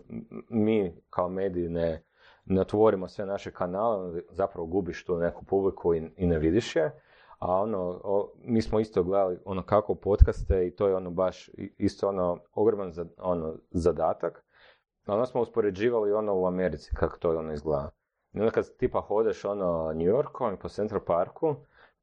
mi 0.48 0.94
kao 1.10 1.28
mediji 1.28 1.68
ne, 1.68 2.02
ne 2.44 2.60
otvorimo 2.60 3.08
sve 3.08 3.26
naše 3.26 3.50
kanale, 3.50 4.22
zapravo 4.30 4.66
gubiš 4.66 5.04
tu 5.04 5.16
neku 5.18 5.44
publiku 5.44 5.94
i, 5.94 6.10
i 6.16 6.26
ne 6.26 6.38
vidiš 6.38 6.76
je. 6.76 7.00
A 7.38 7.52
ono, 7.60 8.00
o- 8.04 8.32
mi 8.44 8.62
smo 8.62 8.80
isto 8.80 9.02
gledali 9.02 9.38
ono 9.44 9.62
kako 9.62 9.94
podcaste 9.94 10.66
i 10.66 10.76
to 10.76 10.88
je 10.88 10.96
ono 10.96 11.10
baš 11.10 11.50
isto 11.78 12.08
ono 12.08 12.38
ogroman 12.52 12.92
za, 12.92 13.06
ono, 13.18 13.54
zadatak. 13.70 14.44
Onda 15.06 15.26
smo 15.26 15.40
uspoređivali 15.40 16.12
ono 16.12 16.34
u 16.34 16.46
Americi 16.46 16.90
kako 16.94 17.18
to 17.18 17.38
ono 17.38 17.52
izgleda. 17.52 17.90
I 18.32 18.40
onda 18.40 18.50
kad 18.50 18.76
tipa 18.76 19.00
hodeš 19.00 19.44
ono 19.44 19.92
New 19.92 20.06
Yorkom 20.06 20.54
i 20.54 20.58
po 20.58 20.68
Central 20.68 21.00
Parku 21.06 21.56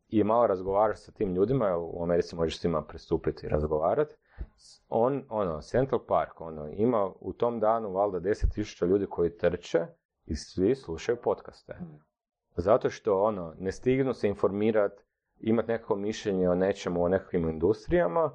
i 0.08 0.24
malo 0.24 0.48
razgovaraš 0.48 1.00
sa 1.00 1.12
tim 1.12 1.34
ljudima, 1.34 1.78
u 1.78 2.04
Americi 2.04 2.36
možeš 2.36 2.60
s 2.60 2.64
njima 2.64 2.82
pristupiti 2.82 3.46
i 3.46 3.50
razgovarati, 3.50 4.16
on, 4.90 5.24
ono, 5.30 5.62
Central 5.62 6.02
Park, 6.08 6.42
ono, 6.42 6.68
ima 6.68 7.12
u 7.20 7.34
tom 7.34 7.60
danu 7.60 7.92
valjda 7.94 8.20
10.000 8.20 8.88
ljudi 8.88 9.06
koji 9.10 9.38
trče 9.38 9.80
i 10.26 10.36
svi 10.36 10.76
slušaju 10.76 11.18
podcaste. 11.24 11.78
Zato 12.56 12.90
što, 12.90 13.24
ono, 13.24 13.54
ne 13.60 13.72
stignu 13.72 14.14
se 14.14 14.28
informirati, 14.28 15.04
imati 15.40 15.68
nekako 15.68 15.96
mišljenje 15.96 16.50
o 16.50 16.56
nečemu, 16.56 17.04
o 17.04 17.08
nekakvim 17.08 17.50
industrijama, 17.50 18.32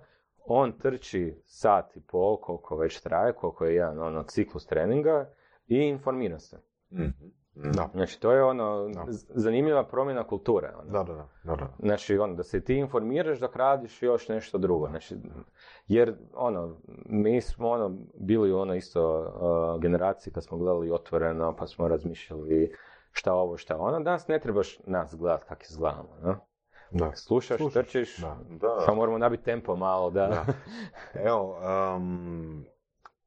on 0.46 0.72
trči 0.72 1.42
sat 1.44 1.96
i 1.96 2.00
pol, 2.00 2.40
koliko 2.40 2.76
već 2.76 3.00
traje, 3.00 3.32
koliko 3.32 3.64
je 3.64 3.74
jedan, 3.74 3.98
ono, 3.98 4.22
ciklus 4.22 4.66
treninga 4.66 5.30
i 5.66 5.76
informira 5.76 6.38
se. 6.38 6.58
Mhm. 6.92 7.26
Da. 7.56 7.88
Znači, 7.94 8.20
to 8.20 8.32
je, 8.32 8.44
ono, 8.44 8.88
Da. 8.88 9.04
zanimljiva 9.10 9.84
promjena 9.84 10.26
kulture, 10.26 10.72
ono. 10.82 10.90
Da, 10.90 11.02
da, 11.02 11.14
da. 11.14 11.28
da, 11.44 11.56
da. 11.56 11.68
Znači, 11.78 12.18
ono, 12.18 12.34
da 12.34 12.42
se 12.42 12.60
ti 12.60 12.74
informiraš 12.74 13.40
dok 13.40 13.56
radiš 13.56 14.02
još 14.02 14.28
nešto 14.28 14.58
drugo. 14.58 14.88
Znači, 14.88 15.16
jer, 15.86 16.14
ono, 16.34 16.76
mi 17.06 17.40
smo, 17.40 17.68
ono, 17.68 17.96
bili 18.14 18.52
u 18.52 18.58
ono 18.58 18.74
isto 18.74 19.20
uh, 19.20 19.80
generaciji 19.82 20.32
kad 20.32 20.44
smo 20.44 20.58
gledali 20.58 20.90
otvoreno, 20.90 21.56
pa 21.56 21.66
smo 21.66 21.88
razmišljali 21.88 22.74
šta 23.12 23.34
ovo, 23.34 23.56
šta 23.56 23.76
ono. 23.78 24.00
Danas 24.00 24.28
ne 24.28 24.40
trebaš 24.40 24.78
nas 24.86 25.16
gledat 25.16 25.44
kak 25.44 25.62
izgledamo, 25.62 26.16
no? 26.22 26.36
Da. 26.90 27.12
Slušaš, 27.14 27.56
Slušaš, 27.56 27.86
trčiš, 27.86 28.18
Da. 28.18 28.38
Da. 28.50 28.80
samo 28.80 28.96
moramo 28.96 29.18
nabiti 29.18 29.44
tempo 29.44 29.76
malo, 29.76 30.10
da. 30.10 30.26
Da. 30.26 30.44
Evo, 31.28 31.58
um, 31.96 32.64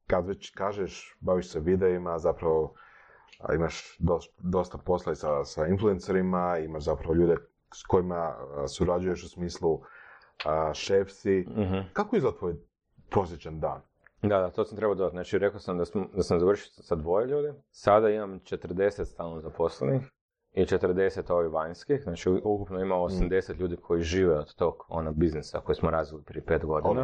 kad 0.06 0.26
već 0.26 0.50
kažeš, 0.50 1.18
baviš 1.20 1.50
se 1.50 1.60
videima, 1.60 2.18
zapravo 2.18 2.74
imaš 3.54 3.96
dos- 3.98 4.30
dosta 4.38 4.78
posla 4.78 5.14
sa, 5.14 5.44
sa 5.44 5.66
influencerima, 5.66 6.58
imaš 6.58 6.84
zapravo 6.84 7.14
ljude 7.14 7.36
s 7.74 7.82
kojima 7.82 8.34
surađuješ 8.68 9.24
u 9.24 9.28
smislu 9.28 9.80
a, 10.44 10.74
šef 10.74 11.10
si. 11.10 11.46
Mhm. 11.48 11.78
Kako 11.92 12.16
izgleda 12.16 12.38
tvoj 12.38 12.54
prosječan 13.10 13.60
dan? 13.60 13.80
Da, 14.22 14.38
da, 14.38 14.50
to 14.50 14.64
sam 14.64 14.76
trebao 14.76 14.94
dodati. 14.94 15.14
Znači, 15.14 15.38
rekao 15.38 15.60
sam 15.60 15.78
da, 15.78 15.84
smo, 15.84 16.06
da 16.14 16.22
sam 16.22 16.40
završio 16.40 16.82
sa 16.82 16.94
dvoje 16.94 17.26
ljudi. 17.26 17.48
Sada 17.70 18.10
imam 18.10 18.40
40 18.40 19.04
stalno 19.04 19.40
zaposlenih 19.40 20.02
i 20.52 20.62
40 20.64 21.32
ovih 21.32 21.52
vanjskih. 21.52 22.02
Znači, 22.02 22.30
ukupno 22.44 22.80
ima 22.80 22.94
80 22.94 23.56
ljudi 23.60 23.76
koji 23.76 24.02
žive 24.02 24.38
od 24.38 24.54
tog 24.54 24.86
ono, 24.88 25.12
biznisa 25.12 25.60
koji 25.60 25.76
smo 25.76 25.90
razvili 25.90 26.22
prije 26.22 26.44
pet 26.44 26.64
godina. 26.64 26.94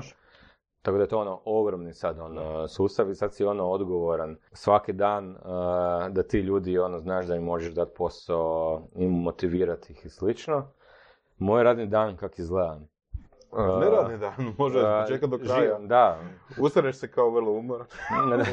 Tako 0.86 0.96
da 0.96 1.04
je 1.04 1.08
to 1.08 1.18
ono 1.18 1.40
ogromni 1.44 1.94
sad 1.94 2.18
ono, 2.18 2.68
sustav 2.68 3.10
i 3.10 3.14
sad 3.14 3.34
si 3.34 3.44
ono 3.44 3.64
odgovoran 3.64 4.36
svaki 4.52 4.92
dan 4.92 5.30
uh, 5.30 5.36
da 6.10 6.22
ti 6.22 6.38
ljudi 6.38 6.78
ono 6.78 6.98
znaš 6.98 7.26
da 7.26 7.34
im 7.34 7.42
možeš 7.42 7.74
dati 7.74 7.92
posao 7.96 8.82
i 8.94 9.06
motivirati 9.06 9.92
ih 9.92 10.06
i 10.06 10.08
slično. 10.08 10.68
Moj 11.38 11.62
radni 11.62 11.86
dan 11.86 12.16
kak 12.16 12.38
izgleda? 12.38 12.80
Uh, 13.52 13.80
Ne 13.80 13.90
radni 13.90 14.18
dan, 14.18 14.34
može 14.58 14.78
uh, 14.78 15.08
čekati 15.08 15.30
do 15.30 15.38
kraja. 15.38 15.78
Da. 15.78 16.18
Ustaneš 16.60 16.96
se 16.96 17.10
kao 17.10 17.30
vrlo 17.30 17.52
umoran. 17.52 17.86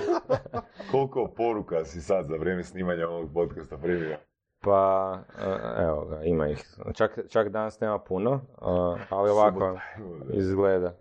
Koliko 0.92 1.28
poruka 1.38 1.86
si 1.86 2.02
sad 2.02 2.26
za 2.26 2.36
vrijeme 2.36 2.64
snimanja 2.64 3.10
ovog 3.10 3.30
podcasta 3.34 3.78
primio? 3.78 4.18
Pa, 4.64 5.20
uh, 5.30 5.84
evo 5.84 6.05
ga, 6.05 6.24
ima 6.24 6.47
ih. 6.47 6.64
Čak, 6.93 7.20
čak 7.30 7.49
danas 7.49 7.80
nema 7.80 7.99
puno, 7.99 8.32
uh, 8.32 8.99
ali 9.09 9.30
ovako 9.30 9.80
izgleda. 10.34 10.93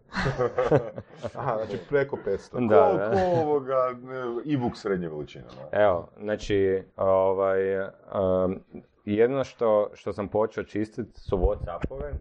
Aha, 1.36 1.56
Znači 1.56 1.78
preko 1.88 2.16
500. 2.26 2.68
Da, 2.68 2.86
Koliko 2.86 2.98
da. 2.98 3.40
ovoga 3.42 3.78
e, 4.46 4.54
e-book 4.54 4.76
srednje 4.76 5.08
veličine? 5.08 5.44
da? 5.44 5.82
Evo, 5.82 6.08
znači, 6.20 6.82
ovaj, 6.96 7.78
um, 7.80 8.60
jedno 9.04 9.44
što, 9.44 9.90
što 9.94 10.12
sam 10.12 10.28
počeo 10.28 10.64
čistiti 10.64 11.20
su 11.20 11.36
Whatsappove, 11.36 12.12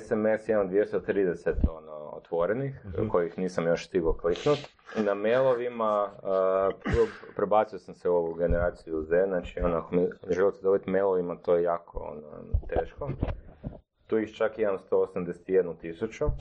SMS 0.00 0.48
imam 0.48 0.70
230 0.70 1.50
ono, 1.70 1.92
otvorenih, 2.12 2.80
kojih 3.10 3.38
nisam 3.38 3.66
još 3.66 3.86
stigao 3.86 4.12
kliknut. 4.12 4.58
Na 4.96 5.14
mailovima 5.14 6.10
uh, 6.22 6.28
pre- 6.84 7.34
prebacio 7.36 7.78
sam 7.78 7.94
se 7.94 8.08
u 8.08 8.14
ovu 8.14 8.34
generaciju 8.34 9.02
Z, 9.02 9.24
znači 9.26 9.60
ono, 9.60 9.76
ako 9.76 9.94
mi 9.94 10.08
želite 10.28 10.58
dobiti 10.62 10.90
mailovima, 10.90 11.36
to 11.36 11.56
je 11.56 11.62
jako 11.62 11.98
ono, 11.98 12.58
teško. 12.68 13.10
Tu 14.06 14.18
ih 14.18 14.34
čak 14.34 14.58
imam 14.58 14.78
181 14.90 15.78
tisuću. 15.80 16.24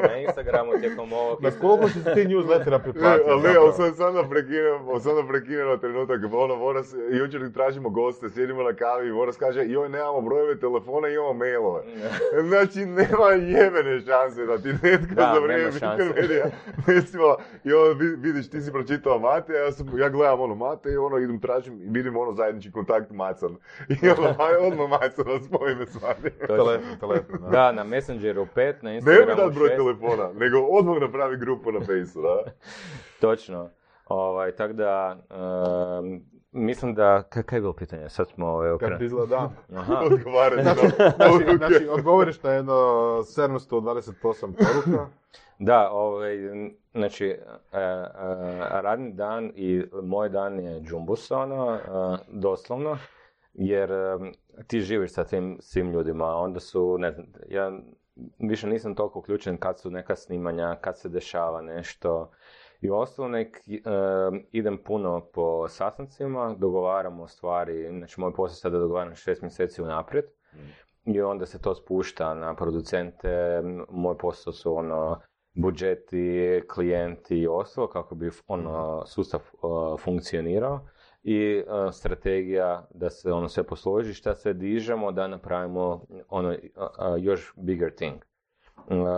na 0.00 0.16
Instagramu 0.16 0.72
tijekom 0.80 1.12
ovog... 1.12 1.42
Na 1.42 1.50
koliko 1.52 1.88
si 1.88 2.04
ti 2.04 2.26
newslettera 2.26 2.70
Ne, 2.72 2.82
priplatio? 2.82 3.24
ali 3.26 3.56
ali 3.56 3.72
sad, 3.72 3.96
sad 3.96 4.14
nam 4.14 4.30
prekinemo, 4.30 5.00
sad 5.00 5.16
nam 5.16 5.28
prekinemo 5.28 5.76
trenutak, 5.76 6.20
ono, 6.32 6.54
Voras, 6.54 6.86
jučer 7.12 7.52
tražimo 7.52 7.90
goste, 7.90 8.30
sjedimo 8.30 8.62
na 8.62 8.72
kavi 8.74 9.08
i 9.08 9.12
Voras 9.12 9.36
kaže, 9.36 9.60
joj, 9.62 9.88
nemamo 9.88 10.20
brojeve 10.20 10.58
telefona, 10.58 11.08
imamo 11.08 11.32
mailove. 11.34 11.82
Znači, 12.42 12.78
nema 12.80 13.28
jebene 13.30 14.00
šanse 14.00 14.46
da 14.46 14.58
ti 14.58 14.68
netko 14.82 15.14
Da, 15.14 15.32
za 15.34 15.40
vrijeme. 15.40 15.70
Wikipedija, 15.70 16.44
recimo, 16.86 17.36
i 17.64 17.72
ono, 17.72 17.92
vi- 17.92 18.16
vidiš, 18.18 18.50
ti 18.50 18.60
si 18.60 18.72
pročitao 18.72 19.18
Mate, 19.18 19.52
ja, 19.54 19.72
sam, 19.72 19.86
ja 19.96 20.08
gledam 20.08 20.40
ono 20.40 20.54
Mate 20.54 20.90
i 20.90 20.96
ono, 20.96 21.18
idem 21.18 21.40
tražim 21.40 21.74
i 21.76 21.88
vidim 21.88 22.16
ono 22.16 22.32
zajednički 22.32 22.72
kontakt 22.72 23.10
Macan. 23.10 23.56
I 24.02 24.08
ono, 24.10 24.28
aj, 24.28 24.56
odmah 24.56 24.88
Macana 24.90 25.10
spoji 25.40 25.74
me 25.74 25.86
s. 25.86 25.92
Telefon, 26.46 26.98
telefon. 27.00 27.38
da. 27.40 27.48
Da, 27.48 27.72
na 27.72 27.84
Messengeru 27.84 28.46
5, 28.46 28.74
na 28.82 28.92
Instagramu 28.92 29.50
broj 29.56 29.68
6. 29.68 29.76
telefona, 29.76 30.32
nego 30.34 30.58
odmah 30.60 31.00
napravi 31.00 31.36
grupu 31.36 31.72
na 31.72 31.80
Fejsu, 31.80 32.22
da? 32.22 32.50
Točno. 33.20 33.70
Ovaj, 34.06 34.52
tako 34.52 34.72
da, 34.72 35.16
em, 36.00 36.22
mislim 36.52 36.94
da, 36.94 37.22
ka- 37.30 37.42
kaj 37.42 37.56
je 37.56 37.60
bilo 37.60 37.72
pitanje? 37.72 38.08
Sad 38.08 38.28
smo 38.28 38.46
ovaj, 38.46 38.66
Kako 38.68 38.74
okrenuli. 38.76 38.98
ti 38.98 39.04
izgleda? 39.04 39.50
Aha. 39.74 39.94
Odgovarati 40.12 40.62
Znači, 40.62 40.80
na 40.98 41.10
znači, 41.16 41.56
znači, 41.56 41.88
odgovoriš 41.88 42.42
na 42.42 42.50
jedno 42.50 42.72
728 42.72 44.12
poruka. 44.52 45.06
Da, 45.58 45.90
ovaj, 45.90 46.36
znači, 46.94 47.26
e, 47.26 47.36
e, 47.72 48.08
radni 48.72 49.12
dan 49.12 49.52
i 49.54 49.84
moj 50.02 50.28
dan 50.28 50.60
je 50.60 50.80
džumbus, 50.80 51.30
ono, 51.30 51.74
e, 51.74 51.78
doslovno, 52.28 52.98
jer 53.54 53.92
e, 53.92 54.18
ti 54.66 54.80
živiš 54.80 55.12
sa 55.12 55.24
tim 55.24 55.56
svim 55.60 55.90
ljudima, 55.90 56.26
onda 56.26 56.60
su, 56.60 56.98
ne 56.98 57.12
znam, 57.12 57.26
ja 57.48 57.72
više 58.38 58.66
nisam 58.66 58.94
toliko 58.94 59.18
uključen 59.18 59.56
kad 59.56 59.80
su 59.80 59.90
neka 59.90 60.16
snimanja, 60.16 60.76
kad 60.80 60.98
se 60.98 61.08
dešava 61.08 61.62
nešto. 61.62 62.30
I 62.80 62.90
ostalo 62.90 63.28
nek 63.28 63.56
e, 63.56 63.80
idem 64.52 64.78
puno 64.84 65.26
po 65.32 65.68
sastancima, 65.68 66.54
dogovaramo 66.58 67.28
stvari, 67.28 67.88
znači 67.98 68.20
moj 68.20 68.32
posao 68.34 68.54
sada 68.54 68.72
da 68.72 68.80
dogovaram 68.80 69.14
šest 69.14 69.42
mjeseci 69.42 69.82
unaprijed 69.82 70.24
i 71.04 71.20
onda 71.20 71.46
se 71.46 71.60
to 71.60 71.74
spušta 71.74 72.34
na 72.34 72.54
producente, 72.54 73.62
moj 73.90 74.18
posao 74.18 74.52
su 74.52 74.76
ono 74.76 75.20
budžeti, 75.54 76.62
klijenti 76.74 77.38
i 77.38 77.46
ostalo 77.46 77.88
kako 77.88 78.14
bi 78.14 78.30
ono 78.46 79.06
sustav 79.06 79.40
uh, 79.52 80.00
funkcionirao 80.00 80.80
i 81.28 81.62
uh, 81.66 81.92
strategija 81.92 82.86
da 82.94 83.10
se 83.10 83.32
ono 83.32 83.48
sve 83.48 83.62
posloži, 83.62 84.14
šta 84.14 84.34
sve 84.34 84.54
dižemo 84.54 85.12
da 85.12 85.26
napravimo 85.26 86.04
ono 86.28 86.48
uh, 86.48 86.56
još 87.18 87.52
bigger 87.56 87.94
thing. 87.94 88.22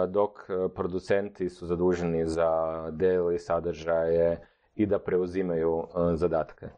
Dok 0.08 0.30
producenti 0.74 1.48
su 1.48 1.66
zaduženi 1.66 2.26
za 2.26 2.50
daily 2.92 3.38
sadržaje 3.38 4.40
i 4.74 4.86
da 4.86 4.98
preuzimaju 4.98 5.86
zadatke. 6.14 6.68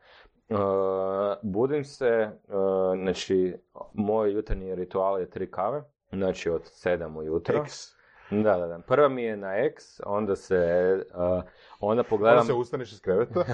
Budim 1.43 1.85
se, 1.85 2.31
znači, 3.02 3.57
moj 3.94 4.32
jutarnji 4.32 4.74
ritual 4.74 5.20
je 5.20 5.31
tri 5.31 5.51
kave, 5.51 5.82
znači 6.12 6.51
od 6.51 6.62
sedam 6.65 7.16
ujutro. 7.16 7.62
X. 7.62 8.00
Da, 8.31 8.57
da, 8.57 8.66
da. 8.66 8.78
Prva 8.78 9.09
mi 9.09 9.23
je 9.23 9.36
na 9.36 9.57
X, 9.57 10.01
onda 10.07 10.36
se, 10.36 10.57
uh, 11.15 11.20
onda 11.20 11.43
Onda 11.81 12.02
pogledam, 12.02 12.44
se 12.44 12.52
ustaneš 12.52 12.93
iz 12.93 13.01
kreveta. 13.01 13.40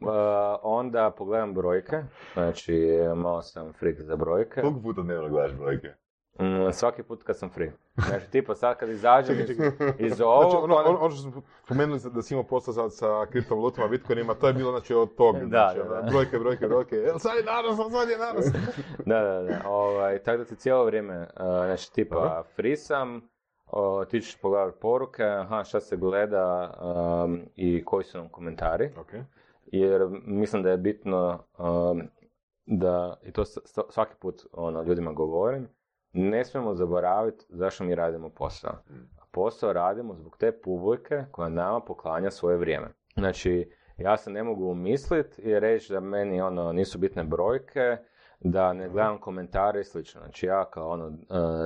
uh, 0.00 0.08
onda 0.62 1.10
pogledam 1.18 1.54
brojke, 1.54 2.02
znači 2.34 2.98
malo 3.16 3.42
sam 3.42 3.72
freak 3.72 4.00
za 4.00 4.16
brojke. 4.16 4.60
Koliko 4.60 4.80
puta 4.80 5.02
dnevno 5.02 5.28
gledaš 5.28 5.52
brojke? 5.52 5.88
Mm, 6.40 6.72
svaki 6.72 7.02
put 7.02 7.22
kad 7.22 7.38
sam 7.38 7.50
free. 7.50 7.72
Znači, 8.08 8.30
tipa 8.30 8.54
sad 8.54 8.76
kad 8.78 8.88
izađem 8.88 9.36
iz, 9.40 9.50
iz 9.98 10.08
Znači, 10.08 10.22
ovog, 10.22 10.64
ono, 10.64 10.76
ono- 10.76 10.88
ono, 10.88 10.98
ono 10.98 11.10
što 11.10 11.22
smo 11.30 11.42
spomenuli 11.64 12.00
da 12.14 12.22
si 12.22 12.34
imao 12.34 12.44
posla 12.44 12.72
sa, 12.72 12.88
sa 12.90 13.26
kriptovalutama, 13.30 13.88
bitcoinima, 13.88 14.34
to 14.34 14.46
je 14.46 14.52
bilo 14.52 14.70
znači 14.70 14.94
od 14.94 15.14
toga. 15.14 15.38
Da, 15.38 15.46
znači, 15.46 15.78
da, 15.78 15.84
da. 15.84 16.00
ono, 16.00 16.10
Brojke, 16.10 16.38
brojke, 16.38 16.66
brojke. 16.68 16.96
Jel 16.96 17.18
sad 17.18 17.32
je 17.36 17.44
jel 17.78 17.90
sad 17.90 18.08
je 18.08 18.16
danas. 18.16 18.46
Da, 19.06 19.20
da, 19.22 19.42
da. 19.42 19.68
Ovaj, 19.68 20.18
tako 20.18 20.38
da 20.38 20.44
ti 20.44 20.56
cijelo 20.56 20.84
vrijeme, 20.84 21.26
znači 21.36 21.92
tipa 21.92 22.42
free 22.56 22.76
sam, 22.76 23.28
o, 23.76 24.04
ti 24.04 24.20
ćeš 24.20 24.36
pogledati 24.36 24.78
poruke, 24.80 25.24
aha, 25.24 25.64
šta 25.64 25.80
se 25.80 25.96
gleda 25.96 26.74
um, 27.24 27.40
i 27.56 27.84
koji 27.84 28.04
su 28.04 28.18
nam 28.18 28.28
komentari. 28.28 28.90
Ok. 29.00 29.12
jer 29.66 30.02
mislim 30.26 30.62
da 30.62 30.70
je 30.70 30.76
bitno 30.76 31.44
um, 31.58 32.02
da, 32.66 33.16
i 33.22 33.32
to 33.32 33.44
svaki 33.90 34.14
put 34.20 34.46
ono, 34.52 34.82
ljudima 34.82 35.12
govorim, 35.12 35.68
ne 36.12 36.44
smijemo 36.44 36.74
zaboraviti 36.74 37.44
zašto 37.48 37.84
mi 37.84 37.94
radimo 37.94 38.28
posao. 38.28 38.72
A 39.20 39.24
posao 39.32 39.72
radimo 39.72 40.14
zbog 40.14 40.36
te 40.36 40.52
publike 40.52 41.24
koja 41.30 41.48
nama 41.48 41.80
poklanja 41.80 42.30
svoje 42.30 42.56
vrijeme. 42.56 42.88
Znači, 43.14 43.70
ja 43.98 44.16
se 44.16 44.30
ne 44.30 44.42
mogu 44.42 44.64
umisliti 44.64 45.42
i 45.42 45.60
reći 45.60 45.92
da 45.92 46.00
meni 46.00 46.40
ono, 46.40 46.72
nisu 46.72 46.98
bitne 46.98 47.24
brojke, 47.24 47.96
da 48.44 48.72
ne 48.72 48.88
gledam 48.88 49.18
komentare 49.18 49.80
i 49.80 49.84
slično. 49.84 50.20
Znači, 50.20 50.46
ja 50.46 50.64
kao 50.64 50.88
ono, 50.88 51.06
uh, 51.06 51.14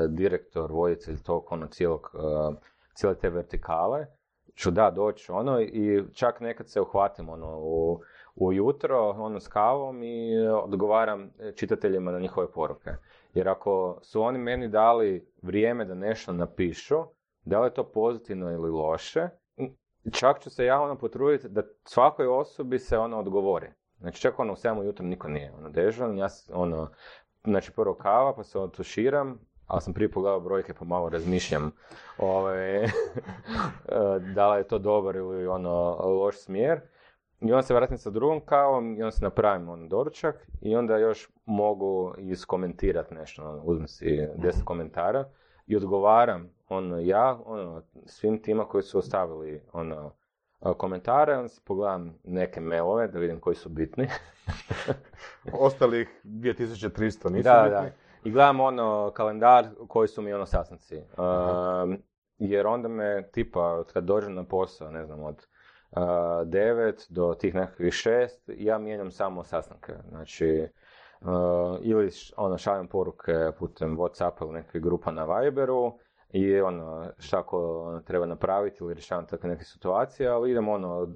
direktor, 0.09 0.72
voditelj 0.72 1.22
tog 1.22 1.46
ono, 1.50 1.66
cijelog, 1.66 2.10
uh, 2.14 2.55
cijele 2.94 3.14
te 3.14 3.30
vertikale, 3.30 4.06
ću 4.55 4.70
da 4.70 4.90
doći 4.90 5.32
ono 5.32 5.60
i 5.60 6.02
čak 6.12 6.40
nekad 6.40 6.68
se 6.68 6.80
uhvatim 6.80 7.28
ono 7.28 7.59
u, 7.59 8.00
ujutro 8.34 9.10
ono 9.10 9.40
s 9.40 9.48
kavom 9.48 10.02
i 10.02 10.48
odgovaram 10.48 11.30
čitateljima 11.56 12.10
na 12.10 12.18
njihove 12.18 12.52
poruke. 12.52 12.90
Jer 13.34 13.48
ako 13.48 13.98
su 14.02 14.22
oni 14.22 14.38
meni 14.38 14.68
dali 14.68 15.32
vrijeme 15.42 15.84
da 15.84 15.94
nešto 15.94 16.32
napišu, 16.32 16.96
da 17.44 17.60
li 17.60 17.66
je 17.66 17.74
to 17.74 17.84
pozitivno 17.84 18.50
ili 18.50 18.70
loše, 18.70 19.28
čak 20.12 20.40
ću 20.40 20.50
se 20.50 20.64
ja 20.64 20.80
ono 20.80 20.98
potruditi 20.98 21.48
da 21.48 21.62
svakoj 21.84 22.26
osobi 22.26 22.78
se 22.78 22.98
ono 22.98 23.18
odgovori. 23.18 23.70
Znači 24.00 24.20
čak 24.20 24.38
ono 24.38 24.52
u 24.52 24.56
7 24.56 24.78
ujutro 24.78 25.06
niko 25.06 25.28
nije 25.28 25.52
ono 25.58 25.68
dežuran, 25.68 26.18
ja 26.18 26.26
ono, 26.52 26.90
znači 27.44 27.72
prvo 27.72 27.94
kava 27.94 28.34
pa 28.34 28.44
se 28.44 28.58
otuširam, 28.58 29.38
ali 29.66 29.82
sam 29.82 29.94
prije 29.94 30.10
pogledao 30.10 30.40
brojke 30.40 30.74
pa 30.74 30.84
malo 30.84 31.08
razmišljam 31.08 31.72
ovaj, 32.18 32.88
da 34.34 34.52
li 34.52 34.60
je 34.60 34.68
to 34.68 34.78
dobar 34.78 35.16
ili 35.16 35.46
ono 35.46 35.96
loš 35.96 36.38
smjer. 36.38 36.80
I 37.40 37.52
onda 37.52 37.62
se 37.62 37.74
vratim 37.74 37.98
sa 37.98 38.10
drugom 38.10 38.40
kavom 38.40 38.96
i 38.96 39.02
onda 39.02 39.10
se 39.10 39.24
napravim 39.24 39.68
ono 39.68 39.86
doručak 39.86 40.46
i 40.60 40.76
onda 40.76 40.96
još 40.96 41.28
mogu 41.44 42.14
iskomentirati 42.18 43.14
nešto, 43.14 43.42
ono, 43.42 43.62
uzmem 43.64 43.88
si 43.88 44.28
deset 44.36 44.64
komentara 44.64 45.24
i 45.66 45.76
odgovaram 45.76 46.50
ono 46.68 46.98
ja, 46.98 47.38
ono, 47.44 47.82
svim 48.06 48.42
tima 48.42 48.64
koji 48.64 48.82
su 48.82 48.98
ostavili 48.98 49.62
ono, 49.72 50.12
komentare, 50.76 51.36
onda 51.36 51.48
si 51.48 51.60
pogledam 51.64 52.18
neke 52.24 52.60
mailove 52.60 53.09
da 53.09 53.18
vidim 53.18 53.40
koji 53.40 53.56
su 53.56 53.68
bitni. 53.68 54.09
Ostalih 55.52 56.09
2300 56.24 57.01
nisu 57.30 57.43
da, 57.44 57.62
bitni. 57.62 57.70
da. 57.70 57.90
I 58.24 58.30
gledam 58.30 58.60
ono 58.60 59.10
kalendar 59.14 59.66
koji 59.89 60.09
su 60.09 60.22
mi 60.22 60.32
ono 60.32 60.47
sastanci. 60.47 60.97
Um, 60.97 61.98
jer 62.39 62.66
onda 62.66 62.89
me 62.89 63.30
tipa 63.32 63.85
kad 63.93 64.05
dođem 64.05 64.35
na 64.35 64.44
posao, 64.44 64.90
ne 64.90 65.05
znam, 65.06 65.22
od 65.22 65.47
uh, 65.90 65.98
9 65.98 67.06
do 67.09 67.35
tih 67.35 67.55
nekakvih 67.55 67.93
6, 67.93 68.28
ja 68.48 68.78
mijenjam 68.78 69.10
samo 69.10 69.44
sastanke. 69.44 69.93
Znači, 70.09 70.68
uh, 71.20 71.28
ili 71.80 72.06
š- 72.06 72.32
ono, 72.36 72.59
šaljem 72.59 72.89
poruke 72.89 73.32
putem 73.59 73.97
Whatsappa 73.97 74.43
ili 74.44 74.52
nekakvih 74.52 74.82
grupa 74.82 75.10
na 75.10 75.24
Viberu 75.40 75.98
i 76.30 76.60
ono, 76.60 77.06
šta 77.18 77.42
ko 77.42 77.82
ono, 77.82 78.00
treba 78.00 78.26
napraviti 78.26 78.76
ili 78.80 78.94
rješavam 78.94 79.26
takve 79.26 79.48
neke 79.48 79.64
situacije, 79.64 80.28
ali 80.28 80.50
idem 80.50 80.68
ono, 80.68 81.09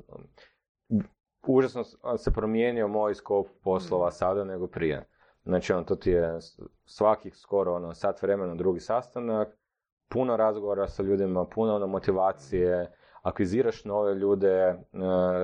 užasno 1.47 1.85
se 2.19 2.31
promijenio 2.33 2.89
moj 2.89 3.15
skop 3.15 3.47
poslova 3.65 4.11
sada 4.11 4.45
nego 4.45 4.67
prije. 4.67 5.09
Znači, 5.45 5.73
ono, 5.73 5.85
to 5.85 5.97
ti 5.97 6.11
je 6.11 6.39
svakih 6.85 7.37
skoro 7.37 7.75
ono, 7.75 7.95
sat 7.95 8.23
vremena 8.23 8.55
drugi 8.55 8.81
sastanak, 8.81 9.49
puno 10.09 10.37
razgovora 10.37 10.89
sa 10.89 11.03
ljudima, 11.03 11.47
puno 11.47 11.75
ono, 11.75 11.87
motivacije, 11.87 12.93
akviziraš 13.23 13.85
nove 13.85 14.15
ljude 14.15 14.49
e, 14.49 14.77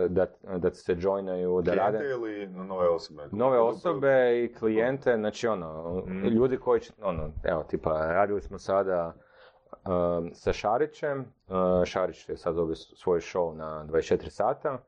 da, 0.09 0.27
da 0.59 0.71
se 0.71 0.97
joinaju, 0.99 1.63
da 1.63 1.73
Klijente 1.73 1.99
rade 1.99 2.11
ili 2.11 2.47
nove 2.47 2.89
osobe? 2.89 3.23
nove 3.33 3.59
osobe 3.61 4.45
i 4.45 4.55
klijente, 4.55 5.17
znači 5.17 5.49
ono, 5.49 6.03
Mhm. 6.07 6.27
ljudi 6.27 6.57
koji 6.57 6.81
će, 6.81 6.93
ono, 7.03 7.31
evo, 7.45 7.63
tipa, 7.63 8.07
radili 8.07 8.41
smo 8.41 8.59
sada 8.59 9.15
sa 10.33 10.53
Šarićem, 10.53 11.33
Šarić 11.85 12.29
je 12.29 12.37
sad 12.37 12.55
dobio 12.55 12.77
svoj 12.77 13.21
show 13.21 13.55
na 13.55 13.87
24 13.89 14.29
sata, 14.29 14.79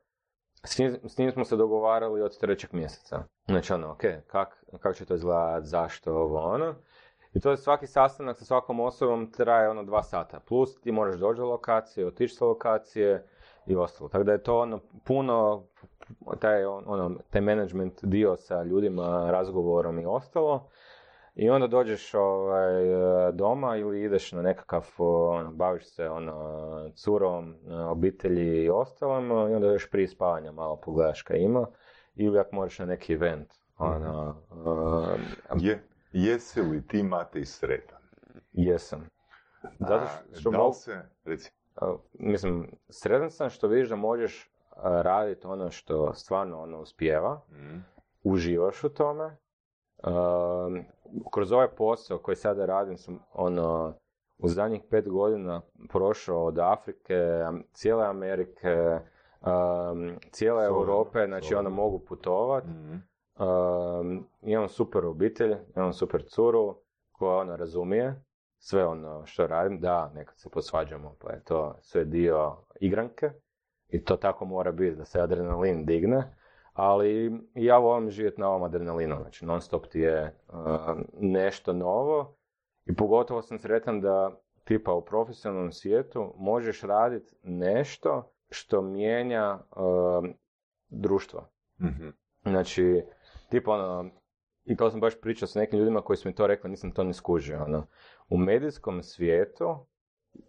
s 0.63 0.79
njim, 0.79 0.97
s 1.03 1.17
njim 1.17 1.31
smo 1.31 1.45
se 1.45 1.55
dogovarali 1.55 2.21
od 2.21 2.39
trećeg 2.39 2.73
mjeseca. 2.73 3.23
Znači 3.45 3.73
ono, 3.73 3.91
ok, 3.91 4.01
kak, 4.27 4.65
kako 4.79 4.93
će 4.93 5.05
to 5.05 5.15
izgledati, 5.15 5.67
zašto, 5.67 6.13
ovo, 6.13 6.39
ono. 6.39 6.75
I 7.33 7.39
to 7.39 7.51
je 7.51 7.57
svaki 7.57 7.87
sastanak 7.87 8.37
sa 8.37 8.45
svakom 8.45 8.79
osobom 8.79 9.31
traje 9.31 9.69
ono 9.69 9.83
dva 9.83 10.03
sata. 10.03 10.39
Plus 10.39 10.81
ti 10.81 10.91
moraš 10.91 11.15
doći 11.15 11.39
do 11.39 11.45
lokacije, 11.45 12.07
otići 12.07 12.35
sa 12.35 12.45
lokacije 12.45 13.27
i 13.65 13.75
ostalo. 13.75 14.09
Tako 14.09 14.23
da 14.23 14.31
je 14.31 14.43
to 14.43 14.59
ono 14.59 14.79
puno, 15.05 15.63
taj, 16.39 16.65
ono, 16.65 17.15
taj 17.29 17.41
management 17.41 17.93
dio 18.03 18.35
sa 18.37 18.63
ljudima, 18.63 19.31
razgovorom 19.31 19.99
i 19.99 20.05
ostalo. 20.05 20.69
I 21.35 21.49
onda 21.49 21.67
dođeš 21.67 22.13
ovaj, 22.13 22.83
doma 23.33 23.75
ili 23.77 24.03
ideš 24.03 24.31
na 24.31 24.41
nekakav, 24.41 24.87
ono, 24.97 25.51
baviš 25.51 25.95
se 25.95 26.09
ono, 26.09 26.91
curom, 26.95 27.55
obitelji 27.89 28.63
i 28.63 28.69
ostalom 28.69 29.31
i 29.51 29.55
onda 29.55 29.67
još 29.67 29.89
prije 29.89 30.07
spavanja 30.07 30.51
malo 30.51 30.75
pogledaš 30.75 31.21
kaj 31.21 31.37
ima 31.39 31.67
ili 32.15 32.39
ako 32.39 32.55
moraš 32.55 32.79
na 32.79 32.85
neki 32.85 33.13
event. 33.13 33.53
Ono, 33.77 34.35
uh, 34.51 35.61
Je, 35.61 35.83
jesi 36.11 36.61
li 36.61 36.87
ti 36.87 37.03
Matej 37.03 37.45
sretan? 37.45 38.01
jesam. 38.53 39.09
Zato 39.79 40.03
A, 40.03 40.35
što 40.39 40.49
da 40.51 40.57
mogu, 40.57 40.69
li 40.69 40.73
se, 40.73 41.01
reci, 41.25 41.51
a, 41.75 41.95
mislim, 42.13 42.71
sretan 42.89 43.31
sam 43.31 43.49
što 43.49 43.67
vidiš 43.67 43.89
da 43.89 43.95
možeš 43.95 44.51
a, 44.69 45.01
raditi 45.01 45.47
ono 45.47 45.71
što 45.71 46.13
stvarno 46.13 46.61
ono 46.61 46.81
uspijeva, 46.81 47.41
mm, 47.51 47.79
uživaš 48.23 48.83
u 48.83 48.89
tome. 48.89 49.37
Kroz 51.31 51.51
ovaj 51.51 51.67
posao 51.67 52.17
koji 52.17 52.35
sada 52.35 52.65
radim 52.65 52.97
sam 52.97 53.19
ono, 53.33 53.93
u 54.37 54.47
zadnjih 54.47 54.81
pet 54.89 55.09
godina 55.09 55.61
prošao 55.89 56.45
od 56.45 56.59
Afrike, 56.59 57.45
cijele 57.73 58.05
Amerike, 58.05 58.99
um, 59.41 60.15
cijele 60.31 60.65
Europe, 60.65 61.25
znači 61.27 61.55
ono 61.55 61.69
mogu 61.69 61.99
putovat. 61.99 62.63
Mhm. 62.65 62.95
Um, 63.39 64.27
imam 64.41 64.67
super 64.67 65.05
obitelj, 65.05 65.55
imam 65.75 65.93
super 65.93 66.23
curu 66.23 66.75
koja 67.11 67.35
ono 67.35 67.55
razumije 67.55 68.23
sve 68.57 68.85
ono 68.85 69.25
što 69.25 69.47
radim, 69.47 69.79
da, 69.79 70.11
nekad 70.15 70.39
se 70.39 70.49
posvađamo, 70.49 71.15
pa 71.19 71.31
je 71.31 71.43
to 71.43 71.75
sve 71.81 72.05
dio 72.05 72.55
igranke 72.79 73.31
i 73.87 74.03
to 74.03 74.17
tako 74.17 74.45
mora 74.45 74.71
biti, 74.71 74.95
da 74.95 75.05
se 75.05 75.21
adrenalin 75.21 75.85
digne, 75.85 76.35
ali 76.73 77.41
ja 77.55 77.77
volim 77.77 78.09
živjeti 78.09 78.41
na 78.41 78.49
ovom 78.49 78.63
adrenalinu, 78.63 79.17
znači 79.21 79.45
non 79.45 79.61
stop 79.61 79.87
ti 79.87 79.99
je 79.99 80.35
uh, 80.47 80.55
nešto 81.19 81.73
novo 81.73 82.37
i 82.85 82.95
pogotovo 82.95 83.41
sam 83.41 83.59
sretan 83.59 84.01
da 84.01 84.41
tipa 84.63 84.93
u 84.93 85.05
profesionalnom 85.05 85.71
svijetu 85.71 86.33
možeš 86.37 86.81
raditi 86.81 87.35
nešto 87.43 88.33
što 88.49 88.81
mijenja 88.81 89.59
uh, 89.71 90.29
društvo. 90.89 91.49
Mhm. 91.81 92.09
Znači, 92.43 93.03
tipa 93.49 93.71
ono, 93.71 94.09
i 94.65 94.75
to 94.75 94.89
sam 94.89 94.99
baš 94.99 95.21
pričao 95.21 95.47
s 95.47 95.55
nekim 95.55 95.79
ljudima 95.79 96.01
koji 96.01 96.17
su 96.17 96.27
mi 96.27 96.35
to 96.35 96.47
rekli, 96.47 96.69
nisam 96.69 96.91
to 96.91 97.03
ni 97.03 97.13
skužio. 97.13 97.63
Ono. 97.63 97.87
U 98.29 98.37
medijskom 98.37 99.03
svijetu 99.03 99.75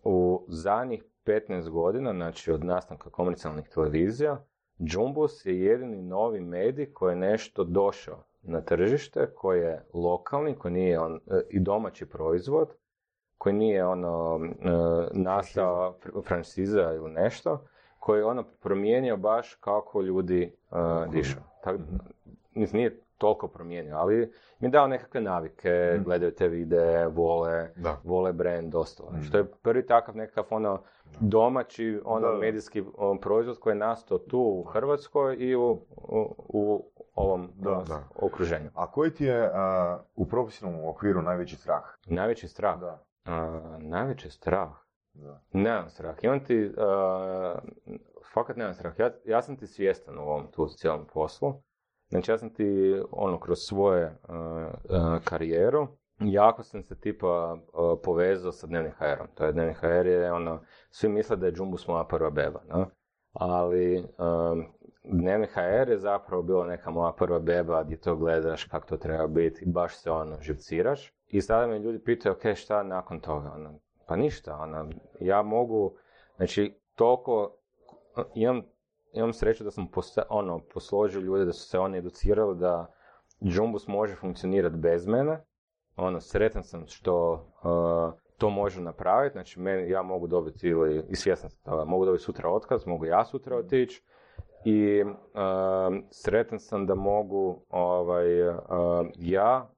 u 0.05 0.47
zadnjih 0.49 1.05
15 1.25 1.71
godina, 1.71 2.13
znači 2.13 2.53
od 2.53 2.65
nastanka 2.65 3.11
komercijalnih 3.11 3.69
televizija, 3.69 4.45
Jumbus 4.85 5.47
je 5.47 5.61
jedini 5.61 6.03
novi 6.03 6.41
medij 6.41 6.93
koji 6.93 7.13
je 7.13 7.17
nešto 7.17 7.65
došao 7.65 8.25
na 8.43 8.61
tržište, 8.61 9.27
koji 9.35 9.61
je 9.61 9.85
lokalni, 9.95 10.55
koji 10.55 10.75
nije 10.75 11.01
on, 11.01 11.15
e, 11.15 11.41
i 11.51 11.61
domaći 11.61 12.07
proizvod, 12.07 12.69
koji 13.39 13.55
nije 13.55 13.87
ono 13.87 14.41
e, 14.45 14.69
nastao 15.13 15.95
fr- 16.05 16.25
franšiza 16.25 16.93
ili 16.95 17.11
nešto, 17.11 17.65
koji 17.99 18.19
je 18.19 18.25
ono 18.25 18.45
promijenio 18.63 19.17
baš 19.17 19.55
kako 19.55 20.01
ljudi 20.03 20.43
e, 20.43 20.77
dišu. 21.11 21.37
Tako, 21.65 21.79
mislim, 22.55 22.81
nije 22.81 23.01
toliko 23.23 23.49
promijenio, 23.49 23.97
ali 23.97 24.33
mi 24.59 24.69
je 24.69 24.71
dao 24.71 24.87
nekakve 24.87 25.21
navike, 25.21 26.01
gledaju 26.05 26.35
te 26.35 26.49
videe, 26.49 27.07
vole, 27.07 27.69
Da. 27.77 28.01
vole 28.05 28.33
brand, 28.33 28.75
ostalo. 28.75 29.11
Što 29.23 29.39
je 29.39 29.45
prvi 29.53 29.87
takav 29.87 30.17
nekakav 30.17 30.45
ono 30.51 30.83
domaći 31.21 32.01
ono 32.05 32.33
Da, 32.33 32.39
medijski 32.39 32.85
ono, 32.97 33.21
proizvod 33.21 33.59
koji 33.59 33.73
je 33.73 33.79
nastao 33.79 34.19
tu 34.19 34.39
u 34.41 34.65
Hrvatskoj 34.65 35.37
i 35.39 35.55
u, 35.57 35.71
u, 35.91 36.35
u 36.49 36.85
ovom 37.15 37.51
Da. 37.55 37.71
ono, 37.71 37.85
Da. 37.85 37.95
A 37.95 38.27
okruženju. 38.27 38.71
koji 38.93 39.11
ti 39.11 39.25
je 39.25 39.51
a, 39.55 39.99
u 40.15 40.27
profesionalnom 40.27 40.89
okviru 40.89 41.23
najveći 41.23 41.57
strah? 41.57 41.83
Najveći 42.07 42.49
strah. 42.49 42.81
Da. 42.81 43.05
A, 43.25 43.61
najveći 43.81 44.31
strah. 44.31 44.71
Da. 45.15 45.41
Nemam 45.53 45.91
strah. 45.91 46.15
Imam 46.23 46.45
ti, 46.45 46.65
uh, 46.67 47.59
fakat 48.35 48.57
nemam 48.57 48.75
strah. 48.75 48.99
Ja, 48.99 49.11
ja 49.25 49.43
sam 49.43 49.57
ti 49.57 49.67
svjestan 49.67 50.19
u 50.19 50.23
ovom 50.23 50.47
tu 50.47 50.69
cijelom 50.69 51.05
poslu. 51.07 51.55
Znači 52.13 52.31
ja 52.31 52.39
sam 52.39 52.55
ti 52.55 53.01
ono 53.11 53.41
kroz 53.41 53.59
svoje 53.59 54.07
uh, 54.29 54.37
uh, 54.37 55.25
karijeru 55.25 55.89
jako 56.21 56.63
sam 56.63 56.83
se 56.83 57.01
tipa 57.01 57.53
uh, 57.53 57.99
povezao 58.05 58.53
sa 58.53 58.67
Dnevnim 58.67 58.93
HR-om. 58.99 59.27
To 59.35 59.45
je 59.45 59.53
Dnevni 59.53 59.75
HR 59.75 60.07
je 60.07 60.33
ono, 60.33 60.61
svi 60.91 61.09
misle 61.09 61.37
da 61.37 61.47
je 61.47 61.53
Jumbus 61.57 61.89
moja 61.89 62.05
prva 62.05 62.31
beba, 62.31 62.61
no? 62.69 62.87
ali 63.33 63.99
um, 63.99 64.65
Dnevni 65.05 65.47
HR 65.47 65.89
je 65.89 65.99
zapravo 65.99 66.43
bila 66.43 66.67
neka 66.67 66.91
moja 66.91 67.13
prva 67.13 67.39
beba 67.39 67.83
gdje 67.83 68.01
to 68.01 68.17
gledaš 68.17 68.65
kako 68.65 68.87
to 68.87 68.97
treba 68.97 69.27
biti 69.27 69.65
i 69.65 69.73
baš 69.73 69.97
se 69.97 70.11
ono 70.11 70.41
živciraš. 70.41 71.13
I 71.27 71.41
sada 71.41 71.67
me 71.67 71.79
ljudi 71.79 72.05
pitaju, 72.05 72.35
ok, 72.35 72.55
šta 72.55 72.83
nakon 72.83 73.21
toga? 73.21 73.53
Ono, 73.55 73.79
pa 74.07 74.17
ništa, 74.17 74.57
ono, 74.57 74.89
ja 75.21 75.43
mogu, 75.43 75.97
znači, 76.37 76.81
toliko, 76.95 77.57
imam, 78.35 78.63
imam 79.13 79.33
sreću 79.33 79.65
da 79.65 79.71
sam 79.71 79.87
posta, 79.91 80.23
ono, 80.31 80.61
posložio 80.75 81.21
ljude, 81.21 81.45
da 81.45 81.53
su 81.53 81.69
se 81.69 81.79
oni 81.79 81.99
educirali 81.99 82.59
da 82.59 82.95
Jumbus 83.41 83.89
može 83.89 84.15
funkcionirati 84.15 84.77
bez 84.77 85.07
mene, 85.07 85.45
ono, 85.97 86.21
sretan 86.21 86.63
sam 86.63 86.87
što 86.87 87.33
uh, 87.33 88.21
to 88.39 88.51
može 88.51 88.81
napraviti, 88.81 89.33
znači, 89.33 89.61
meni, 89.61 89.91
ja 89.91 90.03
mogu 90.03 90.27
dobiti 90.27 90.69
ili, 90.69 91.05
i 91.09 91.17
svjestan 91.17 91.51
sam 91.51 91.61
toga, 91.65 91.85
mogu 91.85 92.05
dobiti 92.05 92.25
sutra 92.25 92.51
otkaz, 92.51 92.87
mogu 92.87 93.05
ja 93.05 93.25
sutra 93.25 93.57
otići, 93.57 94.03
i 94.65 95.03
um, 95.03 96.05
sretan 96.11 96.59
sam 96.59 96.87
da 96.87 96.95
mogu 96.95 97.67
ovaj, 97.71 98.49
uh, 98.49 98.57
ja 99.17 99.71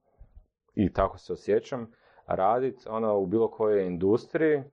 i 0.73 0.93
tako 0.93 1.17
se 1.17 1.33
osjećam 1.33 1.91
raditi 2.27 2.89
ono 2.89 3.17
u 3.17 3.25
bilo 3.25 3.51
kojoj 3.51 3.87
industriji 3.87 4.63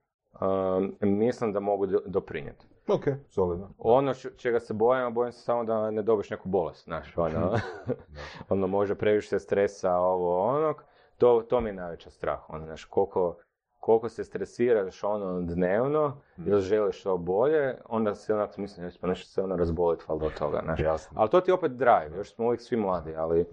um, 0.41 0.95
mislim 1.01 1.53
da 1.53 1.59
mogu 1.59 1.85
do- 1.85 2.03
doprinijeti. 2.05 2.72
Ok, 2.87 3.03
solidno. 3.29 3.69
Ono 3.77 4.13
čega 4.13 4.59
se 4.59 4.73
bojim, 4.73 5.13
bojim 5.13 5.31
se 5.31 5.41
samo 5.41 5.63
da 5.63 5.91
ne 5.91 6.01
dobiš 6.01 6.29
neku 6.29 6.49
bolest, 6.49 6.83
znaš, 6.83 7.17
ono, 7.17 7.57
ono 8.49 8.67
može 8.67 8.95
previše 8.95 9.39
stresa, 9.39 9.95
ovo, 9.95 10.39
onog, 10.47 10.83
to, 11.17 11.41
to 11.49 11.61
mi 11.61 11.69
je 11.69 11.73
najveća 11.73 12.09
strah, 12.09 12.49
ono, 12.49 12.65
znaš, 12.65 12.85
koliko, 12.85 13.35
koliko 13.79 14.09
se 14.09 14.23
stresiraš 14.23 15.03
ono 15.03 15.41
dnevno, 15.41 16.17
ili 16.45 16.61
želiš 16.61 16.99
što 16.99 17.17
bolje, 17.17 17.77
onda 17.89 18.15
se 18.15 18.33
onako 18.33 18.61
mislim, 18.61 18.91
pa 19.01 19.07
nešto 19.07 19.27
se 19.27 19.41
ono 19.41 19.55
razboliti 19.55 20.03
valjda 20.07 20.25
od 20.25 20.33
toga, 20.33 20.61
znaš. 20.63 20.79
Jasno. 20.79 21.17
Ali 21.19 21.29
to 21.29 21.41
ti 21.41 21.51
opet 21.51 21.71
drive, 21.71 22.17
još 22.17 22.35
smo 22.35 22.45
uvijek 22.45 22.61
svi 22.61 22.77
mladi, 22.77 23.15
ali 23.15 23.45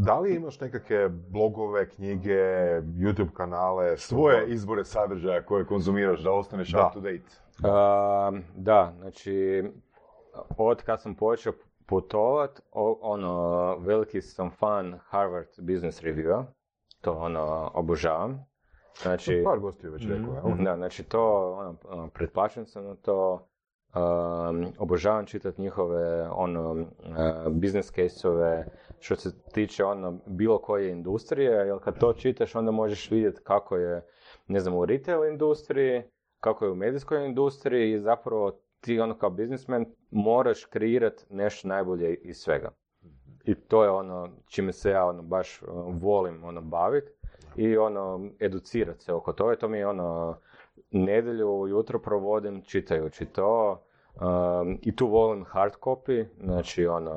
Da 0.00 0.18
li 0.18 0.34
imaš 0.34 0.60
nekakve 0.60 1.08
blogove, 1.08 1.88
knjige, 1.88 2.34
YouTube 2.82 3.32
kanale? 3.32 3.96
Svoje 3.96 4.48
izbore 4.48 4.84
sadržaja 4.84 5.42
koje 5.42 5.66
konzumiraš 5.66 6.20
da 6.20 6.32
ostaneš 6.32 6.72
Da. 6.72 6.86
up 6.86 6.92
to 6.94 7.00
date. 7.00 7.47
Um, 7.62 8.44
da, 8.56 8.94
znači, 8.98 9.64
od 10.58 10.82
kad 10.82 11.02
sam 11.02 11.14
počeo 11.14 11.52
putovat, 11.86 12.60
ono, 13.00 13.76
veliki 13.76 14.22
sam 14.22 14.50
fan 14.50 14.98
Harvard 15.04 15.48
Business 15.58 16.02
Review, 16.02 16.44
to 17.00 17.12
ono, 17.12 17.70
obožavam. 17.74 18.46
Znači, 19.02 19.42
Par 19.44 19.58
gostiju 19.58 19.92
već 19.92 20.06
rekao, 20.06 20.34
jel? 20.34 20.64
da, 20.64 20.76
znači 20.76 21.02
to, 21.02 21.52
ono, 21.52 21.76
ono, 21.88 22.08
pretplaćen 22.08 22.66
sam 22.66 22.84
na 22.84 22.94
to, 22.94 23.48
um, 23.94 24.66
obožavam 24.78 25.26
čitati 25.26 25.62
njihove, 25.62 26.28
ono, 26.30 26.72
uh, 26.72 26.86
business 27.52 27.92
case-ove, 27.92 28.64
što 29.00 29.16
se 29.16 29.42
tiče, 29.52 29.84
ono, 29.84 30.18
bilo 30.26 30.58
koje 30.58 30.90
industrije, 30.90 31.50
jer 31.50 31.78
kad 31.84 31.98
to 31.98 32.12
čitaš, 32.12 32.54
onda 32.54 32.70
možeš 32.70 33.10
vidjeti 33.10 33.40
kako 33.44 33.76
je, 33.76 34.06
ne 34.46 34.60
znam, 34.60 34.74
u 34.74 34.84
retail 34.84 35.24
industriji, 35.24 36.02
kako 36.40 36.64
je 36.64 36.70
u 36.70 36.74
medijskoj 36.74 37.26
industriji 37.26 37.92
i 37.92 38.00
zapravo 38.00 38.52
ti, 38.80 39.00
ono, 39.00 39.18
kao 39.18 39.30
biznismen, 39.30 39.86
moraš 40.10 40.64
kreirati 40.64 41.24
nešto 41.30 41.68
najbolje 41.68 42.14
iz 42.14 42.36
svega. 42.36 42.70
I 43.44 43.54
to 43.54 43.84
je 43.84 43.90
ono 43.90 44.28
čime 44.46 44.72
se 44.72 44.90
ja 44.90 45.06
ono 45.06 45.22
baš 45.22 45.62
uh, 45.62 45.68
volim 46.00 46.44
ono 46.44 46.60
baviti 46.60 47.10
i 47.56 47.76
ono 47.76 48.30
educirati 48.40 49.04
se 49.04 49.12
oko 49.12 49.32
toga. 49.32 49.56
To 49.56 49.68
mi 49.68 49.78
je 49.78 49.86
ono 49.86 50.38
nedjelju 50.90 51.48
ujutro 51.48 51.98
provodim 51.98 52.62
čitajući 52.62 53.26
to. 53.26 53.82
Um, 54.20 54.78
I 54.82 54.96
tu 54.96 55.06
volim 55.06 55.44
hard 55.44 55.72
copy, 55.80 56.26
znači 56.40 56.86
ono 56.86 57.12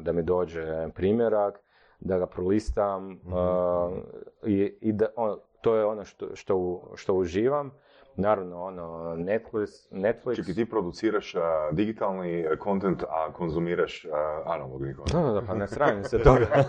da 0.00 0.12
mi 0.12 0.22
dođe 0.22 0.88
primjerak, 0.94 1.60
da 2.00 2.18
ga 2.18 2.26
prolistam 2.26 3.10
uh, 3.12 3.98
i, 4.46 4.74
i 4.80 4.92
da, 4.92 5.06
ono, 5.16 5.38
to 5.60 5.76
je 5.76 5.84
ono 5.84 6.04
što, 6.04 6.26
što, 6.34 6.82
što 6.94 7.14
uživam. 7.14 7.70
Naravno, 8.16 8.62
ono, 8.62 9.14
Netflix, 9.16 9.68
Netflix 9.90 10.36
Čekaj, 10.36 10.54
ti 10.54 10.70
produciraš 10.70 11.34
a, 11.34 11.68
digitalni 11.72 12.40
e, 12.40 12.56
content, 12.62 13.02
a 13.02 13.32
konzumiraš 13.32 14.04
a, 14.04 14.42
analogni 14.46 14.92
Da, 14.92 14.96
content. 14.96 15.24
da, 15.24 15.32
da, 15.40 15.46
pa 15.46 15.54
ne 15.54 15.68
sramim 15.68 16.04
se 16.04 16.18
toga. 16.24 16.46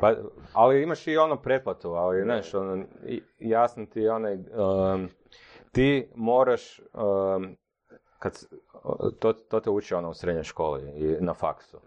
pa, 0.00 0.14
ali 0.52 0.82
imaš 0.82 1.06
i 1.06 1.16
ono 1.16 1.36
pretplatu, 1.36 1.88
ali 1.88 2.22
znaš, 2.22 2.54
ono, 2.54 2.84
jasno 3.38 3.86
ti 3.86 4.08
onaj, 4.08 4.34
um, 4.34 5.08
ti 5.72 6.10
moraš, 6.14 6.80
um, 6.80 7.56
kad, 8.18 8.38
to, 9.18 9.32
to 9.32 9.60
te 9.60 9.70
uči 9.70 9.94
ono 9.94 10.10
u 10.10 10.14
srednjoj 10.14 10.44
školi 10.44 10.82
i 10.96 11.16
na 11.20 11.34
faksu. 11.34 11.80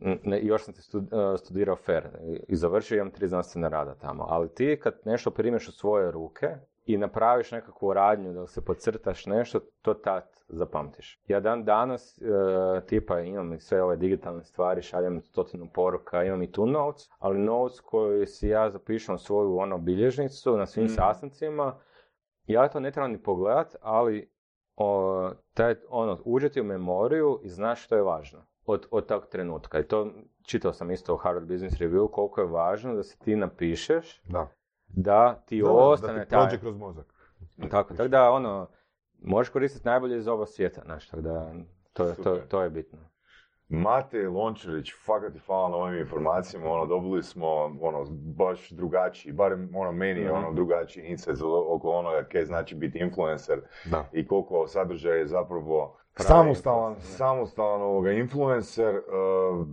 Ne, 0.00 0.40
još 0.42 0.64
sam 0.64 0.74
ti 0.74 0.80
uh, 0.94 1.02
studirao 1.38 1.76
FER 1.76 2.08
i- 2.48 2.56
završio 2.56 2.96
imam 2.96 3.10
tri 3.10 3.28
znanstvena 3.28 3.68
rada 3.68 3.94
tamo, 3.94 4.26
ali 4.28 4.48
ti 4.48 4.80
kad 4.82 4.94
nešto 5.04 5.30
primiš 5.30 5.68
u 5.68 5.72
svoje 5.72 6.10
ruke 6.10 6.48
i 6.86 6.98
napraviš 6.98 7.50
nekakvu 7.50 7.92
radnju 7.92 8.32
da 8.32 8.46
se 8.46 8.64
podcrtaš 8.64 9.26
nešto, 9.26 9.60
to 9.82 9.94
tad 9.94 10.24
zapamtiš. 10.48 11.20
Ja 11.26 11.40
dan 11.40 11.64
danas 11.64 12.18
e, 12.18 12.24
tipa 12.80 13.20
imam 13.20 13.52
i 13.52 13.60
sve 13.60 13.82
ove 13.82 13.96
digitalne 13.96 14.44
stvari, 14.44 14.82
šaljem 14.82 15.22
stotinu 15.22 15.68
poruka, 15.74 16.24
imam 16.24 16.42
i 16.42 16.52
tu 16.52 16.66
notes, 16.66 17.08
ali 17.18 17.38
notes 17.38 17.80
koji 17.80 18.26
si 18.26 18.48
ja 18.48 18.70
zapišem 18.70 19.18
svoju 19.18 19.56
ono 19.56 19.78
bilježnicu 19.78 20.56
na 20.56 20.66
svim 20.66 20.84
Mm. 20.84 20.88
sastancima, 20.88 21.78
ja 22.46 22.68
to 22.68 22.80
ne 22.80 22.90
trebam 22.90 23.10
ni 23.12 23.22
pogledat, 23.22 23.76
ali 23.80 24.30
o, 24.76 25.30
taj, 25.54 25.74
ono, 25.88 26.18
uđe 26.24 26.48
ti 26.48 26.60
u 26.60 26.64
memoriju 26.64 27.40
i 27.42 27.48
znaš 27.48 27.84
što 27.84 27.96
je 27.96 28.02
važno 28.02 28.38
od, 28.66 28.86
od 28.90 29.06
tog 29.06 29.26
trenutka. 29.26 29.78
I 29.78 29.84
to 29.84 30.10
čitao 30.42 30.72
sam 30.72 30.90
isto 30.90 31.14
u 31.14 31.18
Harvard 31.18 31.46
Business 31.46 31.76
Review 31.76 32.10
koliko 32.10 32.40
je 32.40 32.46
važno 32.46 32.94
da 32.94 33.02
se 33.02 33.18
ti 33.18 33.36
napišeš 33.36 34.22
Da. 34.24 34.48
da 34.88 35.34
ti 35.36 35.62
Da, 35.62 35.70
ostane 35.70 36.14
da 36.14 36.24
ti 36.24 36.30
taj... 36.30 36.40
prođe 36.40 36.58
kroz 36.58 36.76
mozak. 36.76 37.06
Tako, 37.70 37.94
tako 37.94 38.08
da 38.08 38.30
ono, 38.30 38.68
možeš 39.18 39.50
koristiti 39.50 39.86
najbolje 39.86 40.18
iz 40.18 40.28
ovog 40.28 40.48
svijeta, 40.48 40.82
znaš, 40.84 41.08
tako 41.08 41.22
da 41.22 41.52
to, 41.92 42.04
je- 42.04 42.14
to, 42.14 42.36
to 42.38 42.62
je 42.62 42.70
bitno. 42.70 42.98
Mate 43.68 44.28
Lončarić, 44.28 44.92
fakat 44.96 45.32
ti 45.32 45.38
hvala 45.38 45.68
na 45.68 45.76
ovim 45.76 45.98
informacijama, 45.98 46.66
ono, 46.68 46.86
dobili 46.86 47.22
smo, 47.22 47.46
ono, 47.80 48.04
baš 48.10 48.70
drugačiji, 48.70 49.32
barem, 49.32 49.70
ono, 49.74 49.92
meni 49.92 50.20
je, 50.20 50.26
Mhm. 50.26 50.34
ono, 50.36 50.52
drugačiji 50.52 51.04
insight 51.04 51.40
oko 51.68 51.90
onoga 51.90 52.24
kaj 52.24 52.44
znači 52.44 52.74
biti 52.74 52.98
influencer 52.98 53.60
Da. 53.84 54.08
i 54.12 54.26
koliko 54.26 54.66
sadržaj 54.66 55.18
je 55.18 55.26
zapravo 55.26 55.96
samostalan, 56.22 56.88
influencer, 56.88 57.16
samostalan 57.16 57.82
ovoga 57.82 58.12
influencer. 58.12 58.94
Uh, 58.96 59.66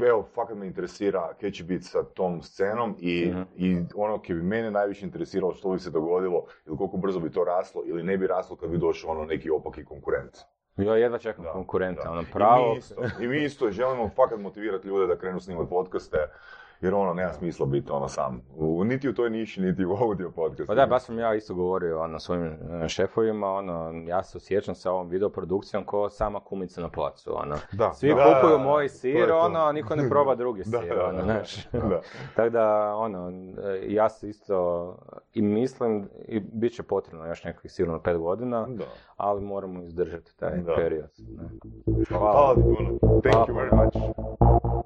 evo, 0.00 0.24
fakat 0.24 0.56
me 0.56 0.66
interesira 0.66 1.34
kaj 1.34 1.50
će 1.50 1.64
biti 1.64 1.84
sa 1.84 2.02
tom 2.04 2.42
scenom 2.42 2.96
i, 2.98 3.26
Mhm. 3.26 3.42
i 3.56 3.76
ono 3.96 4.18
kaj 4.18 4.34
bi 4.34 4.42
mene 4.42 4.70
najviše 4.70 5.06
interesiralo 5.06 5.54
što 5.54 5.70
bi 5.70 5.78
se 5.78 5.90
dogodilo 5.90 6.44
ili 6.66 6.76
koliko 6.76 6.96
brzo 6.96 7.20
bi 7.20 7.30
to 7.30 7.44
raslo 7.44 7.82
ili 7.86 8.02
ne 8.02 8.16
bi 8.16 8.26
raslo 8.26 8.56
kad 8.56 8.70
bi 8.70 8.78
došao 8.78 9.10
ono 9.10 9.24
neki 9.24 9.50
opaki 9.50 9.84
konkurent. 9.84 10.36
Ja 10.76 10.96
jedva 10.96 11.18
čekam 11.18 11.44
konkurenta, 11.52 12.10
ono 12.10 12.20
I 12.20 12.24
mi 12.24 12.30
pravo. 12.32 12.74
isto, 12.74 12.94
i 13.20 13.28
mi 13.28 13.44
isto 13.44 13.70
želimo 13.70 14.08
fakat 14.08 14.40
motivirati 14.40 14.88
ljude 14.88 15.06
da 15.06 15.18
krenu 15.18 15.40
snimati 15.40 15.70
podcaste, 15.70 16.18
jer 16.80 16.94
ono, 16.94 17.14
nema 17.14 17.32
smisla 17.32 17.66
biti 17.66 17.90
ono 17.92 18.08
sam. 18.08 18.40
U, 18.56 18.84
niti 18.84 19.08
u 19.08 19.14
toj 19.14 19.30
niši, 19.30 19.60
niti 19.60 19.84
u 19.84 19.92
audio 19.92 20.30
podcastu. 20.30 20.66
Pa 20.66 20.74
da, 20.74 20.86
baš 20.86 21.02
sam 21.02 21.18
ja 21.18 21.34
isto 21.34 21.54
govorio 21.54 22.00
ono, 22.00 22.18
svojim 22.18 22.44
e, 22.44 22.88
šefovima, 22.88 23.46
ono, 23.48 23.92
ja 24.06 24.22
se 24.22 24.38
osjećam 24.38 24.74
sa 24.74 24.92
ovom 24.92 25.08
videoprodukcijom 25.08 25.84
ko 25.84 26.08
sama 26.08 26.40
kumica 26.40 26.80
na 26.80 26.88
placu, 26.88 27.30
ono. 27.36 27.56
Da. 27.72 27.92
Svi 27.92 28.08
Da, 28.08 28.24
kupuju 28.24 28.58
da, 28.58 28.64
moj 28.64 28.88
sir, 28.88 29.28
to. 29.28 29.38
ono, 29.38 29.58
a 29.58 29.72
niko 29.72 29.96
ne 29.96 30.08
proba 30.08 30.34
drugi 30.34 30.64
sir, 30.64 30.94
da, 30.96 31.04
ono, 31.04 31.16
da. 31.16 31.22
znaš. 31.22 31.66
Da. 31.72 32.00
Tako 32.36 32.50
da, 32.50 32.94
ono, 32.96 33.32
ja 33.82 34.08
se 34.08 34.28
isto 34.28 34.96
i 35.34 35.42
mislim, 35.42 36.08
i 36.18 36.40
bit 36.42 36.72
će 36.72 36.82
potrebno 36.82 37.26
još 37.26 37.44
nekih 37.44 37.72
sigurno 37.72 37.98
pet 38.00 38.18
godina, 38.18 38.66
Da. 38.68 38.84
ali 39.16 39.40
moramo 39.40 39.82
izdržati 39.82 40.36
taj 40.38 40.56
Da. 40.58 40.74
period. 40.74 41.10
ne. 41.28 41.48
Hvala 42.08 42.54
ti 42.54 42.60
puno. 42.62 43.20
Thank 43.22 43.48
you 43.48 43.52
Hvala. 43.52 43.62
very 43.62 43.84
much. 43.84 44.85